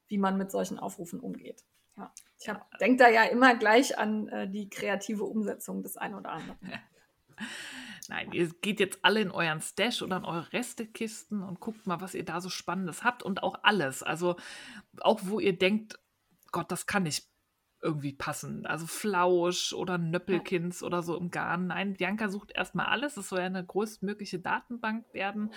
wie 0.08 0.18
man 0.18 0.36
mit 0.36 0.50
solchen 0.50 0.78
Aufrufen 0.78 1.20
umgeht. 1.20 1.64
Ja. 1.96 2.12
Ich 2.38 2.52
denke 2.80 3.02
da 3.02 3.08
ja 3.08 3.24
immer 3.24 3.56
gleich 3.56 3.98
an 3.98 4.28
äh, 4.28 4.46
die 4.46 4.68
kreative 4.68 5.24
Umsetzung 5.24 5.82
des 5.82 5.96
einen 5.96 6.16
oder 6.16 6.32
anderen. 6.32 6.58
Nein, 8.08 8.30
ihr 8.32 8.50
geht 8.60 8.78
jetzt 8.78 8.98
alle 9.00 9.22
in 9.22 9.30
euren 9.30 9.62
Stash 9.62 10.02
oder 10.02 10.18
in 10.18 10.26
eure 10.26 10.52
Restekisten 10.52 11.42
und 11.42 11.60
guckt 11.60 11.86
mal, 11.86 12.02
was 12.02 12.14
ihr 12.14 12.26
da 12.26 12.42
so 12.42 12.50
Spannendes 12.50 13.04
habt 13.04 13.22
und 13.22 13.42
auch 13.42 13.60
alles. 13.62 14.02
Also 14.02 14.36
auch 15.00 15.20
wo 15.22 15.40
ihr 15.40 15.58
denkt, 15.58 15.98
Gott, 16.56 16.72
das 16.72 16.86
kann 16.86 17.02
nicht 17.02 17.28
irgendwie 17.82 18.14
passen. 18.14 18.64
Also 18.64 18.86
Flausch 18.86 19.74
oder 19.74 19.98
Nöppelkins 19.98 20.82
oder 20.82 21.02
so 21.02 21.14
im 21.14 21.30
Garn. 21.30 21.66
Nein, 21.66 21.92
Bianca 21.92 22.30
sucht 22.30 22.50
erstmal 22.50 22.86
alles. 22.86 23.18
Es 23.18 23.28
soll 23.28 23.40
ja 23.40 23.44
eine 23.44 23.62
größtmögliche 23.62 24.38
Datenbank 24.38 25.04
werden. 25.12 25.52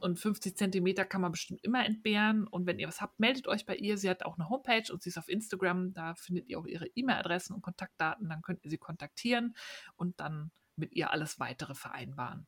Und 0.00 0.18
50 0.18 0.56
Zentimeter 0.56 1.04
kann 1.04 1.20
man 1.20 1.32
bestimmt 1.32 1.62
immer 1.62 1.84
entbehren. 1.84 2.46
Und 2.46 2.64
wenn 2.64 2.78
ihr 2.78 2.88
was 2.88 3.02
habt, 3.02 3.20
meldet 3.20 3.46
euch 3.46 3.66
bei 3.66 3.76
ihr. 3.76 3.98
Sie 3.98 4.08
hat 4.08 4.22
auch 4.22 4.38
eine 4.38 4.48
Homepage 4.48 4.90
und 4.90 5.02
sie 5.02 5.10
ist 5.10 5.18
auf 5.18 5.28
Instagram. 5.28 5.92
Da 5.92 6.14
findet 6.14 6.48
ihr 6.48 6.58
auch 6.58 6.66
ihre 6.66 6.86
E-Mail-Adressen 6.86 7.54
und 7.54 7.60
Kontaktdaten. 7.60 8.30
Dann 8.30 8.40
könnt 8.40 8.64
ihr 8.64 8.70
sie 8.70 8.78
kontaktieren 8.78 9.54
und 9.96 10.18
dann 10.18 10.50
mit 10.76 10.94
ihr 10.94 11.10
alles 11.10 11.38
weitere 11.40 11.74
vereinbaren. 11.74 12.46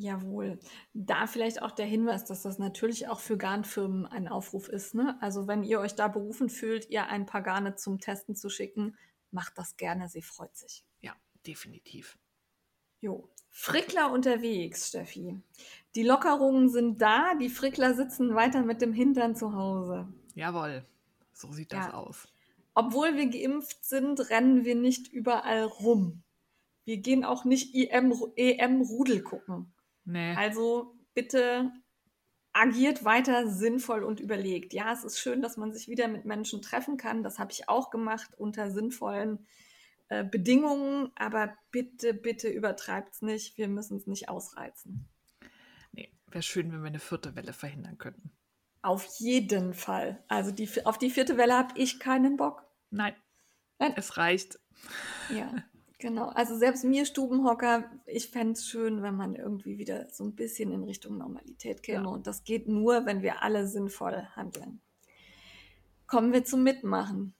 Jawohl. 0.00 0.58
Da 0.94 1.26
vielleicht 1.26 1.60
auch 1.60 1.72
der 1.72 1.84
Hinweis, 1.84 2.24
dass 2.24 2.40
das 2.40 2.58
natürlich 2.58 3.08
auch 3.08 3.20
für 3.20 3.36
Garnfirmen 3.36 4.06
ein 4.06 4.28
Aufruf 4.28 4.70
ist. 4.70 4.94
Ne? 4.94 5.18
Also 5.20 5.46
wenn 5.46 5.62
ihr 5.62 5.78
euch 5.78 5.94
da 5.94 6.08
berufen 6.08 6.48
fühlt, 6.48 6.88
ihr 6.88 7.08
ein 7.08 7.26
paar 7.26 7.42
Garne 7.42 7.74
zum 7.74 8.00
Testen 8.00 8.34
zu 8.34 8.48
schicken, 8.48 8.96
macht 9.30 9.58
das 9.58 9.76
gerne. 9.76 10.08
Sie 10.08 10.22
freut 10.22 10.56
sich. 10.56 10.84
Ja, 11.02 11.12
definitiv. 11.46 12.16
Jo. 13.02 13.28
Frickler 13.50 14.10
unterwegs, 14.10 14.88
Steffi. 14.88 15.38
Die 15.94 16.02
Lockerungen 16.02 16.70
sind 16.70 17.02
da, 17.02 17.34
die 17.34 17.50
Frickler 17.50 17.92
sitzen 17.92 18.34
weiter 18.34 18.62
mit 18.62 18.80
dem 18.80 18.94
Hintern 18.94 19.36
zu 19.36 19.54
Hause. 19.54 20.08
Jawohl, 20.34 20.86
so 21.34 21.52
sieht 21.52 21.72
das 21.74 21.88
Ja. 21.88 21.94
aus. 21.94 22.26
Obwohl 22.72 23.16
wir 23.16 23.26
geimpft 23.28 23.84
sind, 23.84 24.30
rennen 24.30 24.64
wir 24.64 24.76
nicht 24.76 25.12
überall 25.12 25.64
rum. 25.64 26.22
Wir 26.84 26.96
gehen 26.96 27.22
auch 27.24 27.44
nicht 27.44 27.74
EM, 27.74 28.14
EM-Rudel 28.36 29.22
gucken. 29.22 29.74
Nee. 30.04 30.34
Also 30.34 30.98
bitte 31.14 31.70
agiert 32.52 33.04
weiter 33.04 33.48
sinnvoll 33.48 34.02
und 34.02 34.20
überlegt. 34.20 34.72
Ja, 34.72 34.92
es 34.92 35.04
ist 35.04 35.18
schön, 35.18 35.42
dass 35.42 35.56
man 35.56 35.72
sich 35.72 35.88
wieder 35.88 36.08
mit 36.08 36.24
Menschen 36.24 36.62
treffen 36.62 36.96
kann. 36.96 37.22
Das 37.22 37.38
habe 37.38 37.52
ich 37.52 37.68
auch 37.68 37.90
gemacht 37.90 38.30
unter 38.36 38.70
sinnvollen 38.70 39.46
äh, 40.08 40.24
Bedingungen. 40.24 41.10
Aber 41.14 41.54
bitte, 41.70 42.12
bitte 42.14 42.48
übertreibt 42.48 43.14
es 43.14 43.22
nicht. 43.22 43.56
Wir 43.56 43.68
müssen 43.68 43.98
es 43.98 44.06
nicht 44.06 44.28
ausreizen. 44.28 45.08
Nee, 45.92 46.12
wäre 46.26 46.42
schön, 46.42 46.72
wenn 46.72 46.82
wir 46.82 46.88
eine 46.88 46.98
vierte 46.98 47.36
Welle 47.36 47.52
verhindern 47.52 47.98
könnten. 47.98 48.32
Auf 48.82 49.04
jeden 49.18 49.74
Fall. 49.74 50.24
Also 50.28 50.50
die, 50.50 50.68
auf 50.86 50.98
die 50.98 51.10
vierte 51.10 51.36
Welle 51.36 51.56
habe 51.56 51.78
ich 51.78 52.00
keinen 52.00 52.36
Bock. 52.36 52.64
Nein, 52.90 53.14
Nein. 53.78 53.92
es 53.96 54.16
reicht. 54.16 54.58
Ja, 55.28 55.52
genau. 56.00 56.28
Also 56.30 56.56
selbst 56.56 56.84
mir 56.84 57.06
Stubenhocker, 57.06 57.90
ich 58.06 58.28
fände 58.28 58.52
es 58.52 58.66
schön, 58.66 59.02
wenn 59.02 59.14
man 59.14 59.36
irgendwie 59.36 59.78
wieder 59.78 60.08
so 60.10 60.24
ein 60.24 60.34
bisschen 60.34 60.72
in 60.72 60.82
Richtung 60.84 61.18
Normalität 61.18 61.82
käme. 61.82 62.04
Ja. 62.04 62.10
Und 62.10 62.26
das 62.26 62.44
geht 62.44 62.66
nur, 62.66 63.06
wenn 63.06 63.22
wir 63.22 63.42
alle 63.42 63.66
sinnvoll 63.66 64.26
handeln. 64.34 64.80
Kommen 66.06 66.32
wir 66.32 66.44
zum 66.44 66.64
Mitmachen. 66.64 67.34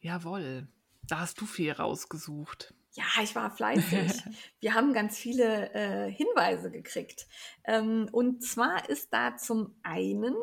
Jawohl, 0.00 0.68
da 1.02 1.20
hast 1.20 1.40
du 1.40 1.46
viel 1.46 1.72
rausgesucht. 1.72 2.74
Ja, 2.92 3.04
ich 3.22 3.34
war 3.34 3.50
fleißig. 3.50 4.22
Wir 4.60 4.74
haben 4.74 4.92
ganz 4.92 5.18
viele 5.18 5.72
äh, 5.74 6.12
Hinweise 6.12 6.70
gekriegt. 6.70 7.26
Ähm, 7.64 8.08
und 8.12 8.44
zwar 8.44 8.88
ist 8.88 9.12
da 9.12 9.36
zum 9.36 9.74
einen 9.82 10.36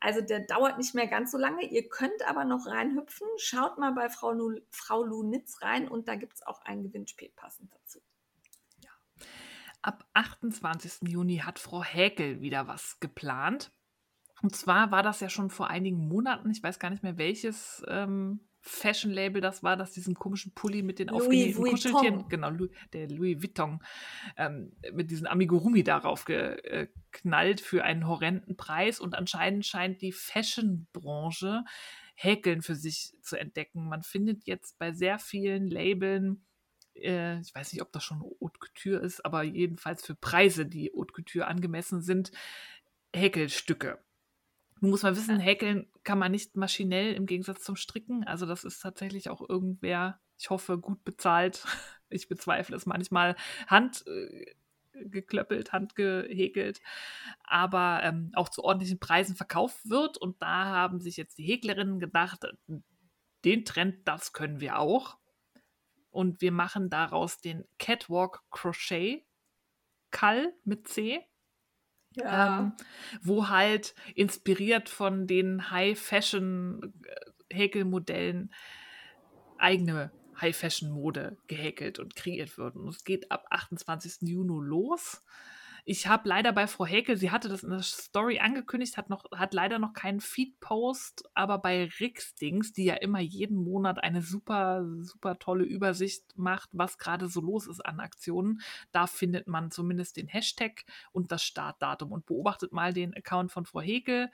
Also 0.00 0.20
der 0.22 0.40
dauert 0.40 0.78
nicht 0.78 0.96
mehr 0.96 1.06
ganz 1.06 1.30
so 1.30 1.38
lange. 1.38 1.64
Ihr 1.64 1.88
könnt 1.88 2.26
aber 2.26 2.44
noch 2.44 2.66
reinhüpfen. 2.66 3.28
Schaut 3.36 3.78
mal 3.78 3.92
bei 3.92 4.08
Frau, 4.08 4.34
Frau 4.70 5.04
Lunitz 5.04 5.62
rein 5.62 5.86
und 5.88 6.08
da 6.08 6.16
gibt 6.16 6.34
es 6.34 6.44
auch 6.44 6.60
ein 6.62 6.82
Gewinnspiel 6.82 7.30
passend 7.36 7.72
dazu. 7.72 8.00
Ab 9.82 10.06
28. 10.14 11.08
Juni 11.08 11.38
hat 11.38 11.58
Frau 11.58 11.82
Häkel 11.82 12.40
wieder 12.40 12.68
was 12.68 13.00
geplant. 13.00 13.72
Und 14.42 14.56
zwar 14.56 14.90
war 14.90 15.02
das 15.02 15.20
ja 15.20 15.28
schon 15.28 15.50
vor 15.50 15.68
einigen 15.68 16.08
Monaten, 16.08 16.50
ich 16.50 16.62
weiß 16.62 16.78
gar 16.78 16.90
nicht 16.90 17.02
mehr 17.02 17.16
welches 17.16 17.82
ähm, 17.86 18.40
Fashion-Label 18.60 19.40
das 19.40 19.62
war, 19.62 19.76
das 19.76 19.92
diesen 19.92 20.14
komischen 20.14 20.52
Pulli 20.54 20.82
mit 20.82 20.98
den 20.98 21.10
aufgenähten 21.10 21.62
Kuscheltieren, 21.62 22.28
genau, 22.28 22.50
der 22.92 23.08
Louis 23.08 23.42
Vuitton, 23.42 23.80
ähm, 24.36 24.72
mit 24.92 25.10
diesen 25.10 25.26
Amigurumi 25.26 25.82
darauf 25.82 26.24
geknallt 26.24 27.60
für 27.60 27.84
einen 27.84 28.06
horrenden 28.06 28.56
Preis. 28.56 29.00
Und 29.00 29.16
anscheinend 29.16 29.66
scheint 29.66 30.00
die 30.00 30.12
Fashion-Branche 30.12 31.64
Häkeln 32.14 32.62
für 32.62 32.76
sich 32.76 33.14
zu 33.20 33.36
entdecken. 33.36 33.88
Man 33.88 34.02
findet 34.02 34.44
jetzt 34.44 34.78
bei 34.78 34.92
sehr 34.92 35.18
vielen 35.18 35.68
Labeln 35.68 36.44
äh, 36.94 37.40
ich 37.40 37.54
weiß 37.54 37.72
nicht, 37.72 37.82
ob 37.82 37.92
das 37.92 38.04
schon 38.04 38.20
Haute 38.20 38.58
Couture 38.58 39.00
ist, 39.00 39.24
aber 39.24 39.42
jedenfalls 39.42 40.04
für 40.04 40.14
Preise, 40.14 40.66
die 40.66 40.92
Haute 40.96 41.12
Couture 41.12 41.46
angemessen 41.46 42.02
sind, 42.02 42.32
Häkelstücke. 43.14 43.98
Nun 44.80 44.90
muss 44.90 45.02
man 45.02 45.14
wissen, 45.14 45.38
häkeln 45.38 45.86
kann 46.02 46.18
man 46.18 46.32
nicht 46.32 46.56
maschinell 46.56 47.14
im 47.14 47.26
Gegensatz 47.26 47.62
zum 47.62 47.76
Stricken. 47.76 48.24
Also 48.24 48.46
das 48.46 48.64
ist 48.64 48.80
tatsächlich 48.80 49.30
auch 49.30 49.48
irgendwer, 49.48 50.20
ich 50.38 50.50
hoffe, 50.50 50.78
gut 50.78 51.04
bezahlt. 51.04 51.64
Ich 52.14 52.28
bezweifle 52.28 52.76
es 52.76 52.84
manchmal 52.84 53.36
Hand 53.68 54.04
äh, 54.06 54.44
geklöppelt, 54.92 55.72
handgehäkelt, 55.72 56.82
aber 57.42 58.02
ähm, 58.02 58.32
auch 58.34 58.50
zu 58.50 58.62
ordentlichen 58.62 58.98
Preisen 58.98 59.34
verkauft 59.34 59.88
wird. 59.88 60.18
Und 60.18 60.42
da 60.42 60.66
haben 60.66 61.00
sich 61.00 61.16
jetzt 61.16 61.38
die 61.38 61.44
Häklerinnen 61.44 62.00
gedacht, 62.00 62.44
den 63.46 63.64
Trend, 63.64 64.06
das 64.06 64.34
können 64.34 64.60
wir 64.60 64.78
auch 64.78 65.16
und 66.12 66.40
wir 66.40 66.52
machen 66.52 66.88
daraus 66.90 67.40
den 67.40 67.64
Catwalk 67.78 68.44
Crochet 68.50 69.24
Kall 70.10 70.54
mit 70.64 70.86
C. 70.86 71.26
Ja. 72.14 72.60
Ähm, 72.60 72.74
wo 73.22 73.48
halt 73.48 73.94
inspiriert 74.14 74.90
von 74.90 75.26
den 75.26 75.70
High-Fashion-Häkelmodellen 75.70 78.52
eigene 79.56 80.12
High-Fashion-Mode 80.38 81.38
gehäkelt 81.46 81.98
und 81.98 82.14
kreiert 82.14 82.58
wird. 82.58 82.76
Und 82.76 82.88
es 82.88 83.04
geht 83.04 83.32
ab 83.32 83.46
28. 83.48 84.28
Juni 84.28 84.62
los. 84.62 85.24
Ich 85.84 86.06
habe 86.06 86.28
leider 86.28 86.52
bei 86.52 86.68
Frau 86.68 86.86
Häkel, 86.86 87.16
sie 87.16 87.32
hatte 87.32 87.48
das 87.48 87.64
in 87.64 87.70
der 87.70 87.82
Story 87.82 88.38
angekündigt, 88.38 88.96
hat, 88.96 89.10
noch, 89.10 89.24
hat 89.34 89.52
leider 89.52 89.80
noch 89.80 89.94
keinen 89.94 90.20
Feed-Post, 90.20 91.28
aber 91.34 91.58
bei 91.58 91.90
Rixdings, 91.98 92.72
die 92.72 92.84
ja 92.84 92.94
immer 92.94 93.18
jeden 93.18 93.56
Monat 93.56 94.02
eine 94.02 94.22
super, 94.22 94.84
super 95.00 95.40
tolle 95.40 95.64
Übersicht 95.64 96.24
macht, 96.36 96.70
was 96.72 96.98
gerade 96.98 97.26
so 97.26 97.40
los 97.40 97.66
ist 97.66 97.84
an 97.84 97.98
Aktionen, 97.98 98.60
da 98.92 99.08
findet 99.08 99.48
man 99.48 99.72
zumindest 99.72 100.16
den 100.16 100.28
Hashtag 100.28 100.84
und 101.10 101.32
das 101.32 101.42
Startdatum 101.42 102.12
und 102.12 102.26
beobachtet 102.26 102.72
mal 102.72 102.92
den 102.92 103.12
Account 103.16 103.50
von 103.50 103.66
Frau 103.66 103.80
Häkel. 103.80 104.30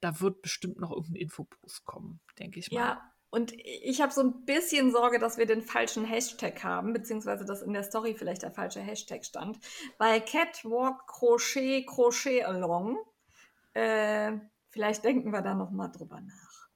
Da 0.00 0.20
wird 0.20 0.42
bestimmt 0.42 0.78
noch 0.78 0.90
irgendein 0.90 1.22
Infopost 1.22 1.84
kommen, 1.84 2.20
denke 2.40 2.58
ich 2.58 2.72
mal. 2.72 2.80
Ja, 2.80 3.12
und 3.30 3.52
ich 3.52 4.00
habe 4.00 4.12
so 4.12 4.22
ein 4.22 4.44
bisschen 4.46 4.90
Sorge, 4.90 5.18
dass 5.18 5.36
wir 5.36 5.44
den 5.44 5.62
falschen 5.62 6.04
Hashtag 6.04 6.64
haben, 6.64 6.94
beziehungsweise 6.94 7.44
dass 7.44 7.60
in 7.60 7.74
der 7.74 7.82
Story 7.82 8.14
vielleicht 8.14 8.42
der 8.42 8.52
falsche 8.52 8.80
Hashtag 8.80 9.24
stand. 9.24 9.58
Weil 9.98 10.22
Catwalk, 10.22 11.06
Crochet, 11.06 11.84
Crochet 11.86 12.44
Along. 12.44 12.98
Äh, 13.74 14.38
vielleicht 14.70 15.04
denken 15.04 15.30
wir 15.30 15.42
da 15.42 15.54
nochmal 15.54 15.90
drüber 15.90 16.20
nach. 16.20 16.68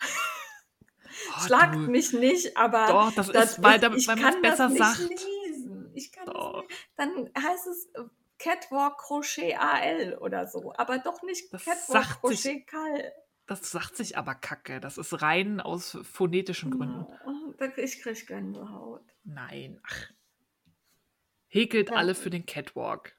Oh, 0.00 1.40
Schlagt 1.46 1.74
du. 1.74 1.80
mich 1.80 2.14
nicht, 2.14 2.56
aber 2.56 2.86
Doch, 2.86 3.12
das, 3.12 3.30
das 3.30 3.52
ist, 3.52 3.62
weil, 3.62 3.76
ich, 3.94 4.08
weil 4.08 4.16
man 4.16 4.34
es 4.34 4.40
besser 4.40 4.68
das 4.70 4.78
sagt. 4.78 5.10
Lesen. 5.10 5.90
Ich 5.94 6.10
kann 6.12 6.26
Doch. 6.26 6.62
das 6.62 6.66
nicht. 6.66 6.90
Dann 6.96 7.30
heißt 7.42 7.66
es 7.66 7.86
äh, 7.94 8.04
Catwalk 8.38 8.96
Crochet 8.98 9.54
AL 9.58 10.16
oder 10.18 10.46
so, 10.46 10.72
aber 10.78 10.98
doch 10.98 11.22
nicht 11.22 11.52
das 11.52 11.62
Catwalk 11.62 12.20
Crochet 12.20 12.66
Kall. 12.66 13.12
Das 13.46 13.70
sagt 13.70 13.96
sich 13.96 14.16
aber 14.16 14.34
kacke. 14.34 14.80
Das 14.80 14.96
ist 14.98 15.20
rein 15.20 15.60
aus 15.60 15.98
phonetischen 16.02 16.70
Gründen. 16.70 17.06
Oh, 17.26 17.54
ich 17.76 18.00
krieg 18.00 18.26
Gänsehaut. 18.26 19.04
Nein, 19.24 19.80
ach. 19.82 20.10
Häkelt 21.48 21.90
ja. 21.90 21.96
alle 21.96 22.14
für 22.14 22.30
den 22.30 22.46
Catwalk. 22.46 23.16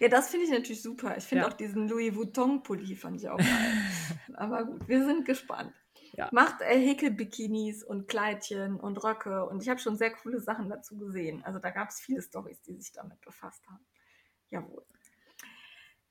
Ja, 0.00 0.08
das 0.08 0.30
finde 0.30 0.46
ich 0.46 0.52
natürlich 0.52 0.82
super. 0.82 1.16
Ich 1.16 1.24
finde 1.24 1.44
ja. 1.44 1.50
auch 1.50 1.52
diesen 1.52 1.88
Louis 1.88 2.14
Vuitton-Pulli 2.14 2.94
fand 2.94 3.20
ich 3.20 3.28
auch 3.28 3.36
geil. 3.36 3.72
aber 4.34 4.64
gut, 4.64 4.88
wir 4.88 5.04
sind 5.04 5.26
gespannt. 5.26 5.74
Ja. 6.12 6.30
Macht 6.32 6.62
äh, 6.62 6.78
Häkel-Bikinis 6.78 7.84
und 7.84 8.08
Kleidchen 8.08 8.80
und 8.80 9.02
Röcke 9.04 9.44
und 9.46 9.62
ich 9.62 9.68
habe 9.68 9.80
schon 9.80 9.98
sehr 9.98 10.12
coole 10.12 10.40
Sachen 10.40 10.70
dazu 10.70 10.96
gesehen. 10.96 11.44
Also 11.44 11.58
da 11.58 11.70
gab 11.70 11.90
es 11.90 12.00
viele 12.00 12.22
Stories, 12.22 12.62
die 12.62 12.74
sich 12.74 12.92
damit 12.92 13.20
befasst 13.20 13.66
haben. 13.66 13.84
Jawohl. 14.48 14.84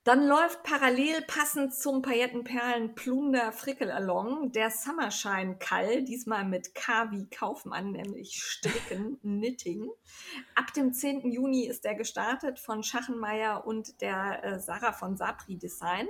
Dann 0.06 0.28
läuft 0.28 0.62
parallel 0.62 1.24
passend 1.24 1.74
zum 1.74 2.04
Paillettenperlen 2.04 2.94
Plunder 2.94 3.52
Frickel 3.52 3.90
Along 3.90 4.52
der 4.52 4.70
Summershine 4.70 5.58
Kall, 5.58 6.04
diesmal 6.04 6.46
mit 6.46 6.76
K 6.76 7.10
wie 7.10 7.28
Kaufmann, 7.28 7.94
nämlich 7.94 8.36
Stricken, 8.36 9.20
Knitting. 9.22 9.90
Ab 10.54 10.72
dem 10.74 10.94
10. 10.94 11.32
Juni 11.32 11.66
ist 11.66 11.86
er 11.86 11.96
gestartet 11.96 12.60
von 12.60 12.84
Schachenmeier 12.84 13.66
und 13.66 14.00
der 14.00 14.44
äh, 14.44 14.60
Sarah 14.60 14.94
von 14.94 15.18
Sapri 15.18 15.58
Design. 15.58 16.08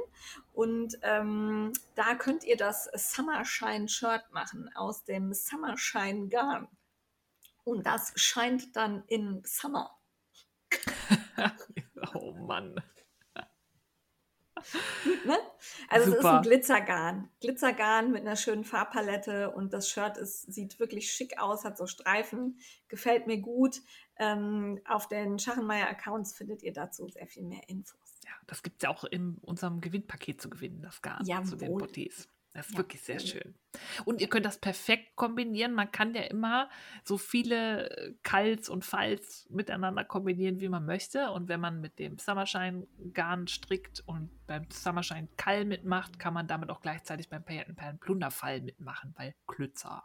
Und 0.52 1.00
ähm, 1.02 1.72
da 1.96 2.16
könnt 2.16 2.44
ihr 2.44 2.58
das 2.58 2.90
Summershine 2.96 3.88
Shirt 3.88 4.26
machen 4.34 4.70
aus 4.76 5.06
dem 5.06 5.32
Summershine 5.34 6.28
Garn. 6.28 6.68
Und 7.64 7.86
das 7.86 8.12
scheint 8.18 8.76
dann 8.76 9.06
in 9.08 9.42
Summer. 9.46 9.98
oh 12.14 12.34
Mann 12.34 12.76
ne? 15.26 15.38
Also 15.90 16.06
Super. 16.06 16.18
es 16.18 16.26
ist 16.26 16.26
ein 16.26 16.42
Glitzergarn. 16.42 17.30
Glitzergarn 17.42 18.12
mit 18.12 18.22
einer 18.22 18.36
schönen 18.36 18.64
Farbpalette 18.64 19.52
und 19.52 19.74
das 19.74 19.90
Shirt 19.90 20.18
ist, 20.18 20.54
sieht 20.54 20.80
wirklich 20.80 21.12
schick 21.12 21.40
aus, 21.40 21.66
hat 21.66 21.78
so 21.78 21.88
Streifen, 21.88 22.60
gefällt 22.88 23.28
mir 23.28 23.38
gut. 23.38 23.82
Ähm, 24.18 24.80
auf 24.88 25.08
den 25.08 25.40
Schachenmeier-Accounts 25.40 26.34
findet 26.36 26.64
ihr 26.64 26.74
dazu 26.74 27.08
sehr 27.10 27.28
viel 27.28 27.44
mehr 27.44 27.68
Infos. 27.68 28.00
Ja, 28.24 28.32
das 28.48 28.64
gibt 28.64 28.82
es 28.82 28.88
ja 28.88 28.90
auch 28.90 29.04
in 29.04 29.38
unserem 29.42 29.82
Gewinnpaket 29.82 30.42
zu 30.42 30.50
gewinnen, 30.50 30.82
das 30.82 31.02
Garn 31.02 31.26
Jawohl. 31.26 31.46
zu 31.46 31.56
den 31.58 31.78
Bodies. 31.78 32.30
Das 32.54 32.68
ist 32.68 32.74
ja, 32.74 32.78
wirklich 32.78 33.02
sehr 33.02 33.20
schön. 33.20 33.56
Und 34.04 34.20
ihr 34.22 34.28
könnt 34.28 34.46
das 34.46 34.58
perfekt 34.58 35.16
kombinieren. 35.16 35.74
Man 35.74 35.92
kann 35.92 36.14
ja 36.14 36.24
immer 36.24 36.70
so 37.04 37.18
viele 37.18 37.90
äh, 37.90 38.14
Kals 38.24 38.70
und 38.70 38.84
Falls 38.84 39.48
miteinander 39.50 40.04
kombinieren, 40.04 40.60
wie 40.60 40.70
man 40.70 40.86
möchte. 40.86 41.32
Und 41.32 41.48
wenn 41.48 41.60
man 41.60 41.80
mit 41.80 42.00
dem 42.00 42.18
Summershine 42.18 42.88
Garn 43.14 43.48
strickt 43.48 44.04
und 44.06 44.30
beim 44.48 44.68
Summershine 44.72 45.30
Kall 45.38 45.66
mitmacht, 45.66 46.20
kann 46.20 46.34
man 46.34 46.48
damit 46.48 46.70
auch 46.70 46.82
gleichzeitig 46.82 47.30
beim 47.30 47.44
Paillettenperlen 47.44 48.00
Plunderfall 48.00 48.62
mitmachen, 48.62 49.14
weil 49.18 49.34
Klützer. 49.48 50.04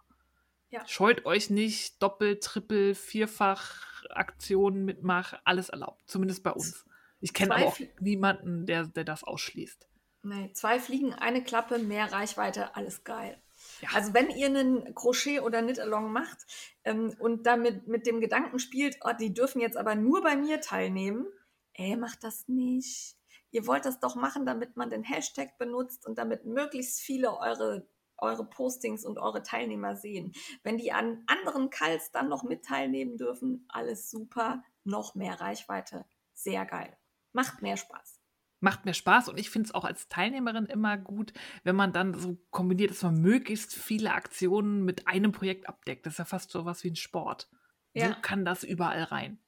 Ja. 0.71 0.87
Scheut 0.87 1.27
euch 1.27 1.51
nicht, 1.51 2.01
Doppel-, 2.01 2.39
Triple-, 2.39 2.95
Vierfach 2.95 4.05
Aktionen 4.11 4.85
mitmachen, 4.85 5.39
alles 5.45 5.69
erlaubt. 5.69 6.03
Zumindest 6.07 6.43
bei 6.43 6.53
uns. 6.53 6.87
Ich 7.21 7.35
kenne 7.35 7.55
aber 7.55 7.67
auch 7.67 7.79
niemanden, 7.99 8.67
der, 8.67 8.87
der 8.87 9.05
das 9.05 9.25
ausschließt. 9.25 9.89
Nee, 10.23 10.53
zwei 10.53 10.79
Fliegen, 10.79 11.13
eine 11.15 11.43
Klappe, 11.43 11.79
mehr 11.79 12.13
Reichweite, 12.13 12.77
alles 12.77 13.05
geil. 13.05 13.41
Ja. 13.81 13.91
Also 13.95 14.15
wenn 14.15 14.31
ihr 14.31 14.47
einen 14.47 14.95
Crochet 14.95 15.41
oder 15.41 15.63
Knit-Along 15.63 16.13
macht 16.13 16.39
ähm, 16.85 17.15
und 17.19 17.47
damit 17.47 17.87
mit 17.87 18.07
dem 18.07 18.21
Gedanken 18.21 18.59
spielt, 18.59 18.99
oh, 19.05 19.13
die 19.19 19.33
dürfen 19.33 19.61
jetzt 19.61 19.77
aber 19.77 19.95
nur 19.95 20.23
bei 20.23 20.37
mir 20.37 20.61
teilnehmen, 20.61 21.27
ey, 21.75 21.97
macht 21.97 22.23
das 22.25 22.49
nicht. 22.49 23.17
Ihr 23.51 23.67
wollt 23.67 23.85
das 23.85 23.99
doch 23.99 24.15
machen, 24.15 24.47
damit 24.47 24.77
man 24.77 24.91
den 24.91 25.03
Hashtag 25.03 25.59
benutzt 25.59 26.07
und 26.07 26.19
damit 26.19 26.45
möglichst 26.45 27.01
viele 27.01 27.37
eure, 27.39 27.89
eure 28.17 28.45
Postings 28.45 29.05
und 29.05 29.19
eure 29.19 29.43
Teilnehmer 29.43 29.97
sehen. 29.97 30.33
Wenn 30.63 30.77
die 30.77 30.93
an 30.93 31.25
anderen 31.27 31.71
Calls 31.71 32.13
dann 32.13 32.29
noch 32.29 32.45
mit 32.45 32.65
teilnehmen 32.65 33.17
dürfen, 33.17 33.67
alles 33.69 34.11
super, 34.11 34.63
noch 34.85 35.15
mehr 35.15 35.41
Reichweite, 35.41 36.05
sehr 36.33 36.65
geil. 36.65 36.97
Macht 37.33 37.63
mehr 37.63 37.77
Spaß 37.77 38.20
macht 38.61 38.85
mir 38.85 38.95
Spaß 38.95 39.29
und 39.29 39.39
ich 39.39 39.51
finde 39.51 39.67
es 39.69 39.75
auch 39.75 39.85
als 39.85 40.09
Teilnehmerin 40.09 40.67
immer 40.67 40.97
gut, 40.97 41.33
wenn 41.65 41.77
man 41.77 41.93
dann 41.93 42.15
so 42.15 42.39
kombiniert, 42.51 42.91
dass 42.91 43.03
man 43.03 43.21
möglichst 43.21 43.75
viele 43.75 44.13
Aktionen 44.13 44.85
mit 44.85 45.09
einem 45.09 45.33
Projekt 45.33 45.69
abdeckt. 45.69 46.07
Das 46.07 46.15
ist 46.15 46.19
ja 46.19 46.25
fast 46.25 46.51
so 46.51 46.65
was 46.65 46.85
wie 46.85 46.91
ein 46.91 46.97
Sport. 46.97 47.49
Ja. 47.93 48.09
So 48.09 48.15
kann 48.23 48.45
das 48.45 48.63
überall 48.65 49.05
rein. 49.05 49.39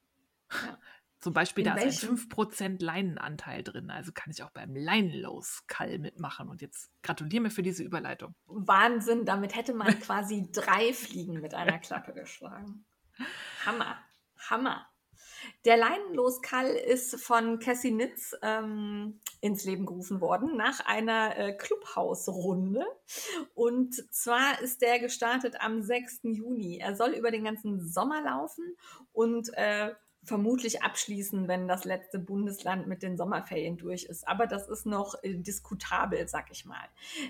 Ja. 0.51 0.79
Zum 1.23 1.35
Beispiel, 1.35 1.65
In 1.65 1.73
da 1.73 1.81
ist 1.81 2.03
welchem? 2.03 2.17
ein 2.17 2.79
5% 2.79 2.83
Leinenanteil 2.85 3.63
drin. 3.63 3.91
Also 3.91 4.11
kann 4.13 4.33
ich 4.33 4.43
auch 4.43 4.51
beim 4.51 4.75
Leinenloskall 4.75 6.01
mitmachen. 6.01 6.49
Und 6.49 6.61
jetzt 6.61 6.91
gratuliere 7.05 7.45
mir 7.45 7.51
für 7.51 7.63
diese 7.63 7.85
Überleitung. 7.85 8.35
Wahnsinn, 8.47 9.25
damit 9.25 9.55
hätte 9.55 9.73
man 9.73 9.87
quasi 10.01 10.51
drei 10.51 10.93
Fliegen 10.93 11.41
mit 11.41 11.55
einer 11.55 11.79
Klappe 11.79 12.13
geschlagen. 12.13 12.85
Hammer, 13.65 13.99
Hammer. 14.51 14.85
Der 15.65 15.77
Leinenloskall 15.77 16.69
ist 16.69 17.21
von 17.21 17.59
Cassie 17.59 17.91
Nitz 17.91 18.35
ähm, 18.43 19.21
ins 19.41 19.65
Leben 19.65 19.87
gerufen 19.87 20.21
worden 20.21 20.57
nach 20.57 20.81
einer 20.87 21.37
äh, 21.37 21.53
Clubhausrunde. 21.53 22.85
Und 23.55 23.95
zwar 24.13 24.61
ist 24.61 24.83
der 24.83 24.99
gestartet 24.99 25.57
am 25.61 25.83
6. 25.83 26.21
Juni. 26.25 26.79
Er 26.79 26.97
soll 26.97 27.11
über 27.11 27.31
den 27.31 27.45
ganzen 27.45 27.87
Sommer 27.89 28.23
laufen 28.23 28.77
und 29.13 29.51
äh, 29.55 29.93
vermutlich 30.25 30.83
abschließen, 30.83 31.49
wenn 31.49 31.67
das 31.67 31.85
letzte 31.85 32.21
Bundesland 32.21 32.87
mit 32.87 33.03
den 33.03 33.17
Sommerferien 33.17 33.77
durch 33.77 34.05
ist. 34.05 34.27
Aber 34.29 34.47
das 34.47 34.69
ist 34.69 34.87
noch 34.87 35.17
äh, 35.23 35.35
diskutabel, 35.35 36.29
sag 36.29 36.53
ich 36.53 36.65
mal. 36.65 36.89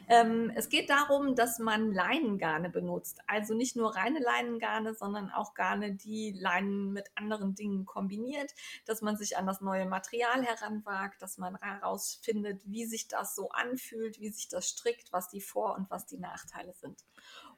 Ähm, 0.09 0.53
es 0.55 0.69
geht 0.69 0.91
darum, 0.91 1.35
dass 1.35 1.59
man 1.59 1.93
Leinengarne 1.93 2.69
benutzt. 2.69 3.21
Also 3.27 3.55
nicht 3.55 3.77
nur 3.77 3.97
reine 3.97 4.21
Leinengarne, 4.21 4.95
sondern 4.95 5.31
auch 5.31 5.55
Garne, 5.55 5.93
die 5.93 6.33
Leinen 6.33 6.93
mit 6.93 7.11
anderen 7.15 7.55
Dingen 7.55 7.87
kombiniert, 7.87 8.53
dass 8.85 9.01
man 9.01 9.17
sich 9.17 9.39
an 9.39 9.47
das 9.47 9.63
neue 9.63 9.87
Material 9.87 10.43
heranwagt, 10.43 11.23
dass 11.23 11.39
man 11.39 11.57
herausfindet, 11.61 12.63
wie 12.67 12.85
sich 12.85 13.09
das 13.09 13.35
so 13.35 13.49
anfühlt, 13.51 14.21
wie 14.21 14.29
sich 14.29 14.49
das 14.49 14.69
strickt, 14.69 15.13
was 15.13 15.29
die 15.29 15.41
Vor- 15.41 15.77
und 15.77 15.91
was 15.91 16.07
die 16.07 16.19
Nachteile 16.19 16.75
sind. 16.75 17.05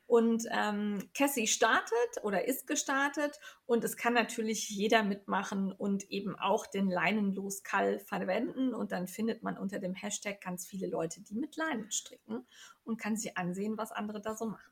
Und 0.07 0.45
ähm, 0.51 1.09
Cassie 1.15 1.47
startet 1.47 2.23
oder 2.23 2.47
ist 2.47 2.67
gestartet 2.67 3.39
und 3.65 3.85
es 3.85 3.97
kann 3.97 4.13
natürlich 4.13 4.69
jeder 4.69 5.03
mitmachen 5.03 5.73
und 5.73 6.11
eben 6.11 6.39
auch 6.39 6.67
den 6.67 6.91
Leinenloskall 6.91 7.99
verwenden. 8.01 8.75
Und 8.75 8.93
dann 8.93 9.07
findet 9.07 9.43
man 9.43 9.57
unter 9.57 9.79
dem 9.79 9.95
Hashtag 9.95 10.41
ganz 10.43 10.67
viele 10.67 10.89
Leute, 10.89 11.23
die 11.23 11.35
mit 11.35 11.57
Leinen 11.57 11.91
stricken 11.91 12.47
und 12.85 13.01
kann 13.01 13.17
sich 13.17 13.39
ansehen, 13.39 13.79
was 13.79 13.93
andere 13.93 14.21
da 14.21 14.35
so 14.35 14.47
machen. 14.47 14.71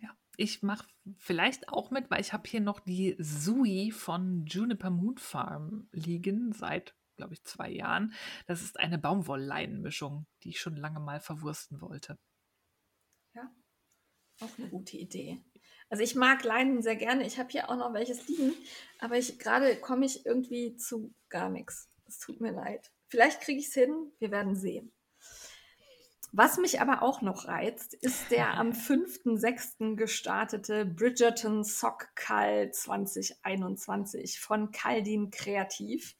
Ja, 0.00 0.10
ich 0.36 0.62
mache 0.62 0.86
vielleicht 1.16 1.70
auch 1.70 1.90
mit, 1.90 2.10
weil 2.10 2.20
ich 2.20 2.34
habe 2.34 2.48
hier 2.48 2.60
noch 2.60 2.80
die 2.80 3.16
Sui 3.18 3.90
von 3.90 4.44
Juniper 4.44 4.90
Moon 4.90 5.16
Farm 5.16 5.88
liegen 5.92 6.52
seit, 6.52 6.94
glaube 7.16 7.32
ich, 7.32 7.44
zwei 7.44 7.70
Jahren. 7.70 8.12
Das 8.46 8.62
ist 8.62 8.78
eine 8.78 8.98
Baumwollleinenmischung, 8.98 10.26
die 10.42 10.50
ich 10.50 10.60
schon 10.60 10.76
lange 10.76 11.00
mal 11.00 11.20
verwursten 11.20 11.80
wollte. 11.80 12.18
Auch 14.40 14.58
eine 14.58 14.68
gute 14.68 14.96
Idee. 14.96 15.38
Also 15.88 16.02
ich 16.02 16.14
mag 16.14 16.42
Leinen 16.44 16.82
sehr 16.82 16.96
gerne. 16.96 17.26
Ich 17.26 17.38
habe 17.38 17.50
hier 17.50 17.70
auch 17.70 17.76
noch 17.76 17.94
welches 17.94 18.26
liegen, 18.28 18.54
aber 18.98 19.16
ich 19.16 19.38
gerade 19.38 19.76
komme 19.76 20.04
ich 20.04 20.26
irgendwie 20.26 20.76
zu 20.76 21.14
gar 21.28 21.48
nichts. 21.48 21.88
Es 22.06 22.18
tut 22.18 22.40
mir 22.40 22.52
leid. 22.52 22.90
Vielleicht 23.08 23.40
kriege 23.40 23.60
ich 23.60 23.68
es 23.68 23.74
hin. 23.74 24.12
Wir 24.18 24.30
werden 24.30 24.56
sehen. 24.56 24.92
Was 26.32 26.58
mich 26.58 26.80
aber 26.80 27.02
auch 27.02 27.22
noch 27.22 27.46
reizt, 27.46 27.94
ist 27.94 28.30
der 28.30 28.54
am 28.58 28.72
5.6. 28.72 29.96
gestartete 29.96 30.84
Bridgerton 30.84 31.64
Sock 31.64 32.14
Call 32.14 32.70
2021 32.72 34.40
von 34.40 34.70
Kaldin 34.72 35.30
Kreativ. 35.30 36.16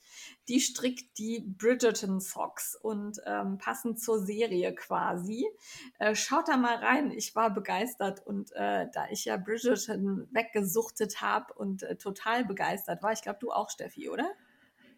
Die 0.48 0.60
strickt 0.60 1.18
die 1.18 1.40
Bridgerton 1.40 2.20
Socks 2.20 2.76
und 2.80 3.18
ähm, 3.26 3.58
passend 3.58 4.00
zur 4.00 4.20
Serie 4.20 4.74
quasi. 4.74 5.44
Äh, 5.98 6.14
schaut 6.14 6.48
da 6.48 6.56
mal 6.56 6.76
rein. 6.76 7.10
Ich 7.10 7.34
war 7.34 7.50
begeistert 7.52 8.24
und 8.26 8.52
äh, 8.52 8.86
da 8.92 9.08
ich 9.10 9.24
ja 9.24 9.36
Bridgerton 9.36 10.28
weggesuchtet 10.30 11.20
habe 11.20 11.52
und 11.54 11.82
äh, 11.82 11.96
total 11.96 12.44
begeistert 12.44 13.02
war, 13.02 13.12
ich 13.12 13.22
glaube 13.22 13.38
du 13.40 13.50
auch, 13.50 13.70
Steffi, 13.70 14.08
oder? 14.08 14.30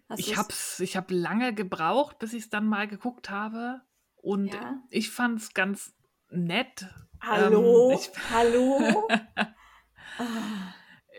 Hast 0.09 0.21
Ich 0.21 0.37
habe 0.37 0.49
ich 0.81 0.97
hab 0.97 1.11
lange 1.11 1.55
gebraucht, 1.55 2.19
bis 2.19 2.33
ich 2.35 2.45
es 2.45 2.51
dann 2.51 2.67
mal 2.67 2.87
geguckt 2.89 3.31
habe. 3.31 3.81
Und 4.17 4.49
Ja. 4.49 4.83
ich 4.91 5.11
fand 5.11 5.41
es 5.41 5.55
ganz 5.55 5.95
nett. 6.31 6.87
Hallo, 7.23 7.91
Ähm, 7.91 7.99
ich- 7.99 8.11
hallo. 8.31 9.09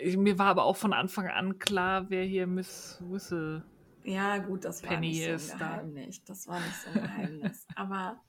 Ich, 0.02 0.18
mir 0.18 0.38
war 0.40 0.48
aber 0.48 0.64
auch 0.64 0.78
von 0.78 0.94
Anfang 0.94 1.28
an 1.28 1.60
klar, 1.60 2.10
wer 2.10 2.24
hier 2.24 2.48
Miss 2.48 2.98
Whistle. 3.02 3.64
Ja, 4.10 4.40
gut, 4.40 4.66
das 4.66 4.82
war 4.82 4.90
Penny 4.90 5.10
nicht 5.10 5.40
so 5.40 5.54
ein 5.54 5.60
da. 5.60 5.68
Geheimnis. 5.68 6.24
Das 6.26 6.48
war 6.48 6.60
nicht 6.60 6.82
so 6.82 6.90
ein 6.90 7.02
Geheimnis. 7.02 7.68
Aber 7.76 8.20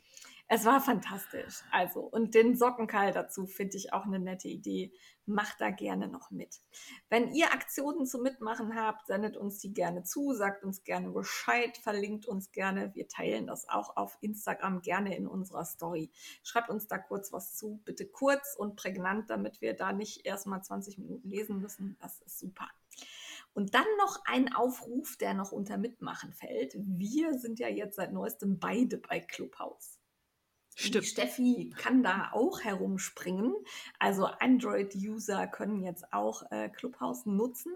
es 0.47 0.65
war 0.67 0.81
fantastisch. 0.81 1.63
Also, 1.71 2.01
und 2.01 2.35
den 2.35 2.57
Sockenkall 2.57 3.13
dazu 3.13 3.47
finde 3.47 3.77
ich 3.79 3.95
auch 3.95 4.05
eine 4.05 4.19
nette 4.19 4.49
Idee. 4.49 4.93
Macht 5.25 5.61
da 5.61 5.71
gerne 5.71 6.09
noch 6.09 6.31
mit. 6.33 6.61
Wenn 7.09 7.33
ihr 7.33 7.53
Aktionen 7.55 8.05
zum 8.05 8.23
Mitmachen 8.23 8.75
habt, 8.75 9.07
sendet 9.07 9.37
uns 9.39 9.59
die 9.59 9.73
gerne 9.73 10.03
zu, 10.03 10.35
sagt 10.35 10.65
uns 10.65 10.83
gerne 10.85 11.11
Bescheid, 11.13 11.79
verlinkt 11.79 12.27
uns 12.27 12.51
gerne. 12.51 12.95
Wir 12.95 13.09
teilen 13.09 13.47
das 13.47 13.69
auch 13.69 13.97
auf 13.97 14.19
Instagram 14.21 14.83
gerne 14.83 15.17
in 15.17 15.29
unserer 15.29 15.65
Story. 15.65 16.11
Schreibt 16.43 16.69
uns 16.69 16.89
da 16.89 16.99
kurz 16.99 17.33
was 17.33 17.55
zu. 17.57 17.81
Bitte 17.85 18.07
kurz 18.07 18.55
und 18.59 18.77
prägnant, 18.77 19.31
damit 19.31 19.61
wir 19.61 19.75
da 19.75 19.93
nicht 19.93 20.27
erstmal 20.27 20.63
20 20.63 20.99
Minuten 20.99 21.29
lesen 21.29 21.61
müssen. 21.61 21.97
Das 22.01 22.21
ist 22.23 22.39
super. 22.39 22.69
Und 23.53 23.75
dann 23.75 23.87
noch 23.99 24.21
ein 24.25 24.53
Aufruf, 24.53 25.17
der 25.17 25.35
noch 25.35 25.53
unter 25.53 25.77
Mitmachen 25.77 26.33
fällt. 26.33 26.75
Wir 26.77 27.35
sind 27.35 27.59
ja 27.59 27.69
jetzt 27.69 27.97
seit 27.97 28.13
neuestem 28.13 28.59
beide 28.59 28.99
bei 28.99 29.21
Clubhouse. 29.21 30.01
Die 30.79 30.87
Stimmt. 30.87 31.07
Steffi 31.07 31.75
kann 31.77 32.03
da 32.03 32.31
auch 32.33 32.61
herumspringen. 32.61 33.55
Also 33.99 34.25
Android-User 34.25 35.47
können 35.47 35.83
jetzt 35.83 36.13
auch 36.13 36.51
äh, 36.51 36.71
Clubhouse 36.71 37.27
nutzen. 37.27 37.73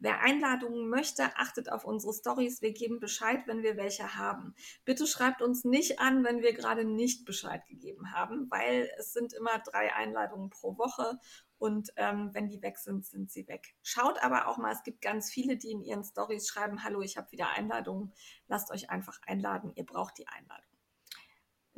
Wer 0.00 0.20
Einladungen 0.22 0.88
möchte, 0.88 1.36
achtet 1.36 1.70
auf 1.70 1.84
unsere 1.84 2.12
Stories. 2.12 2.60
Wir 2.60 2.72
geben 2.72 2.98
Bescheid, 2.98 3.42
wenn 3.46 3.62
wir 3.62 3.76
welche 3.76 4.16
haben. 4.16 4.54
Bitte 4.84 5.06
schreibt 5.06 5.40
uns 5.40 5.64
nicht 5.64 6.00
an, 6.00 6.24
wenn 6.24 6.42
wir 6.42 6.52
gerade 6.52 6.84
nicht 6.84 7.24
Bescheid 7.26 7.64
gegeben 7.68 8.12
haben, 8.12 8.50
weil 8.50 8.90
es 8.98 9.12
sind 9.12 9.34
immer 9.34 9.58
drei 9.60 9.94
Einladungen 9.94 10.50
pro 10.50 10.78
Woche 10.78 11.20
und 11.58 11.90
ähm, 11.96 12.30
wenn 12.32 12.48
die 12.48 12.62
weg 12.62 12.78
sind, 12.78 13.04
sind 13.04 13.30
sie 13.30 13.46
weg. 13.48 13.74
Schaut 13.82 14.22
aber 14.22 14.48
auch 14.48 14.58
mal, 14.58 14.72
es 14.72 14.82
gibt 14.82 15.00
ganz 15.00 15.30
viele, 15.30 15.56
die 15.56 15.72
in 15.72 15.82
ihren 15.82 16.04
Stories 16.04 16.48
schreiben, 16.48 16.84
hallo, 16.84 17.00
ich 17.00 17.16
habe 17.16 17.30
wieder 17.32 17.50
Einladungen. 17.50 18.12
Lasst 18.46 18.70
euch 18.70 18.90
einfach 18.90 19.18
einladen, 19.26 19.72
ihr 19.74 19.84
braucht 19.84 20.18
die 20.18 20.28
Einladung. 20.28 20.67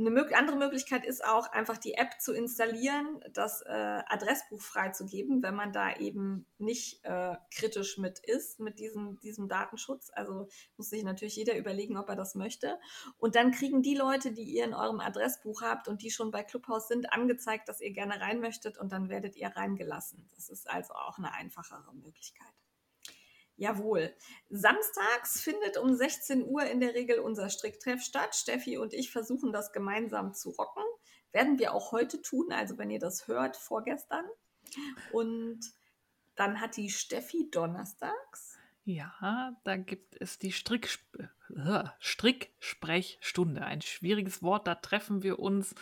Eine 0.01 0.35
andere 0.35 0.57
Möglichkeit 0.57 1.05
ist 1.05 1.23
auch, 1.23 1.53
einfach 1.53 1.77
die 1.77 1.93
App 1.93 2.23
zu 2.23 2.33
installieren, 2.33 3.23
das 3.35 3.61
äh, 3.61 4.03
Adressbuch 4.07 4.63
freizugeben, 4.63 5.43
wenn 5.43 5.55
man 5.55 5.75
da 5.75 5.95
eben 5.97 6.47
nicht 6.57 7.05
äh, 7.05 7.37
kritisch 7.55 7.99
mit 7.99 8.19
ist, 8.19 8.61
mit 8.61 8.79
diesem, 8.79 9.21
diesem 9.21 9.47
Datenschutz. 9.47 10.11
Also 10.15 10.49
muss 10.79 10.89
sich 10.89 11.05
natürlich 11.05 11.37
jeder 11.37 11.55
überlegen, 11.59 11.99
ob 11.99 12.09
er 12.09 12.17
das 12.17 12.35
möchte. 12.35 12.79
Und 13.19 13.35
dann 13.35 13.51
kriegen 13.51 13.83
die 13.83 13.95
Leute, 13.95 14.33
die 14.33 14.45
ihr 14.45 14.65
in 14.65 14.73
eurem 14.73 15.01
Adressbuch 15.01 15.61
habt 15.61 15.87
und 15.87 16.01
die 16.01 16.11
schon 16.11 16.31
bei 16.31 16.45
Clubhouse 16.45 16.89
sind, 16.89 17.13
angezeigt, 17.13 17.69
dass 17.69 17.83
ihr 17.83 17.93
gerne 17.93 18.23
rein 18.23 18.41
möchtet 18.41 18.79
und 18.79 18.93
dann 18.93 19.11
werdet 19.11 19.37
ihr 19.37 19.49
reingelassen. 19.49 20.27
Das 20.35 20.49
ist 20.49 20.71
also 20.71 20.95
auch 20.95 21.19
eine 21.19 21.35
einfachere 21.35 21.95
Möglichkeit. 21.95 22.60
Jawohl. 23.61 24.11
Samstags 24.49 25.43
findet 25.43 25.77
um 25.77 25.95
16 25.95 26.47
Uhr 26.47 26.65
in 26.65 26.81
der 26.81 26.95
Regel 26.95 27.19
unser 27.19 27.51
Stricktreff 27.51 28.03
statt. 28.03 28.35
Steffi 28.35 28.79
und 28.79 28.95
ich 28.95 29.13
versuchen 29.13 29.53
das 29.53 29.71
gemeinsam 29.73 30.33
zu 30.33 30.49
rocken. 30.49 30.83
Werden 31.31 31.59
wir 31.59 31.75
auch 31.75 31.93
heute 31.93 32.23
tun, 32.23 32.53
also 32.53 32.79
wenn 32.79 32.89
ihr 32.89 32.99
das 32.99 33.29
hört, 33.29 33.59
vorgestern. 33.59 34.25
Und 35.13 35.61
dann 36.37 36.59
hat 36.63 36.79
die 36.79 36.89
Steffi 36.89 37.51
donnerstags. 37.51 38.57
Ja, 38.85 39.55
da 39.65 39.77
gibt 39.77 40.17
es 40.19 40.39
die 40.39 40.53
Strick 40.53 40.99
äh, 41.55 41.85
Stricksprechstunde. 41.99 43.61
Ein 43.61 43.83
schwieriges 43.83 44.43
Wort, 44.43 44.69
da 44.69 44.75
treffen 44.75 45.23
wir 45.23 45.39
uns 45.39 45.75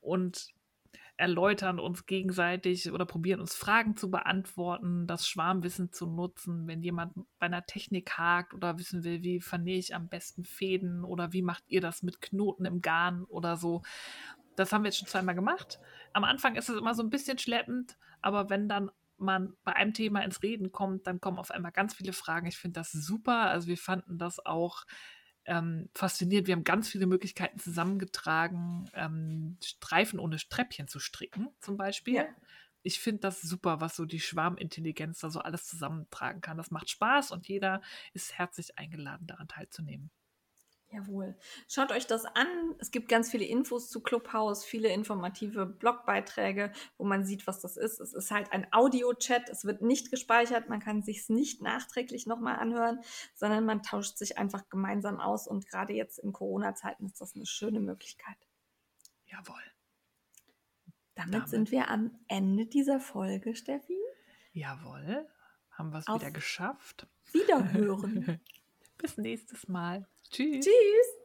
und 0.00 0.54
erläutern 1.18 1.80
uns 1.80 2.06
gegenseitig 2.06 2.92
oder 2.92 3.04
probieren 3.04 3.40
uns 3.40 3.56
Fragen 3.56 3.96
zu 3.96 4.08
beantworten, 4.10 5.06
das 5.08 5.28
Schwarmwissen 5.28 5.92
zu 5.92 6.06
nutzen, 6.06 6.68
wenn 6.68 6.80
jemand 6.80 7.14
bei 7.38 7.46
einer 7.46 7.66
Technik 7.66 8.16
hakt 8.16 8.54
oder 8.54 8.78
wissen 8.78 9.02
will, 9.02 9.22
wie 9.22 9.40
vernähe 9.40 9.78
ich 9.78 9.94
am 9.96 10.08
besten 10.08 10.44
Fäden 10.44 11.04
oder 11.04 11.32
wie 11.32 11.42
macht 11.42 11.64
ihr 11.66 11.80
das 11.80 12.04
mit 12.04 12.20
Knoten 12.20 12.64
im 12.64 12.80
Garn 12.80 13.24
oder 13.24 13.56
so. 13.56 13.82
Das 14.54 14.72
haben 14.72 14.84
wir 14.84 14.88
jetzt 14.88 14.98
schon 14.98 15.08
zweimal 15.08 15.34
gemacht. 15.34 15.80
Am 16.12 16.22
Anfang 16.22 16.54
ist 16.54 16.68
es 16.68 16.78
immer 16.78 16.94
so 16.94 17.02
ein 17.02 17.10
bisschen 17.10 17.38
schleppend, 17.38 17.98
aber 18.22 18.48
wenn 18.48 18.68
dann 18.68 18.90
man 19.16 19.54
bei 19.64 19.74
einem 19.74 19.94
Thema 19.94 20.20
ins 20.20 20.44
Reden 20.44 20.70
kommt, 20.70 21.08
dann 21.08 21.20
kommen 21.20 21.38
auf 21.38 21.50
einmal 21.50 21.72
ganz 21.72 21.94
viele 21.94 22.12
Fragen. 22.12 22.46
Ich 22.46 22.58
finde 22.58 22.78
das 22.78 22.92
super. 22.92 23.50
Also 23.50 23.66
wir 23.66 23.76
fanden 23.76 24.18
das 24.18 24.44
auch 24.46 24.84
ähm, 25.48 25.88
faszinierend. 25.94 26.46
Wir 26.46 26.54
haben 26.54 26.64
ganz 26.64 26.88
viele 26.88 27.06
Möglichkeiten 27.06 27.58
zusammengetragen, 27.58 28.88
ähm, 28.94 29.56
Streifen 29.64 30.20
ohne 30.20 30.38
Sträppchen 30.38 30.88
zu 30.88 31.00
stricken, 31.00 31.48
zum 31.60 31.76
Beispiel. 31.76 32.14
Ja. 32.14 32.26
Ich 32.82 33.00
finde 33.00 33.20
das 33.20 33.40
super, 33.40 33.80
was 33.80 33.96
so 33.96 34.04
die 34.04 34.20
Schwarmintelligenz 34.20 35.18
da 35.18 35.30
so 35.30 35.40
alles 35.40 35.66
zusammentragen 35.66 36.40
kann. 36.40 36.56
Das 36.56 36.70
macht 36.70 36.90
Spaß 36.90 37.32
und 37.32 37.48
jeder 37.48 37.82
ist 38.12 38.38
herzlich 38.38 38.78
eingeladen, 38.78 39.26
daran 39.26 39.48
teilzunehmen. 39.48 40.10
Jawohl. 40.90 41.36
Schaut 41.68 41.92
euch 41.92 42.06
das 42.06 42.24
an. 42.24 42.74
Es 42.78 42.90
gibt 42.90 43.08
ganz 43.08 43.30
viele 43.30 43.44
Infos 43.44 43.90
zu 43.90 44.00
Clubhouse, 44.00 44.64
viele 44.64 44.88
informative 44.88 45.66
Blogbeiträge, 45.66 46.72
wo 46.96 47.04
man 47.04 47.26
sieht, 47.26 47.46
was 47.46 47.60
das 47.60 47.76
ist. 47.76 48.00
Es 48.00 48.14
ist 48.14 48.30
halt 48.30 48.52
ein 48.52 48.66
Audio-Chat. 48.72 49.50
Es 49.50 49.66
wird 49.66 49.82
nicht 49.82 50.10
gespeichert. 50.10 50.70
Man 50.70 50.80
kann 50.80 51.02
sich 51.02 51.18
es 51.18 51.28
nicht 51.28 51.60
nachträglich 51.60 52.26
nochmal 52.26 52.56
anhören, 52.56 53.00
sondern 53.34 53.66
man 53.66 53.82
tauscht 53.82 54.16
sich 54.16 54.38
einfach 54.38 54.70
gemeinsam 54.70 55.20
aus. 55.20 55.46
Und 55.46 55.66
gerade 55.68 55.92
jetzt 55.92 56.18
in 56.18 56.32
Corona-Zeiten 56.32 57.04
ist 57.04 57.20
das 57.20 57.34
eine 57.34 57.44
schöne 57.44 57.80
Möglichkeit. 57.80 58.38
Jawohl. 59.26 59.62
Damit, 61.14 61.34
Damit. 61.34 61.48
sind 61.50 61.70
wir 61.70 61.90
am 61.90 62.18
Ende 62.28 62.64
dieser 62.64 62.98
Folge, 62.98 63.54
Steffi. 63.54 63.98
Jawohl. 64.52 65.28
Haben 65.70 65.92
wir 65.92 65.98
es 65.98 66.08
wieder 66.08 66.30
geschafft. 66.30 67.06
Wiederhören. 67.32 68.40
Bis 68.98 69.16
nächstes 69.16 69.68
Mal. 69.68 70.06
Tschüss. 70.30 70.64
Tschüss. 70.64 71.18